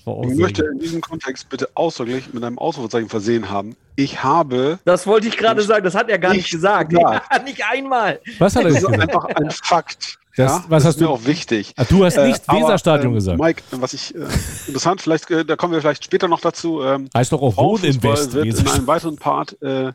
ich 0.07 0.37
möchte 0.37 0.65
in 0.65 0.79
diesem 0.79 1.01
Kontext 1.01 1.49
bitte 1.49 1.69
ausdrücklich 1.75 2.33
mit 2.33 2.43
einem 2.45 2.59
Ausrufezeichen 2.59 3.09
versehen 3.09 3.51
haben. 3.51 3.77
Ich 3.97 4.23
habe. 4.23 4.79
Das 4.85 5.07
wollte 5.07 5.29
ich 5.29 5.37
gerade 5.37 5.63
sagen, 5.63 5.85
das 5.85 5.95
hat 5.95 6.09
er 6.09 6.19
gar 6.19 6.35
nicht 6.35 6.51
gesagt. 6.51 6.91
gesagt. 6.91 7.25
nicht 7.45 7.63
einmal. 7.71 8.21
Was 8.39 8.57
hat 8.57 8.65
er 8.65 8.71
gesagt? 8.71 8.97
Das 8.97 9.05
ist 9.05 9.15
einfach 9.15 9.25
ein 9.25 9.51
Fakt. 9.51 10.19
Das, 10.37 10.51
ja, 10.51 10.65
was 10.69 10.83
das 10.83 10.85
hast 10.85 10.95
ist 10.97 11.01
mir 11.01 11.07
du 11.07 11.13
auch 11.13 11.25
wichtig. 11.27 11.75
Ach, 11.77 11.87
du 11.87 12.05
hast 12.05 12.17
nicht 12.17 12.43
äh, 12.49 12.53
Weserstadion 12.53 13.13
äh, 13.13 13.15
gesagt. 13.15 13.41
Mike, 13.41 13.63
was 13.71 13.93
ich 13.93 14.15
äh, 14.15 14.19
interessant, 14.67 15.01
vielleicht, 15.01 15.31
äh, 15.31 15.45
da 15.45 15.55
kommen 15.55 15.73
wir 15.73 15.81
vielleicht 15.81 16.05
später 16.05 16.27
noch 16.27 16.41
dazu. 16.41 16.83
Ähm, 16.83 17.09
heißt 17.15 17.31
doch 17.31 17.41
auch 17.41 17.57
Wohninvest. 17.57 18.33
wird 18.33 18.59
in 18.59 18.69
einem 18.69 18.87
weiteren 18.87 19.17
Part 19.17 19.61
äh, 19.63 19.93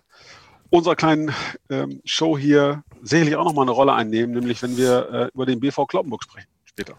unserer 0.70 0.96
kleinen 0.96 1.32
ähm, 1.70 2.02
Show 2.06 2.38
hier 2.38 2.84
sicherlich 3.02 3.36
auch 3.36 3.44
nochmal 3.44 3.64
eine 3.64 3.72
Rolle 3.72 3.94
einnehmen, 3.94 4.34
nämlich 4.34 4.62
wenn 4.62 4.78
wir 4.78 5.10
äh, 5.12 5.30
über 5.34 5.46
den 5.46 5.60
BV 5.60 5.86
Kloppenburg 5.88 6.24
sprechen 6.24 6.48
später. 6.64 6.94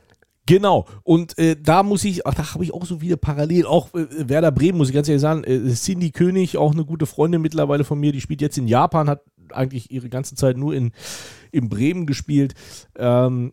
Genau. 0.46 0.86
Und 1.04 1.38
äh, 1.38 1.56
da 1.56 1.82
muss 1.82 2.04
ich, 2.04 2.26
ach, 2.26 2.34
da 2.34 2.54
habe 2.54 2.64
ich 2.64 2.74
auch 2.74 2.84
so 2.84 3.00
wieder 3.00 3.16
parallel, 3.16 3.66
auch 3.66 3.94
äh, 3.94 4.06
Werder 4.28 4.50
Bremen, 4.50 4.78
muss 4.78 4.88
ich 4.88 4.94
ganz 4.94 5.08
ehrlich 5.08 5.22
sagen, 5.22 5.44
äh, 5.44 5.72
Cindy 5.74 6.10
König, 6.10 6.56
auch 6.56 6.72
eine 6.72 6.84
gute 6.84 7.06
Freundin 7.06 7.40
mittlerweile 7.40 7.84
von 7.84 8.00
mir, 8.00 8.12
die 8.12 8.20
spielt 8.20 8.42
jetzt 8.42 8.58
in 8.58 8.66
Japan, 8.66 9.08
hat 9.08 9.22
eigentlich 9.52 9.90
ihre 9.90 10.08
ganze 10.08 10.34
Zeit 10.34 10.56
nur 10.56 10.74
in, 10.74 10.92
in 11.52 11.68
Bremen 11.68 12.06
gespielt. 12.06 12.54
Ähm, 12.96 13.52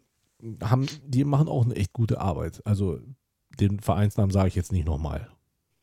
haben, 0.64 0.86
die 1.06 1.24
machen 1.24 1.48
auch 1.48 1.66
eine 1.66 1.76
echt 1.76 1.94
gute 1.94 2.22
Arbeit. 2.22 2.62
Also 2.66 3.00
den 3.60 3.80
Vereinsnamen 3.80 4.32
sage 4.32 4.50
ich 4.50 4.56
jetzt 4.56 4.72
nicht 4.72 4.86
nochmal. 4.86 5.30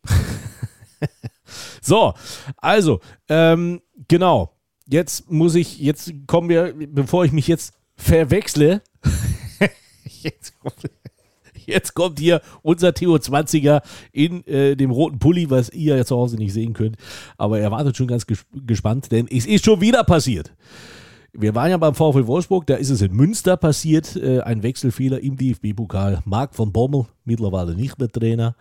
so, 1.81 2.15
also, 2.57 3.01
ähm, 3.29 3.81
genau. 4.09 4.51
Jetzt 4.87 5.31
muss 5.31 5.55
ich, 5.55 5.79
jetzt 5.79 6.13
kommen 6.27 6.51
wir, 6.51 6.75
bevor 6.75 7.25
ich 7.25 7.33
mich 7.33 7.49
jetzt 7.49 7.75
verwechsle, 7.97 8.83
jetzt 10.05 10.59
kommt, 10.61 10.91
jetzt 11.67 11.95
kommt 11.95 12.19
hier 12.19 12.43
unser 12.61 12.91
TO20er 12.91 13.83
in 14.13 14.47
äh, 14.47 14.77
dem 14.77 14.91
roten 14.91 15.19
Pulli, 15.19 15.49
was 15.49 15.71
ihr 15.71 15.97
ja 15.97 16.05
zu 16.05 16.17
Hause 16.17 16.37
nicht 16.37 16.53
sehen 16.53 16.75
könnt. 16.75 16.97
Aber 17.39 17.59
er 17.59 17.71
wartet 17.71 17.97
schon 17.97 18.09
ganz 18.09 18.27
ges 18.27 18.45
gespannt, 18.53 19.11
denn 19.11 19.27
es 19.27 19.47
ist 19.47 19.65
schon 19.65 19.81
wieder 19.81 20.05
passiert. 20.05 20.55
Wir 21.37 21.55
waren 21.55 21.71
ja 21.71 21.77
beim 21.77 21.95
VfL 21.95 22.27
Wolfsburg, 22.29 22.67
da 22.67 22.77
ist 22.77 22.91
es 22.91 23.03
in 23.03 23.13
Münster 23.13 23.57
passiert, 23.57 24.15
äh, 24.17 24.41
ein 24.41 24.63
Wechselfehler 24.63 25.21
im 25.21 25.37
DFB-Pokal. 25.37 26.23
Marc 26.25 26.55
von 26.55 26.73
Bommel, 26.73 27.07
mittlerweile 27.25 27.75
nicht 27.75 27.99
mehr 27.99 28.09
Trainer. 28.09 28.55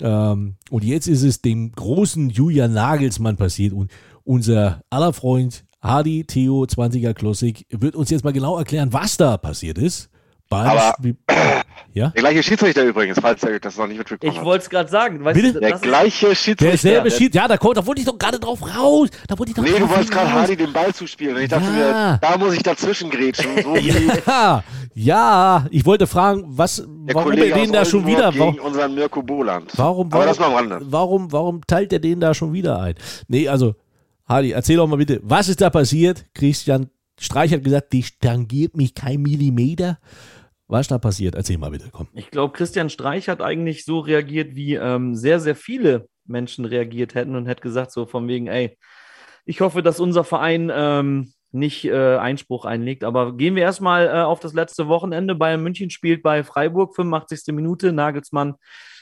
Ähm, 0.00 0.56
und 0.70 0.84
jetzt 0.84 1.06
ist 1.06 1.22
es 1.22 1.42
dem 1.42 1.70
großen 1.72 2.30
Julian 2.30 2.72
Nagelsmann 2.72 3.36
passiert 3.36 3.72
und 3.72 3.90
unser 4.24 4.82
aller 4.90 5.12
Freund 5.12 5.64
Hardy 5.80 6.24
Theo 6.24 6.64
20er 6.64 7.12
Klassik 7.12 7.66
wird 7.70 7.94
uns 7.94 8.10
jetzt 8.10 8.24
mal 8.24 8.32
genau 8.32 8.58
erklären, 8.58 8.92
was 8.92 9.16
da 9.16 9.36
passiert 9.36 9.78
ist. 9.78 10.10
Aber 10.52 10.94
ja? 11.92 12.08
Der 12.08 12.22
gleiche 12.22 12.42
Schiedsrichter 12.42 12.84
übrigens, 12.84 13.18
falls 13.20 13.42
ihr 13.42 13.60
das 13.60 13.76
noch 13.76 13.86
nicht 13.86 13.98
mitbekommen 13.98 14.32
Ich 14.32 14.42
wollte 14.42 14.64
es 14.64 14.70
gerade 14.70 14.90
sagen. 14.90 15.24
Weißt 15.24 15.34
Bitte? 15.34 15.52
Du, 15.54 15.60
der 15.60 15.78
gleiche 15.78 16.34
Schiedsrichter. 16.34 16.64
Derselbe 16.66 17.10
Schiedsrichter. 17.10 17.48
Ja, 17.48 17.48
da, 17.48 17.56
da 17.56 17.86
wollte 17.86 18.00
ich 18.00 18.06
doch 18.06 18.18
gerade 18.18 18.38
drauf 18.38 18.60
raus. 18.62 19.08
Da 19.28 19.38
wollte 19.38 19.50
ich 19.50 19.56
doch 19.56 19.62
nee, 19.62 19.78
du 19.78 19.88
wolltest 19.88 20.10
gerade 20.10 20.32
Hardy 20.32 20.56
den 20.56 20.72
Ball 20.72 20.94
zuspielen. 20.94 21.36
Und 21.36 21.42
ich 21.42 21.48
dachte 21.48 21.64
ja. 21.64 21.70
mir, 21.70 22.18
da 22.20 22.38
muss 22.38 22.54
ich 22.54 22.62
dazwischen 22.62 23.10
grätschen. 23.10 23.50
So 23.62 23.76
ja, 23.76 24.64
ja, 24.94 25.66
ich 25.70 25.86
wollte 25.86 26.06
fragen, 26.06 26.44
was, 26.46 26.84
warum 26.86 27.32
er 27.32 27.54
den 27.54 27.72
da 27.72 27.84
schon 27.84 28.06
wieder... 28.06 28.30
Gegen 28.30 28.58
unseren 28.60 28.94
Mirko 28.94 29.22
Boland. 29.22 29.72
Warum, 29.76 30.12
Aber 30.12 30.26
das 30.26 30.38
mal 30.38 30.46
am 30.46 30.54
Rande. 30.54 30.80
Warum, 30.82 31.32
warum 31.32 31.66
teilt 31.66 31.92
er 31.92 31.98
den 31.98 32.20
da 32.20 32.34
schon 32.34 32.52
wieder 32.52 32.80
ein? 32.80 32.94
Nee, 33.28 33.48
also, 33.48 33.74
Hardy, 34.26 34.52
erzähl 34.52 34.76
doch 34.76 34.86
mal 34.86 34.96
bitte, 34.96 35.20
was 35.22 35.48
ist 35.48 35.60
da 35.60 35.70
passiert? 35.70 36.26
Christian 36.34 36.90
Streich 37.18 37.52
hat 37.52 37.64
gesagt, 37.64 37.92
die 37.92 38.04
tangiert 38.20 38.76
mich 38.76 38.94
kein 38.94 39.22
Millimeter. 39.22 39.98
Was 40.72 40.82
ist 40.82 40.90
da 40.90 40.96
passiert? 40.96 41.34
Erzähl 41.34 41.58
mal 41.58 41.70
bitte, 41.70 41.90
komm. 41.92 42.08
Ich 42.14 42.30
glaube, 42.30 42.54
Christian 42.54 42.88
Streich 42.88 43.28
hat 43.28 43.42
eigentlich 43.42 43.84
so 43.84 43.98
reagiert, 43.98 44.56
wie 44.56 44.74
ähm, 44.74 45.14
sehr, 45.14 45.38
sehr 45.38 45.54
viele 45.54 46.08
Menschen 46.24 46.64
reagiert 46.64 47.14
hätten 47.14 47.36
und 47.36 47.44
hätte 47.44 47.60
gesagt, 47.60 47.92
so 47.92 48.06
von 48.06 48.26
wegen, 48.26 48.46
ey, 48.46 48.78
ich 49.44 49.60
hoffe, 49.60 49.82
dass 49.82 50.00
unser 50.00 50.24
Verein 50.24 50.72
ähm, 50.74 51.34
nicht 51.50 51.84
äh, 51.84 52.16
Einspruch 52.16 52.64
einlegt. 52.64 53.04
Aber 53.04 53.36
gehen 53.36 53.54
wir 53.54 53.64
erstmal 53.64 54.06
äh, 54.06 54.22
auf 54.22 54.40
das 54.40 54.54
letzte 54.54 54.88
Wochenende. 54.88 55.34
Bayern 55.34 55.62
München 55.62 55.90
spielt 55.90 56.22
bei 56.22 56.42
Freiburg, 56.42 56.96
85. 56.96 57.54
Minute. 57.54 57.92
Nagelsmann 57.92 58.54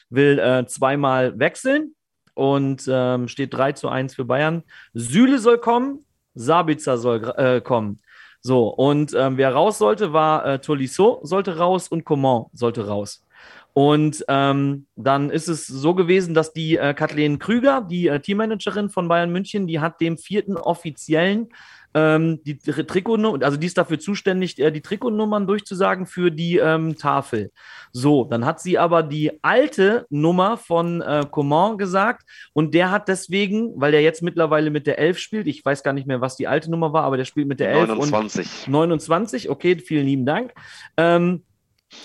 will 0.09 0.41
äh, 0.41 0.67
zweimal 0.67 1.39
wechseln 1.39 1.95
und 2.35 2.83
ähm, 2.91 3.29
steht 3.29 3.55
3 3.55 3.75
zu 3.75 3.89
1 3.89 4.17
für 4.17 4.25
Bayern. 4.25 4.65
Süle 4.93 5.39
soll 5.39 5.59
kommen, 5.59 6.05
Sabitzer 6.35 6.99
soll 6.99 7.33
äh, 7.37 7.61
kommen. 7.61 8.01
So, 8.43 8.69
und 8.69 9.15
ähm, 9.15 9.37
wer 9.37 9.53
raus 9.53 9.79
sollte, 9.79 10.13
war 10.13 10.47
äh, 10.47 10.59
Tolisso 10.61 11.21
sollte 11.23 11.59
raus 11.59 11.89
und 11.89 12.05
Coman 12.05 12.47
sollte 12.53 12.87
raus. 12.87 13.25
Und 13.73 14.25
ähm, 14.29 14.87
dann 14.97 15.31
ist 15.31 15.49
es 15.49 15.67
so 15.67 15.95
gewesen, 15.95 16.35
dass 16.35 16.53
die 16.53 16.77
äh, 16.77 16.93
Kathleen 16.95 17.39
Krüger, 17.39 17.81
die 17.83 18.09
äh, 18.09 18.19
Teammanagerin 18.19 18.91
von 18.91 19.09
Bayern 19.09 19.31
München, 19.31 19.67
die 19.67 19.79
hat 19.79 20.01
dem 20.01 20.19
vierten 20.19 20.57
offiziellen 20.57 21.51
ähm, 21.95 22.43
die 22.45 22.59
Trikotnummer, 22.59 23.45
also 23.45 23.57
die 23.57 23.67
ist 23.67 23.77
dafür 23.77 23.99
zuständig, 23.99 24.59
äh, 24.59 24.71
die 24.71 24.81
Trikotnummern 24.81 25.47
durchzusagen 25.47 26.07
für 26.07 26.31
die 26.31 26.59
ähm, 26.59 26.97
Tafel. 26.97 27.51
So, 27.93 28.25
dann 28.25 28.45
hat 28.45 28.61
sie 28.61 28.79
aber 28.79 29.03
die 29.03 29.43
alte 29.43 30.07
Nummer 30.09 30.57
von 30.57 31.01
äh, 31.01 31.27
Coman 31.29 31.79
gesagt 31.79 32.29
und 32.53 32.75
der 32.75 32.91
hat 32.91 33.09
deswegen, 33.09 33.73
weil 33.81 33.93
der 33.93 34.03
jetzt 34.03 34.23
mittlerweile 34.23 34.71
mit 34.71 34.87
der 34.87 34.99
11 34.99 35.19
spielt, 35.19 35.47
ich 35.49 35.65
weiß 35.65 35.83
gar 35.83 35.93
nicht 35.93 36.07
mehr, 36.07 36.21
was 36.21 36.37
die 36.37 36.47
alte 36.47 36.71
Nummer 36.71 36.93
war, 36.93 37.05
aber 37.05 37.17
der 37.17 37.25
spielt 37.25 37.49
mit 37.49 37.59
der 37.59 37.73
11 37.73 37.89
29. 37.89 38.67
und 38.67 38.73
29, 38.73 39.51
okay, 39.51 39.77
vielen 39.79 40.07
lieben 40.07 40.27
Dank. 40.27 40.53
Ähm, 40.97 41.43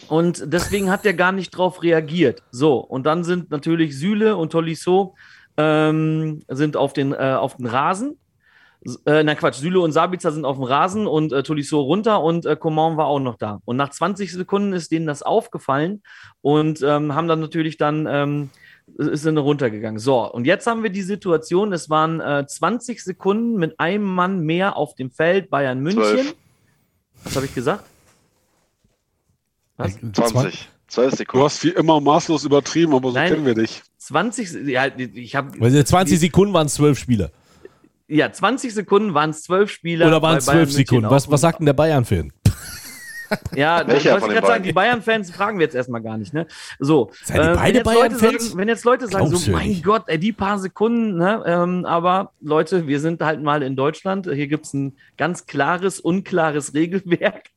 und 0.08 0.52
deswegen 0.52 0.90
hat 0.90 1.06
der 1.06 1.14
gar 1.14 1.32
nicht 1.32 1.52
drauf 1.52 1.84
reagiert. 1.84 2.42
So, 2.50 2.78
und 2.78 3.06
dann 3.06 3.24
sind 3.24 3.52
natürlich 3.52 3.98
Süle 4.00 4.36
und 4.36 4.52
Tolisso 4.52 5.16
ähm, 5.58 6.42
sind 6.48 6.76
auf 6.76 6.94
den, 6.94 7.14
äh, 7.14 7.36
auf 7.38 7.58
den 7.58 7.68
Rasen 7.68 8.18
äh, 9.06 9.24
na 9.24 9.36
Quatsch, 9.36 9.56
Süle 9.56 9.80
und 9.80 9.92
Sabitzer 9.92 10.32
sind 10.32 10.46
auf 10.46 10.58
dem 10.58 10.64
Rasen 10.64 11.08
und 11.08 11.34
äh, 11.34 11.44
Tolisso 11.44 11.82
runter 11.82 12.22
und 12.22 12.46
äh, 12.46 12.56
Coman 12.56 12.98
war 12.98 13.08
auch 13.08 13.20
noch 13.20 13.38
da. 13.38 13.62
Und 13.66 13.78
nach 13.78 13.90
20 13.90 14.32
Sekunden 14.32 14.74
ist 14.74 14.92
denen 14.92 15.08
das 15.08 15.24
aufgefallen 15.24 16.04
und 16.42 16.82
ähm, 16.82 17.16
haben 17.16 17.28
dann 17.28 17.40
natürlich 17.40 17.78
dann, 17.78 18.08
ähm, 18.10 18.50
ist 18.98 19.26
dann 19.26 19.38
runtergegangen. 19.38 20.00
So, 20.00 20.32
und 20.32 20.46
jetzt 20.46 20.68
haben 20.68 20.84
wir 20.84 20.92
die 20.92 21.02
Situation, 21.02 21.74
es 21.74 21.90
waren 21.90 22.20
äh, 22.20 22.46
20 22.46 23.04
Sekunden 23.04 23.56
mit 23.56 23.80
einem 23.80 24.04
Mann 24.04 24.42
mehr 24.42 24.78
auf 24.78 24.96
dem 24.96 25.10
Feld, 25.10 25.50
Bayern 25.50 25.80
München. 25.80 26.04
12. 26.04 26.36
Was 27.24 27.36
habe 27.36 27.46
ich 27.48 27.56
gesagt? 27.56 27.86
Was? 29.78 29.98
20. 30.14 30.70
12 30.88 31.16
Sekunden. 31.16 31.40
Du 31.40 31.46
hast 31.46 31.64
wie 31.64 31.70
immer 31.70 32.00
maßlos 32.00 32.46
übertrieben, 32.46 32.94
aber 32.94 33.10
so 33.10 33.16
Nein, 33.16 33.32
kennen 33.32 33.46
wir 33.46 33.56
dich. 33.56 33.82
20, 33.98 34.68
ja, 34.68 34.86
ich 34.96 35.36
habe. 35.36 35.84
20 35.84 36.20
Sekunden 36.20 36.54
waren 36.54 36.68
es 36.68 36.76
12 36.76 37.00
Spieler. 37.00 37.32
Ja, 38.08 38.32
20 38.32 38.74
Sekunden 38.74 39.14
waren 39.14 39.32
es 39.32 39.44
12 39.44 39.72
Spieler. 39.72 40.08
Oder 40.08 40.22
waren 40.22 40.38
es 40.38 40.46
12 40.46 40.72
Sekunden? 40.72 41.10
Was, 41.10 41.30
was 41.30 41.42
sagt 41.42 41.60
denn 41.60 41.66
der 41.66 41.74
Bayern-Fan? 41.74 42.32
Ja, 43.56 43.84
das 43.84 43.88
Welcher 43.88 44.12
wollte 44.12 44.26
ich 44.26 44.32
den 44.32 44.36
gerade 44.36 44.48
sagen, 44.48 44.64
die 44.64 44.74
Bayern-Fans 44.74 45.32
fragen 45.32 45.58
wir 45.58 45.66
jetzt 45.66 45.76
erstmal 45.76 46.02
gar 46.02 46.18
nicht, 46.18 46.34
ne? 46.34 46.46
So. 46.80 47.12
Seid 47.24 47.38
ihr 47.38 47.52
äh, 47.52 47.56
beide 47.56 47.58
wenn, 47.58 47.76
jetzt 47.76 47.86
Leute 47.86 48.00
Bayern-Fans? 48.00 48.46
sagen, 48.46 48.60
wenn 48.60 48.68
jetzt 48.68 48.86
Leute 48.86 49.08
sagen, 49.08 49.30
Glaubst 49.30 49.46
so, 49.46 49.52
mein 49.52 49.70
nicht. 49.70 49.84
Gott, 49.84 50.04
ey, 50.08 50.20
die 50.20 50.32
paar 50.32 50.60
Sekunden, 50.60 51.18
ne? 51.18 51.44
Ähm, 51.46 51.86
aber 51.86 52.34
Leute, 52.42 52.88
wir 52.88 53.00
sind 53.00 53.22
halt 53.22 53.42
mal 53.42 53.64
in 53.64 53.76
Deutschland. 53.76 54.30
Hier 54.32 54.48
gibt 54.48 54.66
es 54.66 54.74
ein 54.74 54.96
ganz 55.18 55.48
klares, 55.48 56.00
unklares 56.00 56.74
Regelwerk. 56.74 57.50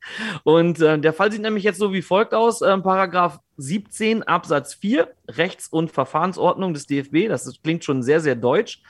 Und 0.43 0.81
äh, 0.81 0.97
der 0.97 1.13
Fall 1.13 1.31
sieht 1.31 1.41
nämlich 1.41 1.63
jetzt 1.63 1.79
so 1.79 1.93
wie 1.93 2.01
folgt 2.01 2.33
aus: 2.33 2.61
ähm, 2.61 2.81
Paragraph 2.81 3.39
17 3.57 4.23
Absatz 4.23 4.73
4, 4.73 5.07
Rechts- 5.27 5.67
und 5.67 5.91
Verfahrensordnung 5.91 6.73
des 6.73 6.87
DFB. 6.87 7.27
Das 7.27 7.45
ist, 7.45 7.61
klingt 7.63 7.83
schon 7.83 8.01
sehr, 8.01 8.21
sehr 8.21 8.35
deutsch 8.35 8.81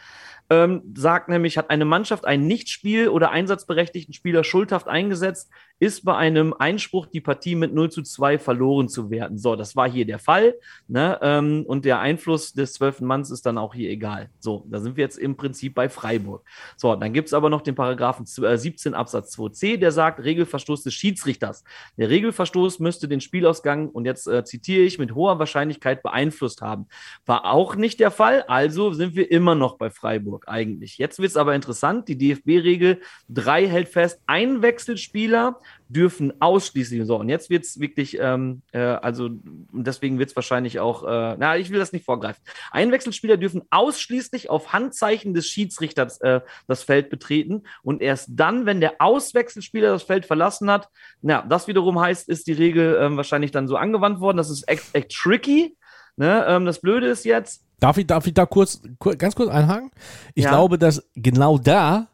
ähm, 0.49 0.93
sagt 0.95 1.29
nämlich, 1.29 1.57
hat 1.57 1.69
eine 1.69 1.85
Mannschaft 1.85 2.25
einen 2.25 2.47
nicht 2.47 2.69
spiel- 2.69 3.09
oder 3.09 3.31
einsatzberechtigten 3.31 4.13
Spieler 4.13 4.43
schuldhaft 4.43 4.87
eingesetzt, 4.87 5.51
ist 5.80 6.03
bei 6.03 6.15
einem 6.15 6.53
Einspruch 6.53 7.05
die 7.05 7.21
Partie 7.21 7.55
mit 7.55 7.73
0 7.73 7.89
zu 7.89 8.03
2 8.03 8.38
verloren 8.38 8.89
zu 8.89 9.09
werden. 9.09 9.38
So, 9.38 9.55
das 9.55 9.75
war 9.75 9.89
hier 9.89 10.05
der 10.05 10.19
Fall. 10.19 10.55
Ne? 10.88 11.17
Ähm, 11.21 11.63
und 11.65 11.86
der 11.86 11.99
Einfluss 11.99 12.53
des 12.53 12.73
zwölften 12.73 13.05
Manns 13.05 13.32
ist 13.32 13.45
dann 13.45 13.57
auch 13.57 13.73
hier 13.73 13.89
egal. 13.89 14.30
So, 14.39 14.65
da 14.69 14.80
sind 14.80 14.97
wir 14.97 15.03
jetzt 15.03 15.17
im 15.17 15.38
Prinzip 15.38 15.75
bei 15.75 15.88
Freiburg. 15.88 16.43
So, 16.75 16.95
dann 16.95 17.13
gibt 17.13 17.27
es 17.27 17.34
aber 17.34 17.49
noch 17.49 17.61
den 17.61 17.75
Paragraphen 17.75 18.25
z- 18.25 18.43
äh, 18.43 18.57
17 18.57 18.93
Absatz 18.93 19.38
2c, 19.38 19.77
der 19.77 19.91
sagt, 19.91 20.23
Regelverstoß 20.23 20.84
des 20.84 20.93
Schiedsrichters. 20.93 21.63
Der 21.97 22.09
Regelverstoß 22.09 22.80
müsste 22.80 23.07
den 23.07 23.21
Spielausgang, 23.21 23.89
und 23.89 24.05
jetzt 24.05 24.27
äh, 24.27 24.43
zitiere 24.43 24.84
ich, 24.84 24.99
mit 24.99 25.15
hoher 25.15 25.39
Wahrscheinlichkeit 25.39 26.03
beeinflusst 26.03 26.61
haben. 26.61 26.88
War 27.25 27.45
auch 27.45 27.75
nicht 27.75 27.99
der 27.99 28.11
Fall, 28.11 28.43
also 28.43 28.91
sind 28.93 29.15
wir 29.15 29.32
immer 29.32 29.55
noch 29.55 29.77
bei 29.77 29.89
Freiburg 29.89 30.45
eigentlich. 30.47 30.97
Jetzt 30.97 31.19
wird 31.19 31.30
es 31.30 31.38
aber 31.38 31.55
interessant, 31.55 32.07
die 32.09 32.17
DFB-Regel 32.17 32.99
3 33.30 33.67
hält 33.67 33.88
fest, 33.89 34.21
Einwechselspieler 34.27 35.59
dürfen 35.88 36.34
ausschließlich, 36.39 37.05
so, 37.05 37.15
und 37.17 37.30
jetzt 37.30 37.49
wird 37.49 37.63
es 37.65 37.80
wirklich, 37.80 38.17
ähm, 38.20 38.61
äh, 38.72 38.80
also 38.80 39.26
und 39.26 39.67
deswegen 39.72 40.20
wird 40.20 40.30
es 40.30 40.36
wahrscheinlich 40.36 40.80
auch, 40.80 41.03
äh, 41.03 41.36
na, 41.39 41.57
ich 41.57 41.72
will 41.72 41.80
das 41.80 41.93
nicht 41.93 42.05
vorgreifen. 42.05 42.41
Einwechselspieler 42.72 43.38
dürfen 43.38 43.63
ausschließlich 43.72 44.49
auf 44.49 44.72
Handzeichen 44.74 45.34
des 45.34 45.47
Schiedsrichters 45.47 46.22
äh, 46.22 46.41
das 46.67 46.84
Feld 46.84 47.09
betreten 47.09 47.63
und 47.82 48.01
erst 48.01 48.30
dann, 48.32 48.65
wenn 48.65 48.82
der 48.82 48.95
Auswechselspieler 48.99 49.91
das 49.91 50.03
Feld 50.03 50.26
verlassen 50.26 50.70
hat, 50.70 50.89
na, 51.22 51.41
das 51.47 51.67
wiederum 51.67 51.99
heißt, 51.99 52.30
ist 52.30 52.47
die 52.47 52.53
Regel 52.53 52.97
ähm, 53.01 53.17
wahrscheinlich 53.17 53.51
dann 53.51 53.67
so 53.67 53.76
angewandt 53.76 54.20
worden. 54.20 54.38
Das 54.38 54.49
ist 54.49 54.67
echt, 54.70 54.84
echt 54.93 55.11
tricky. 55.11 55.76
Ne? 56.17 56.45
Ähm, 56.47 56.65
das 56.65 56.80
Blöde 56.82 57.07
ist 57.07 57.26
jetzt, 57.26 57.63
Darf 57.80 57.97
ich, 57.97 58.05
darf 58.05 58.28
ich 58.28 58.34
da 58.34 58.45
kurz, 58.45 58.82
kur- 58.99 59.15
ganz 59.15 59.36
kurz 59.36 59.49
einhaken? 59.49 59.89
Ich 60.36 60.43
Ja. 60.43 60.49
glaube, 60.49 60.78
dass 60.78 61.09
genau 61.15 61.57
da 61.57 62.09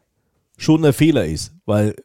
schon 0.56 0.82
der 0.82 0.92
Fehler 0.92 1.24
ist, 1.26 1.52
weil 1.66 1.96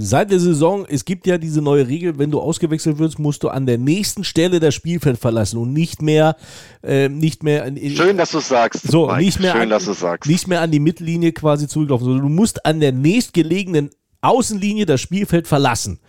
seit 0.00 0.30
der 0.30 0.40
Saison, 0.40 0.86
es 0.88 1.04
gibt 1.04 1.26
ja 1.26 1.38
diese 1.38 1.60
neue 1.60 1.86
Regel, 1.86 2.18
wenn 2.18 2.30
du 2.30 2.40
ausgewechselt 2.40 2.98
wirst, 2.98 3.18
musst 3.18 3.42
du 3.42 3.48
an 3.48 3.66
der 3.66 3.78
nächsten 3.78 4.24
Stelle 4.24 4.60
das 4.60 4.74
Spielfeld 4.74 5.18
verlassen 5.18 5.58
und 5.58 5.72
nicht 5.72 6.02
mehr, 6.02 6.36
äh, 6.82 7.08
nicht 7.08 7.42
mehr, 7.42 7.64
in, 7.66 7.96
Schön, 7.96 8.16
dass 8.16 8.30
du 8.32 8.38
es 8.38 8.48
sagst. 8.48 8.82
so, 8.90 9.06
Mike. 9.06 9.18
nicht 9.22 9.40
mehr, 9.40 9.52
Schön, 9.52 9.62
an, 9.62 9.70
dass 9.70 9.84
du 9.84 9.92
sagst. 9.92 10.28
nicht 10.30 10.48
mehr 10.48 10.60
an 10.60 10.70
die 10.70 10.80
Mittellinie 10.80 11.32
quasi 11.32 11.68
zurücklaufen, 11.68 12.04
sondern 12.04 12.22
du 12.22 12.32
musst 12.32 12.64
an 12.66 12.80
der 12.80 12.92
nächstgelegenen 12.92 13.90
Außenlinie 14.22 14.86
das 14.86 15.00
Spielfeld 15.00 15.46
verlassen. 15.46 16.00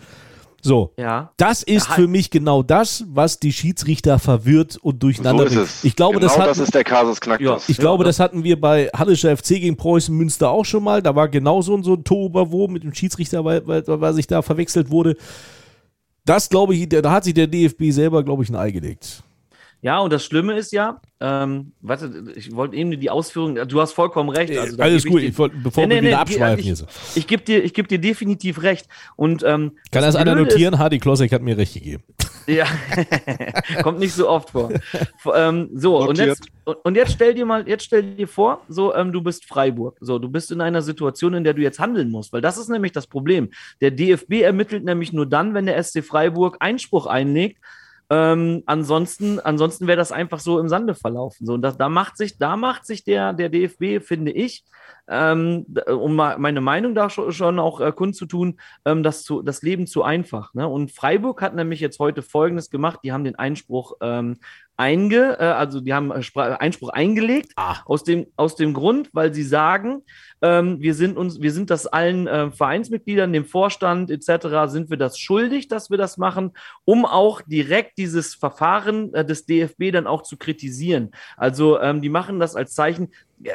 So. 0.63 0.93
ja. 0.97 1.31
Das 1.37 1.63
ist 1.63 1.89
Ja, 1.89 1.95
für 1.95 2.07
mich 2.07 2.29
genau 2.29 2.63
das, 2.63 3.03
was 3.07 3.39
die 3.39 3.51
Schiedsrichter 3.51 4.19
verwirrt 4.19 4.77
und 4.81 5.01
durcheinander 5.03 5.43
so 5.43 5.47
ist 5.47 5.53
bringt. 5.55 5.67
es. 5.67 5.83
Ich 5.83 5.95
glaube, 5.95 6.19
genau 6.19 6.27
das 6.27 6.37
hat, 6.37 6.47
das 6.47 6.59
ist 6.59 6.73
der 6.73 6.83
Kasus 6.83 7.19
Knacktus. 7.19 7.69
ich 7.69 7.77
glaube, 7.77 8.03
das 8.03 8.19
hatten 8.19 8.43
wir 8.43 8.59
bei 8.59 8.89
Hallischer 8.95 9.35
FC 9.35 9.47
gegen 9.49 9.77
Preußen 9.77 10.15
Münster 10.15 10.49
auch 10.49 10.65
schon 10.65 10.83
mal. 10.83 11.01
Da 11.01 11.15
war 11.15 11.27
genau 11.29 11.61
so 11.61 11.75
ein, 11.75 11.83
so 11.83 11.93
ein 11.93 12.03
Tohuwabohu 12.03 12.67
mit 12.67 12.83
dem 12.83 12.93
Schiedsrichter, 12.93 13.43
weil, 13.45 13.65
weil, 13.65 13.83
weil 13.87 14.13
sich 14.13 14.27
da 14.27 14.41
verwechselt 14.41 14.89
wurde. 14.91 15.15
Das 16.25 16.49
glaube 16.49 16.75
ich, 16.75 16.87
da 16.89 17.11
hat 17.11 17.23
sich 17.23 17.33
der 17.33 17.47
DFB 17.47 17.85
selber, 17.91 18.23
glaube 18.23 18.43
ich, 18.43 18.49
ein 18.49 18.55
Ei 18.55 18.71
gelegt. 18.71 19.23
Ja, 19.83 19.99
und 19.99 20.13
das 20.13 20.23
Schlimme 20.23 20.55
ist 20.57 20.71
ja, 20.71 21.01
ähm, 21.19 21.71
warte, 21.81 22.25
ich 22.35 22.55
wollte 22.55 22.75
eben 22.75 22.91
die 22.99 23.09
Ausführung, 23.09 23.55
du 23.55 23.81
hast 23.81 23.93
vollkommen 23.93 24.29
recht. 24.29 24.55
Also, 24.55 24.77
da 24.77 24.83
Alles 24.83 25.05
gut, 25.05 25.23
ich 25.23 25.35
wollte, 25.39 25.55
bevor 25.57 25.87
Nee, 25.87 25.95
wir 25.95 26.01
nee, 26.03 26.07
wieder 26.09 26.19
abschweifen 26.19 26.59
ich- 26.59 26.65
hier. 26.65 26.75
So. 26.75 26.85
Ich 27.15 27.25
gebe 27.25 27.41
dir, 27.43 27.63
ich 27.63 27.73
geb 27.73 27.87
dir 27.87 27.97
definitiv 27.99 28.61
recht. 28.61 28.87
Und 29.15 29.41
ähm, 29.43 29.71
Kann 29.91 30.03
das 30.03 30.15
einer 30.15 30.35
Blöde 30.35 30.51
notieren? 30.51 30.77
Hardy 30.77 30.99
Klossek 30.99 31.31
hat 31.31 31.41
mir 31.41 31.57
recht 31.57 31.73
gegeben. 31.73 32.03
Ja, 32.47 32.65
kommt 33.83 33.99
nicht 33.99 34.13
so 34.15 34.27
oft 34.27 34.49
vor. 34.49 34.71
Ähm, 35.35 35.69
so, 35.75 35.99
und 35.99 36.17
jetzt, 36.17 36.47
und, 36.65 36.75
und 36.83 36.95
jetzt 36.95 37.11
stell 37.13 37.35
dir 37.35 37.45
mal, 37.45 37.69
jetzt 37.69 37.83
stell 37.83 38.01
dir 38.15 38.27
vor, 38.27 38.61
so, 38.67 38.95
ähm, 38.95 39.13
du 39.13 39.21
bist 39.21 39.45
Freiburg. 39.45 39.95
So, 40.01 40.17
du 40.17 40.27
bist 40.27 40.51
in 40.51 40.59
einer 40.59 40.81
Situation, 40.81 41.35
in 41.35 41.43
der 41.43 41.53
du 41.53 41.61
jetzt 41.61 41.79
handeln 41.79 42.09
musst, 42.09 42.33
weil 42.33 42.41
das 42.41 42.57
ist 42.57 42.67
nämlich 42.67 42.93
das 42.93 43.05
Problem. 43.05 43.51
Der 43.79 43.91
DFB 43.91 44.41
ermittelt 44.41 44.83
nämlich 44.83 45.13
nur 45.13 45.27
dann, 45.27 45.53
wenn 45.53 45.67
der 45.67 45.81
SC 45.81 46.03
Freiburg 46.03 46.57
Einspruch 46.59 47.05
einlegt. 47.05 47.59
Ähm, 48.11 48.63
ansonsten, 48.65 49.39
ansonsten 49.39 49.87
wäre 49.87 49.95
das 49.95 50.11
einfach 50.11 50.41
so 50.41 50.59
im 50.59 50.67
Sande 50.67 50.95
verlaufen. 50.95 51.45
So, 51.45 51.53
und 51.53 51.61
das, 51.61 51.77
da 51.77 51.87
macht 51.87 52.17
sich, 52.17 52.37
da 52.37 52.57
macht 52.57 52.85
sich 52.85 53.05
der, 53.05 53.31
der 53.31 53.47
DFB, 53.47 54.05
finde 54.05 54.33
ich, 54.33 54.65
ähm, 55.07 55.65
um 55.87 56.17
meine 56.17 56.59
Meinung 56.59 56.93
da 56.93 57.09
schon, 57.09 57.31
schon 57.31 57.57
auch 57.57 57.79
äh, 57.79 57.93
kundzutun, 57.93 58.59
ähm, 58.83 59.01
das, 59.01 59.23
zu, 59.23 59.41
das 59.41 59.61
Leben 59.61 59.87
zu 59.87 60.03
einfach. 60.03 60.53
Ne? 60.53 60.67
Und 60.67 60.91
Freiburg 60.91 61.41
hat 61.41 61.55
nämlich 61.55 61.79
jetzt 61.79 61.99
heute 61.99 62.21
Folgendes 62.21 62.69
gemacht: 62.69 62.99
Die 63.05 63.13
haben 63.13 63.23
den 63.23 63.35
Einspruch 63.35 63.93
ähm, 64.01 64.39
einge, 64.81 65.37
äh, 65.39 65.43
also 65.43 65.79
die 65.79 65.93
haben 65.93 66.11
äh, 66.11 66.23
Einspruch 66.35 66.89
eingelegt 66.89 67.51
Ah. 67.55 67.77
aus 67.85 68.03
dem 68.03 68.25
aus 68.35 68.55
dem 68.55 68.73
Grund, 68.73 69.09
weil 69.13 69.31
sie 69.31 69.43
sagen, 69.43 70.01
ähm, 70.41 70.81
wir 70.81 70.95
sind 70.95 71.17
uns, 71.17 71.39
wir 71.39 71.51
sind 71.51 71.69
das 71.69 71.85
allen 71.85 72.25
äh, 72.27 72.49
Vereinsmitgliedern, 72.49 73.31
dem 73.31 73.45
Vorstand 73.45 74.09
etc. 74.09 74.71
sind 74.71 74.89
wir 74.89 74.97
das 74.97 75.19
schuldig, 75.19 75.67
dass 75.67 75.91
wir 75.91 75.99
das 75.99 76.17
machen, 76.17 76.53
um 76.83 77.05
auch 77.05 77.41
direkt 77.41 77.99
dieses 77.99 78.33
Verfahren 78.33 79.13
äh, 79.13 79.23
des 79.23 79.45
DFB 79.45 79.91
dann 79.93 80.07
auch 80.07 80.23
zu 80.23 80.35
kritisieren. 80.37 81.11
Also 81.37 81.79
ähm, 81.79 82.01
die 82.01 82.09
machen 82.09 82.39
das 82.39 82.55
als 82.55 82.73
Zeichen. 82.73 83.11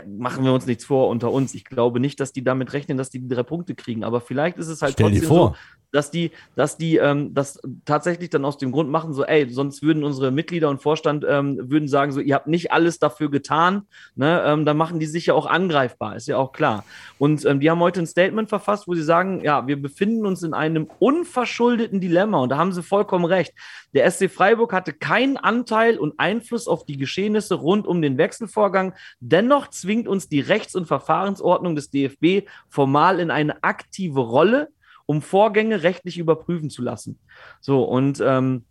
Machen 0.07 0.45
wir 0.45 0.53
uns 0.53 0.67
nichts 0.67 0.85
vor 0.85 1.09
unter 1.09 1.31
uns. 1.33 1.55
Ich 1.55 1.65
glaube 1.65 2.01
nicht, 2.01 2.21
dass 2.21 2.33
die 2.33 2.45
damit 2.45 2.73
rechnen, 2.73 2.99
dass 2.99 3.11
die 3.11 3.21
die 3.21 3.29
drei 3.29 3.43
Punkte 3.43 3.75
kriegen. 3.75 4.05
Aber 4.05 4.21
vielleicht 4.21 4.59
ist 4.59 4.69
es 4.69 4.83
halt 4.83 4.95
Stell 4.95 5.11
trotzdem 5.11 5.29
vor. 5.29 5.49
so, 5.51 5.57
dass 5.93 6.11
die, 6.11 6.31
dass 6.55 6.77
die 6.77 6.97
ähm, 6.97 7.33
das 7.33 7.61
tatsächlich 7.85 8.31
dann 8.31 8.45
aus 8.45 8.59
dem 8.59 8.73
Grund 8.73 8.91
machen, 8.91 9.15
so, 9.15 9.25
ey, 9.25 9.49
sonst 9.49 9.83
würden 9.83 10.05
unsere 10.05 10.31
Mitglieder 10.31 10.69
und 10.69 10.83
Vorstand 10.83 11.25
ähm, 11.29 11.59
würden 11.71 11.89
sagen, 11.89 12.13
so, 12.13 12.21
ihr 12.21 12.35
habt 12.35 12.47
nicht 12.47 12.73
alles 12.73 12.99
dafür 12.99 13.31
getan, 13.31 13.83
ne, 14.15 14.43
ähm, 14.47 14.65
dann 14.65 14.77
machen 14.77 14.99
die 15.01 15.07
sich 15.07 15.27
ja 15.27 15.35
auch 15.35 15.47
angreifbar, 15.47 16.17
ist 16.17 16.29
ja 16.29 16.37
auch 16.37 16.53
klar. 16.53 16.85
Und 17.19 17.45
ähm, 17.47 17.61
die 17.61 17.71
haben 17.71 17.81
heute 17.81 18.01
ein 18.01 18.07
Statement 18.07 18.49
verfasst, 18.49 18.87
wo 18.87 18.95
sie 18.95 19.03
sagen, 19.03 19.43
ja, 19.43 19.67
wir 19.67 19.81
befinden 19.81 20.27
uns 20.27 20.43
in 20.43 20.55
einem 20.55 20.89
unverschuldeten 20.99 22.01
Dilemma 22.01 22.41
und 22.41 22.51
da 22.51 22.59
haben 22.59 22.73
sie 22.73 22.83
vollkommen 22.83 23.25
recht. 23.25 23.55
Der 23.95 24.11
SC 24.11 24.31
Freiburg 24.31 24.73
hatte 24.73 24.93
keinen 24.93 25.39
Anteil 25.39 25.99
und 25.99 26.19
Einfluss 26.19 26.69
auf 26.69 26.85
die 26.85 26.99
Geschehnisse 26.99 27.55
rund 27.55 27.87
um 27.87 28.03
den 28.03 28.19
Wechselvorgang. 28.19 28.93
Dennoch 29.21 29.69
zwingt 29.81 30.09
uns 30.09 30.29
die 30.29 30.41
Rechts- 30.41 30.75
und 30.75 30.87
Verfahrensordnung 30.87 31.75
des 31.75 31.91
DFB 31.91 32.49
formal 32.69 33.21
in 33.21 33.31
eine 33.31 33.63
aktive 33.63 34.21
Rolle, 34.21 34.69
um 35.07 35.23
Vorgänge 35.23 35.83
rechtlich 35.83 36.19
überprüfen 36.19 36.71
zu 36.71 36.83
lassen. 36.83 37.19
So, 37.61 37.85
und 37.85 38.21
ähm, 38.21 38.65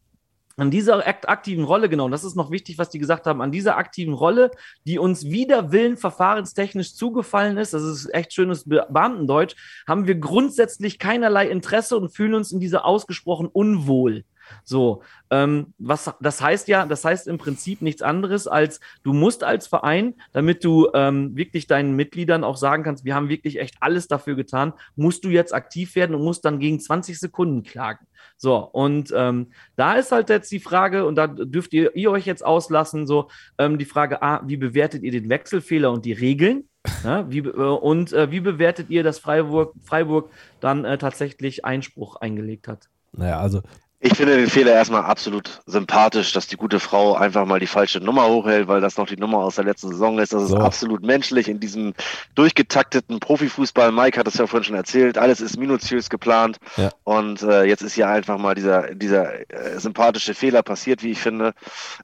an 0.58 0.72
dieser 0.72 1.06
akt 1.06 1.28
aktiven 1.28 1.66
Rolle, 1.66 1.90
genau, 1.90 2.08
das 2.08 2.24
ist 2.24 2.36
noch 2.36 2.50
wichtig, 2.50 2.78
was 2.78 2.90
die 2.90 3.00
gesagt 3.00 3.28
haben, 3.28 3.42
an 3.42 3.52
dieser 3.52 3.78
aktiven 3.78 4.14
Rolle, 4.14 4.52
die 4.86 5.00
uns 5.00 5.26
wider 5.26 5.72
Willen 5.72 5.98
verfahrenstechnisch 5.98 6.96
zugefallen 6.96 7.58
ist, 7.58 7.74
das 7.74 7.84
ist 7.84 8.14
echt 8.14 8.34
schönes 8.34 8.64
Be 8.64 8.86
Beamtendeutsch, 8.90 9.56
haben 9.88 10.08
wir 10.08 10.16
grundsätzlich 10.16 10.98
keinerlei 10.98 11.50
Interesse 11.50 11.98
und 11.98 12.10
fühlen 12.10 12.36
uns 12.36 12.52
in 12.52 12.60
dieser 12.60 12.86
ausgesprochen 12.86 13.48
unwohl. 13.48 14.24
So, 14.64 15.04
ähm, 15.30 15.74
was 15.78 16.14
das 16.22 16.42
heißt 16.42 16.68
ja, 16.68 16.86
das 16.86 17.06
heißt 17.06 17.28
im 17.28 17.38
Prinzip 17.38 17.82
nichts 17.82 18.02
anderes 18.02 18.48
als 18.48 18.80
du 19.04 19.14
musst 19.14 19.44
als 19.44 19.68
Verein, 19.68 20.16
damit 20.34 20.64
du 20.64 20.90
ähm, 20.94 21.36
wirklich 21.36 21.68
deinen 21.68 21.96
Mitgliedern 21.96 22.44
auch 22.44 22.58
sagen 22.58 22.84
kannst, 22.84 23.06
wir 23.06 23.16
haben 23.16 23.30
wirklich 23.30 23.60
echt 23.60 23.76
alles 23.80 24.08
dafür 24.08 24.36
getan, 24.36 24.74
musst 24.96 25.24
du 25.24 25.30
jetzt 25.30 25.54
aktiv 25.54 25.96
werden 25.96 26.16
und 26.16 26.24
musst 26.24 26.46
dann 26.46 26.60
gegen 26.60 26.80
20 26.80 27.20
Sekunden 27.20 27.64
klagen. 27.64 28.06
So, 28.38 28.58
und 28.58 29.14
ähm, 29.16 29.48
da 29.76 29.94
ist 29.94 30.12
halt 30.12 30.30
jetzt 30.30 30.52
die 30.52 30.60
Frage, 30.60 31.06
und 31.06 31.16
da 31.16 31.28
dürft 31.28 31.74
ihr, 31.74 31.96
ihr 31.96 32.12
euch 32.12 32.26
jetzt 32.26 32.46
auslassen, 32.46 33.08
so 33.08 33.30
ähm, 33.58 33.78
die 33.78 33.86
Frage, 33.86 34.22
A, 34.22 34.42
wie 34.46 34.58
bewertet 34.58 35.04
ihr 35.04 35.12
den 35.12 35.30
Wechselfehler 35.30 35.92
und 35.92 36.06
die 36.06 36.14
Regeln? 36.14 36.68
Ja, 37.04 37.30
wie, 37.30 37.40
äh, 37.40 37.52
und 37.52 38.14
äh, 38.14 38.32
wie 38.32 38.42
bewertet 38.42 38.90
ihr, 38.90 39.04
dass 39.04 39.20
Freiburg, 39.20 39.74
Freiburg 39.84 40.30
dann 40.60 40.86
äh, 40.86 40.98
tatsächlich 40.98 41.66
Einspruch 41.66 42.18
eingelegt 42.18 42.68
hat? 42.68 42.90
Naja, 43.14 43.40
also 43.40 43.62
Ich 44.08 44.14
finde 44.14 44.38
den 44.38 44.48
Fehler 44.52 44.72
erstmal 44.74 45.02
absolut 45.04 45.62
sympathisch, 45.66 46.32
dass 46.32 46.46
die 46.46 46.58
gute 46.58 46.80
Frau 46.80 47.16
einfach 47.16 47.44
mal 47.48 47.60
die 47.60 47.66
falsche 47.66 48.00
Nummer 48.00 48.28
hochhält, 48.28 48.68
weil 48.68 48.80
das 48.80 48.98
noch 48.98 49.08
die 49.08 49.18
Nummer 49.18 49.40
aus 49.40 49.56
der 49.56 49.66
letzten 49.66 49.90
Saison 49.90 50.20
ist. 50.20 50.32
Das 50.32 50.44
ist 50.44 50.50
So. 50.50 50.58
absolut 50.58 51.02
menschlich 51.04 51.50
in 51.50 51.60
diesem 51.60 51.96
durchgetakteten 52.36 53.20
Profifußball. 53.20 53.92
Mike 53.92 54.20
hat 54.20 54.28
es 54.28 54.36
ja 54.36 54.46
vorhin 54.46 54.64
schon 54.64 54.76
erzählt. 54.76 55.18
Alles 55.18 55.42
ist 55.42 55.58
minutiös 55.58 56.12
geplant. 56.12 56.58
Ja. 56.78 56.92
Und 57.04 57.42
äh, 57.42 57.64
jetzt 57.64 57.82
ist 57.82 57.94
hier 57.96 58.08
einfach 58.08 58.38
mal 58.38 58.54
dieser, 58.54 58.94
dieser 58.94 59.40
äh, 59.50 59.80
sympathische 59.80 60.36
Fehler 60.36 60.62
passiert, 60.62 61.02
wie 61.02 61.10
ich 61.10 61.20
finde. 61.20 61.54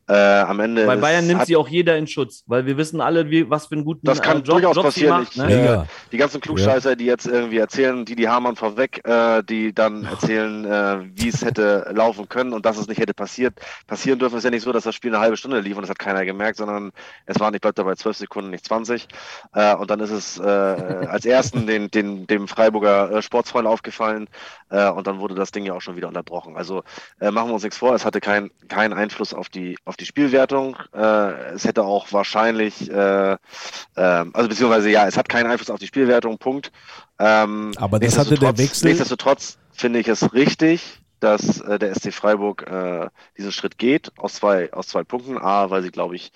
Äh, 0.10 0.14
am 0.16 0.60
Ende. 0.60 0.88
Bei 0.88 0.96
Bayern 0.96 1.28
nimmt 1.28 1.42
hat, 1.42 1.48
sie 1.48 1.56
auch 1.56 1.68
jeder 1.68 1.98
in 1.98 2.08
Schutz, 2.08 2.44
weil 2.48 2.66
wir 2.66 2.78
wissen 2.78 3.00
alle, 3.00 3.30
wie, 3.30 3.48
was 3.52 3.68
für 3.68 3.76
einen 3.76 3.86
guten 3.86 4.08
Das 4.08 4.24
kann 4.24 4.38
äh, 4.38 4.40
Job, 4.40 4.46
durchaus 4.62 4.76
Job 4.76 4.86
sie 4.86 4.90
passieren. 5.06 5.20
macht. 5.20 5.32
Ich- 5.34 5.38
Ne? 5.38 5.54
äh, 5.54 5.66
Ja. 5.66 5.86
Die 6.12 6.18
ganzen 6.18 6.42
Klugscheißer, 6.42 6.96
die 6.96 7.06
jetzt 7.06 7.28
irgendwie 7.28 7.58
erzählen, 7.60 8.06
die 8.06 8.16
die 8.16 8.28
Hamann 8.28 8.56
vorweg, 8.56 9.02
äh, 9.08 9.44
die 9.44 9.72
dann 9.72 10.06
erzählen, 10.06 10.66
äh, 10.66 10.98
wie 11.14 11.30
es 11.30 11.46
hätte 11.46 11.90
laufen 11.92 12.30
können 12.30 12.54
und 12.54 12.66
dass 12.66 12.78
es 12.78 12.88
nicht 12.88 13.00
hätte 13.00 13.14
passiert. 13.14 13.60
Passieren 13.88 14.20
dürfen 14.20 14.38
ist 14.38 14.44
ja 14.44 14.50
nicht 14.50 14.64
so, 14.64 14.72
dass 14.72 14.84
das 14.84 14.96
Spiel 14.96 15.14
eine 15.14 15.22
halbe 15.22 15.38
Stunde 15.38 15.60
lief 15.60 15.76
und 15.76 15.84
das 15.84 15.90
hat 15.90 16.00
keiner 16.00 16.26
gemerkt, 16.26 16.58
sondern 16.58 16.92
es 17.26 17.40
waren, 17.40 17.54
ich 17.54 17.62
bleibe 17.62 17.76
dabei, 17.76 17.96
zwölf 17.96 18.18
Sekunden, 18.18 18.52
nicht 18.52 18.66
20. 18.66 19.08
Äh, 19.54 19.76
und 19.76 19.90
dann 19.90 20.00
ist 20.00 20.12
es 20.12 20.40
äh, 20.40 20.44
als 20.46 21.26
ersten 21.26 21.68
den, 21.68 21.92
den, 21.92 22.28
dem 22.28 22.48
Freiburger 22.48 23.12
äh, 23.12 23.22
Sportsfreund 23.22 23.68
aufgefallen 23.68 24.28
äh, 24.70 24.90
und 24.90 25.08
dann 25.08 25.20
wurde 25.20 25.36
das 25.36 25.52
Ding 25.52 25.66
ja 25.66 25.74
auch 25.74 25.82
schon 25.82 25.96
wieder 25.96 26.08
unterbrochen. 26.08 26.56
Also 26.58 26.84
äh, 27.20 27.32
machen 27.32 27.50
wir 27.50 27.54
uns 27.54 27.64
nichts 27.64 27.78
vor, 27.78 27.94
es 27.94 28.06
hatte 28.06 28.20
keinen 28.20 28.52
keinen 28.68 28.94
Einfluss 28.94 29.34
auf 29.34 29.50
die, 29.50 29.78
auf 29.86 29.98
die 29.98 30.06
Spielwertung. 30.06 30.78
Äh, 30.94 31.54
es 31.54 31.66
hätte 31.66 31.84
auch 31.84 32.12
wahrscheinlich, 32.12 32.90
äh, 32.90 33.34
ähm, 33.34 34.32
also 34.34 34.50
beziehungsweise 34.50 34.90
ja, 34.90 35.08
es 35.08 35.18
hat 35.18 35.30
keinen 35.30 35.50
Einfluss 35.52 35.70
auf 35.70 35.80
die 35.80 35.88
Spielwertung, 35.88 36.38
Punkt. 36.38 36.72
Ähm, 37.20 37.72
Aber 37.78 38.00
das 38.00 38.18
hatte 38.18 38.36
der 38.36 38.58
Wechsel- 38.58 38.88
Nichtsdestotrotz 38.88 39.58
finde 39.72 40.00
ich 40.00 40.08
es 40.08 40.34
richtig, 40.34 41.01
dass 41.22 41.62
äh, 41.62 41.80
der 41.80 41.96
SC 41.96 42.14
Freiburg 42.14 42.68
äh, 42.70 43.08
diesen 43.38 43.52
Schritt 43.52 43.78
geht, 43.78 44.12
aus 44.18 44.34
zwei, 44.34 44.74
aus 44.74 44.88
zwei 44.88 45.04
Punkten. 45.04 45.38
A, 45.38 45.70
weil 45.70 45.84
sie, 45.84 45.92
glaube 45.92 46.16
ich, 46.16 46.32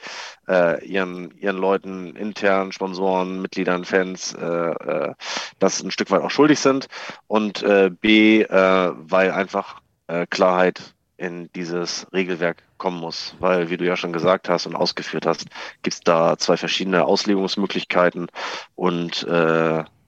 äh, 0.48 0.86
ihren, 0.86 1.32
ihren 1.38 1.58
Leuten, 1.58 2.16
intern, 2.16 2.72
Sponsoren, 2.72 3.42
Mitgliedern, 3.42 3.84
Fans, 3.84 4.34
äh, 4.34 4.46
äh, 4.46 5.14
das 5.60 5.84
ein 5.84 5.92
Stück 5.92 6.12
weit 6.12 6.22
auch 6.22 6.32
schuldig 6.32 6.60
sind. 6.60 6.88
Und 7.28 7.64
äh, 7.64 7.90
B, 7.90 8.46
weil 8.46 9.32
einfach 9.32 9.82
Klarheit 10.30 10.94
in 11.18 11.50
dieses 11.56 12.06
Regelwerk 12.14 12.64
kommen 12.78 13.00
muss. 13.00 13.36
Weil, 13.40 13.70
wie 13.70 13.78
du 13.78 13.86
ja 13.86 13.98
schon 13.98 14.14
gesagt 14.14 14.50
hast 14.50 14.68
und 14.68 14.76
ausgeführt 14.76 15.26
hast, 15.26 15.46
gibt 15.82 15.96
es 15.96 16.00
da 16.02 16.38
zwei 16.38 16.58
verschiedene 16.58 17.06
Auslegungsmöglichkeiten 17.06 18.28
und 18.76 19.26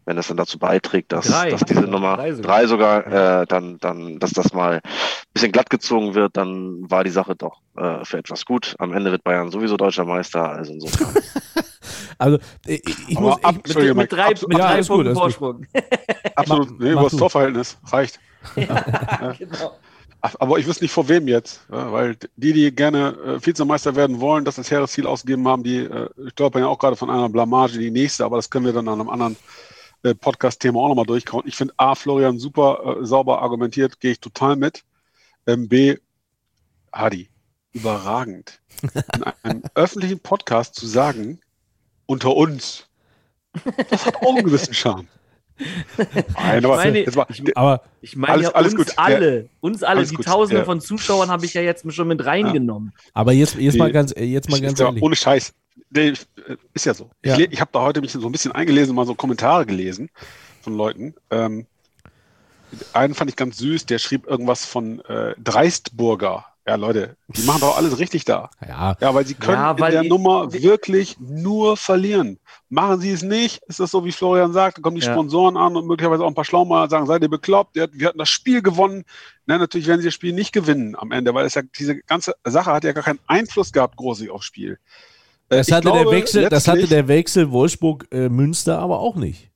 wenn 0.08 0.16
das 0.16 0.28
dann 0.30 0.38
dazu 0.38 0.58
beiträgt, 0.58 1.12
dass, 1.12 1.28
Drei. 1.28 1.50
dass 1.52 1.62
diese 1.62 1.82
Nummer 1.82 2.16
Drei 2.16 2.32
drei 2.32 2.66
sogar. 2.66 3.04
sogar, 3.04 3.42
äh, 3.42 3.46
dann, 3.46 3.78
dann, 3.80 4.20
dass 4.20 4.32
das 4.32 4.54
mal 4.54 4.76
ein 4.76 4.82
bisschen 5.34 5.52
glatt 5.52 5.70
gezogen 5.70 6.16
wird, 6.16 6.36
dann 6.38 6.90
war 6.90 7.04
die 7.04 7.10
Sache 7.12 7.36
doch 7.36 7.60
äh, 7.76 8.04
für 8.06 8.18
etwas 8.18 8.46
gut. 8.46 8.74
Am 8.80 8.94
Ende 8.94 9.12
wird 9.12 9.24
Bayern 9.26 9.52
sowieso 9.52 9.76
deutscher 9.78 10.06
Meister, 10.06 10.50
also 10.50 10.74
insofern. 10.74 11.14
Also, 12.20 12.40
ich, 12.66 12.82
ich 13.10 13.18
Aber 13.18 13.28
muss. 13.30 13.44
ab- 13.44 13.56
Ich, 13.68 13.76
Mit, 13.76 13.96
mit 13.96 14.12
drei, 14.12 14.24
absolut- 14.32 14.50
mit 14.50 14.58
Ja, 14.58 14.68
drei 14.74 14.82
Punkten 14.82 15.08
gut. 15.10 15.18
Vorsprung. 15.18 15.66
Absolut, 16.36 16.80
nee, 16.80 16.92
über 16.92 17.04
das. 17.04 17.16
Torverhältnis 17.16 17.78
reicht. 17.92 18.20
genau. 18.56 19.78
Ach, 20.22 20.34
Aber 20.40 20.58
ich 20.58 20.66
wüsste 20.68 20.84
nicht 20.84 20.92
vor 20.94 21.08
wem 21.10 21.28
jetzt, 21.28 21.62
ja, 21.72 21.92
weil 21.92 22.18
die, 22.36 22.54
die 22.54 22.72
gerne 22.76 23.16
äh, 23.24 23.46
Vizemeister 23.46 23.96
werden 23.96 24.20
wollen, 24.20 24.46
das 24.46 24.58
als 24.58 24.72
hehres 24.72 24.92
Ziel 24.94 25.06
ausgegeben 25.06 25.48
haben, 25.48 25.64
die 25.64 25.78
äh, 25.84 26.10
stolpern 26.32 26.64
ja 26.64 26.68
auch 26.68 26.80
gerade 26.80 26.96
von 26.96 27.10
einer 27.12 27.30
Blamage 27.30 27.76
in 27.76 27.82
die 27.82 27.92
nächste, 27.92 28.26
aber 28.26 28.38
das 28.38 28.50
können 28.50 28.66
wir 28.66 28.74
dann 28.74 28.88
an 28.88 29.00
einem 29.00 29.10
anderen 29.10 29.36
äh, 30.04 30.14
Podcast-Thema 30.16 30.80
auch 30.80 30.88
nochmal 30.90 31.06
durchkauen. 31.06 31.44
Ich 31.48 31.56
finde 31.56 31.74
A, 31.78 31.96
Florian 31.96 32.40
super 32.40 32.98
äh, 33.02 33.06
sauber 33.06 33.42
argumentiert, 33.42 34.00
gehe 34.00 34.12
ich 34.12 34.20
total 34.20 34.56
mit. 34.56 34.84
Ähm, 35.48 35.68
B, 35.68 35.98
Hadi, 36.94 37.30
überragend. 37.74 38.60
In 39.14 39.24
einem 39.44 39.64
öffentlichen 39.76 40.20
Podcast 40.20 40.76
zu 40.76 40.88
sagen, 40.88 41.40
unter 42.06 42.36
uns, 42.36 42.88
das 43.90 44.06
hat 44.06 44.16
auch 44.18 44.36
einen 44.36 44.46
gewissen 44.46 44.74
Charme. 44.74 45.08
Nein, 46.36 46.64
aber 46.66 46.76
meine, 46.76 47.00
jetzt 47.00 47.16
mal, 47.16 47.26
ich- 47.30 47.58
aber 47.58 47.82
Ich 48.02 48.16
meine 48.16 48.34
Alles- 48.34 48.46
ja 48.48 48.52
alles 48.54 48.74
uns 48.76 48.86
gut. 48.90 48.94
alle, 49.00 49.50
uns 49.60 49.82
alle, 49.84 49.98
Alles 49.98 50.10
die 50.10 50.16
gut. 50.18 50.26
Tausende 50.26 50.60
Ja. 50.60 50.66
von 50.66 50.80
Zuschauern 50.82 51.30
habe 51.32 51.46
ich 51.46 51.54
ja 51.56 51.62
jetzt 51.62 51.92
schon 51.92 52.08
mit 52.08 52.24
reingenommen. 52.24 52.94
aber 53.14 53.32
jetzt, 53.34 53.56
jetzt 53.56 53.74
Nee. 53.74 53.80
mal 53.80 53.92
ganz, 53.92 54.12
äh, 54.16 54.24
jetzt 54.24 54.50
mal 54.52 54.58
Ich- 54.58 54.62
ganz 54.64 54.80
ja, 54.80 54.86
ehrlich. 54.88 55.02
Ohne 55.02 55.16
Scheiß. 55.16 55.54
Nee, 55.90 56.14
ist 56.74 56.86
ja 56.86 56.94
so. 56.94 57.10
Ja. 57.24 57.38
Ich, 57.38 57.52
ich 57.54 57.62
habe 57.62 57.72
da 57.74 57.82
heute 57.82 58.02
mich 58.02 58.12
so 58.12 58.26
ein 58.26 58.32
bisschen 58.32 58.52
eingelesen, 58.52 58.96
mal 58.96 59.06
so 59.06 59.16
Kommentare 59.16 59.66
gelesen 59.66 60.10
von 60.62 60.76
Leuten. 60.76 61.14
Ähm, 61.32 61.66
einen 62.94 63.14
fand 63.14 63.30
ich 63.30 63.36
ganz 63.38 63.58
süß, 63.58 63.86
der 63.86 63.98
schrieb 64.00 64.28
irgendwas 64.28 64.66
von 64.66 65.00
äh, 65.06 65.34
Dreistburger. 65.42 66.46
Ja, 66.68 66.76
Leute, 66.76 67.16
die 67.30 67.44
machen 67.44 67.62
doch 67.62 67.78
alles 67.78 67.98
richtig 67.98 68.26
da. 68.26 68.50
Ja, 68.68 68.98
Ja, 69.00 69.16
weil 69.16 69.26
sie 69.26 69.36
können 69.36 69.54
Ja, 69.58 69.80
weil 69.80 69.88
in 69.88 69.94
der 69.94 70.02
die- 70.04 70.10
Nummer 70.10 70.48
die- 70.48 70.62
wirklich 70.64 71.18
nur 71.18 71.78
verlieren. 71.78 72.40
Machen 72.68 73.00
sie 73.00 73.12
es 73.12 73.22
nicht, 73.24 73.64
ist 73.68 73.80
das 73.80 73.90
so, 73.92 74.04
wie 74.04 74.12
Florian 74.12 74.52
sagt, 74.52 74.76
dann 74.78 74.82
kommen 74.84 74.98
die 75.00 75.06
Ja. 75.06 75.14
Sponsoren 75.14 75.56
an 75.56 75.78
und 75.78 75.88
möglicherweise 75.88 76.26
auch 76.26 76.28
ein 76.28 76.34
paar 76.36 76.44
Schlaumeier 76.44 76.90
sagen, 76.90 77.06
seid 77.06 77.22
ihr 77.22 77.30
bekloppt, 77.30 77.76
wir 77.76 78.08
hatten 78.08 78.18
das 78.18 78.28
Spiel 78.30 78.62
gewonnen. 78.62 79.06
Na, 79.46 79.58
natürlich 79.58 79.88
werden 79.88 80.02
sie 80.02 80.08
das 80.08 80.14
Spiel 80.14 80.34
nicht 80.34 80.52
gewinnen 80.52 80.98
am 80.98 81.14
Ende, 81.14 81.34
weil 81.34 81.46
es 81.46 81.54
ja, 81.56 81.62
diese 81.62 81.96
ganze 82.02 82.36
Sache 82.44 82.74
hat 82.74 82.84
ja 82.84 82.92
gar 82.92 83.04
keinen 83.04 83.20
Einfluss 83.28 83.72
gehabt, 83.72 83.96
großig 83.96 84.30
aufs 84.30 84.44
Spiel. 84.46 84.78
Äh, 85.50 85.58
das 85.58 85.72
hatte, 85.72 85.92
der 85.92 86.02
glaube, 86.02 86.12
Wechsel, 86.18 86.50
das 86.50 86.68
hatte 86.68 86.88
der 86.88 87.08
Wechsel 87.08 87.52
Wolfsburg-Münster 87.52 88.80
aber 88.80 89.00
auch 89.00 89.16
nicht. 89.16 89.52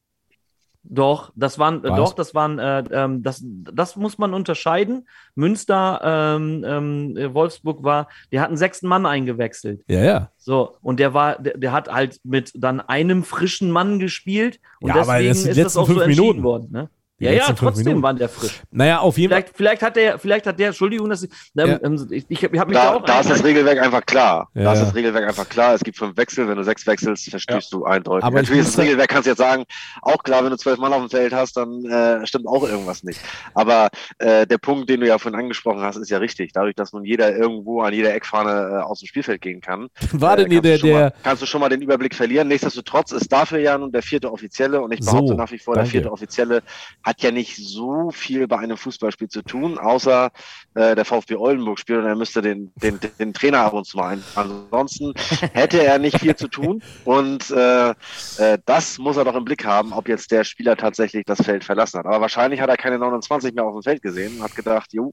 Doch, 0.83 1.31
das 1.35 1.59
waren, 1.59 1.85
äh, 1.85 1.89
Was? 1.89 1.97
doch, 1.97 2.13
das 2.13 2.33
waren, 2.33 2.57
äh, 2.57 2.83
ähm, 2.91 3.21
das, 3.21 3.43
das 3.45 3.95
muss 3.95 4.17
man 4.17 4.33
unterscheiden. 4.33 5.07
Münster, 5.35 6.01
ähm, 6.03 6.65
ähm, 6.65 7.17
äh, 7.17 7.33
Wolfsburg 7.33 7.83
war, 7.83 8.07
die 8.31 8.39
hatten 8.39 8.57
sechsten 8.57 8.87
Mann 8.87 9.05
eingewechselt. 9.05 9.83
Ja, 9.87 10.03
ja. 10.03 10.31
So, 10.37 10.77
und 10.81 10.99
der 10.99 11.13
war, 11.13 11.39
der, 11.39 11.57
der 11.57 11.71
hat 11.71 11.87
halt 11.87 12.19
mit 12.23 12.51
dann 12.55 12.81
einem 12.81 13.23
frischen 13.23 13.69
Mann 13.69 13.99
gespielt 13.99 14.59
und 14.79 14.89
Ja, 14.89 15.01
aber 15.01 15.19
deswegen 15.19 15.49
ist 15.49 15.65
das 15.65 15.77
auch 15.77 15.85
so 15.87 15.93
fünf 15.93 16.05
entschieden 16.05 16.27
Minuten. 16.27 16.43
worden. 16.43 16.67
Ne? 16.71 16.89
Die 17.21 17.25
Ja, 17.27 17.33
ja, 17.33 17.53
trotzdem 17.53 17.85
Minuten. 17.85 18.01
war 18.03 18.13
der 18.15 18.29
frisch. 18.29 18.61
Naja, 18.71 18.97
auf 18.99 19.15
jeden 19.17 19.31
Fall. 19.31 19.43
Vielleicht, 19.43 19.55
vielleicht 19.55 19.81
hat 19.83 19.95
der, 19.95 20.17
vielleicht 20.17 20.47
hat 20.47 20.57
der, 20.59 20.67
Entschuldigung, 20.69 21.07
dass 21.09 21.21
ich, 21.21 21.29
ähm, 21.55 21.69
Ja. 21.69 21.79
ähm, 21.83 22.07
ich, 22.09 22.25
ich 22.29 22.43
habe 22.43 22.51
mich 22.69 22.77
da 22.77 22.85
Da, 22.85 22.93
auch 22.95 23.05
da 23.05 23.19
ist 23.19 23.29
das 23.29 23.43
Regelwerk 23.43 23.79
einfach 23.79 24.03
klar. 24.05 24.49
Ja, 24.55 24.63
da 24.63 24.73
ist 24.73 24.79
ja. 24.79 24.85
das 24.85 24.95
Regelwerk 24.95 25.27
einfach 25.27 25.47
klar. 25.47 25.75
Es 25.75 25.81
gibt 25.83 25.97
fünf 25.97 26.17
Wechsel. 26.17 26.47
Wenn 26.47 26.57
du 26.57 26.63
sechs 26.63 26.85
wechselst, 26.87 27.29
verstößt 27.29 27.71
du 27.73 27.85
eindeutig. 27.85 28.23
Aber 28.25 28.37
ich 28.41 28.41
Natürlich 28.47 28.61
ist 28.61 28.69
das 28.69 28.75
da- 28.77 28.81
Regelwerk, 28.81 29.09
kannst 29.09 29.27
du 29.27 29.31
jetzt 29.31 29.37
sagen, 29.37 29.65
auch 30.01 30.23
klar, 30.23 30.43
wenn 30.43 30.49
du 30.49 30.57
zwölf 30.57 30.79
Mann 30.79 30.91
auf 30.93 31.01
dem 31.01 31.09
Feld 31.11 31.31
hast, 31.31 31.55
dann 31.57 31.85
äh, 31.85 32.25
stimmt 32.25 32.47
auch 32.47 32.67
irgendwas 32.67 33.03
nicht. 33.03 33.19
Aber 33.53 33.89
äh, 34.17 34.47
der 34.47 34.57
Punkt, 34.57 34.89
den 34.89 35.01
du 35.01 35.07
ja 35.07 35.19
vorhin 35.19 35.39
angesprochen 35.39 35.81
hast, 35.81 35.97
ist 35.97 36.09
ja 36.09 36.17
richtig. 36.17 36.53
Dadurch, 36.53 36.73
dass 36.75 36.91
nun 36.91 37.05
jeder 37.05 37.35
irgendwo 37.35 37.81
an 37.81 37.93
jeder 37.93 38.15
Eckfahne 38.15 38.79
äh, 38.79 38.81
aus 38.83 38.99
dem 38.99 39.07
Spielfeld 39.07 39.41
gehen 39.41 39.61
kann, 39.61 39.89
War 40.13 40.37
denn 40.37 40.47
äh, 40.47 40.49
hier 40.49 40.61
kannst, 40.61 40.65
der, 40.65 40.77
du 40.77 40.79
schon 40.81 40.91
mal, 40.93 40.99
der, 41.11 41.13
kannst 41.23 41.41
du 41.43 41.45
schon 41.45 41.61
mal 41.61 41.69
den 41.69 41.81
Überblick 41.83 42.15
verlieren. 42.15 42.47
Nichtsdestotrotz 42.47 43.11
ist 43.11 43.31
dafür 43.31 43.59
ja 43.59 43.77
nun 43.77 43.91
der 43.91 44.01
vierte 44.01 44.31
Offizielle 44.31 44.81
und 44.81 44.91
ich 44.91 45.03
So, 45.03 45.11
behaupte 45.11 45.35
nach 45.35 45.51
wie 45.51 45.59
vor, 45.59 45.75
der 45.75 45.83
danke. 45.83 45.91
vierte 45.91 46.11
Offizielle 46.11 46.63
hat 47.11 47.21
ja 47.23 47.31
nicht 47.31 47.57
so 47.57 48.09
viel 48.11 48.47
bei 48.47 48.57
einem 48.57 48.77
Fußballspiel 48.77 49.27
zu 49.27 49.41
tun, 49.41 49.77
außer 49.77 50.31
äh, 50.75 50.95
der 50.95 51.03
VfB 51.03 51.35
Oldenburg 51.35 51.77
spielt 51.77 51.99
und 51.99 52.05
er 52.05 52.15
müsste 52.15 52.41
den, 52.41 52.71
den, 52.81 52.99
den 53.19 53.33
Trainer 53.33 53.59
ab 53.59 53.73
und 53.73 53.85
zu 53.85 53.97
mal 53.97 54.13
ein. 54.13 54.23
Ansonsten 54.35 55.13
hätte 55.53 55.83
er 55.83 55.99
nicht 55.99 56.19
viel 56.19 56.35
zu 56.37 56.47
tun 56.47 56.81
und 57.03 57.51
äh, 57.51 57.89
äh, 57.89 58.57
das 58.65 58.97
muss 58.97 59.17
er 59.17 59.25
doch 59.25 59.35
im 59.35 59.43
Blick 59.43 59.65
haben, 59.65 59.91
ob 59.91 60.07
jetzt 60.07 60.31
der 60.31 60.45
Spieler 60.45 60.77
tatsächlich 60.77 61.25
das 61.25 61.41
Feld 61.41 61.65
verlassen 61.65 61.99
hat. 61.99 62.05
Aber 62.05 62.21
wahrscheinlich 62.21 62.61
hat 62.61 62.69
er 62.69 62.77
keine 62.77 62.97
29 62.97 63.53
mehr 63.53 63.65
auf 63.65 63.73
dem 63.73 63.83
Feld 63.83 64.01
gesehen 64.01 64.37
und 64.37 64.43
hat 64.43 64.55
gedacht, 64.55 64.93
jo, 64.93 65.11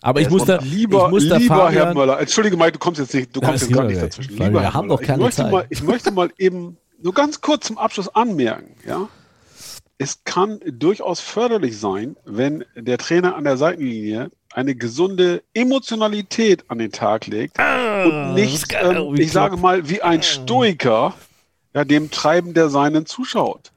aber 0.00 0.20
ich 0.20 0.28
muss 0.28 0.44
da, 0.44 0.58
Lieber, 0.58 1.06
ich 1.06 1.10
muss 1.10 1.28
da 1.28 1.36
lieber 1.36 1.54
Herr 1.70 1.86
Fabian, 1.86 1.94
Möller, 1.94 2.20
entschuldige 2.20 2.56
Mike, 2.56 2.72
du 2.72 2.78
kommst 2.78 3.00
jetzt 3.00 3.14
nicht, 3.14 3.34
du 3.34 3.40
kommst 3.40 3.62
jetzt 3.62 3.70
lieber, 3.70 3.84
nicht 3.84 4.02
dazwischen. 4.02 4.32
Lieber 4.32 4.52
wir 4.52 4.60
Herr 4.60 4.74
haben 4.74 4.88
Möller, 4.88 5.00
doch 5.00 5.06
keine 5.06 5.18
ich 5.18 5.24
möchte 5.24 5.42
Zeit. 5.42 5.52
Mal, 5.52 5.66
ich 5.70 5.82
möchte 5.82 6.10
mal 6.10 6.30
eben 6.36 6.76
nur 7.02 7.14
ganz 7.14 7.40
kurz 7.40 7.66
zum 7.66 7.78
Abschluss 7.78 8.14
anmerken, 8.14 8.76
ja. 8.86 9.08
Es 10.04 10.22
kann 10.24 10.60
durchaus 10.66 11.20
förderlich 11.20 11.78
sein, 11.78 12.14
wenn 12.26 12.62
der 12.76 12.98
Trainer 12.98 13.36
an 13.36 13.44
der 13.44 13.56
Seitenlinie 13.56 14.30
eine 14.52 14.74
gesunde 14.74 15.42
Emotionalität 15.54 16.64
an 16.68 16.76
den 16.76 16.92
Tag 16.92 17.26
legt 17.26 17.58
und 17.58 18.34
nicht, 18.34 18.74
ähm, 18.78 19.14
ich 19.14 19.32
sage 19.32 19.56
mal, 19.56 19.88
wie 19.88 20.02
ein 20.02 20.22
Stoiker 20.22 21.14
ja, 21.72 21.84
dem 21.86 22.10
Treiben 22.10 22.52
der 22.52 22.68
Seinen 22.68 23.06
zuschaut. 23.06 23.70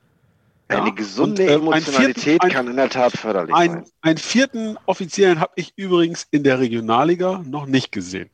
Ja? 0.69 0.81
eine 0.83 0.93
gesunde 0.93 1.43
Und, 1.43 1.49
einen 1.49 1.61
Emotionalität 1.61 2.23
vierten- 2.23 2.41
ein- 2.45 2.51
kann 2.51 2.67
in 2.67 2.75
der 2.75 2.89
Tat 2.89 3.13
förderlich 3.13 3.55
Ein, 3.55 3.69
sein. 3.71 3.85
einen 4.01 4.17
vierten 4.17 4.77
Offiziellen 4.85 5.39
habe 5.39 5.53
ich 5.55 5.71
übrigens 5.77 6.27
in 6.31 6.43
der 6.43 6.59
Regionalliga 6.59 7.41
noch 7.45 7.67
nicht 7.67 7.93
gesehen. 7.93 8.29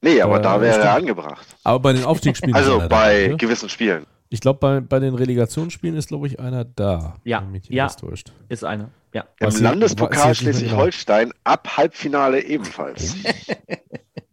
Nee, 0.00 0.20
aber 0.20 0.40
Äh, 0.40 0.42
da 0.42 0.60
wäre 0.60 0.80
er 0.80 0.94
angebracht. 0.94 1.46
aber 1.62 1.78
bei 1.78 1.92
den 1.92 2.04
Aufstiegsspielen 2.04 2.56
Also 2.56 2.78
bei 2.78 2.82
dabei, 2.88 3.26
ne? 3.28 3.36
gewissen 3.36 3.68
Spielen. 3.68 4.04
Ich 4.34 4.40
glaube, 4.40 4.58
bei, 4.58 4.80
bei 4.80 4.98
den 4.98 5.14
Relegationsspielen 5.14 5.96
ist, 5.96 6.08
glaube 6.08 6.26
ich, 6.26 6.40
einer 6.40 6.64
da. 6.64 7.14
Ja, 7.22 7.46
ja. 7.68 7.86
täuscht. 7.86 8.32
ist 8.48 8.64
einer. 8.64 8.90
Ja. 9.12 9.26
Im 9.38 9.46
Was 9.46 9.60
Landespokal 9.60 10.34
Schleswig-Holstein 10.34 11.32
ab 11.44 11.76
Halbfinale 11.76 12.42
ebenfalls. 12.42 13.16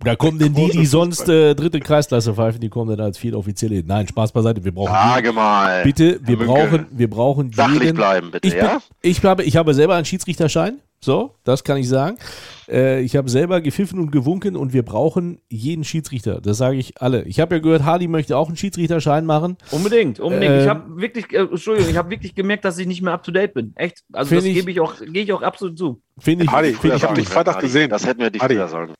Da 0.04 0.16
kommen 0.16 0.39
denn 0.39 0.56
die, 0.56 0.72
die 0.72 0.88
sonst 0.88 1.30
äh, 1.30 1.54
dritte 1.54 1.80
Kreisklasse 1.80 2.34
pfeifen, 2.34 2.60
die 2.60 2.70
kommen 2.70 2.89
dann 2.89 3.06
als 3.06 3.20
vier 3.20 3.38
Offizielle 3.38 3.76
hin. 3.76 3.86
Nein, 3.86 4.08
Spaß 4.08 4.32
beiseite. 4.32 4.64
Wir 4.64 4.74
brauchen 4.74 4.91
Sage 4.91 5.32
mal. 5.32 5.84
bitte, 5.84 6.20
wir 6.24 6.39
Herr 6.39 6.45
Münke, 6.47 6.54
brauchen, 6.54 6.86
wir 6.89 7.08
brauchen 7.08 7.54
Sachlich 7.54 7.84
jeden. 7.84 7.97
bleiben, 7.97 8.32
bitte, 8.32 8.47
Ich, 8.47 8.56
bin, 8.56 8.66
ja? 8.66 8.82
ich, 9.04 9.24
habe, 9.24 9.43
ich 9.43 9.58
habe 9.58 9.76
selber 9.76 9.93
einen 9.93 10.06
Schiedsrichterschein. 10.06 10.80
So, 11.04 11.34
das 11.43 11.64
kann 11.64 11.78
ich 11.78 11.89
sagen. 11.89 12.18
Äh, 12.70 13.02
ich 13.02 13.16
habe 13.16 13.28
selber 13.28 13.60
gepfiffen 13.60 13.99
und 13.99 14.12
gewunken 14.12 14.56
und 14.56 14.72
wir 14.72 14.84
brauchen 14.84 15.41
jeden 15.49 15.84
Schiedsrichter. 15.84 16.39
Das 16.41 16.58
sage 16.60 16.78
ich 16.78 17.02
alle. 17.02 17.24
Ich 17.24 17.39
habe 17.39 17.56
ja 17.56 17.62
gehört, 17.62 17.84
Hardy 17.84 18.08
möchte 18.08 18.38
auch 18.38 18.49
einen 18.49 18.56
Schiedsrichterschein 18.56 19.26
machen. 19.26 19.58
Unbedingt, 19.72 20.20
unbedingt. 20.20 20.52
Ähm, 20.54 20.60
ich 20.62 20.68
habe 20.68 21.02
wirklich, 21.02 21.34
äh, 21.34 21.38
Entschuldigung, 21.39 21.89
ich 21.89 21.97
habe 21.97 22.12
wirklich 22.12 22.36
gemerkt, 22.36 22.66
dass 22.66 22.78
ich 22.78 22.86
nicht 22.86 23.02
mehr 23.02 23.14
up 23.14 23.24
to 23.24 23.32
date 23.32 23.56
bin. 23.56 23.74
Echt. 23.78 24.04
Also 24.14 24.36
das 24.36 24.43
ich- 24.45 24.54
gebe 24.54 24.70
ich 24.70 24.80
auch, 24.80 24.93
gehe 24.99 25.24
ich 25.24 25.34
auch 25.34 25.41
absolut 25.41 25.76
zu. 25.76 25.99
Finde 26.20 26.45
ich, 26.45 26.52
Hardy, 26.52 26.74
find 26.76 26.93
ich 26.93 27.04
habe 27.04 27.16
dich 27.16 27.28
Freitag 27.28 27.56
Adi, 27.58 27.66
gesehen. 27.66 27.89
Das 27.89 28.06
hätten 28.06 28.20
wir 28.22 28.30
dich 28.30 28.41
Adi. 28.43 28.54
früher 28.54 28.68
sagen. 28.68 28.93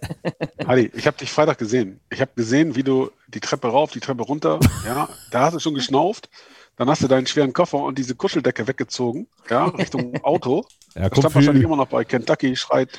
Adi, 0.66 0.90
ich 0.94 1.06
habe 1.06 1.18
dich 1.18 1.30
Freitag 1.30 1.58
gesehen. 1.58 2.00
Ich 2.10 2.22
habe 2.22 2.30
gesehen, 2.34 2.76
wie 2.76 2.82
du 2.82 3.10
die 3.28 3.40
Treppe 3.40 3.68
rauf, 3.68 3.90
die 3.92 4.00
Treppe 4.00 4.22
runter, 4.22 4.58
ja, 4.86 5.06
da 5.30 5.40
hast 5.42 5.54
du 5.54 5.58
schon 5.58 5.74
geschnauft. 5.74 6.30
Dann 6.76 6.88
hast 6.88 7.02
du 7.02 7.08
deinen 7.08 7.26
schweren 7.26 7.52
Koffer 7.52 7.78
und 7.78 7.98
diese 7.98 8.14
Kuscheldecke 8.14 8.66
weggezogen, 8.66 9.26
ja, 9.50 9.64
Richtung 9.78 10.14
Auto. 10.24 10.66
Ja, 10.94 11.02
Da 11.02 11.08
komm, 11.10 11.22
stand 11.22 11.34
wahrscheinlich 11.34 11.64
immer 11.64 11.76
noch 11.76 11.88
bei 11.88 12.04
Kentucky, 12.04 12.56
schreit. 12.56 12.98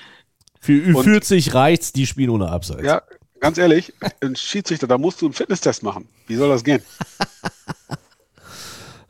für 0.60 0.74
Ü40 0.74 1.54
reicht's, 1.54 1.92
die 1.94 2.06
spielen 2.06 2.30
ohne 2.30 2.50
Abseits. 2.50 2.84
Ja, 2.84 3.02
ganz 3.40 3.58
ehrlich, 3.58 3.94
ein 4.22 4.36
Schiedsrichter, 4.36 4.88
da 4.88 4.98
musst 4.98 5.22
du 5.22 5.26
einen 5.26 5.34
Fitnesstest 5.34 5.84
machen. 5.84 6.08
Wie 6.28 6.36
soll 6.36 6.50
das 6.50 6.64
gehen? 6.64 6.82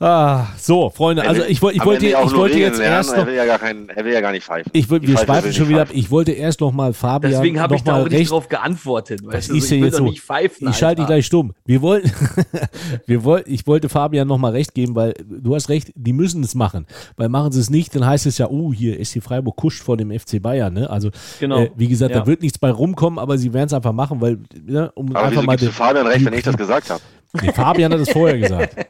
Ah, 0.05 0.47
so, 0.57 0.89
Freunde, 0.89 1.25
also 1.25 1.43
ich, 1.47 1.61
woll- 1.61 1.71
ich 1.73 1.85
wollte, 1.85 2.05
ich 2.07 2.13
wollte 2.35 2.59
jetzt 2.59 2.77
lernen, 2.77 2.93
erst 2.95 3.13
Er 3.13 3.19
noch, 3.19 3.27
will 3.27 3.35
ja 3.35 3.45
gar, 3.45 3.57
kein, 3.57 3.87
er 3.87 4.03
will 4.03 4.11
ja 4.11 4.19
gar 4.19 4.33
nicht 4.33 4.43
pfeifen. 4.45 4.69
ich, 4.75 4.89
wir 4.89 4.99
Pfeife 4.99 5.17
schweifen 5.25 5.53
schon 5.53 5.61
nicht 5.63 5.69
wieder 5.69 5.81
ab. 5.83 5.87
pfeifen. 5.87 5.99
Ich 6.01 6.11
wollte 6.11 6.31
erst 6.33 6.59
noch 6.59 6.73
mal 6.73 6.91
Fabian 6.91 7.31
Deswegen 7.31 7.61
habe 7.61 7.73
noch 7.75 7.79
ich 7.79 7.83
da 7.85 7.93
mal 7.93 8.01
auch 8.01 8.09
nicht 8.09 8.19
recht. 8.19 8.31
drauf 8.31 8.49
geantwortet. 8.49 9.21
Du, 9.23 9.29
ist 9.29 9.49
ich 9.49 9.69
denn 9.69 9.77
will 9.79 9.85
jetzt 9.85 9.93
doch 9.93 9.99
so? 9.99 10.03
nicht 10.11 10.21
pfeifen. 10.21 10.67
Ich 10.67 10.75
schalte 10.75 11.01
dich 11.01 11.07
gleich 11.07 11.25
stumm. 11.25 11.53
Wir 11.65 11.81
wollten, 11.81 12.11
wir 13.05 13.23
wollten, 13.23 13.49
ich 13.53 13.65
wollte 13.65 13.87
Fabian 13.87 14.27
noch 14.27 14.37
mal 14.37 14.51
recht 14.51 14.73
geben, 14.73 14.93
weil 14.95 15.13
du 15.25 15.55
hast 15.55 15.69
recht, 15.69 15.93
die 15.95 16.11
müssen 16.11 16.43
es 16.43 16.53
machen. 16.53 16.85
Weil 17.15 17.29
machen 17.29 17.53
sie 17.53 17.61
es 17.61 17.69
nicht, 17.69 17.95
dann 17.95 18.05
heißt 18.05 18.25
es 18.25 18.37
ja, 18.37 18.49
oh, 18.49 18.73
hier 18.73 18.99
ist 18.99 19.15
die 19.15 19.21
Freiburg 19.21 19.55
kuscht 19.55 19.83
vor 19.83 19.95
dem 19.95 20.11
FC 20.11 20.41
Bayern. 20.41 20.73
Ne? 20.73 20.89
Also, 20.89 21.11
Genau. 21.39 21.59
äh, 21.59 21.71
wie 21.77 21.87
gesagt, 21.87 22.11
Ja. 22.13 22.19
da 22.19 22.27
wird 22.27 22.41
nichts 22.41 22.57
bei 22.57 22.71
rumkommen, 22.71 23.19
aber 23.19 23.37
sie 23.37 23.53
werden 23.53 23.67
es 23.67 23.73
einfach 23.73 23.93
machen, 23.93 24.19
weil, 24.19 24.39
ne, 24.65 24.91
um 24.95 25.07
Aber 25.11 25.19
einfach 25.19 25.31
wieso 25.31 25.41
mal 25.43 25.55
den, 25.55 25.71
Fabian 25.71 26.07
recht, 26.07 26.25
wenn 26.25 26.33
ich 26.33 26.43
das 26.43 26.57
gesagt 26.57 26.89
habe? 26.89 26.99
nee, 27.41 27.53
Fabian 27.53 27.93
hat 27.93 28.01
es 28.01 28.09
vorher 28.09 28.37
gesagt. 28.37 28.75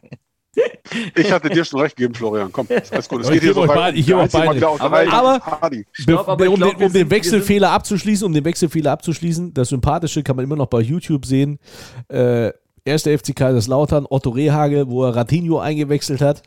Ich 1.16 1.32
hatte 1.32 1.50
dir 1.50 1.66
schon 1.66 1.80
recht 1.82 1.96
gegeben, 1.96 2.14
Florian. 2.14 2.52
Komm, 2.52 2.68
alles 2.92 3.10
gut. 3.10 3.22
Es 3.22 3.30
euch 3.58 3.70
rein 3.70 3.78
beide- 3.78 3.94
um 3.96 4.00
ich 4.00 4.08
Mal 4.80 4.90
beide 4.90 5.12
Aber- 5.12 5.40
glaub, 6.06 6.28
aber 6.28 6.48
um, 6.50 6.56
glaub, 6.56 6.78
den, 6.78 6.86
um 6.88 6.94
den 6.94 7.10
Wechselfehler 7.10 7.72
abzuschließen, 7.72 8.26
um 8.26 8.34
den 8.34 8.46
Wechselfehler 8.46 8.92
abzuschließen, 8.92 9.54
das 9.54 9.70
Sympathische 9.70 10.22
kann 10.24 10.36
man 10.36 10.46
immer 10.46 10.56
noch 10.56 10.68
bei 10.68 10.82
YouTube 10.82 11.26
sehen. 11.26 11.58
Äh, 12.10 12.52
erster 12.86 13.18
FC 13.18 13.36
Kaiserslautern, 13.36 14.06
Otto 14.10 14.30
Rehage, 14.30 14.88
wo 14.90 15.06
er 15.06 15.16
Ratinho 15.16 15.60
eingewechselt 15.60 16.22
hat. 16.22 16.44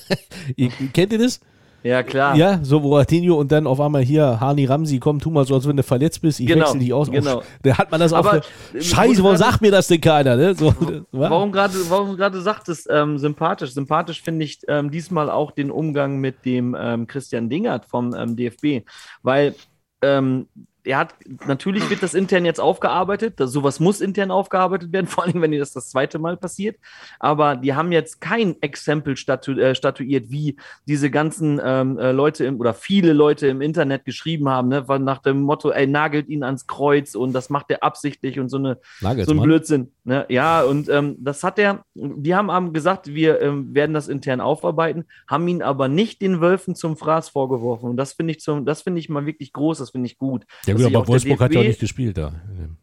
ihr, 0.56 0.70
kennt 0.92 1.12
ihr 1.12 1.18
das? 1.18 1.40
Ja, 1.86 2.02
klar. 2.02 2.34
Ja, 2.36 2.58
so 2.62 2.82
wo 2.82 2.96
Ratinho 2.96 3.36
und 3.36 3.52
dann 3.52 3.66
auf 3.66 3.78
einmal 3.80 4.02
hier 4.02 4.40
Hani 4.40 4.64
Ramsi, 4.64 4.98
komm, 4.98 5.20
tu 5.20 5.30
mal 5.30 5.44
so, 5.46 5.54
als 5.54 5.68
wenn 5.68 5.76
du 5.76 5.84
verletzt 5.84 6.20
bist, 6.20 6.40
ich 6.40 6.46
Genau, 6.46 6.64
wechsel 6.64 6.80
dich 6.80 6.92
aus. 6.92 7.08
genau. 7.10 7.38
Oh, 7.38 7.42
da 7.62 7.78
hat 7.78 7.90
man 7.92 8.00
das 8.00 8.12
Aber, 8.12 8.30
auch. 8.40 8.74
äh, 8.74 8.82
Scheiße, 8.82 9.22
warum 9.22 9.36
sagt 9.36 9.62
mir 9.62 9.70
das 9.70 9.86
denn 9.86 10.00
keiner? 10.00 10.34
Ne? 10.36 10.54
So, 10.56 10.74
wa? 11.12 11.30
Warum 11.30 11.52
gerade, 11.52 11.74
warum 11.88 12.10
du 12.10 12.16
gerade 12.16 12.40
sagtest, 12.40 12.88
ähm, 12.90 13.18
sympathisch. 13.18 13.72
Sympathisch 13.72 14.20
finde 14.20 14.44
ich 14.44 14.58
ähm, 14.66 14.90
diesmal 14.90 15.30
auch 15.30 15.52
den 15.52 15.70
Umgang 15.70 16.18
mit 16.18 16.44
dem 16.44 16.76
ähm, 16.78 17.06
Christian 17.06 17.48
Dingert 17.48 17.84
vom 17.84 18.14
ähm, 18.14 18.34
DFB, 18.34 18.84
weil 19.22 19.54
ähm, 20.02 20.48
er 20.86 20.98
hat, 20.98 21.14
natürlich 21.46 21.90
wird 21.90 22.02
das 22.02 22.14
intern 22.14 22.44
jetzt 22.44 22.60
aufgearbeitet, 22.60 23.34
das, 23.40 23.50
sowas 23.50 23.80
muss 23.80 24.00
intern 24.00 24.30
aufgearbeitet 24.30 24.92
werden, 24.92 25.06
vor 25.06 25.24
allem 25.24 25.42
wenn 25.42 25.50
dir 25.50 25.58
das 25.58 25.72
das 25.72 25.90
zweite 25.90 26.18
Mal 26.18 26.36
passiert, 26.36 26.76
aber 27.18 27.56
die 27.56 27.74
haben 27.74 27.92
jetzt 27.92 28.20
kein 28.20 28.60
Exempel 28.62 29.16
statu 29.16 29.52
äh, 29.52 29.74
statuiert, 29.74 30.30
wie 30.30 30.56
diese 30.86 31.10
ganzen 31.10 31.60
ähm, 31.62 31.98
äh, 31.98 32.12
Leute 32.12 32.44
im, 32.44 32.60
oder 32.60 32.72
viele 32.72 33.12
Leute 33.12 33.48
im 33.48 33.60
Internet 33.60 34.04
geschrieben 34.04 34.48
haben, 34.48 34.68
ne, 34.68 34.84
nach 35.00 35.18
dem 35.18 35.42
Motto, 35.42 35.70
ey, 35.70 35.86
nagelt 35.86 36.28
ihn 36.28 36.44
ans 36.44 36.66
Kreuz 36.66 37.14
und 37.14 37.32
das 37.32 37.50
macht 37.50 37.70
er 37.70 37.82
absichtlich 37.82 38.38
und 38.38 38.48
so 38.48 38.58
eine 38.58 38.78
so 39.00 39.32
ein. 39.32 39.40
Blödsinn. 39.40 39.92
Ne? 40.04 40.24
Ja, 40.28 40.62
und 40.62 40.88
ähm, 40.88 41.16
das 41.18 41.42
hat 41.42 41.58
er, 41.58 41.84
die 41.94 42.34
haben 42.34 42.50
am 42.50 42.72
gesagt, 42.72 43.12
wir 43.12 43.40
ähm, 43.40 43.74
werden 43.74 43.92
das 43.92 44.08
intern 44.08 44.40
aufarbeiten, 44.40 45.04
haben 45.26 45.48
ihn 45.48 45.62
aber 45.62 45.88
nicht 45.88 46.22
den 46.22 46.40
Wölfen 46.40 46.74
zum 46.74 46.96
Fraß 46.96 47.28
vorgeworfen. 47.30 47.90
Und 47.90 47.96
das 47.96 48.12
finde 48.12 48.32
ich 48.32 48.40
zum, 48.40 48.64
das 48.64 48.82
finde 48.82 49.00
ich 49.00 49.08
mal 49.08 49.26
wirklich 49.26 49.52
groß, 49.52 49.78
das 49.78 49.90
finde 49.90 50.06
ich 50.06 50.16
gut. 50.16 50.44
Ja 50.66 50.75
gut, 50.76 50.86
aber 50.86 51.08
Wolfsburg 51.08 51.40
hat 51.40 51.52
ja 51.52 51.60
auch 51.60 51.64
nicht 51.64 51.80
gespielt 51.80 52.16
da. 52.18 52.32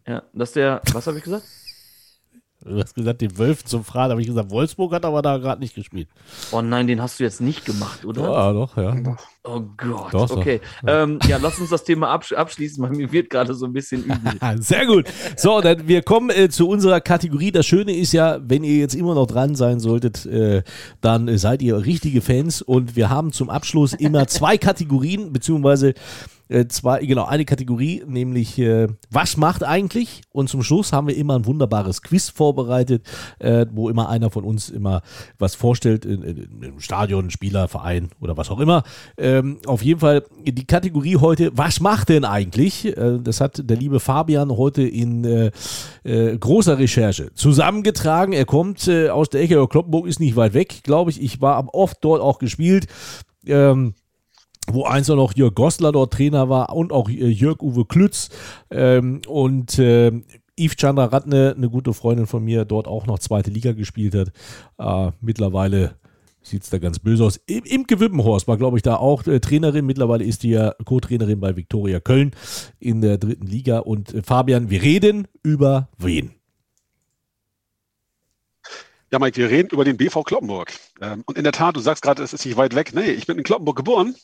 Ja, 0.07 0.23
dass 0.33 0.53
der, 0.53 0.81
was 0.91 1.07
habe 1.07 1.17
ich 1.17 1.23
gesagt? 1.23 1.43
Du 2.65 2.79
hast 2.79 2.95
gesagt, 2.95 3.21
den 3.21 3.37
Wölfen 3.37 3.67
zum 3.67 3.83
Fragen, 3.83 4.11
habe 4.11 4.21
ich 4.21 4.27
gesagt, 4.27 4.49
Wolfsburg 4.49 4.93
hat 4.93 5.05
aber 5.05 5.21
da 5.21 5.37
gerade 5.37 5.61
nicht 5.61 5.75
gespielt. 5.75 6.07
Oh 6.51 6.61
nein, 6.61 6.87
den 6.87 7.01
hast 7.01 7.19
du 7.19 7.23
jetzt 7.23 7.41
nicht 7.41 7.65
gemacht, 7.65 8.05
oder? 8.05 8.21
Ja, 8.23 8.53
doch, 8.53 8.77
ja. 8.77 8.95
Oh 9.45 9.61
Gott, 9.75 10.13
Doch, 10.13 10.31
okay. 10.31 10.61
Ähm, 10.87 11.19
ja, 11.27 11.35
lass 11.35 11.59
uns 11.59 11.69
das 11.69 11.83
Thema 11.83 12.07
absch 12.07 12.31
abschließen, 12.31 12.81
weil 12.81 12.91
mir 12.91 13.11
wird 13.11 13.29
gerade 13.29 13.53
so 13.53 13.65
ein 13.65 13.73
bisschen 13.73 14.05
übel. 14.05 14.39
Sehr 14.61 14.85
gut. 14.85 15.05
So, 15.35 15.59
dann 15.59 15.85
wir 15.85 16.01
kommen 16.01 16.29
äh, 16.29 16.47
zu 16.47 16.69
unserer 16.69 17.01
Kategorie. 17.01 17.51
Das 17.51 17.65
Schöne 17.65 17.93
ist 17.93 18.13
ja, 18.13 18.39
wenn 18.41 18.63
ihr 18.63 18.77
jetzt 18.77 18.95
immer 18.95 19.15
noch 19.15 19.27
dran 19.27 19.55
sein 19.55 19.81
solltet, 19.81 20.25
äh, 20.25 20.63
dann 21.01 21.27
äh, 21.27 21.37
seid 21.37 21.61
ihr 21.61 21.85
richtige 21.85 22.21
Fans 22.21 22.61
und 22.61 22.95
wir 22.95 23.09
haben 23.09 23.33
zum 23.33 23.49
Abschluss 23.49 23.91
immer 23.91 24.27
zwei 24.27 24.57
Kategorien, 24.57 25.33
beziehungsweise 25.33 25.93
äh, 26.49 26.67
zwei, 26.67 26.99
genau, 26.99 27.25
eine 27.25 27.45
Kategorie, 27.45 28.03
nämlich 28.05 28.59
äh, 28.59 28.87
was 29.09 29.37
macht 29.37 29.63
eigentlich? 29.63 30.21
Und 30.31 30.49
zum 30.49 30.61
Schluss 30.61 30.93
haben 30.93 31.07
wir 31.07 31.15
immer 31.15 31.35
ein 31.35 31.45
wunderbares 31.45 32.01
Quiz 32.01 32.29
vorbereitet, 32.29 33.07
äh, 33.39 33.65
wo 33.71 33.89
immer 33.89 34.09
einer 34.09 34.29
von 34.29 34.43
uns 34.43 34.69
immer 34.69 35.01
was 35.39 35.55
vorstellt, 35.55 36.05
in, 36.05 36.21
in, 36.21 36.61
im 36.61 36.79
Stadion, 36.79 37.31
Spieler, 37.31 37.67
Verein 37.67 38.09
oder 38.19 38.37
was 38.37 38.51
auch 38.51 38.59
immer. 38.59 38.83
Ähm, 39.33 39.57
auf 39.65 39.83
jeden 39.83 39.99
Fall 39.99 40.23
die 40.43 40.65
Kategorie 40.65 41.17
heute, 41.17 41.51
was 41.55 41.79
macht 41.79 42.09
denn 42.09 42.25
eigentlich? 42.25 42.85
Äh, 42.85 43.19
das 43.21 43.41
hat 43.41 43.61
der 43.69 43.77
liebe 43.77 43.99
Fabian 43.99 44.55
heute 44.55 44.83
in 44.83 45.23
äh, 45.23 45.51
äh, 46.03 46.37
großer 46.37 46.77
Recherche 46.77 47.33
zusammengetragen. 47.33 48.33
Er 48.33 48.45
kommt 48.45 48.87
äh, 48.87 49.09
aus 49.09 49.29
der 49.29 49.41
Ecke, 49.41 49.67
Kloppenburg 49.67 50.07
ist 50.07 50.19
nicht 50.19 50.35
weit 50.35 50.53
weg, 50.53 50.81
glaube 50.83 51.11
ich. 51.11 51.21
Ich 51.21 51.41
war 51.41 51.73
oft 51.73 51.97
dort 52.01 52.21
auch 52.21 52.39
gespielt. 52.39 52.87
Ähm, 53.45 53.93
wo 54.71 54.85
eins 54.85 55.09
auch 55.09 55.17
noch 55.17 55.35
Jörg 55.35 55.55
Goslar 55.55 55.91
dort 55.91 56.13
Trainer 56.13 56.47
war 56.47 56.73
und 56.73 56.93
auch 56.93 57.09
äh, 57.09 57.27
Jörg-Uwe 57.27 57.83
Klütz 57.85 58.29
ähm, 58.71 59.21
und 59.27 59.77
äh, 59.77 60.11
Yves 60.57 60.77
Chandra 60.77 61.05
Ratne, 61.05 61.53
eine 61.57 61.69
gute 61.69 61.93
Freundin 61.93 62.27
von 62.27 62.45
mir, 62.45 62.63
dort 62.63 62.87
auch 62.87 63.05
noch 63.05 63.19
zweite 63.19 63.49
Liga 63.49 63.73
gespielt 63.73 64.15
hat. 64.15 64.31
Äh, 64.77 65.11
mittlerweile 65.19 65.95
sieht 66.43 66.63
es 66.63 66.69
da 66.69 66.77
ganz 66.77 66.99
böse 66.99 67.23
aus. 67.23 67.39
Im, 67.45 67.63
Imke 67.63 67.99
Wippenhorst 67.99 68.47
war, 68.47 68.57
glaube 68.57 68.77
ich, 68.77 68.83
da 68.83 68.97
auch 68.97 69.25
äh, 69.27 69.39
Trainerin. 69.39 69.85
Mittlerweile 69.85 70.23
ist 70.23 70.43
die 70.43 70.51
ja 70.51 70.73
Co-Trainerin 70.85 71.39
bei 71.39 71.55
Viktoria 71.55 71.99
Köln 71.99 72.31
in 72.79 73.01
der 73.01 73.17
dritten 73.17 73.47
Liga. 73.47 73.79
Und 73.79 74.13
äh, 74.13 74.21
Fabian, 74.21 74.69
wir 74.69 74.81
reden 74.81 75.27
über 75.41 75.89
wen? 75.97 76.31
Ja, 79.11 79.19
Mike, 79.19 79.37
wir 79.37 79.49
reden 79.49 79.69
über 79.71 79.85
den 79.85 79.97
BV 79.97 80.23
Kloppenburg. 80.23 80.73
Ähm, 80.99 81.23
und 81.25 81.37
in 81.37 81.43
der 81.43 81.53
Tat, 81.53 81.75
du 81.75 81.79
sagst 81.79 82.01
gerade, 82.01 82.23
es 82.23 82.33
ist 82.33 82.45
nicht 82.45 82.57
weit 82.57 82.75
weg. 82.75 82.93
Nee, 82.93 83.11
ich 83.11 83.27
bin 83.27 83.37
in 83.37 83.43
Kloppenburg 83.43 83.77
geboren. 83.77 84.15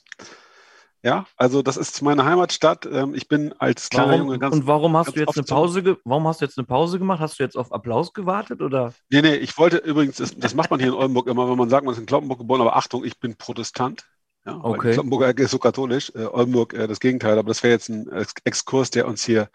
Ja, 1.01 1.25
also 1.37 1.61
das 1.61 1.77
ist 1.77 2.01
meine 2.01 2.25
Heimatstadt. 2.25 2.85
Ähm, 2.85 3.13
ich 3.13 3.27
bin 3.29 3.53
als 3.57 3.89
kleiner 3.89 4.11
Warum, 4.11 4.21
Junge 4.21 4.39
ganz. 4.39 4.55
und 4.55 4.67
warum 4.67 4.97
hast 4.97 5.15
du 5.15 5.19
jetzt 5.19 5.37
eine 5.37 5.45
Pause, 5.45 5.97
warum 6.03 6.27
hast 6.27 6.41
du 6.41 6.45
jetzt 6.45 6.57
eine 6.57 6.67
Pause 6.67 6.99
gemacht? 6.99 7.21
Hast 7.21 7.39
du 7.39 7.43
jetzt 7.43 7.55
auf 7.55 7.71
Applaus 7.71 8.13
gewartet 8.13 8.61
oder? 8.61 8.93
Nee, 9.09 9.21
nee, 9.21 9.35
ich 9.35 9.57
wollte 9.57 9.77
übrigens, 9.77 10.17
das, 10.17 10.35
das 10.35 10.55
macht 10.55 10.71
man 10.71 10.79
hier 10.79 10.89
in 10.89 10.95
Oldenburg 10.95 11.27
immer, 11.27 11.49
wenn 11.49 11.57
man 11.57 11.69
sagt, 11.69 11.85
man 11.85 11.93
ist 11.93 11.99
in 11.99 12.05
Kloppenburg 12.05 12.39
geboren, 12.39 12.61
aber 12.61 12.75
Achtung, 12.75 13.05
ich 13.05 13.17
bin 13.19 13.35
Protestant. 13.37 14.05
Ja, 14.45 14.59
Okay. 14.61 14.97
Ecke 14.97 15.43
ist 15.43 15.51
so 15.51 15.59
katholisch, 15.59 16.11
äh, 16.15 16.25
Oldenburg 16.25 16.73
äh, 16.73 16.87
das 16.87 16.99
Gegenteil, 16.99 17.37
aber 17.37 17.49
das 17.49 17.63
wäre 17.63 17.73
jetzt 17.73 17.89
ein 17.89 18.09
Ex 18.11 18.33
Exkurs, 18.43 18.89
der 18.89 19.07
uns 19.07 19.23
hier 19.23 19.49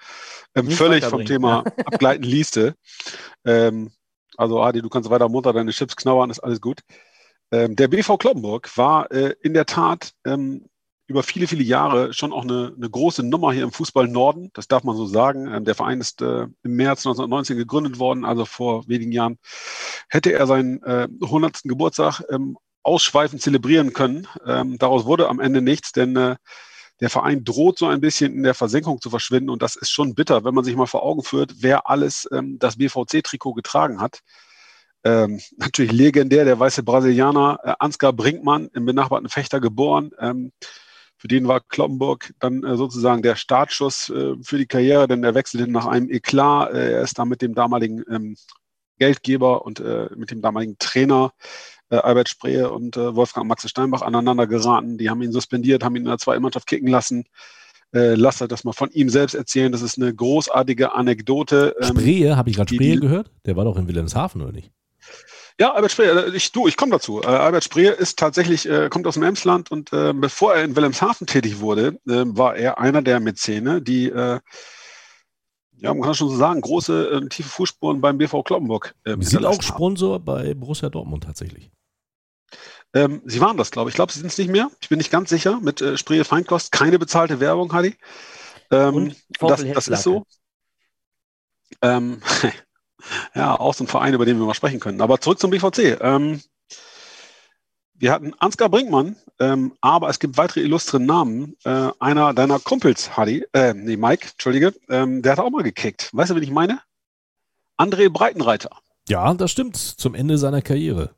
ähm, 0.54 0.70
völlig 0.70 1.04
vom 1.04 1.24
Thema 1.24 1.64
abgleiten 1.84 2.24
ließe. 2.24 2.74
Ähm, 3.44 3.92
also 4.36 4.62
Adi, 4.62 4.82
du 4.82 4.88
kannst 4.88 5.10
weiter 5.10 5.28
munter 5.28 5.52
deine 5.52 5.72
Chips 5.72 5.96
knabbern, 5.96 6.30
ist 6.30 6.40
alles 6.40 6.60
gut. 6.60 6.80
Ähm, 7.50 7.76
der 7.76 7.88
BV 7.88 8.18
Kloppenburg 8.18 8.76
war 8.76 9.10
äh, 9.10 9.34
in 9.42 9.54
der 9.54 9.66
Tat 9.66 10.12
ähm, 10.24 10.66
über 11.06 11.22
viele, 11.22 11.46
viele 11.46 11.62
Jahre 11.62 12.12
schon 12.12 12.32
auch 12.32 12.42
eine, 12.42 12.72
eine 12.76 12.88
große 12.88 13.22
Nummer 13.22 13.52
hier 13.52 13.64
im 13.64 13.72
Fußball 13.72 14.08
Norden. 14.08 14.50
Das 14.54 14.68
darf 14.68 14.84
man 14.84 14.96
so 14.96 15.06
sagen. 15.06 15.52
Ähm, 15.52 15.64
der 15.64 15.74
Verein 15.74 16.00
ist 16.00 16.22
äh, 16.22 16.46
im 16.62 16.76
März 16.76 17.00
1919 17.00 17.56
gegründet 17.56 17.98
worden, 17.98 18.24
also 18.24 18.44
vor 18.44 18.88
wenigen 18.88 19.12
Jahren. 19.12 19.38
Hätte 20.08 20.32
er 20.32 20.46
seinen 20.46 20.82
äh, 20.82 21.08
100. 21.22 21.62
Geburtstag 21.64 22.22
ähm, 22.30 22.56
ausschweifend 22.82 23.42
zelebrieren 23.42 23.92
können. 23.92 24.26
Ähm, 24.46 24.78
daraus 24.78 25.04
wurde 25.04 25.28
am 25.28 25.40
Ende 25.40 25.60
nichts, 25.60 25.92
denn 25.92 26.16
äh, 26.16 26.36
der 27.00 27.10
Verein 27.10 27.44
droht 27.44 27.78
so 27.78 27.86
ein 27.86 28.00
bisschen 28.00 28.32
in 28.32 28.42
der 28.42 28.54
Versenkung 28.54 29.00
zu 29.00 29.10
verschwinden. 29.10 29.50
Und 29.50 29.62
das 29.62 29.76
ist 29.76 29.90
schon 29.90 30.14
bitter, 30.14 30.44
wenn 30.44 30.54
man 30.54 30.64
sich 30.64 30.76
mal 30.76 30.86
vor 30.86 31.02
Augen 31.02 31.22
führt, 31.22 31.56
wer 31.58 31.88
alles 31.88 32.28
ähm, 32.32 32.58
das 32.58 32.76
BVC-Trikot 32.76 33.54
getragen 33.54 34.00
hat. 34.00 34.20
Ähm, 35.04 35.40
natürlich 35.56 35.92
legendär, 35.92 36.44
der 36.44 36.58
weiße 36.58 36.82
Brasilianer 36.82 37.58
äh, 37.62 37.74
Ansgar 37.78 38.12
Brinkmann 38.12 38.68
im 38.74 38.86
benachbarten 38.86 39.28
Fechter 39.28 39.60
geboren. 39.60 40.12
Ähm, 40.18 40.52
für 41.16 41.28
den 41.28 41.48
war 41.48 41.60
Kloppenburg 41.60 42.34
dann 42.40 42.64
äh, 42.64 42.76
sozusagen 42.76 43.22
der 43.22 43.36
Startschuss 43.36 44.10
äh, 44.10 44.34
für 44.42 44.58
die 44.58 44.66
Karriere, 44.66 45.08
denn 45.08 45.24
er 45.24 45.34
wechselte 45.34 45.70
nach 45.70 45.86
einem 45.86 46.10
Eklat. 46.10 46.72
Äh, 46.72 46.92
er 46.92 47.02
ist 47.02 47.18
da 47.18 47.24
mit 47.24 47.42
dem 47.42 47.54
damaligen 47.54 48.02
ähm, 48.10 48.36
Geldgeber 48.98 49.64
und 49.66 49.82
mit 50.14 50.30
dem 50.30 50.40
damaligen 50.40 50.76
Trainer 50.78 51.32
Albert 51.88 52.28
Spree 52.28 52.62
und 52.62 52.96
Wolfgang 52.96 53.48
Maxe 53.48 53.68
Steinbach 53.68 54.02
aneinander 54.02 54.46
geraten. 54.46 54.98
Die 54.98 55.10
haben 55.10 55.20
ihn 55.20 55.32
suspendiert, 55.32 55.82
haben 55.82 55.96
ihn 55.96 56.02
in 56.02 56.08
der 56.08 56.18
zweiten 56.18 56.42
Mannschaft 56.42 56.68
kicken 56.68 56.86
lassen. 56.86 57.24
Äh, 57.94 58.16
lasst 58.16 58.42
euch 58.42 58.48
das 58.48 58.64
mal 58.64 58.72
von 58.72 58.90
ihm 58.90 59.08
selbst 59.08 59.34
erzählen. 59.34 59.70
Das 59.70 59.80
ist 59.80 59.98
eine 59.98 60.12
großartige 60.12 60.94
Anekdote. 60.94 61.76
Ähm, 61.80 61.98
Spree, 61.98 62.30
habe 62.30 62.50
ich 62.50 62.56
gerade 62.56 62.74
Spree 62.74 62.96
gehört? 62.96 63.30
Der 63.46 63.56
war 63.56 63.64
doch 63.64 63.76
in 63.76 63.86
Wilhelmshaven, 63.86 64.42
oder 64.42 64.52
nicht? 64.52 64.72
Ja, 65.60 65.72
Albert 65.72 65.92
Spree, 65.92 66.06
äh, 66.06 66.34
ich, 66.34 66.50
du, 66.52 66.66
ich 66.66 66.76
komme 66.76 66.92
dazu. 66.92 67.22
Äh, 67.22 67.26
Albert 67.26 67.64
Spree 67.64 67.88
ist 67.88 68.18
tatsächlich, 68.18 68.68
äh, 68.68 68.88
kommt 68.88 69.06
aus 69.06 69.14
dem 69.14 69.22
Emsland 69.22 69.70
und 69.70 69.92
äh, 69.92 70.12
bevor 70.12 70.54
er 70.54 70.64
in 70.64 70.74
Wilhelmshaven 70.74 71.26
tätig 71.26 71.60
wurde, 71.60 71.98
äh, 72.08 72.24
war 72.26 72.56
er 72.56 72.78
einer 72.78 73.02
der 73.02 73.20
Mäzene, 73.20 73.80
die, 73.80 74.08
äh, 74.08 74.40
ja, 75.76 75.92
man 75.92 76.02
kann 76.02 76.14
schon 76.14 76.30
so 76.30 76.36
sagen, 76.36 76.60
große, 76.60 77.28
tiefe 77.30 77.48
Fußspuren 77.48 78.00
beim 78.00 78.18
BV 78.18 78.42
Kloppenburg. 78.42 78.94
Äh, 79.04 79.16
sind 79.20 79.44
auch 79.44 79.60
Sponsor 79.62 80.14
haben. 80.14 80.24
bei 80.24 80.54
Borussia 80.54 80.88
Dortmund 80.88 81.24
tatsächlich. 81.24 81.70
Ähm, 82.94 83.22
sie 83.24 83.40
waren 83.40 83.56
das, 83.56 83.70
glaube 83.70 83.90
ich. 83.90 83.94
Ich 83.94 83.96
glaube, 83.96 84.12
sie 84.12 84.20
sind 84.20 84.28
es 84.28 84.38
nicht 84.38 84.50
mehr. 84.50 84.70
Ich 84.80 84.88
bin 84.88 84.98
nicht 84.98 85.10
ganz 85.10 85.28
sicher. 85.28 85.60
Mit 85.60 85.80
äh, 85.80 85.98
Spree 85.98 86.22
Feinkost 86.22 86.72
keine 86.72 86.98
bezahlte 86.98 87.40
Werbung, 87.40 87.72
Hadi. 87.72 87.96
Ähm, 88.70 89.14
das, 89.40 89.64
das 89.64 89.88
ist 89.88 90.02
so. 90.04 90.24
Ähm, 91.82 92.22
ja, 93.34 93.58
auch 93.58 93.74
so 93.74 93.84
ein 93.84 93.88
Verein, 93.88 94.14
über 94.14 94.24
den 94.24 94.38
wir 94.38 94.46
mal 94.46 94.54
sprechen 94.54 94.80
können. 94.80 95.00
Aber 95.00 95.20
zurück 95.20 95.38
zum 95.38 95.50
BVC. 95.50 96.00
Ähm, 96.00 96.40
wir 97.94 98.12
hatten 98.12 98.34
Ansgar 98.34 98.68
Brinkmann, 98.68 99.16
ähm, 99.38 99.72
aber 99.80 100.08
es 100.08 100.18
gibt 100.18 100.36
weitere 100.36 100.60
illustre 100.60 101.00
Namen. 101.00 101.56
Äh, 101.64 101.90
einer 102.00 102.34
deiner 102.34 102.58
Kumpels, 102.58 103.16
Hadi, 103.16 103.46
äh, 103.52 103.72
nee, 103.72 103.96
Mike, 103.96 104.28
Entschuldige, 104.32 104.74
ähm, 104.88 105.22
der 105.22 105.32
hat 105.32 105.38
auch 105.38 105.50
mal 105.50 105.62
gekickt. 105.62 106.10
Weißt 106.12 106.30
du, 106.30 106.34
wen 106.34 106.42
ich 106.42 106.50
meine? 106.50 106.80
André 107.78 108.10
Breitenreiter. 108.10 108.70
Ja, 109.08 109.32
das 109.34 109.50
stimmt. 109.50 109.76
Zum 109.76 110.14
Ende 110.14 110.38
seiner 110.38 110.62
Karriere. 110.62 111.10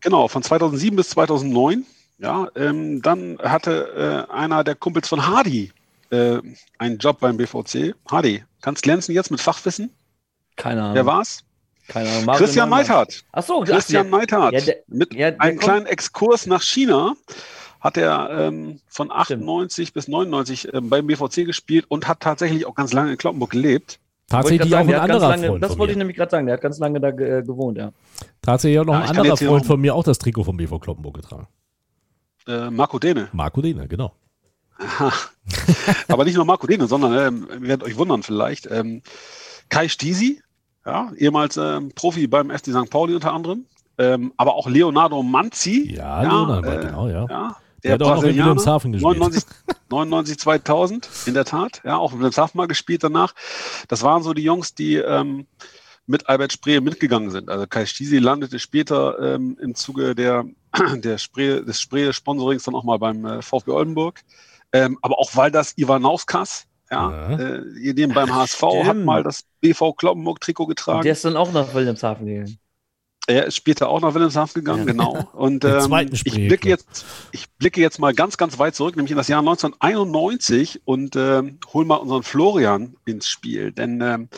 Genau, 0.00 0.28
von 0.28 0.42
2007 0.42 0.96
bis 0.96 1.10
2009. 1.10 1.84
Ja, 2.18 2.48
ähm, 2.56 3.02
dann 3.02 3.38
hatte 3.38 4.26
äh, 4.28 4.32
einer 4.32 4.64
der 4.64 4.74
Kumpels 4.74 5.08
von 5.08 5.26
Hardy 5.26 5.72
äh, 6.10 6.38
einen 6.78 6.98
Job 6.98 7.20
beim 7.20 7.36
BVC. 7.36 7.94
Hardy, 8.10 8.44
kannst 8.60 8.82
glänzen 8.82 9.14
jetzt 9.14 9.30
mit 9.30 9.40
Fachwissen? 9.40 9.90
Keine 10.58 10.82
Ahnung. 10.82 10.94
Wer 10.94 11.06
war's? 11.06 11.44
Keine 11.86 12.10
Ahnung. 12.10 12.34
Christian 12.36 12.68
Neithardt. 12.68 13.24
Ach 13.32 13.42
so, 13.42 13.60
Christian 13.60 14.10
ja, 14.10 14.18
Neithardt. 14.18 14.66
Ja, 14.66 14.74
mit 14.88 15.14
ja, 15.14 15.28
einem 15.38 15.58
kleinen 15.58 15.86
Exkurs 15.86 16.46
nach 16.46 16.62
China 16.62 17.14
hat 17.80 17.96
er 17.96 18.28
ähm, 18.30 18.80
von 18.88 19.10
98 19.10 19.88
Stimmt. 19.88 19.94
bis 19.94 20.08
99 20.08 20.74
ähm, 20.74 20.90
beim 20.90 21.06
BVC 21.06 21.46
gespielt 21.46 21.86
und 21.88 22.08
hat 22.08 22.20
tatsächlich 22.20 22.66
auch 22.66 22.74
ganz 22.74 22.92
lange 22.92 23.12
in 23.12 23.16
Kloppenburg 23.16 23.50
gelebt. 23.50 24.00
Tatsächlich 24.28 24.74
auch 24.74 24.80
ein 24.80 24.92
anderer 24.92 25.30
lange, 25.30 25.46
Freund. 25.46 25.64
Das 25.64 25.78
wollte 25.78 25.92
ich 25.92 25.96
nämlich 25.96 26.16
gerade 26.16 26.30
sagen, 26.30 26.46
der 26.46 26.54
hat 26.54 26.60
ganz 26.60 26.78
lange 26.78 27.00
da 27.00 27.08
äh, 27.08 27.42
gewohnt, 27.42 27.78
ja. 27.78 27.92
Tatsächlich 28.42 28.78
auch 28.80 28.84
noch 28.84 28.94
ja, 28.94 29.00
ein 29.00 29.16
anderer 29.16 29.36
Freund 29.38 29.64
von 29.64 29.80
mir 29.80 29.94
auch 29.94 30.04
das 30.04 30.18
Trikot 30.18 30.44
vom 30.44 30.56
BV 30.58 30.80
Kloppenburg 30.80 31.14
getragen. 31.14 31.46
Äh, 32.46 32.70
Marco 32.70 32.98
Dene. 32.98 33.28
Marco 33.32 33.62
Dene, 33.62 33.88
genau. 33.88 34.12
Aber 36.08 36.24
nicht 36.24 36.34
nur 36.34 36.44
Marco 36.44 36.66
Dene, 36.66 36.86
sondern, 36.86 37.12
ähm, 37.14 37.48
ihr 37.62 37.68
werdet 37.68 37.86
euch 37.86 37.96
wundern 37.96 38.22
vielleicht, 38.22 38.68
ähm, 38.70 39.02
Kai 39.70 39.88
Stisi, 39.88 40.42
ja, 40.88 41.12
ehemals 41.16 41.56
ähm, 41.56 41.92
Profi 41.94 42.26
beim 42.26 42.50
FC 42.50 42.68
St. 42.68 42.88
Pauli 42.88 43.14
unter 43.14 43.32
anderem, 43.32 43.66
ähm, 43.98 44.32
aber 44.36 44.54
auch 44.54 44.68
Leonardo 44.68 45.22
Manzi. 45.22 45.94
Ja, 45.94 46.22
ja 46.22 46.28
Leonardo, 46.30 46.70
äh, 46.70 46.86
genau, 46.86 47.08
ja. 47.08 47.26
ja 47.28 47.56
der, 47.84 47.98
der 47.98 48.08
hat 48.08 48.12
auch 48.18 48.22
noch 48.22 48.28
in 48.28 48.36
Wilhelmshaven 48.36 48.92
gespielt. 48.92 49.18
99, 49.18 49.44
99, 49.90 50.38
2000, 50.38 51.08
in 51.26 51.34
der 51.34 51.44
Tat. 51.44 51.82
Ja, 51.84 51.98
auch 51.98 52.12
in 52.12 52.18
Wilhelmshaven 52.18 52.56
mal 52.56 52.66
gespielt 52.66 53.04
danach. 53.04 53.34
Das 53.86 54.02
waren 54.02 54.22
so 54.22 54.32
die 54.32 54.42
Jungs, 54.42 54.74
die 54.74 54.96
ähm, 54.96 55.46
mit 56.06 56.28
Albert 56.28 56.54
Spree 56.54 56.80
mitgegangen 56.80 57.30
sind. 57.30 57.50
Also 57.50 57.66
Kai 57.66 57.86
Stisi 57.86 58.18
landete 58.18 58.58
später 58.58 59.18
ähm, 59.34 59.58
im 59.60 59.74
Zuge 59.74 60.14
der, 60.14 60.46
der 60.94 61.18
Spree, 61.18 61.60
des 61.62 61.80
Spree-Sponsorings 61.80 62.64
dann 62.64 62.74
auch 62.74 62.84
mal 62.84 62.98
beim 62.98 63.24
äh, 63.26 63.42
VfB 63.42 63.70
Oldenburg. 63.72 64.22
Ähm, 64.72 64.98
aber 65.02 65.18
auch 65.18 65.36
weil 65.36 65.50
das 65.50 65.76
Ivanauskas, 65.76 66.66
ja, 66.90 67.30
ja. 67.30 67.38
Äh, 67.38 68.06
beim 68.06 68.34
HSV 68.34 68.56
Stimmt. 68.56 68.86
hat 68.86 68.96
mal 68.96 69.22
das 69.22 69.44
BV 69.60 69.92
Kloppenburg-Trikot 69.94 70.66
getragen. 70.66 71.02
Der 71.02 71.12
ist 71.12 71.24
dann 71.24 71.36
auch 71.36 71.52
nach 71.52 71.74
Wilhelmshaven 71.74 72.26
gegangen. 72.26 72.58
Er 73.28 73.44
ist 73.44 73.56
später 73.56 73.90
auch 73.90 74.00
nach 74.00 74.14
Wilhelmshaven 74.14 74.54
gegangen, 74.54 74.86
ja. 74.86 74.92
genau. 74.92 75.28
Und 75.34 75.62
ähm, 75.62 76.08
ich, 76.12 76.22
blicke 76.32 76.66
jetzt, 76.66 77.04
ich 77.30 77.50
blicke 77.58 77.78
jetzt 77.78 77.98
mal 77.98 78.14
ganz, 78.14 78.38
ganz 78.38 78.58
weit 78.58 78.74
zurück, 78.74 78.96
nämlich 78.96 79.10
in 79.10 79.18
das 79.18 79.28
Jahr 79.28 79.40
1991 79.40 80.80
und 80.86 81.14
äh, 81.14 81.42
hol 81.74 81.84
mal 81.84 81.96
unseren 81.96 82.22
Florian 82.22 82.96
ins 83.04 83.28
Spiel. 83.28 83.70
Denn 83.70 84.00
ähm, 84.00 84.30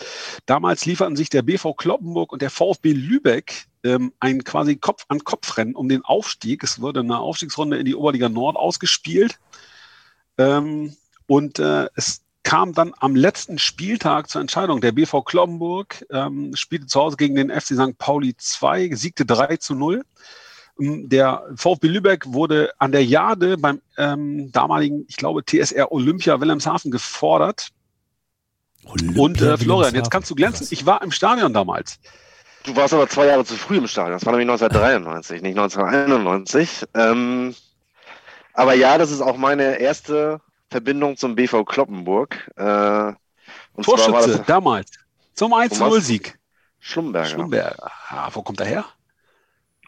damals 0.46 0.86
lieferten 0.86 1.14
sich 1.14 1.30
der 1.30 1.42
BV 1.42 1.74
Kloppenburg 1.74 2.32
und 2.32 2.42
der 2.42 2.50
VfB 2.50 2.92
Lübeck 2.92 3.68
ähm, 3.84 4.12
ein 4.18 4.42
quasi 4.42 4.74
Kopf-an-Kopf-Rennen 4.74 5.76
um 5.76 5.88
den 5.88 6.04
Aufstieg. 6.04 6.64
Es 6.64 6.80
wurde 6.80 6.98
eine 6.98 7.20
Aufstiegsrunde 7.20 7.78
in 7.78 7.84
die 7.84 7.94
Oberliga 7.94 8.28
Nord 8.28 8.56
ausgespielt. 8.56 9.38
Ähm, 10.36 10.96
und 11.28 11.60
äh, 11.60 11.86
es 11.94 12.22
kam 12.50 12.72
dann 12.72 12.92
am 12.98 13.14
letzten 13.14 13.60
Spieltag 13.60 14.28
zur 14.28 14.40
Entscheidung. 14.40 14.80
Der 14.80 14.90
BV 14.90 15.22
Kloppenburg 15.22 16.04
ähm, 16.10 16.50
spielte 16.56 16.86
zu 16.86 16.98
Hause 16.98 17.16
gegen 17.16 17.36
den 17.36 17.48
FC 17.48 17.76
St. 17.76 17.96
Pauli 17.96 18.34
2, 18.36 18.90
siegte 18.96 19.24
3 19.24 19.58
zu 19.58 19.76
0. 19.76 20.02
Ähm, 20.80 21.08
der 21.08 21.44
VfB 21.54 21.86
Lübeck 21.86 22.24
wurde 22.26 22.72
an 22.78 22.90
der 22.90 23.04
Jade 23.04 23.56
beim 23.56 23.80
ähm, 23.96 24.50
damaligen, 24.50 25.04
ich 25.06 25.16
glaube, 25.16 25.44
TSR 25.44 25.92
Olympia 25.92 26.40
Wilhelmshaven 26.40 26.90
gefordert. 26.90 27.68
Olympia 28.84 29.22
Und 29.22 29.40
äh, 29.40 29.56
Florian, 29.56 29.94
jetzt 29.94 30.10
kannst 30.10 30.28
du 30.28 30.34
glänzen. 30.34 30.66
Ich 30.72 30.84
war 30.84 31.02
im 31.02 31.12
Stadion 31.12 31.54
damals. 31.54 32.00
Du 32.64 32.74
warst 32.74 32.92
aber 32.92 33.08
zwei 33.08 33.26
Jahre 33.26 33.44
zu 33.44 33.54
früh 33.54 33.76
im 33.76 33.86
Stadion. 33.86 34.14
Das 34.14 34.26
war 34.26 34.32
nämlich 34.32 34.50
1993, 34.50 35.40
nicht 35.40 35.56
1991. 35.56 36.84
Ähm, 36.94 37.54
aber 38.54 38.74
ja, 38.74 38.98
das 38.98 39.12
ist 39.12 39.20
auch 39.20 39.36
meine 39.36 39.78
erste 39.78 40.40
Verbindung 40.70 41.16
zum 41.16 41.34
BV 41.34 41.64
Kloppenburg. 41.64 42.50
Äh, 42.56 43.12
und 43.74 43.84
Torschütze, 43.84 44.44
damals. 44.46 44.92
Zum 45.34 45.52
1-0-Sieg. 45.52 46.38
Schlumberger. 46.78 47.28
Schlumberger. 47.28 47.90
Ah, 48.08 48.30
wo 48.32 48.42
kommt 48.42 48.60
er 48.60 48.66
her? 48.66 48.84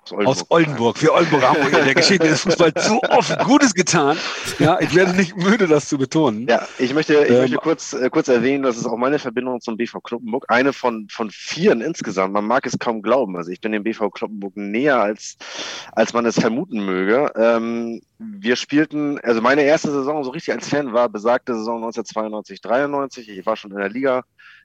Aus 0.05 0.13
Oldenburg. 0.13 0.27
Aus 0.27 0.51
Oldenburg. 0.51 1.03
Wir 1.03 1.13
Oldenburger 1.13 1.49
haben 1.51 1.63
in 1.63 1.71
der 1.71 1.95
Geschichte 1.95 2.27
des 2.27 2.41
Fußballs 2.41 2.89
so 2.89 3.01
oft 3.03 3.39
Gutes 3.45 3.73
getan. 3.73 4.17
Ja, 4.59 4.81
ich 4.81 4.95
werde 4.97 5.15
nicht 5.15 5.37
müde, 5.37 5.69
das 5.69 5.89
zu 5.89 5.97
betonen. 5.97 6.49
Ja, 6.49 6.67
ich 6.79 6.93
möchte, 6.93 7.15
ich 7.15 7.31
ähm, 7.31 7.39
möchte 7.39 7.57
kurz, 7.59 7.93
äh, 7.93 8.11
kurz 8.11 8.27
erwähnen, 8.27 8.65
das 8.65 8.77
ist 8.77 8.87
auch 8.87 8.97
meine 8.97 9.21
Verbindung 9.21 9.61
zum 9.61 9.77
BV 9.77 10.01
Kloppenburg. 10.01 10.47
Eine 10.49 10.73
von, 10.73 11.07
von 11.09 11.31
vieren 11.31 11.81
insgesamt. 11.81 12.33
Man 12.33 12.45
mag 12.45 12.67
es 12.67 12.77
kaum 12.81 13.01
glauben. 13.01 13.37
Also 13.37 13.53
ich 13.53 13.61
bin 13.61 13.71
dem 13.71 13.85
BV 13.85 14.11
Kloppenburg 14.11 14.57
näher, 14.57 15.01
als, 15.01 15.37
als 15.93 16.13
man 16.13 16.27
es 16.27 16.35
vermuten 16.35 16.85
möge. 16.85 17.31
Ähm, 17.37 18.01
wir 18.19 18.57
spielten, 18.57 19.21
also 19.21 19.41
meine 19.41 19.63
erste 19.63 19.93
Saison 19.93 20.25
so 20.25 20.31
richtig 20.31 20.53
als 20.53 20.69
Fan 20.69 20.93
war 20.93 21.09
besagte 21.09 21.55
Saison 21.55 21.77
1992, 21.77 22.61
93. 22.61 23.29
Ich 23.29 23.47
war 23.47 23.55
schon 23.55 23.71
in 23.71 23.79
der 23.79 23.89
Liga, 23.89 24.25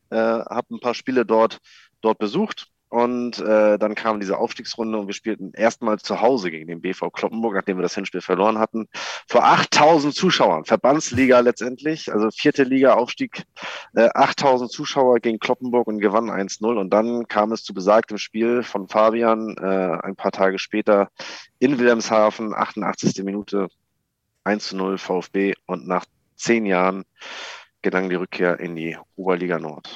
äh, 0.10 0.16
habe 0.16 0.76
ein 0.76 0.80
paar 0.80 0.96
Spiele 0.96 1.28
dort, 1.28 1.60
dort 2.02 2.18
besucht 2.18 2.70
und 2.90 3.40
äh, 3.40 3.78
dann 3.78 3.96
kam 3.96 4.20
diese 4.20 4.38
Aufstiegsrunde 4.38 4.98
und 4.98 5.08
wir 5.08 5.14
spielten 5.14 5.52
erstmal 5.54 6.00
zu 6.00 6.22
Hause 6.22 6.52
gegen 6.52 6.68
den 6.68 6.82
BV 6.82 7.10
Kloppenburg, 7.12 7.54
nachdem 7.54 7.78
wir 7.78 7.82
das 7.82 7.96
Hinspiel 7.96 8.22
verloren 8.22 8.60
hatten, 8.60 8.88
vor 9.28 9.44
8000 9.44 10.16
Zuschauern. 10.16 10.64
Verbandsliga 10.64 11.42
letztendlich, 11.42 12.14
also 12.14 12.30
vierte 12.32 12.64
Liga 12.64 12.94
Aufstieg, 12.94 13.44
äh, 13.94 14.10
8000 14.14 14.72
Zuschauer 14.72 15.20
gegen 15.20 15.40
Kloppenburg 15.40 15.88
und 15.88 16.00
gewannen 16.00 16.30
1-0. 16.30 16.78
Und 16.78 16.92
dann 16.92 17.28
kam 17.28 17.52
es 17.52 17.64
zu 17.64 17.74
besagtem 17.74 18.18
Spiel 18.18 18.64
von 18.64 18.88
Fabian 18.88 19.58
äh, 19.58 19.98
ein 20.04 20.16
paar 20.16 20.32
Tage 20.32 20.58
später 20.58 21.10
in 21.60 21.80
Wilhelmshaven, 21.80 22.54
88. 22.54 23.24
Minute 23.24 23.68
1-0 24.46 24.98
VfB 24.98 25.54
und 25.66 25.88
nach 25.88 26.06
zehn 26.36 26.66
Jahren 26.66 27.04
gelang 27.82 28.10
die 28.10 28.16
Rückkehr 28.16 28.60
in 28.60 28.76
die 28.76 28.98
Oberliga 29.16 29.60
Nord. 29.60 29.90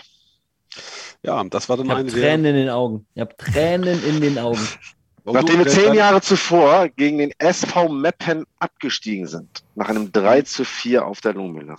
Ja, 1.24 1.44
das 1.44 1.70
war 1.70 1.78
dann 1.78 1.88
ich 1.88 1.92
eine 1.92 2.10
Tränen 2.10 2.46
in 2.46 2.56
den 2.56 2.70
Augen. 2.70 3.06
Ich 3.14 3.22
habe 3.22 3.36
Tränen 3.38 4.04
in 4.04 4.22
den 4.22 4.38
Augen. 4.38 4.68
Nachdem 5.24 5.60
wir 5.60 5.68
zehn 5.68 5.94
Jahre 5.94 6.22
zuvor 6.22 6.90
gegen 6.90 7.20
den 7.20 7.32
SV 7.38 7.90
Meppen 7.90 8.46
abgestiegen 8.58 9.28
sind, 9.28 9.64
nach 9.76 9.90
einem 9.90 10.12
3 10.12 10.42
zu 10.42 10.66
4 10.66 11.06
auf 11.06 11.22
der 11.22 11.34
Lohmühle. 11.34 11.76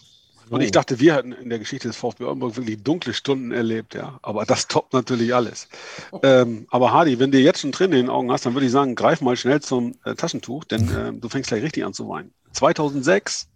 Und 0.49 0.61
ich 0.61 0.71
dachte, 0.71 1.01
wir 1.01 1.15
hatten 1.15 1.33
in 1.33 1.49
der 1.49 1.59
Geschichte 1.59 1.89
des 1.89 1.97
VfB 1.97 2.25
Oldenburg 2.25 2.57
wirklich 2.57 2.83
dunkle 2.83 3.15
Stunden 3.15 3.53
erlebt, 3.53 3.95
ja. 3.95 4.19
Aber 4.23 4.45
das 4.45 4.69
toppt 4.69 4.93
natürlich 4.93 5.35
alles. 5.35 5.69
ähm, 6.23 6.67
aber 6.71 6.93
Hardy, 6.93 7.19
wenn 7.19 7.33
du 7.33 7.39
jetzt 7.39 7.61
schon 7.61 7.73
Tränen 7.73 7.99
in 7.99 8.07
den 8.07 8.11
Augen 8.11 8.31
hast, 8.31 8.45
dann 8.45 8.55
würde 8.55 8.67
ich 8.67 8.73
sagen, 8.73 8.95
greif 8.95 9.23
mal 9.23 9.37
schnell 9.37 9.61
zum 9.61 9.95
äh, 10.05 10.15
Taschentuch, 10.15 10.65
denn 10.65 10.89
äh, 10.91 11.13
du 11.15 11.29
fängst 11.29 11.49
gleich 11.49 11.63
richtig 11.63 11.85
an 11.85 11.95
zu 11.95 12.09
weinen. 12.09 12.33
2006 12.53 13.49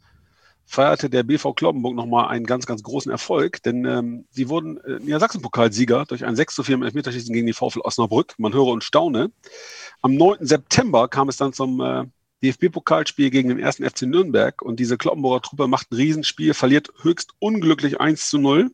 feierte 0.67 1.09
der 1.09 1.23
BV 1.23 1.55
Kloppenburg 1.55 1.95
nochmal 1.95 2.29
einen 2.29 2.45
ganz, 2.45 2.67
ganz 2.67 2.83
großen 2.83 3.11
Erfolg, 3.11 3.63
denn 3.63 3.85
ähm, 3.85 4.27
sie 4.31 4.49
wurden 4.49 4.79
äh, 4.79 4.99
Niedersachsen-Pokalsieger 4.99 6.05
durch 6.07 6.25
ein 6.25 6.37
6 6.37 6.55
zu 6.57 6.65
4 6.65 6.75
im 6.75 6.83
Elfmeterschießen 6.83 7.33
gegen 7.33 7.47
die 7.47 7.53
VfL 7.53 7.81
Osnabrück. 7.81 8.35
Man 8.39 8.53
höre 8.53 8.67
und 8.67 8.83
staune. 8.85 9.31
Am 10.03 10.15
9. 10.17 10.45
September 10.45 11.09
kam 11.09 11.29
es 11.29 11.37
dann 11.37 11.53
zum 11.53 11.81
äh, 11.81 12.05
DFB-Pokalspiel 12.43 13.31
gegen 13.31 13.49
den 13.49 13.59
ersten 13.59 13.89
FC 13.89 14.03
Nürnberg 14.03 14.61
und 14.61 14.81
diese 14.81 14.99
Kloppenburger 14.99 15.43
Truppe 15.43 15.69
macht 15.69 15.91
ein 15.93 15.97
Riesenspiel, 15.97 16.53
verliert 16.53 16.91
höchst 17.01 17.31
unglücklich 17.39 18.01
1 18.01 18.29
zu 18.29 18.39
0. 18.39 18.71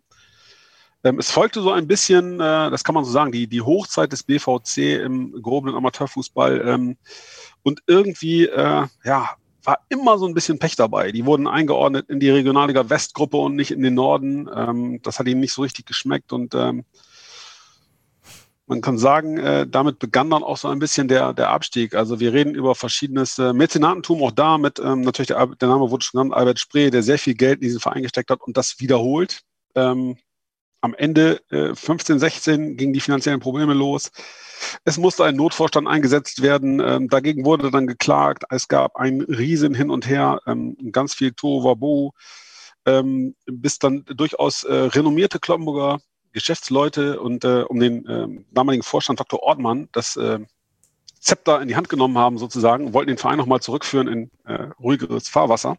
Ähm, 1.04 1.18
es 1.18 1.30
folgte 1.30 1.60
so 1.62 1.72
ein 1.72 1.86
bisschen, 1.86 2.40
äh, 2.40 2.70
das 2.70 2.84
kann 2.84 2.94
man 2.94 3.04
so 3.04 3.10
sagen, 3.10 3.32
die, 3.32 3.46
die 3.46 3.60
Hochzeit 3.60 4.12
des 4.12 4.22
BVC 4.22 5.02
im 5.02 5.32
gehobenen 5.42 5.76
Amateurfußball. 5.76 6.62
Ähm, 6.66 6.96
und 7.62 7.80
irgendwie, 7.86 8.46
äh, 8.46 8.86
ja, 9.04 9.36
war 9.64 9.78
immer 9.88 10.18
so 10.18 10.26
ein 10.26 10.34
bisschen 10.34 10.58
Pech 10.58 10.76
dabei. 10.76 11.12
Die 11.12 11.26
wurden 11.26 11.46
eingeordnet 11.46 12.08
in 12.08 12.20
die 12.20 12.30
Regionalliga 12.30 12.88
Westgruppe 12.88 13.36
und 13.36 13.54
nicht 13.54 13.70
in 13.70 13.82
den 13.82 13.94
Norden. 13.94 14.48
Ähm, 14.54 15.00
das 15.02 15.18
hat 15.18 15.28
ihnen 15.28 15.40
nicht 15.40 15.52
so 15.52 15.62
richtig 15.62 15.86
geschmeckt 15.86 16.32
und 16.32 16.54
ähm, 16.54 16.84
man 18.66 18.80
kann 18.80 18.96
sagen, 18.96 19.38
äh, 19.38 19.66
damit 19.66 19.98
begann 19.98 20.30
dann 20.30 20.42
auch 20.42 20.56
so 20.56 20.68
ein 20.68 20.78
bisschen 20.78 21.08
der, 21.08 21.32
der 21.34 21.50
Abstieg. 21.50 21.94
Also 21.94 22.20
wir 22.20 22.32
reden 22.32 22.54
über 22.54 22.74
verschiedenes 22.74 23.38
äh, 23.38 23.52
Mäzenatentum, 23.52 24.22
auch 24.22 24.30
da 24.30 24.56
mit 24.56 24.78
ähm, 24.78 25.02
natürlich 25.02 25.28
der, 25.28 25.46
der, 25.46 25.68
Name 25.68 25.90
wurde 25.90 26.04
schon 26.04 26.18
genannt, 26.18 26.38
Albert 26.38 26.60
Spree, 26.60 26.90
der 26.90 27.02
sehr 27.02 27.18
viel 27.18 27.34
Geld 27.34 27.56
in 27.56 27.66
diesen 27.66 27.80
Verein 27.80 28.02
gesteckt 28.02 28.30
hat 28.30 28.40
und 28.40 28.56
das 28.56 28.80
wiederholt. 28.80 29.42
Ähm, 29.74 30.16
am 30.80 30.94
Ende 30.94 31.40
äh, 31.50 31.74
15, 31.74 32.18
16 32.18 32.76
gingen 32.76 32.92
die 32.92 33.00
finanziellen 33.00 33.40
Probleme 33.40 33.74
los. 33.74 34.10
Es 34.84 34.98
musste 34.98 35.24
ein 35.24 35.36
Notvorstand 35.36 35.88
eingesetzt 35.88 36.42
werden. 36.42 36.80
Ähm, 36.80 37.08
dagegen 37.08 37.44
wurde 37.44 37.70
dann 37.70 37.86
geklagt. 37.86 38.44
Es 38.50 38.68
gab 38.68 38.96
ein 38.96 39.20
Riesen 39.22 39.74
hin 39.74 39.90
und 39.90 40.08
her, 40.08 40.40
ähm, 40.46 40.76
ganz 40.92 41.14
viel 41.14 41.32
Tohuwabohu, 41.32 42.12
ähm, 42.86 43.34
bis 43.46 43.78
dann 43.78 44.04
durchaus 44.04 44.64
äh, 44.64 44.74
renommierte 44.74 45.38
Kloppenburger 45.38 45.98
Geschäftsleute 46.32 47.20
und 47.20 47.44
äh, 47.44 47.62
um 47.62 47.78
den 47.78 48.06
äh, 48.06 48.26
damaligen 48.50 48.82
Vorstand 48.82 49.20
Dr. 49.20 49.42
Ortmann 49.42 49.88
das 49.92 50.16
äh, 50.16 50.40
Zepter 51.20 51.60
in 51.60 51.68
die 51.68 51.76
Hand 51.76 51.88
genommen 51.88 52.18
haben 52.18 52.38
sozusagen, 52.38 52.94
wollten 52.94 53.08
den 53.08 53.18
Verein 53.18 53.38
nochmal 53.38 53.60
zurückführen 53.60 54.08
in 54.08 54.30
äh, 54.44 54.68
ruhigeres 54.80 55.28
Fahrwasser. 55.28 55.76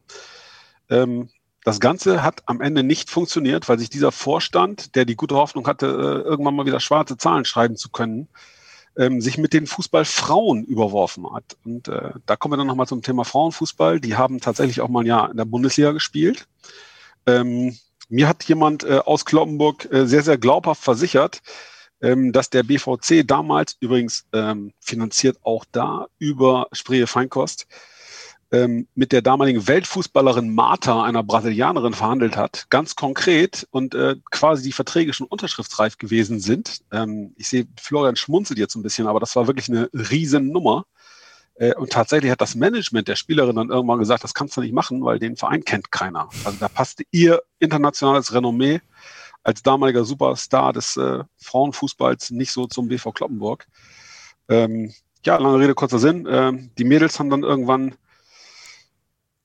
Ähm, 0.89 1.29
das 1.63 1.79
Ganze 1.79 2.23
hat 2.23 2.43
am 2.45 2.61
Ende 2.61 2.83
nicht 2.83 3.09
funktioniert, 3.09 3.67
weil 3.67 3.79
sich 3.79 3.89
dieser 3.89 4.11
Vorstand, 4.11 4.95
der 4.95 5.05
die 5.05 5.15
gute 5.15 5.35
Hoffnung 5.35 5.67
hatte, 5.67 5.87
äh, 5.87 6.27
irgendwann 6.27 6.55
mal 6.55 6.65
wieder 6.65 6.79
schwarze 6.79 7.17
Zahlen 7.17 7.45
schreiben 7.45 7.75
zu 7.75 7.89
können, 7.89 8.29
ähm, 8.97 9.21
sich 9.21 9.37
mit 9.37 9.53
den 9.53 9.67
Fußballfrauen 9.67 10.65
überworfen 10.65 11.31
hat. 11.33 11.57
Und 11.65 11.87
äh, 11.87 12.11
da 12.25 12.35
kommen 12.35 12.53
wir 12.53 12.57
dann 12.57 12.67
nochmal 12.67 12.87
zum 12.87 13.01
Thema 13.01 13.25
Frauenfußball. 13.25 13.99
Die 13.99 14.15
haben 14.15 14.39
tatsächlich 14.39 14.81
auch 14.81 14.89
mal 14.89 15.01
ein 15.01 15.07
Jahr 15.07 15.31
in 15.31 15.37
der 15.37 15.45
Bundesliga 15.45 15.91
gespielt. 15.91 16.47
Ähm, 17.25 17.77
mir 18.09 18.27
hat 18.27 18.43
jemand 18.43 18.83
äh, 18.83 18.99
aus 19.05 19.25
Kloppenburg 19.25 19.91
äh, 19.91 20.05
sehr, 20.05 20.23
sehr 20.23 20.37
glaubhaft 20.37 20.83
versichert, 20.83 21.41
ähm, 22.01 22.31
dass 22.31 22.49
der 22.49 22.63
BVC 22.63 23.25
damals, 23.25 23.77
übrigens 23.79 24.25
ähm, 24.33 24.73
finanziert 24.79 25.37
auch 25.41 25.65
da 25.71 26.07
über 26.19 26.67
Spree 26.73 27.07
Feinkost, 27.07 27.67
ähm, 28.53 28.87
mit 28.93 29.11
der 29.11 29.23
damaligen 29.23 29.67
Weltfußballerin 29.67 30.53
Marta, 30.53 31.03
einer 31.03 31.23
Brasilianerin, 31.23 31.93
verhandelt 31.93 32.37
hat, 32.37 32.67
ganz 32.69 32.95
konkret 32.95 33.67
und 33.71 33.95
äh, 33.95 34.15
quasi 34.29 34.61
die 34.61 34.71
Verträge 34.71 35.11
schon 35.11 35.25
unterschriftsreif 35.25 35.97
gewesen 35.97 36.39
sind. 36.39 36.81
Ähm, 36.91 37.33
ich 37.35 37.49
sehe, 37.49 37.65
Florian 37.81 38.15
schmunzelt 38.15 38.59
jetzt 38.59 38.75
ein 38.75 38.83
bisschen, 38.83 39.07
aber 39.07 39.19
das 39.19 39.35
war 39.35 39.47
wirklich 39.47 39.69
eine 39.69 39.89
Riesennummer. 39.91 40.85
Äh, 41.55 41.73
und 41.73 41.91
tatsächlich 41.91 42.31
hat 42.31 42.41
das 42.41 42.53
Management 42.53 43.07
der 43.07 43.15
Spielerin 43.15 43.55
dann 43.55 43.71
irgendwann 43.71 43.97
gesagt, 43.97 44.23
das 44.23 44.35
kannst 44.35 44.55
du 44.55 44.61
nicht 44.61 44.73
machen, 44.73 45.03
weil 45.03 45.17
den 45.17 45.35
Verein 45.35 45.65
kennt 45.65 45.91
keiner. 45.91 46.29
Also 46.45 46.59
da 46.59 46.67
passte 46.67 47.03
ihr 47.09 47.41
internationales 47.57 48.35
Renommee 48.35 48.81
als 49.41 49.63
damaliger 49.63 50.05
Superstar 50.05 50.73
des 50.73 50.95
äh, 50.95 51.23
Frauenfußballs 51.37 52.29
nicht 52.29 52.51
so 52.51 52.67
zum 52.67 52.87
BV 52.87 53.11
Kloppenburg. 53.13 53.65
Ähm, 54.47 54.93
ja, 55.25 55.37
lange 55.37 55.57
Rede, 55.57 55.73
kurzer 55.73 55.97
Sinn. 55.99 56.27
Ähm, 56.29 56.69
die 56.77 56.83
Mädels 56.83 57.17
haben 57.17 57.31
dann 57.31 57.43
irgendwann 57.43 57.95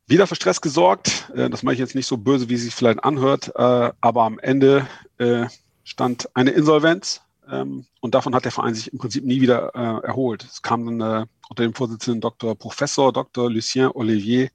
wieder 0.08 0.26
für 0.26 0.34
Stress 0.34 0.60
gesorgt. 0.60 1.30
Äh, 1.34 1.50
das 1.50 1.62
mache 1.62 1.74
ich 1.74 1.78
jetzt 1.78 1.94
nicht 1.94 2.06
so 2.06 2.16
böse, 2.16 2.48
wie 2.48 2.54
es 2.54 2.62
sich 2.62 2.74
vielleicht 2.74 3.04
anhört, 3.04 3.52
äh, 3.54 3.92
aber 4.00 4.22
am 4.24 4.38
Ende 4.38 4.86
äh, 5.18 5.46
stand 5.84 6.28
eine 6.34 6.50
Insolvenz 6.50 7.20
ähm, 7.48 7.86
und 8.00 8.14
davon 8.14 8.34
hat 8.34 8.44
der 8.44 8.52
Verein 8.52 8.74
sich 8.74 8.92
im 8.92 8.98
Prinzip 8.98 9.24
nie 9.24 9.40
wieder 9.40 9.68
erholt. 10.02 10.44
Es 10.44 10.62
kam 10.62 10.98
dann 10.98 11.28
unter 11.48 11.62
dem 11.62 11.74
Vorsitzenden 11.74 12.20
Dr. 12.20 12.54
Professor 12.54 13.12
Dr. 13.12 13.50
Lucien 13.50 13.90
Olivier 13.92 14.50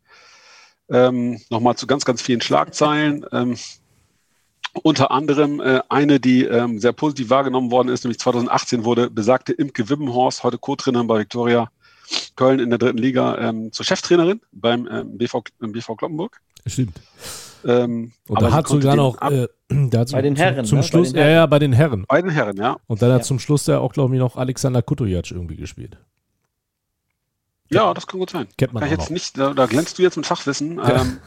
ähm, 0.90 1.42
nochmal 1.50 1.76
zu 1.76 1.88
ganz, 1.88 2.06
ganz 2.06 2.22
vielen 2.22 2.42
Schlagzeilen. 2.42 3.26
Ähm, 3.32 3.58
unter 4.82 5.12
anderem 5.12 5.62
eine, 5.90 6.20
die 6.20 6.50
sehr 6.78 6.94
positiv 6.94 7.30
wahrgenommen 7.30 7.70
worden 7.70 7.90
ist, 7.90 8.04
nämlich 8.06 8.18
2018 8.18 8.84
wurde 8.84 9.12
besagte 9.12 9.54
Imke 9.54 9.88
Wibbenhorst, 9.88 10.44
heute 10.44 10.58
Co-Trainerin 10.58 11.06
bei 11.06 11.20
Viktoria 11.20 11.70
Köln 12.36 12.60
in 12.60 12.70
der 12.70 12.80
dritten 12.80 12.98
Liga 12.98 13.38
ähm, 13.38 13.72
zur 13.72 13.86
Cheftrainerin 13.86 14.42
beim 14.52 14.88
ähm, 14.88 15.18
BV, 15.18 15.44
BV 15.60 15.96
Kloppenburg. 15.96 16.42
Stimmt. 16.66 17.00
Ähm, 17.66 18.12
und 18.28 18.42
da 18.42 18.52
hat 18.52 18.68
sogar 18.68 18.96
noch 18.96 19.22
äh, 19.22 19.48
da 19.70 20.04
bei 20.12 20.22
den 20.22 20.36
Herren. 20.36 20.66
Zum, 20.66 20.66
zum 20.66 20.78
ne? 20.80 20.84
Schluss, 20.84 21.12
ja, 21.14 21.28
ja, 21.28 21.46
bei 21.46 21.60
den 21.60 21.74
Herren. 21.74 22.06
Bei 22.08 22.22
den 22.22 22.32
Herren, 22.32 22.58
ja. 22.58 22.78
Und 22.88 23.02
dann 23.02 23.12
hat 23.12 23.22
ja. 23.22 23.26
zum 23.26 23.40
Schluss 23.40 23.68
ja 23.68 23.80
auch, 23.80 23.94
glaube 23.94 24.16
ich, 24.16 24.20
noch 24.20 24.36
Alexander 24.36 24.82
Kutojac 24.82 25.32
irgendwie 25.32 25.56
gespielt. 25.56 25.98
Ja, 27.70 27.94
das 27.94 28.08
kann 28.08 28.20
gut 28.20 28.30
sein. 28.30 28.48
Kennt 28.58 28.74
man 28.74 28.82
kann 28.82 28.92
ich 28.92 29.00
jetzt 29.00 29.10
nicht, 29.10 29.38
da, 29.38 29.54
da, 29.54 29.66
glänzt 29.66 29.98
du 29.98 30.04
jetzt 30.04 30.16
mit 30.16 30.26
Fachwissen. 30.26 30.78
Ja. 30.78 31.02
Ähm, 31.02 31.20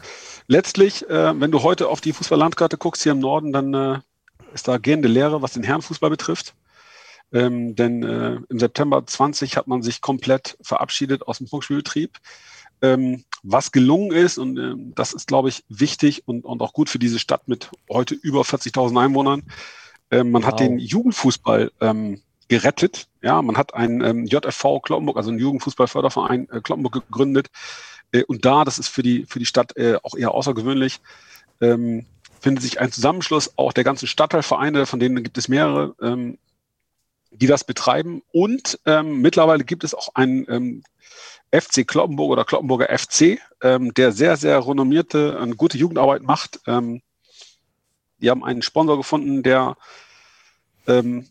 letztlich, 0.47 1.07
äh, 1.09 1.39
wenn 1.39 1.51
du 1.51 1.63
heute 1.63 1.89
auf 1.89 1.99
die 1.99 2.13
Fußballlandkarte 2.13 2.77
guckst 2.77 3.03
hier 3.03 3.11
im 3.11 3.19
Norden, 3.19 3.51
dann 3.51 3.73
äh, 3.73 3.99
ist 4.53 4.67
da 4.67 4.77
gehende 4.77 5.07
Lehre, 5.07 5.41
was 5.41 5.53
den 5.53 5.63
Herrenfußball 5.63 6.09
betrifft. 6.09 6.53
Ähm, 7.33 7.75
denn 7.75 8.03
äh, 8.03 8.39
im 8.49 8.59
September 8.59 9.05
20 9.05 9.57
hat 9.57 9.67
man 9.67 9.81
sich 9.81 10.01
komplett 10.01 10.57
verabschiedet 10.61 11.27
aus 11.27 11.39
dem 11.39 11.47
Funkspielbetrieb. 11.47 12.17
Ähm, 12.81 13.25
was 13.43 13.71
gelungen 13.71 14.11
ist, 14.11 14.37
und 14.37 14.57
äh, 14.57 14.73
das 14.95 15.13
ist, 15.13 15.27
glaube 15.27 15.49
ich, 15.49 15.63
wichtig 15.67 16.23
und, 16.27 16.45
und 16.45 16.61
auch 16.61 16.73
gut 16.73 16.89
für 16.89 16.99
diese 16.99 17.19
Stadt 17.19 17.47
mit 17.47 17.71
heute 17.89 18.13
über 18.15 18.41
40.000 18.41 19.01
Einwohnern. 19.01 19.43
Äh, 20.09 20.23
man 20.23 20.43
wow. 20.43 20.51
hat 20.51 20.59
den 20.59 20.79
Jugendfußball 20.79 21.71
ähm, 21.81 22.21
gerettet. 22.47 23.07
Ja, 23.21 23.41
man 23.41 23.57
hat 23.57 23.73
einen 23.73 24.01
ähm, 24.01 24.25
JFV 24.25 24.79
Kloppenburg, 24.79 25.17
also 25.17 25.31
einen 25.31 25.39
Jugendfußballförderverein 25.39 26.49
äh, 26.49 26.61
Kloppenburg 26.61 26.93
gegründet. 26.93 27.47
Äh, 28.11 28.23
und 28.23 28.45
da, 28.45 28.63
das 28.63 28.79
ist 28.79 28.87
für 28.87 29.03
die, 29.03 29.25
für 29.25 29.39
die 29.39 29.45
Stadt 29.45 29.75
äh, 29.75 29.97
auch 30.03 30.15
eher 30.15 30.31
außergewöhnlich, 30.31 31.01
ähm, 31.61 32.05
findet 32.39 32.63
sich 32.63 32.79
ein 32.79 32.91
Zusammenschluss 32.91 33.53
auch 33.57 33.73
der 33.73 33.83
ganzen 33.83 34.07
Stadtteilvereine, 34.07 34.85
von 34.85 34.99
denen 34.99 35.23
gibt 35.23 35.37
es 35.37 35.47
mehrere, 35.47 35.95
ähm, 36.01 36.37
die 37.31 37.47
das 37.47 37.63
betreiben. 37.63 38.21
Und 38.31 38.79
ähm, 38.85 39.21
mittlerweile 39.21 39.63
gibt 39.63 39.83
es 39.83 39.93
auch 39.93 40.09
einen 40.15 40.45
ähm, 40.49 40.83
FC 41.51 41.87
Kloppenburg 41.87 42.31
oder 42.31 42.45
Kloppenburger 42.45 42.87
FC, 42.97 43.39
ähm, 43.61 43.93
der 43.93 44.11
sehr, 44.11 44.37
sehr 44.37 44.65
renommierte 44.65 45.37
und 45.39 45.57
gute 45.57 45.77
Jugendarbeit 45.77 46.23
macht. 46.23 46.59
Ähm, 46.67 47.01
die 48.19 48.29
haben 48.29 48.43
einen 48.43 48.61
Sponsor 48.61 48.97
gefunden, 48.97 49.43
der 49.43 49.77
ähm, 50.87 51.27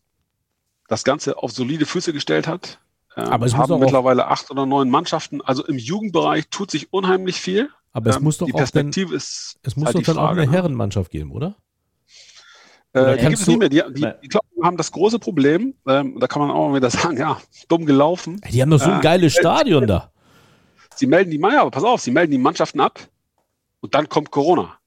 das 0.89 1.05
Ganze 1.05 1.39
auf 1.39 1.53
solide 1.53 1.87
Füße 1.87 2.13
gestellt 2.13 2.47
hat. 2.47 2.79
Ähm, 3.17 3.25
aber 3.25 3.47
es 3.47 3.57
haben 3.57 3.79
mittlerweile 3.81 4.29
acht 4.29 4.51
oder 4.51 4.67
neun 4.67 4.91
Mannschaften. 4.91 5.41
Also 5.43 5.65
im 5.67 5.79
Jugendbereich 5.79 6.49
tut 6.49 6.71
sich 6.71 6.93
unheimlich 6.93 7.41
viel. 7.41 7.71
Aber 7.93 8.11
es 8.11 8.21
muss 8.21 8.39
doch 8.39 8.47
die 8.47 8.53
Perspektive 8.53 9.07
auch 9.07 9.11
denn, 9.11 9.17
ist 9.17 9.59
es 9.63 9.77
muss 9.77 9.87
halt 9.87 9.97
doch 9.97 10.03
dann 10.03 10.17
Frage, 10.17 10.29
auch 10.29 10.33
eine 10.33 10.47
ne? 10.47 10.53
Herrenmannschaft 10.53 11.11
geben, 11.11 11.33
oder? 11.33 11.57
Äh, 12.97 13.19
die 13.19 13.27
gibt 13.27 13.41
es 13.41 13.47
nicht 13.47 13.59
mehr. 13.59 13.69
Die, 13.69 13.83
die, 13.91 14.09
die 14.23 14.29
Kloppen 14.29 14.65
haben 14.65 14.77
das 14.77 14.91
große 14.91 15.19
Problem, 15.19 15.75
ähm, 15.87 16.19
da 16.19 16.27
kann 16.27 16.41
man 16.41 16.51
auch 16.51 16.71
mal 16.71 16.77
wieder 16.77 16.91
sagen, 17.03 17.19
ja, 17.19 17.39
dumm 17.69 17.85
gelaufen. 17.85 18.41
Die 18.51 18.63
haben 18.63 18.71
doch 18.71 18.81
so 18.81 18.91
ein 18.91 19.01
äh, 19.01 19.03
geiles 19.03 19.35
Stadion 19.35 19.87
da. 19.87 20.11
Sie 20.95 21.07
melden 21.07 21.31
die, 21.31 21.39
ja, 21.39 21.61
aber 21.61 21.71
pass 21.71 21.85
auf, 21.85 22.01
sie 22.01 22.11
melden 22.11 22.33
die 22.33 22.39
Mannschaften 22.39 22.81
ab 22.81 22.99
und 23.81 23.95
dann 23.95 24.09
kommt 24.09 24.31
Corona. 24.31 24.79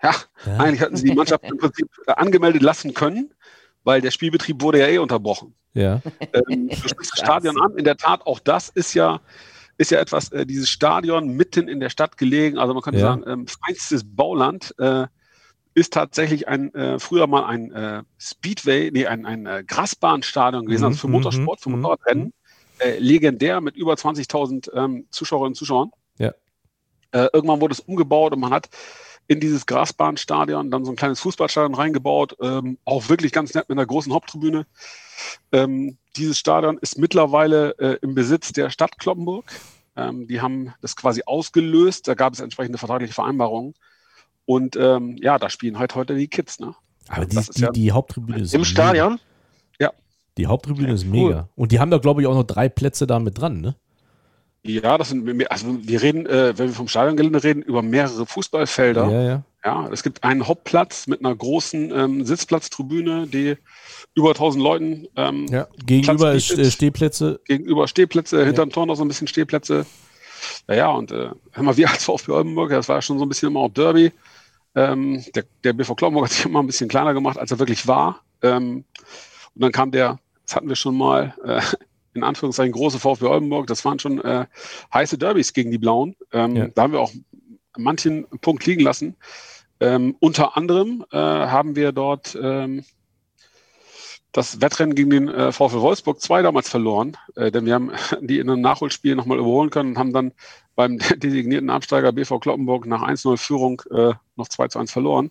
Ja, 0.00 0.14
ja. 0.46 0.56
eigentlich 0.58 0.80
hatten 0.80 0.96
sie 0.96 1.08
die 1.08 1.14
Mannschaft 1.14 1.42
im 1.42 1.58
Prinzip 1.58 1.88
äh, 2.06 2.12
angemeldet 2.12 2.62
lassen 2.62 2.94
können, 2.94 3.34
weil 3.82 4.00
der 4.00 4.12
Spielbetrieb 4.12 4.62
wurde 4.62 4.78
ja 4.78 4.86
eh 4.86 4.98
unterbrochen. 4.98 5.54
Ja. 5.74 6.00
Ähm, 6.32 6.68
du 6.68 6.76
sprichst 6.76 7.12
das 7.12 7.18
Stadion 7.18 7.60
an. 7.60 7.76
In 7.76 7.84
der 7.84 7.96
Tat, 7.96 8.24
auch 8.24 8.38
das 8.38 8.68
ist 8.68 8.94
ja, 8.94 9.20
ist 9.78 9.90
ja 9.90 9.98
etwas, 9.98 10.30
äh, 10.30 10.46
dieses 10.46 10.68
Stadion 10.68 11.30
mitten 11.30 11.66
in 11.66 11.80
der 11.80 11.90
Stadt 11.90 12.16
gelegen, 12.16 12.58
also 12.58 12.72
man 12.72 12.82
könnte 12.84 13.00
ja. 13.00 13.06
sagen, 13.06 13.24
ähm, 13.26 13.46
feinstes 13.48 14.04
Bauland. 14.04 14.72
Äh, 14.78 15.08
ist 15.78 15.92
tatsächlich 15.92 16.48
ein 16.48 16.74
äh, 16.74 16.98
früher 16.98 17.26
mal 17.26 17.44
ein 17.44 17.72
äh, 17.72 18.02
Speedway, 18.18 18.90
nee, 18.92 19.06
ein, 19.06 19.24
ein 19.24 19.46
äh, 19.46 19.64
Grasbahnstadion 19.66 20.66
gewesen, 20.66 20.84
also 20.84 20.98
für 20.98 21.06
mhm, 21.06 21.14
Motorsport, 21.14 21.60
für 21.60 21.70
mhm, 21.70 21.76
Motorradrennen. 21.76 22.24
Mhm. 22.24 22.32
Äh, 22.80 22.98
legendär 22.98 23.60
mit 23.60 23.76
über 23.76 23.94
20.000 23.94 24.72
ähm, 24.74 25.06
Zuschauerinnen 25.10 25.52
und 25.52 25.56
Zuschauern. 25.56 25.90
Ja. 26.18 26.32
Äh, 27.12 27.28
irgendwann 27.32 27.60
wurde 27.60 27.72
es 27.72 27.80
umgebaut 27.80 28.32
und 28.32 28.40
man 28.40 28.52
hat 28.52 28.68
in 29.28 29.40
dieses 29.40 29.66
Grasbahnstadion 29.66 30.70
dann 30.70 30.84
so 30.84 30.92
ein 30.92 30.96
kleines 30.96 31.20
Fußballstadion 31.20 31.74
reingebaut, 31.74 32.36
ähm, 32.40 32.78
auch 32.84 33.08
wirklich 33.08 33.32
ganz 33.32 33.54
nett 33.54 33.68
mit 33.68 33.78
einer 33.78 33.86
großen 33.86 34.12
Haupttribüne. 34.12 34.66
Ähm, 35.52 35.98
dieses 36.16 36.38
Stadion 36.38 36.78
ist 36.78 36.98
mittlerweile 36.98 37.78
äh, 37.78 37.98
im 38.02 38.14
Besitz 38.14 38.52
der 38.52 38.70
Stadt 38.70 38.98
Kloppenburg. 38.98 39.44
Ähm, 39.96 40.26
die 40.26 40.40
haben 40.40 40.72
das 40.80 40.96
quasi 40.96 41.22
ausgelöst, 41.26 42.08
da 42.08 42.14
gab 42.14 42.32
es 42.32 42.40
entsprechende 42.40 42.78
vertragliche 42.78 43.14
Vereinbarungen. 43.14 43.74
Und 44.48 44.76
ähm, 44.76 45.18
ja, 45.20 45.38
da 45.38 45.50
spielen 45.50 45.78
halt 45.78 45.94
heute 45.94 46.14
die 46.14 46.26
Kids. 46.26 46.58
Ne? 46.58 46.74
Aber 47.06 47.26
die, 47.26 47.36
die, 47.36 47.60
ja 47.60 47.70
die, 47.70 47.92
Haupttribüne 47.92 48.40
ist 48.40 48.54
im 48.54 48.64
Stadion? 48.64 49.20
Ja. 49.78 49.92
Die 50.38 50.46
Haupttribüne 50.46 50.88
ja, 50.88 50.94
ist 50.94 51.04
mega. 51.04 51.40
Cool. 51.40 51.48
Und 51.54 51.70
die 51.70 51.80
haben 51.80 51.90
da, 51.90 51.98
glaube 51.98 52.22
ich, 52.22 52.26
auch 52.26 52.34
noch 52.34 52.44
drei 52.44 52.70
Plätze 52.70 53.06
da 53.06 53.18
mit 53.18 53.38
dran, 53.38 53.60
ne? 53.60 53.76
Ja, 54.62 54.96
das 54.96 55.10
sind, 55.10 55.50
also 55.50 55.66
wir 55.82 56.00
reden, 56.00 56.24
äh, 56.24 56.56
wenn 56.56 56.68
wir 56.68 56.74
vom 56.74 56.88
Stadiongelände 56.88 57.44
reden, 57.44 57.60
über 57.60 57.82
mehrere 57.82 58.24
Fußballfelder. 58.24 59.10
Ja, 59.10 59.22
ja. 59.22 59.42
Ja, 59.66 59.88
es 59.92 60.02
gibt 60.02 60.24
einen 60.24 60.46
Hauptplatz 60.48 61.08
mit 61.08 61.20
einer 61.20 61.36
großen 61.36 61.90
ähm, 61.90 62.24
Sitzplatztribüne, 62.24 63.26
die 63.26 63.58
über 64.14 64.30
1000 64.30 64.64
Leuten 64.64 65.08
ähm, 65.16 65.44
ja. 65.50 65.66
Gegenüber 65.84 66.32
ist 66.32 66.48
bietet. 66.48 66.64
äh, 66.64 66.70
Stehplätze. 66.70 67.40
gegenüber 67.44 67.86
Stehplätze, 67.86 68.46
hinterm 68.46 68.70
Tor 68.70 68.86
noch 68.86 68.94
so 68.94 69.04
ein 69.04 69.08
bisschen 69.08 69.26
Stehplätze. 69.26 69.84
Ja, 70.68 70.74
ja, 70.74 70.90
und 70.90 71.12
äh, 71.12 71.32
hör 71.52 71.62
mal, 71.62 71.76
wir 71.76 71.90
als 71.90 72.04
VfB 72.04 72.32
Oldenburg, 72.32 72.70
das 72.70 72.88
war 72.88 72.96
ja 72.96 73.02
schon 73.02 73.18
so 73.18 73.26
ein 73.26 73.28
bisschen 73.28 73.48
immer 73.48 73.60
auch 73.60 73.68
Derby. 73.68 74.12
Ähm, 74.78 75.24
der, 75.34 75.44
der 75.64 75.72
BV 75.72 75.96
Kloppenburg 75.96 76.26
hat 76.26 76.32
sich 76.32 76.44
immer 76.44 76.62
ein 76.62 76.66
bisschen 76.66 76.88
kleiner 76.88 77.12
gemacht, 77.12 77.36
als 77.36 77.50
er 77.50 77.58
wirklich 77.58 77.88
war. 77.88 78.20
Ähm, 78.42 78.84
und 79.54 79.62
dann 79.62 79.72
kam 79.72 79.90
der, 79.90 80.20
das 80.46 80.54
hatten 80.54 80.68
wir 80.68 80.76
schon 80.76 80.96
mal, 80.96 81.34
äh, 81.44 81.60
in 82.14 82.22
Anführungszeichen 82.22 82.72
große 82.72 83.00
VfB 83.00 83.26
Oldenburg, 83.26 83.66
das 83.66 83.84
waren 83.84 83.98
schon 83.98 84.20
äh, 84.22 84.46
heiße 84.94 85.18
Derbys 85.18 85.52
gegen 85.52 85.72
die 85.72 85.78
Blauen. 85.78 86.14
Ähm, 86.32 86.54
Ja. 86.54 86.68
Da 86.68 86.82
haben 86.82 86.92
wir 86.92 87.00
auch 87.00 87.12
manchen 87.76 88.26
Punkt 88.40 88.66
liegen 88.66 88.82
lassen. 88.82 89.16
Ähm, 89.80 90.16
unter 90.20 90.56
anderem 90.56 91.04
äh, 91.10 91.16
haben 91.16 91.74
wir 91.74 91.90
dort 91.90 92.38
ähm, 92.40 92.84
das 94.32 94.60
Wettrennen 94.60 94.94
gegen 94.94 95.10
den 95.10 95.28
äh, 95.28 95.52
VfL 95.52 95.80
Wolfsburg 95.80 96.20
2 96.20 96.42
damals 96.42 96.68
verloren, 96.68 97.16
äh, 97.34 97.50
denn 97.50 97.66
wir 97.66 97.74
haben 97.74 97.92
die 98.20 98.38
in 98.38 98.50
einem 98.50 98.60
Nachholspiel 98.60 99.14
nochmal 99.14 99.38
überholen 99.38 99.70
können 99.70 99.90
und 99.90 99.98
haben 99.98 100.12
dann 100.12 100.32
beim 100.74 100.98
designierten 101.16 101.70
Absteiger 101.70 102.12
BV 102.12 102.38
Kloppenburg 102.40 102.86
nach 102.86 103.02
1-0 103.02 103.36
Führung 103.36 103.82
äh, 103.90 104.14
noch 104.36 104.48
2 104.48 104.68
zu 104.68 104.78
1 104.78 104.92
verloren. 104.92 105.30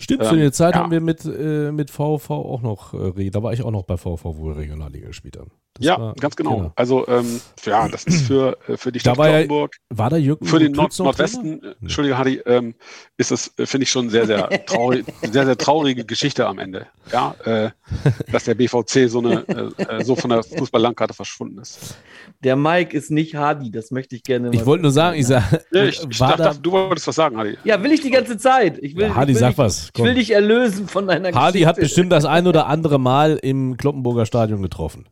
Stimmt, 0.00 0.22
Ähm, 0.22 0.28
zu 0.28 0.36
der 0.36 0.52
Zeit 0.52 0.74
ja. 0.74 0.80
haben 0.82 0.90
wir 0.90 1.00
mit, 1.00 1.24
äh, 1.24 1.72
mit 1.72 1.90
VV 1.90 2.30
auch 2.30 2.62
noch, 2.62 2.94
äh, 3.16 3.30
da 3.30 3.42
war 3.42 3.52
ich 3.52 3.62
auch 3.62 3.70
noch 3.70 3.82
bei 3.84 3.96
VV, 3.96 4.24
wo 4.24 4.46
wir 4.48 4.56
Regionalliga 4.56 5.08
gespielt 5.08 5.36
haben. 5.38 5.50
Das 5.74 5.86
ja, 5.86 5.98
war- 6.00 6.14
ganz 6.14 6.34
genau. 6.34 6.72
Also 6.74 7.06
ähm, 7.06 7.40
ja, 7.64 7.88
das 7.88 8.02
ist 8.04 8.22
für, 8.26 8.56
äh, 8.66 8.76
für 8.76 8.90
die 8.90 8.98
Stadt 9.00 9.16
war 9.16 9.28
ja- 9.28 9.38
Kloppenburg, 9.38 9.76
War 9.90 10.10
da 10.10 10.16
Jürgen 10.16 10.44
für 10.44 10.58
den 10.58 10.72
Nord? 10.72 10.98
Nordwesten, 10.98 11.62
äh, 11.62 11.74
Entschuldige 11.80 12.18
Hardy, 12.18 12.40
ähm, 12.46 12.74
ist 13.16 13.30
das, 13.30 13.52
äh, 13.58 13.66
finde 13.66 13.84
ich 13.84 13.90
schon 13.90 14.08
sehr, 14.10 14.26
sehr 14.26 14.48
traurig, 14.66 15.04
sehr, 15.30 15.44
sehr 15.44 15.56
traurige 15.56 16.04
Geschichte 16.04 16.46
am 16.46 16.58
Ende. 16.58 16.86
Ja, 17.12 17.34
äh, 17.44 17.70
dass 18.32 18.44
der 18.44 18.54
BVC 18.54 19.08
so 19.08 19.20
eine, 19.20 19.44
so 20.04 20.14
von 20.16 20.30
der 20.30 20.42
Fußball-Landkarte 20.42 21.14
verschwunden 21.14 21.58
ist. 21.58 21.96
Der 22.42 22.56
Mike 22.56 22.96
ist 22.96 23.10
nicht 23.10 23.34
Hardy, 23.36 23.70
das 23.70 23.90
möchte 23.90 24.14
ich 24.16 24.22
gerne 24.22 24.50
Ich 24.52 24.66
wollte 24.66 24.82
nur 24.82 24.92
sagen, 24.92 25.18
ich 25.18 25.26
sag, 25.26 25.64
Ja, 25.72 25.84
ich, 25.84 26.02
ich 26.08 26.20
war 26.20 26.36
dachte, 26.36 26.42
da, 26.42 26.54
du 26.54 26.72
wolltest 26.72 27.06
was 27.06 27.14
sagen, 27.14 27.36
Hardy. 27.36 27.56
Ja, 27.64 27.80
will 27.82 27.92
ich 27.92 28.00
die 28.00 28.10
ganze 28.10 28.36
Zeit. 28.36 28.78
Ich 28.82 28.94
will, 28.96 29.04
Ja, 29.06 29.14
Hardy, 29.14 29.32
ich 29.32 29.36
will 29.36 29.40
sag 29.40 29.50
dich, 29.50 29.58
was, 29.58 29.87
Ich 29.88 29.92
komm. 29.94 30.06
will 30.06 30.14
dich 30.14 30.30
erlösen 30.32 30.86
von 30.88 31.06
deiner 31.06 31.32
Hardy 31.32 31.60
hat 31.60 31.76
Geschichte. 31.76 31.80
bestimmt 31.80 32.12
das 32.12 32.24
ein 32.24 32.46
oder 32.46 32.66
andere 32.66 32.98
Mal 32.98 33.38
im 33.42 33.76
Kloppenburger 33.76 34.26
Stadion 34.26 34.62
getroffen. 34.62 35.08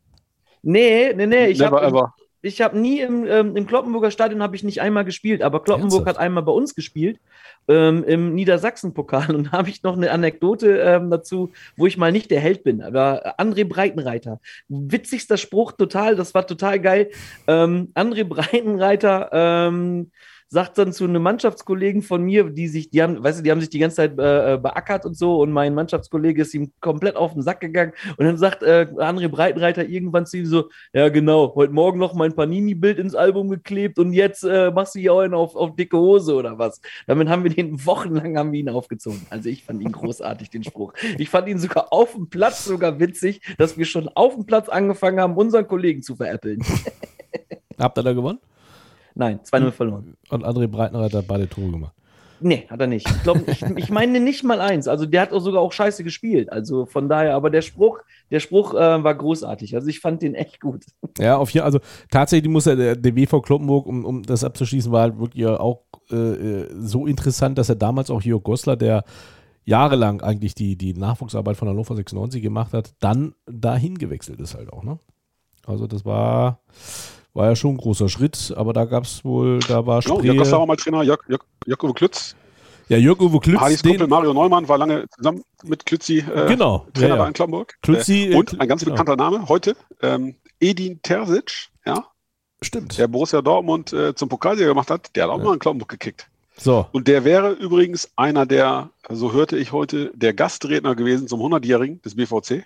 Nee, 0.62 1.12
nee, 1.14 1.26
nee. 1.26 1.46
Ich 1.46 1.58
Never 1.58 1.76
habe 1.76 1.86
ever. 1.86 2.14
ich 2.42 2.60
hab 2.60 2.74
nie 2.74 3.00
im, 3.00 3.26
ähm, 3.26 3.56
im 3.56 3.66
Kloppenburger 3.66 4.10
Stadion 4.10 4.42
habe 4.42 4.56
ich 4.56 4.64
nicht 4.64 4.80
einmal 4.80 5.04
gespielt, 5.04 5.42
aber 5.42 5.62
Kloppenburg 5.62 6.00
Ernsthaft? 6.00 6.18
hat 6.18 6.24
einmal 6.24 6.42
bei 6.42 6.52
uns 6.52 6.74
gespielt 6.74 7.20
ähm, 7.68 8.04
im 8.04 8.34
Niedersachsen-Pokal 8.34 9.30
und 9.34 9.44
da 9.48 9.52
habe 9.52 9.68
ich 9.70 9.82
noch 9.82 9.96
eine 9.96 10.10
Anekdote 10.10 10.78
ähm, 10.78 11.10
dazu, 11.10 11.52
wo 11.76 11.86
ich 11.86 11.96
mal 11.96 12.12
nicht 12.12 12.30
der 12.30 12.40
Held 12.40 12.64
bin, 12.64 12.82
aber 12.82 13.38
André 13.40 13.64
Breitenreiter. 13.64 14.40
Witzigster 14.68 15.36
Spruch, 15.36 15.72
total, 15.72 16.16
das 16.16 16.34
war 16.34 16.46
total 16.46 16.80
geil. 16.80 17.10
Ähm, 17.46 17.92
André 17.94 18.24
Breitenreiter 18.24 19.30
ähm, 19.32 20.10
sagt 20.48 20.78
dann 20.78 20.92
zu 20.92 21.04
einem 21.04 21.22
Mannschaftskollegen 21.22 22.02
von 22.02 22.22
mir, 22.22 22.50
die 22.50 22.68
sich, 22.68 22.90
die 22.90 23.02
haben, 23.02 23.22
weißt 23.22 23.40
du, 23.40 23.42
die 23.42 23.50
haben 23.50 23.60
sich 23.60 23.70
die 23.70 23.80
ganze 23.80 23.96
Zeit 23.96 24.18
äh, 24.18 24.54
äh, 24.54 24.58
beackert 24.58 25.04
und 25.04 25.16
so 25.16 25.40
und 25.40 25.50
mein 25.50 25.74
Mannschaftskollege 25.74 26.42
ist 26.42 26.54
ihm 26.54 26.72
komplett 26.80 27.16
auf 27.16 27.32
den 27.32 27.42
Sack 27.42 27.60
gegangen 27.60 27.92
und 28.16 28.24
dann 28.24 28.36
sagt 28.36 28.62
äh, 28.62 28.86
André 28.96 29.28
Breitenreiter 29.28 29.88
irgendwann 29.88 30.26
zu 30.26 30.38
ihm 30.38 30.46
so, 30.46 30.68
ja 30.92 31.08
genau, 31.08 31.54
heute 31.54 31.72
Morgen 31.72 31.98
noch 31.98 32.14
mein 32.14 32.34
Panini-Bild 32.34 32.98
ins 32.98 33.14
Album 33.14 33.50
geklebt 33.50 33.98
und 33.98 34.12
jetzt 34.12 34.44
äh, 34.44 34.70
machst 34.70 34.94
du 34.94 35.00
hier 35.00 35.14
auch 35.14 35.20
einen 35.20 35.34
auf, 35.34 35.56
auf 35.56 35.74
dicke 35.74 35.98
Hose 35.98 36.34
oder 36.34 36.58
was. 36.58 36.80
Damit 37.06 37.28
haben 37.28 37.42
wir 37.42 37.50
den 37.50 37.84
wochenlang 37.86 38.36
haben 38.38 38.52
wir 38.52 38.60
ihn 38.60 38.68
aufgezogen. 38.68 39.26
Also 39.30 39.48
ich 39.48 39.64
fand 39.64 39.82
ihn 39.82 39.92
großartig, 39.92 40.50
den 40.50 40.62
Spruch. 40.62 40.92
Ich 41.18 41.28
fand 41.28 41.48
ihn 41.48 41.58
sogar 41.58 41.92
auf 41.92 42.12
dem 42.12 42.28
Platz 42.28 42.64
sogar 42.64 43.00
witzig, 43.00 43.40
dass 43.58 43.76
wir 43.76 43.84
schon 43.84 44.08
auf 44.14 44.34
dem 44.34 44.46
Platz 44.46 44.68
angefangen 44.68 45.20
haben, 45.20 45.36
unseren 45.36 45.66
Kollegen 45.66 46.02
zu 46.02 46.14
veräppeln. 46.14 46.62
Habt 47.78 47.98
ihr 47.98 48.02
da 48.02 48.12
gewonnen? 48.12 48.38
Nein, 49.16 49.40
2-0 49.40 49.70
verloren. 49.70 50.16
Und 50.28 50.44
André 50.44 50.68
Breitenreiter 50.68 51.18
hat 51.18 51.26
beide 51.26 51.48
Tore 51.48 51.70
gemacht. 51.70 51.94
Nee, 52.40 52.66
hat 52.68 52.80
er 52.80 52.86
nicht. 52.86 53.08
Ich, 53.08 53.22
glaub, 53.22 53.48
ich, 53.48 53.62
ich 53.62 53.88
meine 53.88 54.20
nicht 54.20 54.44
mal 54.44 54.60
eins. 54.60 54.88
Also 54.88 55.06
der 55.06 55.22
hat 55.22 55.32
auch 55.32 55.40
sogar 55.40 55.62
auch 55.62 55.72
scheiße 55.72 56.04
gespielt. 56.04 56.52
Also 56.52 56.84
von 56.84 57.08
daher, 57.08 57.34
aber 57.34 57.48
der 57.48 57.62
Spruch, 57.62 58.00
der 58.30 58.40
Spruch 58.40 58.74
äh, 58.74 59.02
war 59.02 59.14
großartig. 59.14 59.74
Also 59.74 59.88
ich 59.88 60.00
fand 60.00 60.20
den 60.20 60.34
echt 60.34 60.60
gut. 60.60 60.84
Ja, 61.18 61.38
auf 61.38 61.48
jeden 61.50 61.64
also 61.64 61.80
tatsächlich 62.10 62.52
muss 62.52 62.66
er, 62.66 62.76
der, 62.76 62.96
der 62.96 63.16
WV 63.16 63.40
Kloppenburg, 63.40 63.86
um, 63.86 64.04
um 64.04 64.22
das 64.22 64.44
abzuschließen, 64.44 64.92
war 64.92 65.02
halt 65.02 65.18
wirklich 65.18 65.46
auch 65.46 65.84
äh, 66.10 66.16
äh, 66.16 66.68
so 66.78 67.06
interessant, 67.06 67.56
dass 67.56 67.70
er 67.70 67.76
damals 67.76 68.10
auch 68.10 68.20
Jörg 68.20 68.42
Goslar, 68.42 68.76
der 68.76 69.04
jahrelang 69.64 70.20
eigentlich 70.20 70.54
die, 70.54 70.76
die 70.76 70.92
Nachwuchsarbeit 70.92 71.56
von 71.56 71.68
Hannover 71.68 71.96
96 71.96 72.42
gemacht 72.42 72.74
hat, 72.74 72.92
dann 73.00 73.34
dahin 73.46 73.96
gewechselt 73.96 74.40
ist 74.40 74.54
halt 74.54 74.72
auch, 74.72 74.84
ne? 74.84 74.98
Also 75.66 75.86
das 75.88 76.04
war, 76.04 76.60
war 77.36 77.46
ja 77.46 77.56
schon 77.56 77.74
ein 77.74 77.76
großer 77.76 78.08
Schritt, 78.08 78.52
aber 78.56 78.72
da 78.72 78.84
gab 78.84 79.04
es 79.04 79.24
wohl, 79.24 79.60
da 79.60 79.86
war 79.86 80.00
Genau, 80.00 80.18
Spree, 80.18 80.32
Jörg 80.32 80.50
war 80.50 80.66
mal 80.66 80.76
Trainer, 80.76 81.02
Jörg, 81.02 81.20
Jörg, 81.28 81.42
Jörg 81.66 81.82
Uwe 81.84 81.94
Klütz. 81.94 82.34
ja, 82.88 82.96
Jörg-Uwe 82.98 83.40
Klütz, 83.40 83.60
Hardys 83.60 83.82
Kumpel 83.82 84.06
Mario 84.06 84.32
Neumann 84.32 84.66
war 84.68 84.78
lange 84.78 85.06
zusammen 85.16 85.42
mit 85.64 85.84
Klützi 85.86 86.18
äh, 86.18 86.46
genau, 86.48 86.86
Trainer 86.94 87.08
ja, 87.08 87.14
bei 87.16 87.22
ja. 87.22 87.26
in 87.28 87.32
Kloppenburg. 87.34 87.74
Klützi, 87.82 88.30
Äh, 88.32 88.36
und 88.36 88.60
ein 88.60 88.68
ganz 88.68 88.82
genau. 88.84 88.94
bekannter 88.94 89.16
Name 89.16 89.48
heute, 89.48 89.76
ähm, 90.02 90.34
Edin 90.60 91.00
Terzic, 91.02 91.68
ja, 91.84 92.04
Stimmt. 92.62 92.96
der 92.96 93.06
Borussia 93.08 93.42
Dortmund 93.42 93.92
äh, 93.92 94.14
zum 94.14 94.28
Pokalsieger 94.28 94.68
gemacht 94.68 94.90
hat, 94.90 95.14
der 95.14 95.24
hat 95.24 95.30
auch 95.30 95.38
Ja. 95.38 95.44
mal 95.44 95.52
in 95.54 95.58
Kloppenburg 95.58 95.90
gekickt. 95.90 96.28
So, 96.58 96.86
Und 96.92 97.06
der 97.06 97.24
wäre 97.24 97.50
übrigens 97.52 98.08
einer 98.16 98.46
der, 98.46 98.88
so 99.10 99.32
hörte 99.34 99.58
ich 99.58 99.72
heute, 99.72 100.10
der 100.14 100.32
Gastredner 100.32 100.94
gewesen 100.94 101.28
zum 101.28 101.40
100-Jährigen 101.42 102.00
des 102.00 102.14
BVC. 102.16 102.64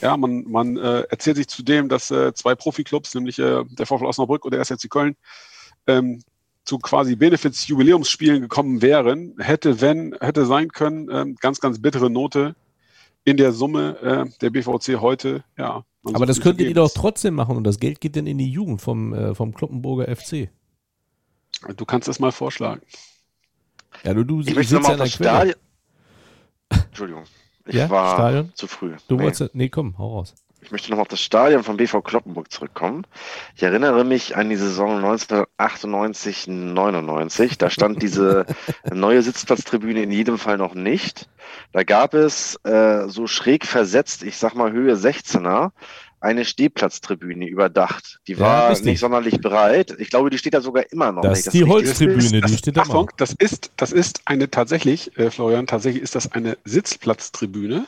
Ja, 0.00 0.16
man, 0.16 0.44
man 0.48 0.76
äh, 0.76 1.00
erzählt 1.10 1.36
sich 1.36 1.48
zudem, 1.48 1.88
dass 1.88 2.10
äh, 2.10 2.32
zwei 2.34 2.54
Profiklubs, 2.54 3.14
nämlich 3.14 3.38
äh, 3.38 3.64
der 3.64 3.86
VfL 3.86 4.06
Osnabrück 4.06 4.44
und 4.44 4.52
der 4.52 4.60
SFC 4.60 4.88
Köln, 4.88 5.16
ähm, 5.86 6.22
zu 6.64 6.78
quasi 6.78 7.16
Benefits-Jubiläumsspielen 7.16 8.42
gekommen 8.42 8.82
wären, 8.82 9.34
hätte, 9.38 9.80
wenn, 9.80 10.14
hätte 10.20 10.46
sein 10.46 10.68
können, 10.68 11.08
ähm, 11.10 11.36
ganz, 11.40 11.60
ganz 11.60 11.80
bittere 11.80 12.10
Note 12.10 12.54
in 13.24 13.36
der 13.36 13.52
Summe 13.52 13.98
äh, 14.00 14.38
der 14.40 14.50
BVC 14.50 15.00
heute, 15.00 15.42
ja. 15.56 15.84
aber 16.04 16.26
das 16.26 16.40
könntet 16.40 16.68
ihr 16.68 16.74
doch 16.74 16.90
trotzdem 16.94 17.34
machen 17.34 17.56
und 17.56 17.64
das 17.64 17.78
Geld 17.78 18.00
geht 18.00 18.16
dann 18.16 18.26
in 18.26 18.38
die 18.38 18.50
Jugend 18.50 18.80
vom, 18.80 19.12
äh, 19.14 19.34
vom 19.34 19.54
Kloppenburger 19.54 20.14
FC. 20.14 20.50
Du 21.76 21.84
kannst 21.84 22.08
es 22.08 22.20
mal 22.20 22.32
vorschlagen. 22.32 22.82
Ja, 24.04 24.14
du, 24.14 24.24
du 24.24 24.40
Ich 24.40 24.54
möchte 24.54 24.74
nochmal 24.74 24.98
ja 24.98 25.04
auf 25.04 25.18
in 25.18 25.22
der 25.22 25.32
das. 25.32 25.40
Stadion. 25.48 25.56
Entschuldigung. 26.70 27.24
Ich 27.68 27.74
Ja, 27.76 27.88
war 27.90 28.14
Stadion? 28.14 28.52
zu 28.54 28.66
früh. 28.66 28.94
Du 29.08 29.16
Nee. 29.16 29.22
wolltest, 29.24 29.54
nee, 29.54 29.68
komm, 29.68 29.96
hau 29.98 30.16
raus. 30.16 30.34
Ich 30.60 30.72
möchte 30.72 30.90
nochmal 30.90 31.02
auf 31.02 31.08
das 31.08 31.20
Stadion 31.20 31.62
von 31.62 31.76
BV 31.76 32.02
Kloppenburg 32.02 32.50
zurückkommen. 32.50 33.06
Ich 33.54 33.62
erinnere 33.62 34.04
mich 34.04 34.36
an 34.36 34.50
die 34.50 34.56
Saison 34.56 34.96
1998, 34.96 36.46
99. 36.48 37.58
Da 37.58 37.70
stand 37.70 38.02
diese 38.02 38.44
neue 38.92 39.22
Sitzplatztribüne 39.22 40.02
in 40.02 40.10
jedem 40.10 40.36
Fall 40.38 40.58
noch 40.58 40.74
nicht. 40.74 41.28
Da 41.72 41.84
gab 41.84 42.12
es 42.14 42.56
äh, 42.64 43.08
so 43.08 43.26
schräg 43.26 43.66
versetzt, 43.66 44.22
ich 44.22 44.36
sag 44.36 44.54
mal 44.54 44.72
Höhe 44.72 44.94
16er, 44.94 45.70
eine 46.20 46.44
Stehplatztribüne 46.44 47.46
überdacht. 47.46 48.20
Die 48.26 48.32
Ja, 48.32 48.40
war 48.40 48.70
richtig. 48.70 48.86
nicht 48.86 49.00
sonderlich 49.00 49.40
breit. 49.40 49.94
Ich 49.98 50.10
glaube, 50.10 50.30
die 50.30 50.38
steht 50.38 50.54
da 50.54 50.60
sogar 50.60 50.90
immer 50.90 51.12
noch. 51.12 51.22
Das 51.22 51.40
ist 51.40 51.52
die 51.52 51.64
Holztribüne, 51.64 52.20
die 52.20 52.40
Das, 52.40 52.58
steht 52.58 52.76
da 52.76 52.82
Achtung, 52.82 53.10
das 53.16 53.34
ist, 53.38 53.70
das 53.76 53.92
ist 53.92 54.22
eine 54.24 54.50
tatsächlich, 54.50 55.16
äh, 55.18 55.30
Florian, 55.30 55.66
tatsächlich 55.66 56.02
ist 56.02 56.14
das 56.14 56.32
eine 56.32 56.58
Sitzplatztribüne. 56.64 57.86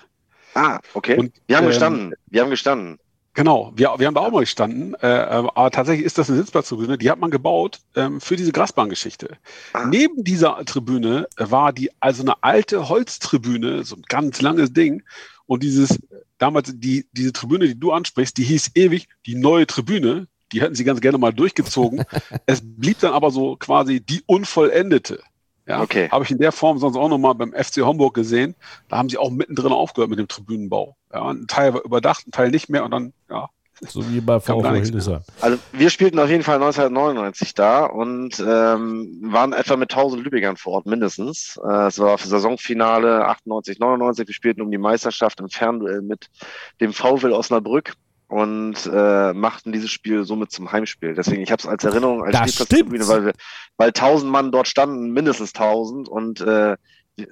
Ah, 0.55 0.81
okay. 0.95 1.17
Und, 1.17 1.33
wir 1.47 1.57
haben 1.57 1.65
ähm, 1.65 1.71
gestanden. 1.71 2.15
Wir 2.27 2.43
haben 2.43 2.51
gestanden. 2.51 2.99
Genau, 3.35 3.73
wir, 3.77 3.95
wir 3.99 4.09
haben 4.09 4.15
da 4.15 4.21
auch 4.23 4.33
mal 4.33 4.41
gestanden, 4.41 4.95
äh, 5.01 5.07
aber 5.07 5.71
tatsächlich 5.71 6.05
ist 6.05 6.19
das 6.19 6.29
eine 6.29 6.39
Sitzplatztribüne, 6.39 6.99
die 6.99 7.11
hat 7.11 7.21
man 7.21 7.31
gebaut 7.31 7.79
ähm, 7.95 8.21
für 8.21 8.35
diese 8.35 8.51
Grasbahngeschichte. 8.51 9.37
Ah. 9.73 9.87
Neben 9.87 10.25
dieser 10.25 10.65
Tribüne 10.65 11.29
war 11.37 11.73
die 11.73 11.91
also 12.01 12.23
eine 12.23 12.43
alte 12.43 12.89
Holztribüne, 12.89 13.85
so 13.85 13.95
ein 13.97 14.03
ganz 14.09 14.43
langes 14.43 14.73
Ding. 14.73 15.05
Und 15.47 15.63
dieses, 15.63 16.01
damals 16.41 16.73
die, 16.75 17.07
diese 17.13 17.33
Tribüne, 17.33 17.69
die 17.69 17.79
du 17.79 17.93
ansprichst, 17.93 18.37
die 18.37 18.45
hieß 18.45 18.73
ewig 18.75 19.09
die 19.27 19.37
neue 19.37 19.67
Tribüne. 19.67 20.27
Die 20.53 20.61
hätten 20.61 20.75
sie 20.75 20.85
ganz 20.85 21.01
gerne 21.01 21.19
mal 21.19 21.33
durchgezogen. 21.33 22.05
es 22.47 22.61
blieb 22.65 22.99
dann 22.99 23.13
aber 23.13 23.31
so 23.31 23.57
quasi 23.57 24.01
die 24.01 24.23
unvollendete. 24.27 25.23
Ja, 25.67 25.83
Okay. 25.83 26.09
Habe 26.11 26.25
ich 26.25 26.31
in 26.33 26.39
der 26.39 26.51
Form 26.51 26.79
sonst 26.79 26.97
auch 26.97 27.09
nochmal 27.09 27.37
beim 27.37 27.53
FC 27.53 27.83
Homburg 27.83 28.15
gesehen. 28.15 28.57
Da 28.89 28.97
haben 28.97 29.09
sie 29.09 29.19
auch 29.19 29.31
mittendrin 29.31 29.73
aufgehört 29.73 30.11
mit 30.11 30.19
dem 30.19 30.27
Tribünenbau. 30.27 30.97
Ja, 31.13 31.29
ein 31.29 31.47
Teil 31.47 31.75
war 31.75 31.85
überdacht, 31.85 32.27
ein 32.27 32.33
Teil 32.33 32.51
nicht 32.51 32.69
mehr 32.69 32.85
und 32.85 32.91
dann, 32.91 33.13
ja, 33.29 33.49
So 33.89 34.07
wie 34.11 34.21
bei 34.21 34.39
VfL. 34.41 34.53
Hildesheim. 34.83 35.21
Also 35.41 35.59
wir 35.73 35.91
spielten 35.91 36.19
auf 36.19 36.29
jeden 36.29 36.43
Fall 36.43 36.57
1999 36.57 37.55
da 37.55 37.85
und 37.87 38.39
ähm, 38.41 39.21
waren 39.23 39.53
etwa 39.53 39.77
mit 39.77 39.91
1000 39.93 40.23
Lübegern 40.23 40.57
vor 40.57 40.75
Ort 40.75 40.87
mindestens. 40.87 41.59
Äh, 41.67 41.87
es 41.87 41.99
war 41.99 42.19
für 42.19 42.29
Saisonfinale 42.29 43.27
98, 43.27 43.79
99. 43.79 44.29
Wir 44.29 44.35
spielten 44.35 44.61
um 44.63 44.71
die 44.71 44.79
Meisterschaft 44.79 45.41
im 45.41 45.49
Fernduell 45.49 46.03
mit 46.03 46.27
dem 46.81 46.93
VfL 46.93 47.33
Osnabrück. 47.33 47.95
und 48.29 48.77
äh, 48.87 49.33
machten 49.33 49.73
dieses 49.73 49.91
Spiel 49.91 50.23
somit 50.25 50.53
zum 50.53 50.71
Heimspiel. 50.71 51.15
Deswegen, 51.15 51.43
ich 51.43 51.51
habe 51.51 51.59
es 51.61 51.67
als 51.67 51.83
Erinnerung 51.83 52.23
als 52.23 52.33
stimmt. 52.53 53.09
weil, 53.09 53.25
wir- 53.27 53.33
weil 53.77 53.93
tausend 53.93 54.31
Mann 54.31 54.53
dort 54.53 54.69
standen, 54.69 55.11
mindestens 55.11 55.53
tausend 55.53 56.09
und 56.09 56.41
äh, 56.41 56.77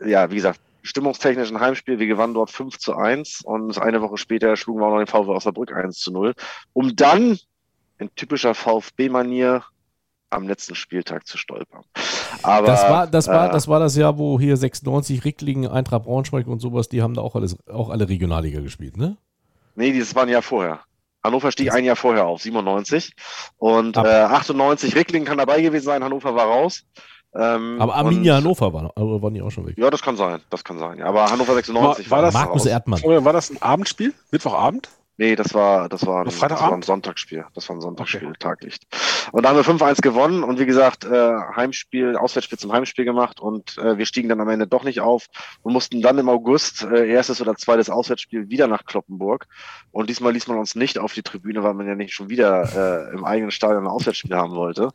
ja, 0.05 0.31
wie 0.31 0.35
gesagt, 0.35 0.59
stimmungstechnisch 0.83 1.51
ein 1.51 1.61
Heimspiel. 1.61 1.99
Wir 1.99 2.07
gewannen 2.07 2.35
dort 2.35 2.51
5 2.51 2.79
zu 2.79 2.95
1 2.95 3.43
und 3.45 3.79
eine 3.79 4.01
Woche 4.01 4.17
später 4.17 4.57
schlugen 4.57 4.81
wir 4.81 4.87
auch 4.87 4.91
noch 4.91 4.99
den 4.99 5.07
VfL 5.07 5.31
Osnabrück 5.31 5.73
1 5.73 5.99
zu 5.99 6.13
0, 6.13 6.35
um 6.73 6.95
dann 6.97 7.39
in 7.99 8.15
typischer 8.15 8.55
VfB-Manier 8.55 9.65
am 10.31 10.47
letzten 10.47 10.75
Spieltag 10.75 11.27
zu 11.27 11.39
stolpern. 11.39 11.85
Aber, 12.43 12.67
Das 12.67 12.83
war, 12.83 13.07
das 13.07 13.29
war, 13.29 13.49
äh, 13.49 13.53
das 13.53 13.69
war 13.69 13.81
das 13.81 13.97
Jahr, 13.97 14.19
wo 14.19 14.39
hier 14.39 14.57
96 14.57 15.25
Ricklingen, 15.25 15.71
Eintracht 15.71 16.05
Braunschweig 16.05 16.47
und 16.47 16.61
sowas, 16.61 16.89
die 16.89 17.03
haben 17.03 17.15
da 17.15 17.23
auch 17.23 17.35
alles, 17.35 17.57
auch 17.69 17.89
alle 17.89 18.09
Regionalliga 18.09 18.61
gespielt, 18.61 18.97
ne? 18.97 19.17
Nee, 19.75 19.93
dieses 19.93 20.15
war 20.15 20.25
ein 20.25 20.29
Jahr 20.29 20.43
vorher. 20.43 20.81
Hannover 21.23 21.51
stieg 21.53 21.73
ein 21.73 21.85
Jahr 21.85 21.97
vorher 21.97 22.27
auf, 22.27 22.43
97. 22.43 23.15
Und 23.57 23.97
äh, 23.97 24.01
98 24.01 24.95
Ricklingen 24.95 25.27
kann 25.27 25.39
dabei 25.39 25.61
gewesen 25.61 25.85
sein, 25.85 26.05
Hannover 26.05 26.35
war 26.35 26.47
raus. 26.47 26.85
Ähm, 27.35 27.81
Aber 27.81 27.95
Arminia 27.95 28.37
und- 28.39 28.45
Hannover 28.45 28.73
war, 28.73 28.93
aber 28.95 29.23
waren 29.23 29.35
die 29.35 29.43
auch 29.43 29.51
schon 29.51 29.67
weg. 29.67 29.75
Ja, 29.79 29.91
das 29.91 30.03
kann 30.03 30.17
sein, 30.17 30.41
das 30.51 30.65
kann 30.65 30.79
sein. 30.79 30.99
Ja, 30.99 31.07
aber 31.07 31.31
Hannover 31.31 31.55
96 31.55 32.11
War- 32.11 32.19
war 32.19 32.25
das- 32.25 32.35
Markus 32.35 32.63
raus. 32.63 32.67
Erdmann. 32.67 33.03
War 33.03 33.33
das 33.33 33.51
ein 33.51 33.61
Abendspiel? 33.61 34.15
Mittwochabend? 34.31 34.89
Nee, 35.21 35.35
das 35.35 35.53
war, 35.53 35.89
das 35.89 36.07
war, 36.07 36.21
ein, 36.21 36.27
das 36.27 36.41
war 36.41 36.73
ein? 36.73 36.83
Sonntagsspiel. 36.83 37.45
Das 37.53 37.69
war 37.69 37.75
ein 37.75 37.81
Sonntagsspiel, 37.81 38.29
Okay. 38.29 38.37
Taglicht. 38.39 38.85
Und 39.33 39.43
da 39.45 39.49
haben 39.49 39.57
wir 39.57 39.65
5-1 39.65 40.01
gewonnen 40.01 40.45
und 40.45 40.61
wie 40.61 40.65
gesagt, 40.65 41.05
äh, 41.07 41.35
Heimspiel, 41.57 42.17
Auswärtsspiel 42.17 42.57
zum 42.57 42.73
Heimspiel 42.73 43.05
gemacht 43.05 43.41
und 43.41 43.77
äh, 43.79 43.99
wir 43.99 44.07
stiegen 44.07 44.29
dann 44.29 44.41
am 44.41 44.49
Ende 44.49 44.69
doch 44.69 44.85
nicht 44.85 45.01
auf 45.01 45.27
und 45.63 45.73
mussten 45.73 46.01
dann 46.03 46.19
im 46.19 46.29
August 46.29 46.85
äh, 46.85 47.09
erstes 47.11 47.41
oder 47.41 47.57
zweites 47.57 47.91
Auswärtsspiel 47.91 48.49
wieder 48.49 48.69
nach 48.69 48.85
Kloppenburg. 48.85 49.49
Und 49.91 50.09
diesmal 50.09 50.33
ließ 50.35 50.47
man 50.47 50.57
uns 50.57 50.77
nicht 50.77 51.01
auf 51.01 51.15
die 51.15 51.23
Tribüne, 51.23 51.65
weil 51.65 51.75
man 51.75 51.89
ja 51.89 51.97
nicht 51.97 52.15
schon 52.15 52.29
wieder 52.31 53.09
äh, 53.11 53.13
im 53.15 53.25
eigenen 53.25 53.51
Stadion 53.51 53.83
ein 53.87 53.91
Auswärtsspiel 53.91 54.37
haben 54.37 54.55
wollte. 54.55 54.91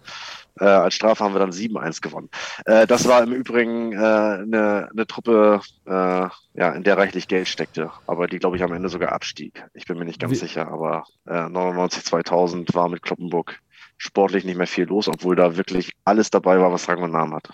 Äh, 0.60 0.66
als 0.66 0.94
Strafe 0.94 1.24
haben 1.24 1.34
wir 1.34 1.40
dann 1.40 1.52
7-1 1.52 2.02
gewonnen. 2.02 2.30
Äh, 2.66 2.86
das 2.86 3.08
war 3.08 3.24
im 3.24 3.32
Übrigen 3.34 3.94
äh, 3.94 3.96
eine, 3.96 4.90
eine 4.92 5.08
Truppe, 5.08 5.62
äh, 5.86 5.92
ja, 5.92 6.72
in 6.76 6.84
der 6.84 6.98
reichlich 6.98 7.28
Geld 7.28 7.48
steckte, 7.48 7.92
aber 8.06 8.28
die, 8.28 8.40
glaube 8.40 8.58
ich, 8.58 8.64
am 8.64 8.74
Ende 8.74 8.90
sogar 8.90 9.12
abstieg. 9.12 9.64
Ich 9.74 9.86
bin 9.86 9.98
mir 9.98 10.06
nicht 10.06 10.20
ganz 10.20 10.34
Wie- 10.34 10.38
sicher, 10.38 10.68
aber 10.68 11.06
äh, 11.28 11.50
99, 11.50 12.04
2000 12.04 12.74
war 12.76 12.90
mit 12.90 13.02
Kloppenburg 13.02 13.60
sportlich 13.98 14.44
nicht 14.44 14.58
mehr 14.58 14.68
viel 14.68 14.86
los, 14.86 15.08
obwohl 15.08 15.36
da 15.36 15.56
wirklich 15.56 15.94
alles 16.04 16.30
dabei 16.30 16.60
war, 16.60 16.72
was 16.72 16.88
Rang 16.90 17.02
und 17.02 17.12
Namen 17.12 17.34
hat. 17.34 17.50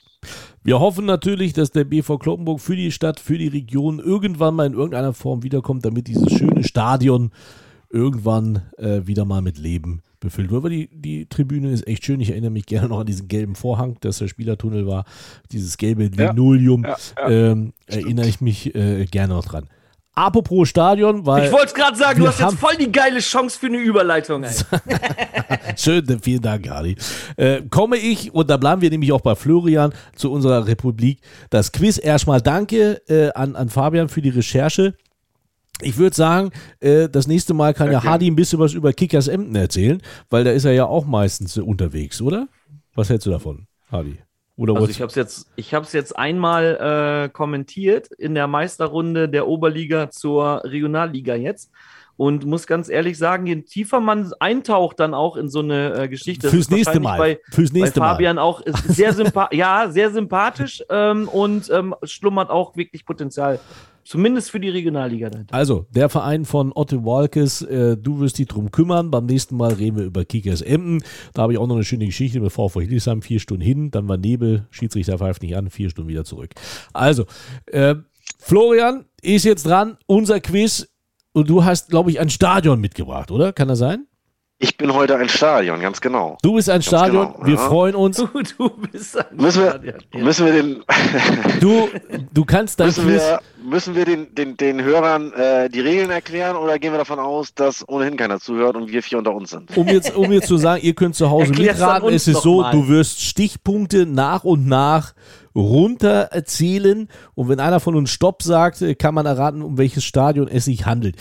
Wir 0.63 0.79
hoffen 0.79 1.05
natürlich, 1.05 1.53
dass 1.53 1.71
der 1.71 1.85
BV 1.85 2.17
Kloppenburg 2.17 2.59
für 2.59 2.75
die 2.75 2.91
Stadt, 2.91 3.19
für 3.19 3.37
die 3.37 3.47
Region 3.47 3.99
irgendwann 3.99 4.55
mal 4.55 4.65
in 4.65 4.73
irgendeiner 4.73 5.13
Form 5.13 5.43
wiederkommt, 5.43 5.85
damit 5.85 6.07
dieses 6.07 6.31
schöne 6.33 6.63
Stadion 6.63 7.31
irgendwann 7.89 8.69
äh, 8.77 9.01
wieder 9.05 9.25
mal 9.25 9.41
mit 9.41 9.57
Leben 9.57 10.01
befüllt 10.19 10.51
wird. 10.51 10.59
Aber 10.59 10.69
die, 10.69 10.89
die 10.91 11.27
Tribüne 11.27 11.71
ist 11.71 11.87
echt 11.87 12.05
schön. 12.05 12.19
Ich 12.19 12.29
erinnere 12.29 12.51
mich 12.51 12.65
gerne 12.65 12.89
noch 12.89 12.99
an 12.99 13.05
diesen 13.05 13.27
gelben 13.27 13.55
Vorhang, 13.55 13.97
dass 14.01 14.17
der 14.19 14.27
Spielertunnel 14.27 14.87
war. 14.87 15.05
Dieses 15.51 15.77
gelbe 15.77 16.09
Ja, 16.15 16.31
Linoleum. 16.31 16.83
ja, 16.83 16.97
ja. 17.17 17.29
ähm, 17.29 17.73
erinnere 17.87 18.27
ich 18.27 18.41
mich 18.41 18.75
äh, 18.75 19.05
gerne 19.05 19.33
noch 19.33 19.45
dran. 19.45 19.67
Apropos 20.15 20.67
Stadion, 20.67 21.25
weil. 21.25 21.45
Ich 21.45 21.51
wollte 21.51 21.67
es 21.67 21.73
gerade 21.73 21.95
sagen, 21.97 22.19
du 22.19 22.27
hast 22.27 22.41
jetzt 22.41 22.55
voll 22.55 22.75
die 22.75 22.91
geile 22.91 23.19
Chance 23.19 23.57
für 23.57 23.67
eine 23.67 23.77
Überleitung. 23.77 24.43
Schön, 25.77 26.19
vielen 26.21 26.41
Dank, 26.41 26.69
Hardy. 26.69 26.97
Äh, 27.37 27.61
komme 27.69 27.95
ich, 27.95 28.33
und 28.33 28.49
da 28.49 28.57
bleiben 28.57 28.81
wir 28.81 28.89
nämlich 28.89 29.13
auch 29.13 29.21
bei 29.21 29.35
Florian, 29.35 29.93
zu 30.15 30.29
unserer 30.31 30.67
Republik. 30.67 31.21
Das 31.49 31.71
Quiz 31.71 31.97
erstmal 32.03 32.41
danke 32.41 33.01
äh, 33.07 33.31
an, 33.31 33.55
an 33.55 33.69
Fabian 33.69 34.09
für 34.09 34.21
die 34.21 34.29
Recherche. 34.29 34.93
Ich 35.81 35.97
würde 35.97 36.15
sagen, 36.15 36.51
äh, 36.79 37.07
das 37.07 37.27
nächste 37.27 37.53
Mal 37.53 37.73
kann 37.73 37.87
ja 37.87 37.93
Danke. 37.93 38.09
Hardy 38.09 38.29
ein 38.29 38.35
bisschen 38.35 38.59
was 38.59 38.73
über 38.73 38.93
Kickers 38.93 39.27
Emden 39.27 39.55
erzählen, 39.55 40.01
weil 40.29 40.43
da 40.43 40.51
ist 40.51 40.65
er 40.65 40.73
ja 40.73 40.85
auch 40.85 41.05
meistens 41.05 41.57
äh, 41.57 41.61
unterwegs, 41.61 42.21
oder? 42.21 42.47
Was 42.95 43.09
hältst 43.09 43.27
du 43.27 43.31
davon, 43.31 43.67
Hardy? 43.91 44.19
Oder 44.57 44.75
Also 44.75 44.89
ich 44.89 44.99
habe 44.99 45.07
es 45.07 45.15
jetzt, 45.15 45.49
ich 45.55 45.73
habe 45.73 45.85
es 45.85 45.93
jetzt 45.93 46.17
einmal 46.17 47.25
äh, 47.25 47.29
kommentiert 47.29 48.07
in 48.17 48.35
der 48.35 48.47
Meisterrunde 48.47 49.29
der 49.29 49.47
Oberliga 49.47 50.09
zur 50.09 50.63
Regionalliga 50.65 51.33
jetzt 51.35 51.71
und 52.19 52.45
muss 52.45 52.67
ganz 52.67 52.89
ehrlich 52.89 53.17
sagen, 53.17 53.45
je 53.47 53.61
tiefer 53.61 54.01
man 54.01 54.33
eintaucht 54.41 54.99
dann 54.99 55.13
auch 55.13 55.37
in 55.37 55.47
so 55.47 55.59
eine 55.59 55.93
äh, 55.93 56.09
Geschichte, 56.09 56.49
Fürs 56.49 56.69
nächste 56.69 56.99
Mal. 56.99 57.17
bei, 57.17 57.39
Fürs 57.49 57.71
nächste 57.71 58.01
bei 58.01 58.07
Mal. 58.07 58.11
Fabian 58.11 58.37
auch 58.37 58.59
ist 58.59 58.77
sehr 58.89 59.13
sympathisch, 59.13 59.57
ja, 59.57 59.89
sehr 59.89 60.11
sympathisch 60.11 60.83
ähm, 60.89 61.29
und 61.29 61.69
ähm, 61.69 61.95
schlummert 62.03 62.49
auch 62.49 62.75
wirklich 62.75 63.05
Potenzial, 63.05 63.61
zumindest 64.03 64.51
für 64.51 64.59
die 64.59 64.67
Regionalliga. 64.67 65.31
Also, 65.51 65.85
der 65.91 66.09
Verein 66.09 66.43
von 66.43 66.73
Otto 66.75 67.05
Walkes, 67.05 67.61
äh, 67.61 67.95
du 67.95 68.19
wirst 68.19 68.37
dich 68.37 68.47
drum 68.47 68.69
kümmern. 68.69 69.11
Beim 69.11 69.25
nächsten 69.25 69.55
Mal 69.55 69.71
reden 69.71 69.95
wir 69.95 70.03
über 70.03 70.25
Kickers 70.25 70.61
Emden. 70.61 71.01
Da 71.33 71.43
habe 71.43 71.53
ich 71.53 71.57
auch 71.57 71.67
noch 71.67 71.75
eine 71.75 71.85
schöne 71.85 72.05
Geschichte 72.05 72.41
mit 72.41 72.51
VfL 72.51 72.81
Hildesheim. 72.81 73.21
Vier 73.21 73.39
Stunden 73.39 73.63
hin, 73.63 73.91
dann 73.91 74.09
war 74.09 74.17
Nebel, 74.17 74.67
Schiedsrichter 74.71 75.19
pfeift 75.19 75.41
nicht 75.41 75.55
an, 75.55 75.69
vier 75.69 75.89
Stunden 75.89 76.09
wieder 76.09 76.25
zurück. 76.25 76.49
Also, 76.91 77.23
äh, 77.67 77.95
Florian 78.39 79.05
ist 79.21 79.45
jetzt 79.45 79.65
dran, 79.65 79.97
unser 80.05 80.41
Quiz. 80.41 80.88
Und 81.31 81.49
du 81.49 81.63
hast, 81.63 81.89
glaube 81.89 82.11
ich, 82.11 82.19
ein 82.19 82.29
Stadion 82.29 82.79
mitgebracht, 82.81 83.31
oder? 83.31 83.53
Kann 83.53 83.67
das 83.67 83.79
sein? 83.79 84.08
Ich 84.61 84.75
bin 84.75 84.93
heute 84.93 85.15
ein 85.15 85.29
Stadion, 85.29 85.79
ganz 85.79 86.01
genau. 86.01 86.37
Du 86.41 86.55
bist 86.55 86.69
ein 86.69 86.81
Stadion. 86.81 87.31
genau, 87.31 87.45
wir 87.45 87.53
ja. 87.55 87.59
freuen 87.61 87.95
uns. 87.95 88.17
Du, 88.17 88.27
du 88.57 88.69
bist 88.91 89.17
ein 89.17 89.37
Müssen 89.37 89.63
wir, 89.63 89.69
Stadion. 89.69 89.95
Ja. 90.13 90.19
müssen 90.19 90.45
wir 90.45 90.51
den, 90.53 90.83
Du, 91.61 91.87
du 92.33 92.43
kannst 92.43 92.77
dein 92.77 92.87
müssen 92.87 93.05
Quiz. 93.05 93.21
wir, 93.21 93.39
müssen 93.63 93.95
wir 93.95 94.03
den, 94.03 94.35
den, 94.35 94.57
den 94.57 94.83
Hörern 94.83 95.31
äh, 95.31 95.69
die 95.69 95.79
Regeln 95.79 96.09
erklären 96.09 96.57
oder 96.57 96.77
gehen 96.77 96.91
wir 96.91 96.97
davon 96.97 97.19
aus, 97.19 97.53
dass 97.53 97.87
ohnehin 97.87 98.17
keiner 98.17 98.41
zuhört 98.41 98.75
und 98.75 98.91
wir 98.91 99.01
vier 99.01 99.19
unter 99.19 99.33
uns 99.33 99.51
sind? 99.51 99.77
um 99.77 99.87
jetzt, 99.87 100.13
um 100.13 100.29
jetzt 100.29 100.47
zu 100.47 100.57
sagen, 100.57 100.83
ihr 100.83 100.93
könnt 100.93 101.15
zu 101.15 101.29
Hause 101.29 101.51
Erklär's 101.51 101.77
mitraten. 101.77 102.09
Es 102.09 102.27
ist 102.27 102.41
so, 102.41 102.59
mal. 102.59 102.71
du 102.71 102.89
wirst 102.89 103.21
Stichpunkte 103.21 104.05
nach 104.05 104.43
und 104.43 104.67
nach 104.67 105.13
runter 105.55 106.31
erzählen 106.31 107.07
und 107.33 107.47
wenn 107.47 107.61
einer 107.61 107.79
von 107.79 107.95
uns 107.95 108.09
Stopp 108.11 108.43
sagt, 108.43 108.83
kann 108.99 109.15
man 109.15 109.25
erraten, 109.25 109.61
um 109.61 109.77
welches 109.77 110.03
Stadion 110.03 110.49
es 110.49 110.65
sich 110.65 110.85
handelt. 110.85 111.15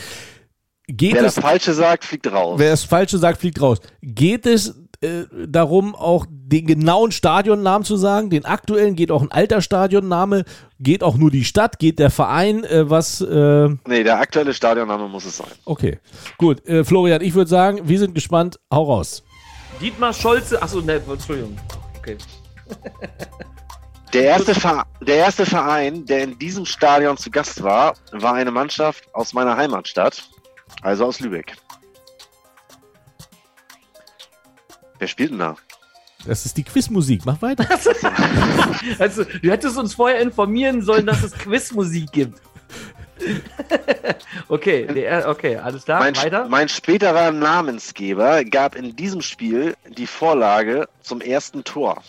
Geht 0.88 1.14
Wer 1.14 1.24
es, 1.24 1.34
das 1.34 1.44
Falsche 1.44 1.74
sagt, 1.74 2.04
fliegt 2.04 2.26
raus. 2.32 2.58
wer 2.58 2.70
das 2.70 2.82
Falsche 2.82 3.18
sagt, 3.18 3.40
fliegt 3.40 3.60
raus. 3.60 3.78
Geht 4.02 4.46
es 4.46 4.74
äh, 5.00 5.24
darum, 5.46 5.94
auch 5.94 6.26
den 6.28 6.66
genauen 6.66 7.12
Stadionnamen 7.12 7.84
zu 7.84 7.96
sagen, 7.96 8.30
den 8.30 8.44
aktuellen, 8.46 8.96
geht 8.96 9.10
auch 9.10 9.20
ein 9.22 9.30
alter 9.30 9.60
Stadionname, 9.60 10.44
geht 10.80 11.02
auch 11.04 11.16
nur 11.16 11.30
die 11.30 11.44
Stadt, 11.44 11.78
geht 11.78 11.98
der 11.98 12.10
Verein, 12.10 12.64
äh, 12.64 12.88
was, 12.88 13.20
äh, 13.20 13.68
Nee, 13.86 14.02
der 14.02 14.18
aktuelle 14.18 14.54
Stadionname 14.54 15.08
muss 15.08 15.24
es 15.26 15.36
sein. 15.36 15.46
okay. 15.66 15.98
Gut, 16.38 16.66
äh, 16.66 16.82
Florian, 16.84 17.20
ich 17.20 17.34
würde 17.34 17.50
sagen, 17.50 17.80
wir 17.84 17.98
sind 17.98 18.14
gespannt, 18.14 18.58
hau 18.72 18.84
raus. 18.84 19.22
Dietmar 19.80 20.12
Scholze, 20.14 20.60
achso, 20.60 20.80
ne, 20.80 21.00
Entschuldigung. 21.08 21.56
Okay. 21.98 22.16
Der 24.14 24.22
erste, 24.22 24.54
der 25.02 25.16
erste 25.16 25.44
Verein, 25.44 26.06
der 26.06 26.24
in 26.24 26.38
diesem 26.38 26.64
Stadion 26.64 27.18
zu 27.18 27.30
Gast 27.30 27.62
war, 27.62 27.94
war 28.12 28.32
eine 28.32 28.50
Mannschaft 28.50 29.04
aus 29.12 29.34
meiner 29.34 29.54
Heimatstadt, 29.54 30.22
also 30.82 31.06
aus 31.06 31.20
Lübeck. 31.20 31.56
Wer 34.98 35.08
spielt 35.08 35.30
denn 35.30 35.38
da? 35.38 35.56
Das 36.26 36.44
ist 36.44 36.56
die 36.56 36.64
Quizmusik, 36.64 37.24
mach 37.24 37.40
weiter. 37.42 37.66
Also, 38.98 39.24
du 39.24 39.50
hättest 39.50 39.76
uns 39.76 39.94
vorher 39.94 40.20
informieren 40.20 40.82
sollen, 40.82 41.06
dass 41.06 41.22
es 41.22 41.32
Quizmusik 41.32 42.10
gibt. 42.12 42.40
okay, 44.48 44.86
der, 44.86 45.28
okay, 45.28 45.56
alles 45.56 45.84
klar, 45.84 46.00
Mein, 46.00 46.16
weiter. 46.16 46.48
mein 46.48 46.68
späterer 46.68 47.32
Namensgeber 47.32 48.44
gab 48.44 48.76
in 48.76 48.94
diesem 48.94 49.20
Spiel 49.20 49.74
die 49.88 50.06
Vorlage 50.06 50.88
zum 51.02 51.20
ersten 51.20 51.64
Tor. 51.64 52.02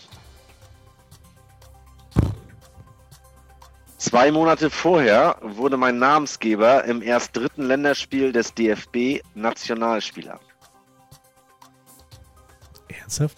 Zwei 4.00 4.32
Monate 4.32 4.70
vorher 4.70 5.36
wurde 5.42 5.76
mein 5.76 5.98
Namensgeber 5.98 6.84
im 6.84 7.02
erst 7.02 7.36
dritten 7.36 7.64
Länderspiel 7.64 8.32
des 8.32 8.54
DFB 8.54 9.20
Nationalspieler. 9.34 10.40
Ernsthaft? 12.88 13.36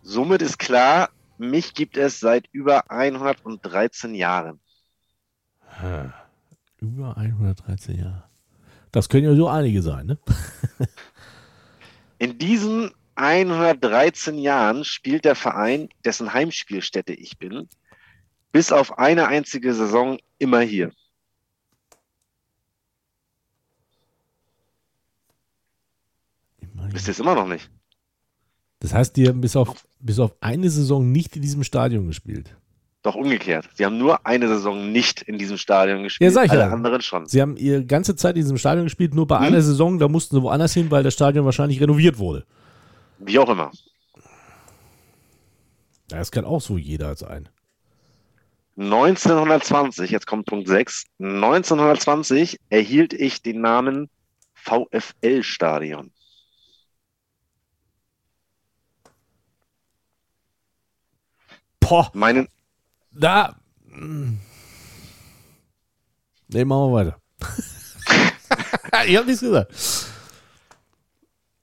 Somit 0.00 0.42
ist 0.42 0.60
klar, 0.60 1.08
mich 1.38 1.74
gibt 1.74 1.96
es 1.96 2.20
seit 2.20 2.46
über 2.52 2.88
113 2.88 4.14
Jahren. 4.14 4.60
Über 6.78 7.16
113 7.16 7.98
Jahre. 7.98 8.28
Das 8.92 9.08
können 9.08 9.24
ja 9.24 9.34
so 9.34 9.48
einige 9.48 9.82
sein, 9.82 10.06
ne? 10.06 10.18
In 12.18 12.38
diesen 12.38 12.92
113 13.14 14.38
Jahren 14.38 14.84
spielt 14.84 15.24
der 15.24 15.34
Verein, 15.34 15.88
dessen 16.04 16.32
Heimspielstätte 16.32 17.12
ich 17.12 17.38
bin, 17.38 17.68
bis 18.52 18.72
auf 18.72 18.98
eine 18.98 19.28
einzige 19.28 19.74
Saison 19.74 20.18
immer 20.38 20.60
hier. 20.60 20.92
Wisst 26.90 27.08
ihr 27.08 27.12
es 27.12 27.20
immer 27.20 27.34
noch 27.34 27.46
nicht? 27.48 27.70
Das 28.80 28.92
heißt, 28.92 29.16
die 29.16 29.28
haben 29.28 29.40
bis 29.40 29.56
auf, 29.56 29.86
bis 30.00 30.18
auf 30.18 30.34
eine 30.40 30.68
Saison 30.70 31.10
nicht 31.10 31.36
in 31.36 31.42
diesem 31.42 31.62
Stadion 31.62 32.06
gespielt. 32.06 32.56
Doch 33.02 33.14
umgekehrt. 33.14 33.68
Sie 33.74 33.84
haben 33.84 33.98
nur 33.98 34.26
eine 34.26 34.48
Saison 34.48 34.92
nicht 34.92 35.22
in 35.22 35.38
diesem 35.38 35.56
Stadion 35.56 36.04
gespielt, 36.04 36.30
Ja, 36.30 36.34
sag 36.34 36.46
ich 36.46 36.50
alle 36.52 36.60
ja. 36.60 36.70
anderen 36.70 37.00
schon. 37.00 37.26
Sie 37.26 37.40
haben 37.40 37.56
ihre 37.56 37.84
ganze 37.84 38.14
Zeit 38.14 38.36
in 38.36 38.42
diesem 38.42 38.58
Stadion 38.58 38.84
gespielt, 38.84 39.14
nur 39.14 39.26
bei 39.26 39.38
Mhm. 39.38 39.44
einer 39.46 39.62
Saison, 39.62 39.98
da 39.98 40.08
mussten 40.08 40.36
sie 40.36 40.42
woanders 40.42 40.72
hin, 40.74 40.90
weil 40.90 41.02
das 41.02 41.14
Stadion 41.14 41.44
wahrscheinlich 41.44 41.80
renoviert 41.80 42.18
wurde. 42.18 42.44
Wie 43.24 43.38
auch 43.38 43.48
immer. 43.48 43.70
Ja, 46.10 46.18
das 46.18 46.32
kann 46.32 46.44
auch 46.44 46.60
so 46.60 46.76
jeder 46.76 47.14
sein. 47.16 47.48
1920, 48.76 50.10
jetzt 50.10 50.26
kommt 50.26 50.46
Punkt 50.46 50.66
6. 50.66 51.04
1920 51.20 52.58
erhielt 52.68 53.12
ich 53.12 53.42
den 53.42 53.60
Namen 53.60 54.10
VfL-Stadion. 54.54 56.10
Boah, 61.80 62.10
Meinen, 62.14 62.48
da. 63.12 63.56
Ne, 63.84 64.38
machen 66.64 66.90
wir 66.90 66.92
weiter. 66.92 67.20
ich 69.06 69.16
hab 69.16 69.26
nichts 69.26 69.40
gesagt. 69.40 69.72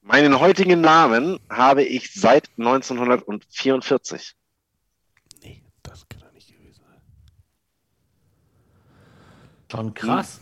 Meinen 0.10 0.40
heutigen 0.40 0.81
Namen 0.81 1.40
habe 1.49 1.84
ich 1.84 2.11
seit 2.11 2.49
1944. 2.57 4.34
Nee, 5.44 5.64
das 5.84 6.10
kann 6.10 6.22
doch 6.22 6.34
nicht 6.34 6.48
gewesen 6.48 6.81
sein. 6.84 7.02
Schon 9.72 9.94
krass. 9.94 10.41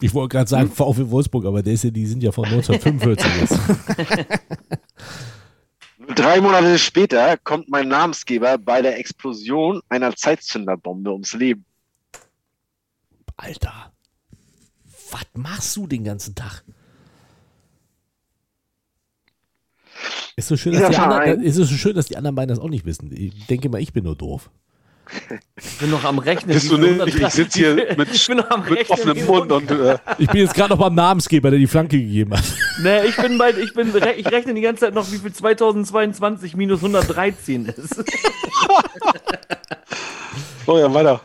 Ich 0.00 0.12
wollte 0.12 0.36
gerade 0.36 0.50
sagen 0.50 0.70
VfL 0.70 1.10
Wolfsburg, 1.10 1.46
aber 1.46 1.62
der 1.62 1.72
ist 1.72 1.84
ja, 1.84 1.90
die 1.90 2.06
sind 2.06 2.22
ja 2.22 2.30
von 2.30 2.44
1945 2.44 3.40
jetzt. 3.40 3.58
Drei 6.14 6.40
Monate 6.40 6.78
später 6.78 7.38
kommt 7.38 7.70
mein 7.70 7.88
Namensgeber 7.88 8.58
bei 8.58 8.82
der 8.82 8.98
Explosion 8.98 9.80
einer 9.88 10.14
Zeitzünderbombe 10.14 11.10
ums 11.10 11.32
Leben. 11.32 11.64
Alter, 13.36 13.92
was 15.10 15.26
machst 15.34 15.76
du 15.76 15.86
den 15.86 16.04
ganzen 16.04 16.34
Tag? 16.34 16.64
Ist 20.36 20.48
so 20.48 20.56
schön, 20.56 20.72
dass 20.72 20.90
die 20.90 20.96
anderen, 20.96 21.42
ist 21.42 21.58
es 21.58 21.68
so 21.68 21.76
schön, 21.76 21.94
dass 21.94 22.06
die 22.06 22.16
anderen 22.16 22.34
beiden 22.34 22.48
das 22.48 22.58
auch 22.58 22.70
nicht 22.70 22.86
wissen. 22.86 23.10
Ich 23.12 23.46
denke 23.46 23.68
mal, 23.68 23.80
ich 23.80 23.92
bin 23.92 24.04
nur 24.04 24.16
doof. 24.16 24.50
Ich 25.56 25.78
bin 25.78 25.90
noch 25.90 26.04
am 26.04 26.18
Rechnen. 26.18 26.54
Bist 26.54 26.70
du 26.70 26.78
nicht? 26.78 26.92
Ich 26.92 27.14
130 27.14 27.32
sitze 27.34 27.58
hier 27.58 27.74
mit, 27.96 28.14
ich 28.14 28.26
bin 28.26 28.38
noch 28.38 28.50
am 28.50 28.64
mit 28.64 28.88
offenem 28.88 29.26
Mund 29.26 29.52
und 29.52 29.70
äh, 29.70 29.98
Ich 30.18 30.28
bin 30.28 30.40
jetzt 30.40 30.54
gerade 30.54 30.70
noch 30.70 30.78
beim 30.78 30.94
Namensgeber, 30.94 31.50
der 31.50 31.58
die 31.58 31.66
Flanke 31.66 31.98
gegeben 31.98 32.36
hat. 32.36 32.44
Nee, 32.82 33.04
ich 33.04 33.16
bin 33.16 33.36
bei, 33.36 33.50
ich 33.50 33.74
bin, 33.74 33.92
ich 33.94 34.26
rechne 34.26 34.54
die 34.54 34.62
ganze 34.62 34.86
Zeit 34.86 34.94
noch, 34.94 35.12
wie 35.12 35.18
viel 35.18 35.32
2022 35.32 36.56
minus 36.56 36.78
113 36.80 37.66
ist. 37.66 38.02
Florian, 40.64 40.94
weiter. 40.94 41.20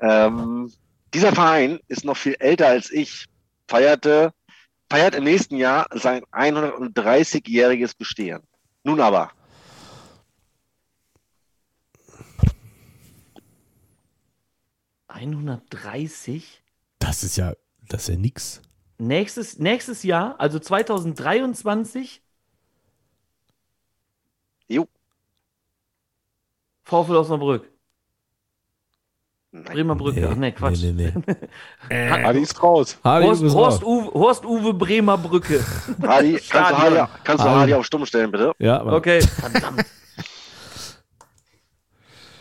Ähm, 0.00 0.72
dieser 1.12 1.32
Verein 1.32 1.80
ist 1.88 2.04
noch 2.04 2.16
viel 2.16 2.36
älter 2.38 2.68
als 2.68 2.90
ich, 2.90 3.26
feierte, 3.68 4.32
feiert 4.92 5.14
im 5.14 5.24
nächsten 5.24 5.56
Jahr 5.56 5.86
sein 5.94 6.22
130-jähriges 6.32 7.96
Bestehen. 7.96 8.42
Nun 8.84 9.00
aber, 9.00 9.30
130? 15.08 16.62
Das 16.98 17.24
ist 17.24 17.38
ja, 17.38 17.54
das 17.88 18.02
ist 18.02 18.08
ja 18.08 18.16
nix. 18.16 18.60
Nächstes, 18.98 19.58
nächstes 19.58 20.02
Jahr, 20.02 20.38
also 20.38 20.58
2023, 20.58 22.22
jo, 24.68 24.86
VfL 26.82 27.16
Osnabrück. 27.16 27.71
Nein, 29.52 29.64
Bremer 29.64 29.94
Brücke. 29.94 30.28
Ach 30.30 30.34
nee, 30.34 30.52
Quatsch. 30.52 30.82
Nee, 30.82 30.92
nee, 30.92 31.12
nee. 31.88 32.10
Adi 32.24 32.40
ist 32.40 32.62
raus. 32.62 32.98
Hardy 33.04 33.26
Horst, 33.26 33.42
ist 33.42 33.54
Horst, 33.54 33.82
raus. 33.82 33.88
Uwe, 33.88 34.12
Horst 34.14 34.44
Uwe 34.44 34.74
Bremer 34.74 35.18
Brücke. 35.18 35.64
Hardy, 36.02 36.40
kannst 36.48 36.52
du. 36.52 36.78
Hardy, 36.78 37.12
kannst 37.22 37.44
du 37.44 37.48
Hardy. 37.48 37.60
Hardy 37.60 37.74
auf 37.74 37.86
Stumm 37.86 38.06
stellen, 38.06 38.30
bitte? 38.30 38.52
Ja, 38.58 38.80
aber 38.80 38.94
Okay, 38.94 39.20
verdammt. 39.20 39.84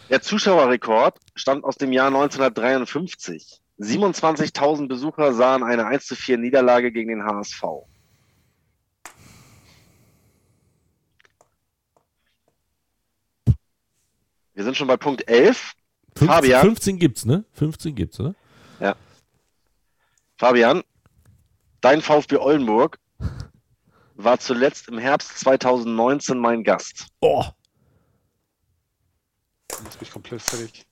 Der 0.10 0.22
Zuschauerrekord 0.22 1.18
stammt 1.36 1.64
aus 1.64 1.76
dem 1.78 1.94
Jahr 1.94 2.08
1953. 2.08 3.62
27.000 3.80 4.88
Besucher 4.90 5.34
sahen 5.34 5.64
eine 5.64 5.86
1 5.86 6.06
zu 6.06 6.16
4 6.16 6.38
Niederlage 6.38 6.92
gegen 6.92 7.10
den 7.10 7.24
HSV. 7.24 7.64
Wir 14.54 14.64
sind 14.64 14.76
schon 14.78 14.88
bei 14.88 14.98
Punkt 14.98 15.28
11. 15.28 15.74
15, 16.16 16.28
Fabian? 16.28 16.62
15 16.62 17.00
gibt's, 17.00 17.26
ne? 17.26 17.46
15 17.54 17.96
gibt's, 17.96 18.20
ne? 18.20 18.36
Fabian, 20.38 20.82
dein 21.82 22.02
VfB 22.02 22.38
Oldenburg 22.38 22.98
war 24.16 24.40
zuletzt 24.40 24.88
im 24.88 24.98
Herbst 24.98 25.38
2019 25.38 26.40
mein 26.40 26.64
Gast. 26.64 27.06
Oh, 27.20 27.46
Jetzt 29.84 30.00
bin 30.00 30.08
ich 30.08 30.12
komplett 30.12 30.42
fertig. 30.42 30.86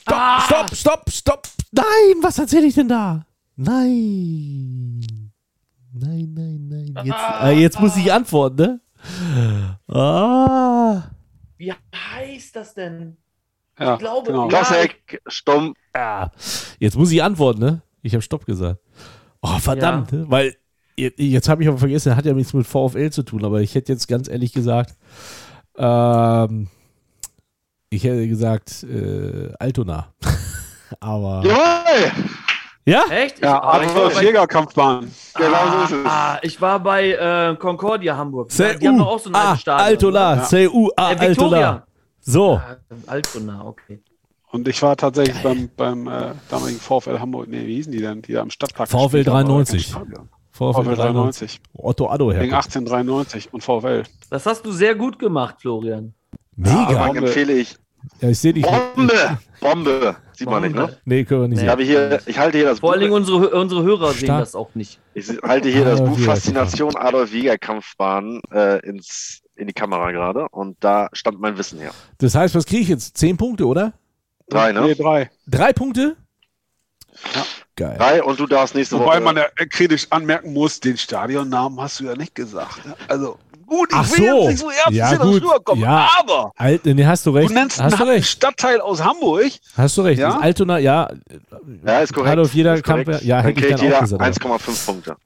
stopp, 0.00 0.42
stopp, 0.44 0.74
stopp, 0.74 1.10
stopp. 1.10 1.48
Nein, 1.70 2.22
was 2.22 2.38
erzähle 2.38 2.66
ich 2.66 2.74
denn 2.74 2.88
da? 2.88 3.24
Nein. 3.56 5.00
Nein, 5.94 6.32
nein, 6.34 6.92
nein. 6.94 7.06
Jetzt, 7.06 7.42
äh, 7.42 7.60
jetzt 7.60 7.80
muss 7.80 7.96
ich 7.96 8.12
antworten, 8.12 8.56
ne? 8.56 9.78
Ah. 9.88 11.10
Wie 11.56 11.72
heißt 11.94 12.56
das 12.56 12.74
denn? 12.74 13.16
Ja, 13.78 13.94
Ich 13.94 13.98
glaube, 14.00 14.26
genau. 14.26 14.42
Ja, 14.44 14.48
Klassik, 14.48 15.20
stumm. 15.26 15.74
Ja. 15.94 16.30
Jetzt 16.78 16.96
muss 16.96 17.10
ich 17.10 17.22
antworten, 17.22 17.60
ne? 17.60 17.82
Ich 18.02 18.12
habe 18.14 18.22
Stopp 18.22 18.44
gesagt. 18.46 18.80
Oh, 19.40 19.58
verdammt, 19.58 20.12
ne? 20.12 20.24
Weil 20.28 20.54
je- 20.96 21.12
jetzt 21.16 21.48
habe 21.48 21.62
ich 21.62 21.68
aber 21.68 21.78
vergessen, 21.78 22.14
hat 22.16 22.24
ja 22.26 22.32
nichts 22.32 22.52
mit 22.54 22.66
VfL 22.66 23.10
zu 23.10 23.22
tun, 23.22 23.44
aber 23.44 23.60
ich 23.60 23.74
hätte 23.74 23.92
jetzt 23.92 24.06
ganz 24.08 24.28
ehrlich 24.28 24.52
gesagt, 24.52 24.94
ähm, 25.76 26.68
ich 27.90 28.04
hätte 28.04 28.26
gesagt, 28.28 28.84
äh, 28.84 29.52
Altona. 29.58 30.12
aber. 31.00 31.42
Jawohl! 31.44 32.12
Ja? 32.84 33.04
Echt? 33.10 33.36
Ich, 33.36 33.42
Ja, 33.44 33.52
war 33.62 33.74
Adolf 33.74 34.14
bei, 34.14 34.22
Jägerkampfbahn. 34.24 35.10
Genau 35.36 35.70
so 35.70 35.82
ist 35.84 35.92
es. 36.00 36.06
ah, 36.10 36.38
ich 36.42 36.60
war 36.60 36.80
bei 36.80 37.10
äh, 37.12 37.56
Concordia 37.56 38.16
Hamburg. 38.16 38.50
CU, 38.50 38.64
Die 38.80 38.88
haben 38.88 38.98
doch 38.98 39.06
auch 39.06 39.18
so 39.20 39.30
ein 39.30 39.36
A, 39.36 39.50
altes 39.50 39.60
Stadion. 39.60 39.86
Altona, 39.86 40.34
Ja. 40.36 40.68
CU, 40.68 40.88
A, 40.96 41.12
Äh, 41.12 41.20
Victoria. 41.28 41.68
Altona. 41.68 41.86
So. 42.22 42.54
Ah, 42.56 42.76
Altona, 43.06 43.64
okay. 43.66 44.00
Und 44.50 44.68
ich 44.68 44.80
war 44.82 44.96
tatsächlich 44.96 45.42
beim, 45.42 45.70
beim 45.76 46.06
äh, 46.06 46.32
damaligen 46.50 46.78
VfL 46.78 47.18
Hamburg. 47.18 47.48
Nee, 47.48 47.66
wie 47.66 47.76
hießen 47.76 47.90
die 47.92 48.00
denn? 48.00 48.22
Die 48.22 48.32
da 48.32 48.42
am 48.42 48.50
Stadtpark 48.50 48.88
VfL 48.88 48.98
gespielt 49.24 49.28
haben, 49.28 49.36
aber 49.36 49.44
93. 49.48 49.92
kein 49.92 50.02
Stadion. 50.06 50.28
VfL 50.50 50.72
VfL 50.84 50.94
93. 50.96 51.60
Otto 51.74 52.08
Addo 52.10 52.30
her. 52.32 52.42
1893 52.42 53.52
und 53.52 53.62
VfL. 53.62 54.02
Das 54.30 54.44
hast 54.46 54.64
du 54.66 54.72
sehr 54.72 54.94
gut 54.94 55.18
gemacht, 55.18 55.56
Florian. 55.60 56.14
Mega. 56.56 56.86
Frank 56.90 57.16
empfehle 57.16 57.54
ich. 57.54 57.76
Ja, 58.20 58.28
ich 58.28 58.38
sehe 58.38 58.52
dich. 58.52 58.64
Bombe! 58.64 59.38
Bombe! 59.60 60.16
Sieht 60.32 60.50
man 60.50 60.62
nicht, 60.62 60.74
ne? 60.74 60.98
Nee, 61.04 61.24
können 61.24 61.42
wir 61.42 61.48
nicht 61.48 61.56
Ich, 61.58 61.60
sehen. 61.60 61.70
habe 61.70 61.84
hier, 61.84 62.20
ich 62.26 62.36
halte 62.38 62.58
hier 62.58 62.66
das 62.66 62.80
Vor 62.80 62.88
Buch. 62.88 62.92
allen 62.94 63.00
Dingen 63.00 63.12
unsere, 63.14 63.50
unsere 63.50 63.82
Hörer 63.84 64.12
sehen 64.12 64.24
Stark. 64.26 64.40
das 64.40 64.54
auch 64.56 64.74
nicht. 64.74 64.98
Ich 65.14 65.28
halte 65.42 65.68
hier 65.68 65.84
das 65.84 66.00
Adolf 66.00 66.16
Buch 66.18 66.24
Faszination 66.24 66.96
Adolf 66.96 67.32
Jäger 67.32 67.56
Kampfbahn 67.58 68.40
äh, 68.52 68.80
ins, 68.86 69.41
in 69.62 69.68
die 69.68 69.72
Kamera 69.74 70.10
gerade 70.12 70.48
und 70.50 70.76
da 70.80 71.08
stammt 71.12 71.40
mein 71.40 71.56
Wissen 71.58 71.78
her. 71.80 71.92
Das 72.18 72.34
heißt, 72.34 72.54
was 72.54 72.66
kriege 72.66 72.82
ich 72.82 72.88
jetzt? 72.88 73.16
Zehn 73.16 73.36
Punkte, 73.36 73.66
oder? 73.66 73.92
Drei, 74.48 74.72
Nee, 74.72 74.80
ne? 74.88 74.94
drei. 74.96 75.30
Drei 75.46 75.72
Punkte? 75.72 76.16
Ja. 77.34 77.42
Geil. 77.76 77.96
Drei 77.98 78.22
und 78.22 78.38
du 78.38 78.46
darfst 78.46 78.74
nächste 78.74 78.96
Wobei 78.98 79.14
Woche. 79.16 79.20
man 79.22 79.36
ja 79.36 79.46
kritisch 79.70 80.06
anmerken 80.10 80.52
muss, 80.52 80.78
den 80.80 80.96
Stadionnamen 80.98 81.80
hast 81.80 82.00
du 82.00 82.04
ja 82.04 82.14
nicht 82.16 82.34
gesagt. 82.34 82.84
Ne? 82.84 82.94
Also 83.08 83.38
gut, 83.66 83.88
ich 83.90 83.96
Ach 83.96 84.10
will 84.10 84.28
so. 84.28 84.36
jetzt 84.40 84.48
nicht 84.48 84.58
so 84.58 84.70
Ja, 84.90 85.06
ernst 85.08 85.22
gut. 85.22 85.42
rüberkommen, 85.42 85.82
Ja. 85.84 86.10
aber 86.20 86.52
Alt, 86.56 86.84
nee, 86.84 87.04
hast 87.06 87.24
du 87.24 87.30
recht. 87.30 87.48
du 87.48 87.54
nennst 87.54 87.80
hast 87.80 87.98
du 87.98 88.02
einen 88.02 88.12
recht. 88.12 88.28
Stadtteil 88.28 88.80
aus 88.80 89.02
Hamburg. 89.02 89.52
Hast 89.74 89.96
du 89.96 90.02
recht. 90.02 90.20
Ja? 90.20 90.38
Altona, 90.38 90.78
ja. 90.78 91.08
ja, 91.86 92.00
ist 92.00 92.12
korrekt. 92.12 92.32
Adolf 92.32 92.52
Jeder 92.52 92.74
ist 92.74 92.84
korrekt. 92.84 93.08
Kampf, 93.10 93.22
ja, 93.22 93.36
dann 93.36 93.46
hätte 93.46 93.60
ich 93.60 93.66
kriegt 93.68 93.80
jeder 93.82 94.00
gesagt. 94.00 94.22
1,5 94.22 94.86
Punkte. 94.86 95.16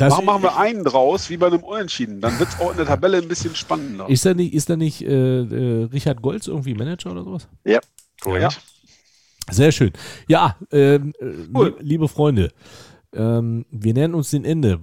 Das, 0.00 0.12
Warum 0.12 0.24
machen 0.24 0.42
wir 0.42 0.56
einen 0.56 0.82
draus, 0.84 1.28
wie 1.30 1.36
bei 1.36 1.46
einem 1.48 1.62
Unentschieden? 1.62 2.20
Dann 2.20 2.38
wird 2.38 2.48
es 2.48 2.60
auch 2.60 2.70
in 2.70 2.76
der 2.78 2.86
Tabelle 2.86 3.18
ein 3.18 3.28
bisschen 3.28 3.54
spannender. 3.54 4.08
ist 4.08 4.24
da 4.24 4.34
nicht, 4.34 4.54
ist 4.54 4.70
da 4.70 4.76
nicht 4.76 5.02
äh, 5.02 5.40
äh, 5.42 5.84
Richard 5.92 6.22
Golz 6.22 6.46
irgendwie 6.46 6.74
Manager 6.74 7.12
oder 7.12 7.24
sowas? 7.24 7.48
Ja, 7.64 7.80
korrekt. 8.20 8.60
Sehr 9.50 9.72
schön. 9.72 9.92
Ja, 10.28 10.56
ähm, 10.72 11.12
äh, 11.20 11.24
Cool. 11.54 11.68
lie- 11.78 11.82
liebe 11.82 12.08
Freunde, 12.08 12.50
ähm, 13.12 13.66
wir 13.70 13.94
nähern 13.94 14.14
uns 14.14 14.30
dem 14.30 14.44
Ende. 14.44 14.78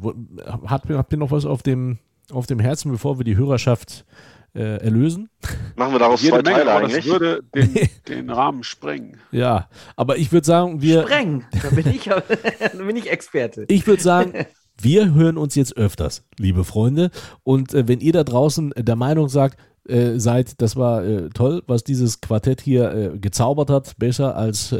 Habt 0.66 0.90
ihr, 0.90 0.98
habt 0.98 1.12
ihr 1.14 1.18
noch 1.18 1.32
was 1.32 1.46
auf 1.46 1.64
dem, 1.64 1.98
auf 2.32 2.46
dem 2.48 2.60
Herzen, 2.60 2.92
bevor 2.92 3.18
wir 3.18 3.24
die 3.24 3.38
Hörerschaft 3.38 4.06
äh, 4.54 4.78
erlösen? 4.84 5.30
Machen 5.78 5.94
wir 5.94 6.00
daraus 6.00 6.22
Jede 6.22 6.34
zwei 6.34 6.42
Menge, 6.44 6.58
Teile 6.66 6.72
aber 6.72 6.82
das 6.82 6.94
eigentlich. 6.94 7.06
würde 7.08 7.44
den, 7.56 7.90
den 8.10 8.30
Rahmen 8.30 8.64
sprengen. 8.64 9.18
Ja, 9.32 9.70
aber 9.96 10.18
ich 10.18 10.32
würde 10.32 10.46
sagen, 10.46 10.82
wir, 10.82 11.04
Spreng. 11.04 11.46
Da 11.64 11.70
bin 11.70 11.88
ich, 11.88 12.04
da 12.04 12.84
bin 12.84 12.96
ich 12.98 13.10
Experte. 13.10 13.66
ich 13.70 13.88
würde 13.88 14.04
sagen, 14.04 14.34
wir 14.82 15.14
hören 15.14 15.38
uns 15.38 15.56
jetzt 15.56 15.76
öfters, 15.78 16.24
liebe 16.38 16.64
Freunde. 16.64 17.12
Und 17.44 17.74
äh, 17.74 17.88
wenn 17.88 18.00
ihr 18.00 18.14
da 18.14 18.24
draußen 18.24 18.74
der 18.78 18.96
Meinung 18.96 19.30
sagt, 19.30 19.58
äh, 19.88 20.20
seid. 20.20 20.62
Das 20.62 20.76
war 20.76 21.06
äh, 21.06 21.30
toll, 21.30 21.64
was 21.68 21.84
dieses 21.84 22.20
Quartett 22.20 22.60
hier 22.60 22.92
äh, 22.92 23.18
gezaubert 23.18 23.70
hat. 23.70 23.98
Besser 23.98 24.36
als 24.36 24.76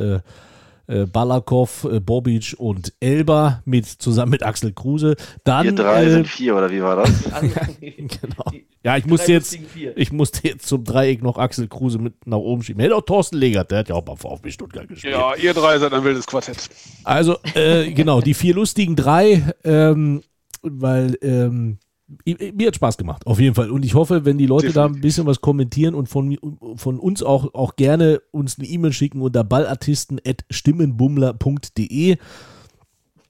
äh, 0.88 1.06
Balakov, 1.06 1.86
äh, 1.92 2.00
Bobic 2.00 2.56
und 2.58 2.94
Elba 3.00 3.62
mit, 3.66 3.86
zusammen 3.86 4.32
mit 4.32 4.44
Axel 4.44 4.74
Kruse. 4.74 5.16
Dann, 5.44 5.66
Wir 5.66 5.76
drei 5.76 6.06
äh, 6.06 6.10
sind 6.12 6.28
vier, 6.28 6.56
oder 6.56 6.72
wie 6.72 6.82
war 6.82 6.96
das? 6.96 7.12
genau. 7.82 8.52
Ja, 8.84 8.96
ich 8.96 9.06
musste 9.06 9.34
jetzt, 9.34 9.58
ich 9.96 10.12
musste 10.12 10.48
jetzt 10.48 10.66
zum 10.66 10.84
Dreieck 10.84 11.22
noch 11.22 11.38
Axel 11.38 11.68
Kruse 11.68 12.00
mit 12.00 12.26
nach 12.26 12.38
oben 12.38 12.64
schieben. 12.64 12.82
Hätte 12.82 12.96
auch 12.96 13.02
Thorsten 13.02 13.38
Legert, 13.38 13.72
der 13.72 13.80
hat 13.80 13.90
ja 13.90 13.96
auch 13.96 14.06
mal 14.06 14.16
VfB 14.16 14.52
Stuttgart 14.52 14.88
gespielt. 14.88 15.14
Ja, 15.14 15.36
ihr 15.36 15.54
drei 15.54 15.78
seid 15.78 15.94
ein 15.94 16.04
wildes 16.04 16.26
Quartett. 16.26 16.70
Also, 17.04 17.38
äh, 17.54 17.92
genau, 17.92 18.22
die 18.22 18.34
vier 18.34 18.56
lustigen 18.56 18.96
drei, 18.96 19.54
ähm, 19.64 20.22
weil 20.62 21.18
ähm, 21.22 21.80
mir 22.26 22.68
hat 22.68 22.76
Spaß 22.76 22.98
gemacht, 22.98 23.28
auf 23.28 23.40
jeden 23.40 23.56
Fall. 23.56 23.70
Und 23.70 23.84
ich 23.84 23.94
hoffe, 23.94 24.24
wenn 24.26 24.38
die 24.38 24.46
Leute 24.46 24.72
da 24.72 24.86
ein 24.86 25.02
bisschen 25.02 25.26
was 25.26 25.42
kommentieren 25.42 25.94
und 25.94 26.08
von, 26.08 26.38
von 26.76 27.00
uns 27.00 27.22
auch, 27.22 27.54
auch 27.54 27.76
gerne 27.76 28.22
uns 28.32 28.58
eine 28.58 28.66
E-Mail 28.68 28.94
schicken 28.94 29.22
unter 29.22 29.44
ballartisten.stimmenbummler.de. 29.44 32.18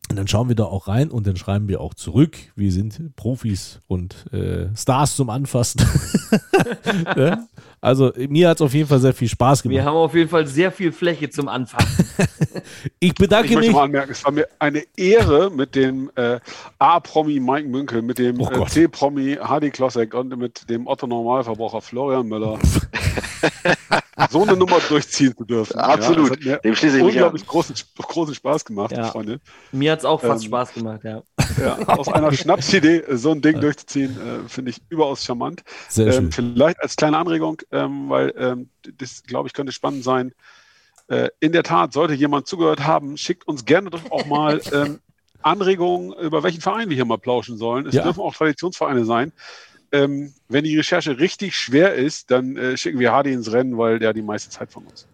Und 0.09 0.15
dann 0.15 0.27
schauen 0.27 0.47
wir 0.47 0.55
da 0.55 0.63
auch 0.63 0.87
rein 0.87 1.11
und 1.11 1.27
dann 1.27 1.35
schreiben 1.35 1.67
wir 1.67 1.81
auch 1.81 1.93
zurück. 1.93 2.37
Wir 2.55 2.71
sind 2.71 3.13
Profis 3.17 3.81
und 3.87 4.31
äh, 4.31 4.73
Stars 4.73 5.17
zum 5.17 5.29
Anfassen. 5.29 5.81
ja? 7.15 7.45
Also 7.87 8.11
mir 8.29 8.49
hat 8.49 8.57
es 8.57 8.61
auf 8.61 8.73
jeden 8.73 8.87
Fall 8.87 8.99
sehr 8.99 9.13
viel 9.13 9.27
Spaß 9.29 9.63
Wir 9.63 9.71
gemacht. 9.71 9.85
haben 9.87 9.95
auf 9.95 10.13
jeden 10.13 10.29
Fall 10.29 10.45
sehr 10.45 10.71
viel 10.71 10.91
Fläche 10.91 11.29
zum 11.29 11.47
Anfangen. 11.47 11.87
Ich 12.99 13.13
bedanke 13.15 13.47
Ich 13.49 13.53
möchte 13.55 13.69
mich. 13.69 13.75
mal 13.75 13.83
anmerken, 13.83 14.11
es 14.11 14.25
war 14.25 14.31
mir 14.31 14.45
eine 14.59 14.83
Ehre 14.97 15.49
mit 15.49 15.73
dem 15.75 16.11
äh, 16.15 16.39
A-Promi 16.79 17.39
Mike 17.39 17.67
Münkel, 17.69 18.01
mit 18.01 18.17
dem 18.17 18.41
Oh 18.41 18.49
äh. 18.49 18.65
C-Promi 18.65 19.37
Hardy 19.41 19.69
Klossek 19.69 20.13
und 20.13 20.35
mit 20.37 20.69
dem 20.69 20.85
Otto 20.87 21.07
Normalverbraucher 21.07 21.81
Florian 21.81 22.27
Müller 22.27 22.57
so 24.31 24.41
eine 24.43 24.57
Nummer 24.57 24.79
durchziehen 24.89 25.33
zu 25.37 25.45
dürfen. 25.45 25.77
Absolut. 25.79 26.43
Ja, 26.43 26.57
Dem 26.57 26.75
schließe 26.75 26.97
ich 26.97 27.03
mir 27.03 27.07
mich 27.07 27.15
an. 27.17 27.23
unglaublich 27.25 27.47
großen, 27.47 27.75
großen 27.97 28.35
Spaß 28.35 28.65
gemacht, 28.65 28.91
Ja. 28.91 29.05
Freunde. 29.05 29.39
Mir 29.71 29.91
hat 29.93 29.99
es 29.99 30.05
auch 30.05 30.19
fast 30.21 30.43
Ähm, 30.43 30.47
Spaß 30.49 30.73
gemacht, 30.73 31.01
ja. 31.03 31.21
Ja, 31.57 31.77
aus 31.87 32.07
einer 32.07 32.31
Schnapsidee 32.31 33.03
so 33.11 33.31
ein 33.31 33.41
Ding 33.41 33.59
durchzuziehen, 33.59 34.17
äh, 34.45 34.49
finde 34.49 34.71
ich 34.71 34.81
überaus 34.89 35.23
charmant. 35.23 35.63
Sehr 35.89 36.11
schön. 36.11 36.25
Ähm, 36.25 36.31
vielleicht 36.31 36.81
als 36.81 36.95
kleine 36.95 37.17
Anregung, 37.17 37.61
ähm, 37.71 38.09
weil 38.09 38.33
ähm, 38.37 38.69
das, 38.97 39.23
glaube 39.23 39.47
ich, 39.47 39.53
könnte 39.53 39.71
spannend 39.71 40.03
sein. 40.03 40.33
Äh, 41.07 41.29
in 41.39 41.51
der 41.51 41.63
Tat, 41.63 41.93
sollte 41.93 42.13
jemand 42.13 42.47
zugehört 42.47 42.85
haben, 42.85 43.17
schickt 43.17 43.47
uns 43.47 43.65
gerne 43.65 43.89
doch 43.89 44.11
auch 44.11 44.25
mal 44.25 44.61
ähm, 44.71 44.99
Anregungen, 45.41 46.13
über 46.13 46.43
welchen 46.43 46.61
Verein 46.61 46.89
wir 46.89 46.95
hier 46.95 47.05
mal 47.05 47.17
plauschen 47.17 47.57
sollen. 47.57 47.85
Es 47.85 47.95
Ja. 47.95 48.03
dürfen 48.03 48.21
auch 48.21 48.35
Traditionsvereine 48.35 49.05
sein. 49.05 49.31
Ähm, 49.91 50.33
wenn 50.49 50.65
die 50.65 50.75
Recherche 50.75 51.17
richtig 51.17 51.55
schwer 51.55 51.93
ist, 51.93 52.29
dann 52.29 52.57
äh, 52.57 52.75
schicken 52.75 52.99
wir 52.99 53.13
Hardy 53.13 53.31
ins 53.31 53.51
Rennen, 53.51 53.77
weil 53.77 53.99
der 53.99 54.11
die 54.13 54.21
meiste 54.21 54.49
Zeit 54.49 54.71
von 54.71 54.85
uns. 54.85 55.07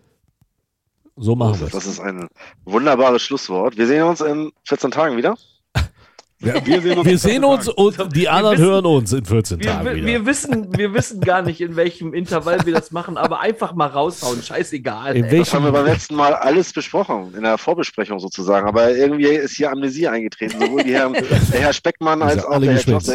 So 1.16 1.36
machen 1.36 1.60
wir 1.60 1.68
es. 1.68 1.74
Das 1.74 1.86
ist 1.86 2.00
ein 2.00 2.28
wunderbares 2.66 3.22
Schlusswort. 3.22 3.78
Wir 3.78 3.86
sehen 3.86 4.04
uns 4.04 4.22
in 4.22 4.52
14 4.64 4.90
Tagen 4.90 5.16
wieder. 5.16 5.38
Ja, 6.44 6.56
wir 6.66 6.82
sehen 6.82 6.98
uns, 6.98 7.08
Wir 7.08 7.18
sehen 7.18 7.44
uns 7.46 7.70
und 7.70 8.16
die 8.16 8.28
anderen 8.28 8.58
wissen- 8.58 8.66
hören 8.70 8.86
uns 8.86 9.14
in 9.14 9.24
14 9.26 9.60
Wir, 9.60 9.66
Tagen 9.68 9.86
wir, 9.86 9.96
wieder. 9.96 10.06
wir, 10.08 10.26
wissen, 10.26 10.78
wir 10.78 10.94
wissen 10.94 11.22
gar 11.22 11.42
nicht, 11.42 11.62
in 11.62 11.76
welchem 11.76 12.14
Intervall 12.14 12.66
wir 12.66 12.74
das 12.74 12.92
machen, 12.92 13.18
aber 13.18 13.40
einfach 13.40 13.74
mal 13.74 13.88
raushauen. 13.88 14.42
Scheißegal. 14.42 15.16
In. 15.16 15.30
Das 15.30 15.54
haben 15.54 15.64
wir 15.66 15.72
beim 15.72 15.86
letzten 15.86 16.16
Mal 16.16 16.34
alles 16.34 16.74
besprochen, 16.74 17.34
in 17.36 17.44
der 17.44 17.58
Vorbesprechung 17.58 18.20
sozusagen. 18.20 18.68
Aber 18.68 18.92
irgendwie 18.96 19.28
ist 19.28 19.56
hier 19.56 19.72
Amnesie 19.72 20.08
eingetreten. 20.08 20.60
Sowohl 20.60 20.84
die 20.84 20.94
Herren, 20.94 21.14
der 21.14 21.62
Herr 21.62 21.74
Speckmann 21.74 22.22
als 22.22 22.44
auch 22.46 22.60
der 22.60 22.70
Herr 22.70 22.76
geschwitzt. 22.76 23.08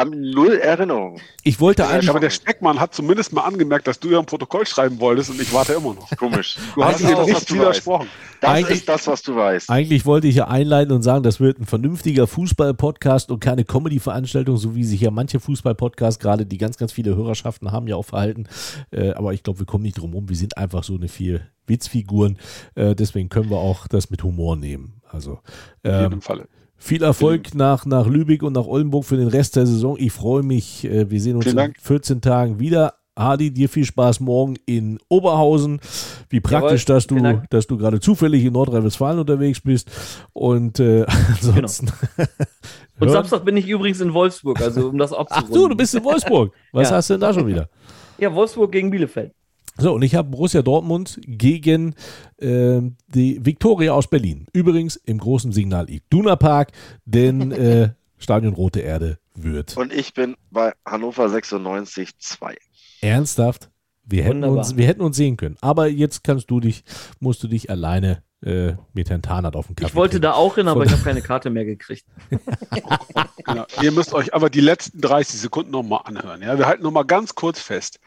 Haben 0.00 0.30
null 0.30 0.54
Erinnerung. 0.54 1.20
ich 1.42 1.60
wollte 1.60 1.82
Ja, 1.82 1.88
eigentlich, 1.90 2.08
aber 2.10 2.20
der 2.20 2.30
Speckmann 2.30 2.80
hat 2.80 2.94
zumindest 2.94 3.32
mal 3.32 3.42
angemerkt, 3.42 3.86
dass 3.86 4.00
du 4.00 4.08
ja 4.10 4.18
ein 4.18 4.24
Protokoll 4.26 4.66
schreiben 4.66 4.98
wolltest 4.98 5.30
und 5.30 5.40
ich 5.40 5.52
warte 5.52 5.74
immer 5.74 5.92
noch. 5.94 6.08
Komisch. 6.16 6.56
Du 6.74 6.82
hast 6.84 6.94
was 6.94 7.02
nicht 7.02 7.18
du 7.18 7.34
weißt. 7.34 7.54
widersprochen. 7.54 8.06
Das 8.40 8.50
Eigentlich- 8.50 8.78
ist 8.78 8.88
das, 8.88 9.06
was 9.06 9.22
du 9.22 9.36
weißt. 9.36 9.68
eigentlich 9.68 10.06
wollte 10.06 10.26
ich 10.26 10.36
ja 10.36 10.48
einleiten 10.48 10.92
und 10.94 11.02
sagen, 11.02 11.22
das 11.22 11.38
wird 11.40 11.58
ein 11.60 11.66
vernünftiger 11.66 12.26
Fußball-Podcast 12.26 13.30
und 13.30 13.40
keine 13.40 13.64
Comedy-Veranstaltung, 13.64 14.56
so 14.56 14.74
wie 14.74 14.84
sich 14.84 15.02
ja 15.02 15.10
manche 15.10 15.38
Fußball-Podcasts 15.40 16.18
gerade, 16.18 16.46
die 16.46 16.56
ganz, 16.56 16.78
ganz 16.78 16.92
viele 16.92 17.14
Hörerschaften 17.16 17.70
haben, 17.70 17.86
ja 17.86 17.96
auch 17.96 18.04
verhalten. 18.06 18.46
Äh, 18.90 19.10
aber 19.12 19.34
ich 19.34 19.42
glaube, 19.42 19.58
wir 19.58 19.66
kommen 19.66 19.82
nicht 19.84 19.98
drum 19.98 20.14
rum. 20.14 20.28
Wir 20.30 20.36
sind 20.36 20.56
einfach 20.56 20.82
so 20.84 20.94
eine 20.94 21.08
vier 21.08 21.42
Witzfiguren. 21.66 22.38
Äh, 22.74 22.94
deswegen 22.94 23.28
können 23.28 23.50
wir 23.50 23.58
auch 23.58 23.86
das 23.86 24.08
mit 24.10 24.22
Humor 24.22 24.56
nehmen. 24.56 25.02
Also 25.10 25.40
In 25.82 25.90
ähm, 25.92 26.02
jedem 26.04 26.20
Falle. 26.22 26.48
Viel 26.82 27.02
Erfolg 27.02 27.54
nach, 27.54 27.84
nach 27.84 28.06
Lübeck 28.06 28.42
und 28.42 28.54
nach 28.54 28.64
Oldenburg 28.66 29.04
für 29.04 29.16
den 29.18 29.28
Rest 29.28 29.54
der 29.56 29.66
Saison. 29.66 29.96
Ich 29.98 30.12
freue 30.12 30.42
mich. 30.42 30.84
äh, 30.86 31.10
Wir 31.10 31.20
sehen 31.20 31.36
uns 31.36 31.46
in 31.46 31.56
Dank. 31.56 31.76
14 31.80 32.20
Tagen 32.22 32.58
wieder. 32.58 32.94
Hardy, 33.18 33.52
dir 33.52 33.68
viel 33.68 33.84
Spaß 33.84 34.20
morgen 34.20 34.56
in 34.64 34.98
Oberhausen. 35.08 35.78
Wie 36.30 36.40
praktisch, 36.40 36.84
Jawohl, 36.88 36.94
dass 36.96 37.06
du, 37.06 37.42
dass 37.50 37.66
du 37.66 37.76
gerade 37.76 38.00
zufällig 38.00 38.44
in 38.46 38.54
Nordrhein-Westfalen 38.54 39.18
unterwegs 39.18 39.60
bist. 39.60 39.90
Und 40.32 40.80
äh, 40.80 41.04
ansonsten. 41.28 41.88
Und 42.98 43.08
Hör- 43.08 43.12
Samstag 43.12 43.44
bin 43.44 43.58
ich 43.58 43.68
übrigens 43.68 44.00
in 44.00 44.14
Wolfsburg, 44.14 44.62
also 44.62 44.88
um 44.88 44.96
das 44.96 45.12
Ach 45.12 45.18
abzurunden. 45.18 45.54
du, 45.54 45.68
du 45.68 45.76
bist 45.76 45.94
in 45.94 46.02
Wolfsburg. 46.02 46.54
Was 46.72 46.88
Ja. 46.88 46.96
hast 46.96 47.10
du 47.10 47.14
denn 47.14 47.20
da 47.20 47.34
schon 47.34 47.46
wieder? 47.46 47.68
Ja, 48.16 48.34
Wolfsburg 48.34 48.72
gegen 48.72 48.90
Bielefeld. 48.90 49.32
So, 49.78 49.94
und 49.94 50.02
ich 50.02 50.14
habe 50.14 50.28
Borussia 50.30 50.62
Dortmund 50.62 51.20
gegen 51.26 51.94
ähm, 52.40 52.96
die 53.08 53.44
Viktoria 53.44 53.92
aus 53.92 54.08
Berlin. 54.08 54.46
Übrigens 54.52 54.96
im 54.96 55.18
großen 55.18 55.52
Signal 55.52 55.88
Iduna 55.88 56.36
Park, 56.36 56.72
denn 57.06 57.50
äh, 57.52 57.90
Stadion 58.18 58.52
Rote 58.54 58.80
Erde 58.80 59.18
wird 59.34 59.76
Und 59.76 59.92
ich 59.92 60.12
bin 60.12 60.36
bei 60.50 60.72
Hannover 60.86 61.28
96 61.30 62.18
2. 62.18 62.56
Ernsthaft? 63.00 63.70
Wir 64.04 64.24
hätten, 64.24 64.36
Wunderbar. 64.42 64.58
uns, 64.58 64.76
wir 64.76 64.86
hätten 64.86 65.00
uns 65.02 65.16
sehen 65.16 65.36
können. 65.36 65.56
Aber 65.60 65.86
jetzt 65.88 66.24
kannst 66.24 66.50
du 66.50 66.60
dich, 66.60 66.82
musst 67.20 67.42
du 67.42 67.48
dich 67.48 67.70
alleine 67.70 68.22
äh, 68.42 68.72
mit 68.92 69.08
Herrn 69.08 69.22
Tarnert 69.22 69.54
auf 69.56 69.68
den 69.68 69.76
Kaffee 69.76 69.88
Ich 69.88 69.94
wollte 69.94 70.12
trinken. 70.14 70.22
da 70.24 70.32
auch 70.34 70.56
hin, 70.56 70.66
aber 70.68 70.80
Von- 70.80 70.86
ich 70.88 70.92
habe 70.92 71.04
keine 71.04 71.22
Karte 71.22 71.48
mehr 71.48 71.64
gekriegt. 71.64 72.04
Genau. 73.46 73.64
Ihr 73.82 73.90
müsst 73.92 74.12
euch 74.14 74.32
aber 74.34 74.48
die 74.50 74.60
letzten 74.60 75.00
30 75.00 75.40
Sekunden 75.40 75.70
nochmal 75.72 76.02
anhören. 76.04 76.42
Ja? 76.42 76.56
Wir 76.58 76.66
halten 76.66 76.82
nochmal 76.82 77.04
ganz 77.04 77.34
kurz 77.34 77.58
fest. 77.60 77.98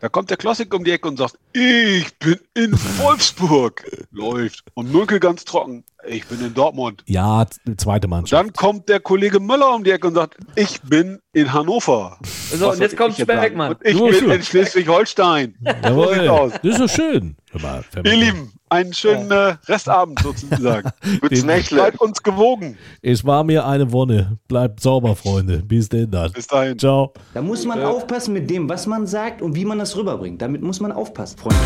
Da 0.00 0.08
kommt 0.08 0.30
der 0.30 0.38
Klassik 0.38 0.72
um 0.72 0.82
die 0.82 0.92
Ecke 0.92 1.08
und 1.08 1.18
sagt, 1.18 1.38
ich 1.52 2.18
bin 2.18 2.40
in 2.54 2.72
Wolfsburg. 2.72 3.84
Läuft. 4.10 4.64
Und 4.72 4.90
Münkel 4.90 5.20
ganz 5.20 5.44
trocken, 5.44 5.84
ich 6.06 6.26
bin 6.26 6.40
in 6.40 6.54
Dortmund. 6.54 7.02
Ja, 7.06 7.46
zweite 7.76 8.08
Mannschaft. 8.08 8.42
Dann 8.42 8.52
kommt 8.52 8.88
der 8.88 9.00
Kollege 9.00 9.40
Müller 9.40 9.74
um 9.74 9.84
die 9.84 9.90
Ecke 9.90 10.08
und 10.08 10.14
sagt, 10.14 10.36
ich 10.56 10.80
bin 10.82 11.18
in 11.32 11.52
Hannover. 11.52 12.18
So, 12.50 12.66
Was 12.66 12.76
und 12.76 12.82
jetzt 12.82 12.96
kommt? 12.96 13.14
Speckmann. 13.16 13.72
Und 13.72 13.78
ich 13.84 13.96
So, 13.96 14.06
bin 14.06 14.30
in 14.30 14.42
Schleswig-Holstein. 14.42 15.56
Jawohl, 15.82 16.50
das 16.62 16.64
ist 16.64 16.78
so 16.78 16.88
schön. 16.88 17.36
Mal, 17.60 17.84
Ihr. 18.04 18.14
Lieben, 18.14 18.52
einen 18.68 18.94
schönen 18.94 19.30
äh, 19.30 19.56
Restabend 19.66 20.20
sozusagen. 20.20 20.90
Bleibt 21.68 22.00
uns 22.00 22.22
gewogen. 22.22 22.78
Es 23.02 23.24
war 23.24 23.42
mir 23.42 23.66
eine 23.66 23.90
Wonne. 23.92 24.38
Bleibt 24.46 24.80
sauber, 24.80 25.16
Freunde. 25.16 25.58
Bis 25.58 25.88
denn 25.88 26.10
dann. 26.10 26.32
Bis 26.32 26.46
dahin. 26.46 26.78
Ciao. 26.78 27.12
Da 27.34 27.42
muss 27.42 27.64
man 27.66 27.82
aufpassen 27.82 28.32
mit 28.34 28.48
dem, 28.48 28.68
was 28.68 28.86
man 28.86 29.06
sagt 29.06 29.42
und 29.42 29.56
wie 29.56 29.64
man 29.64 29.78
das 29.78 29.96
rüberbringt. 29.96 30.40
Damit 30.40 30.62
muss 30.62 30.80
man 30.80 30.92
aufpassen, 30.92 31.38
Freunde. 31.38 31.58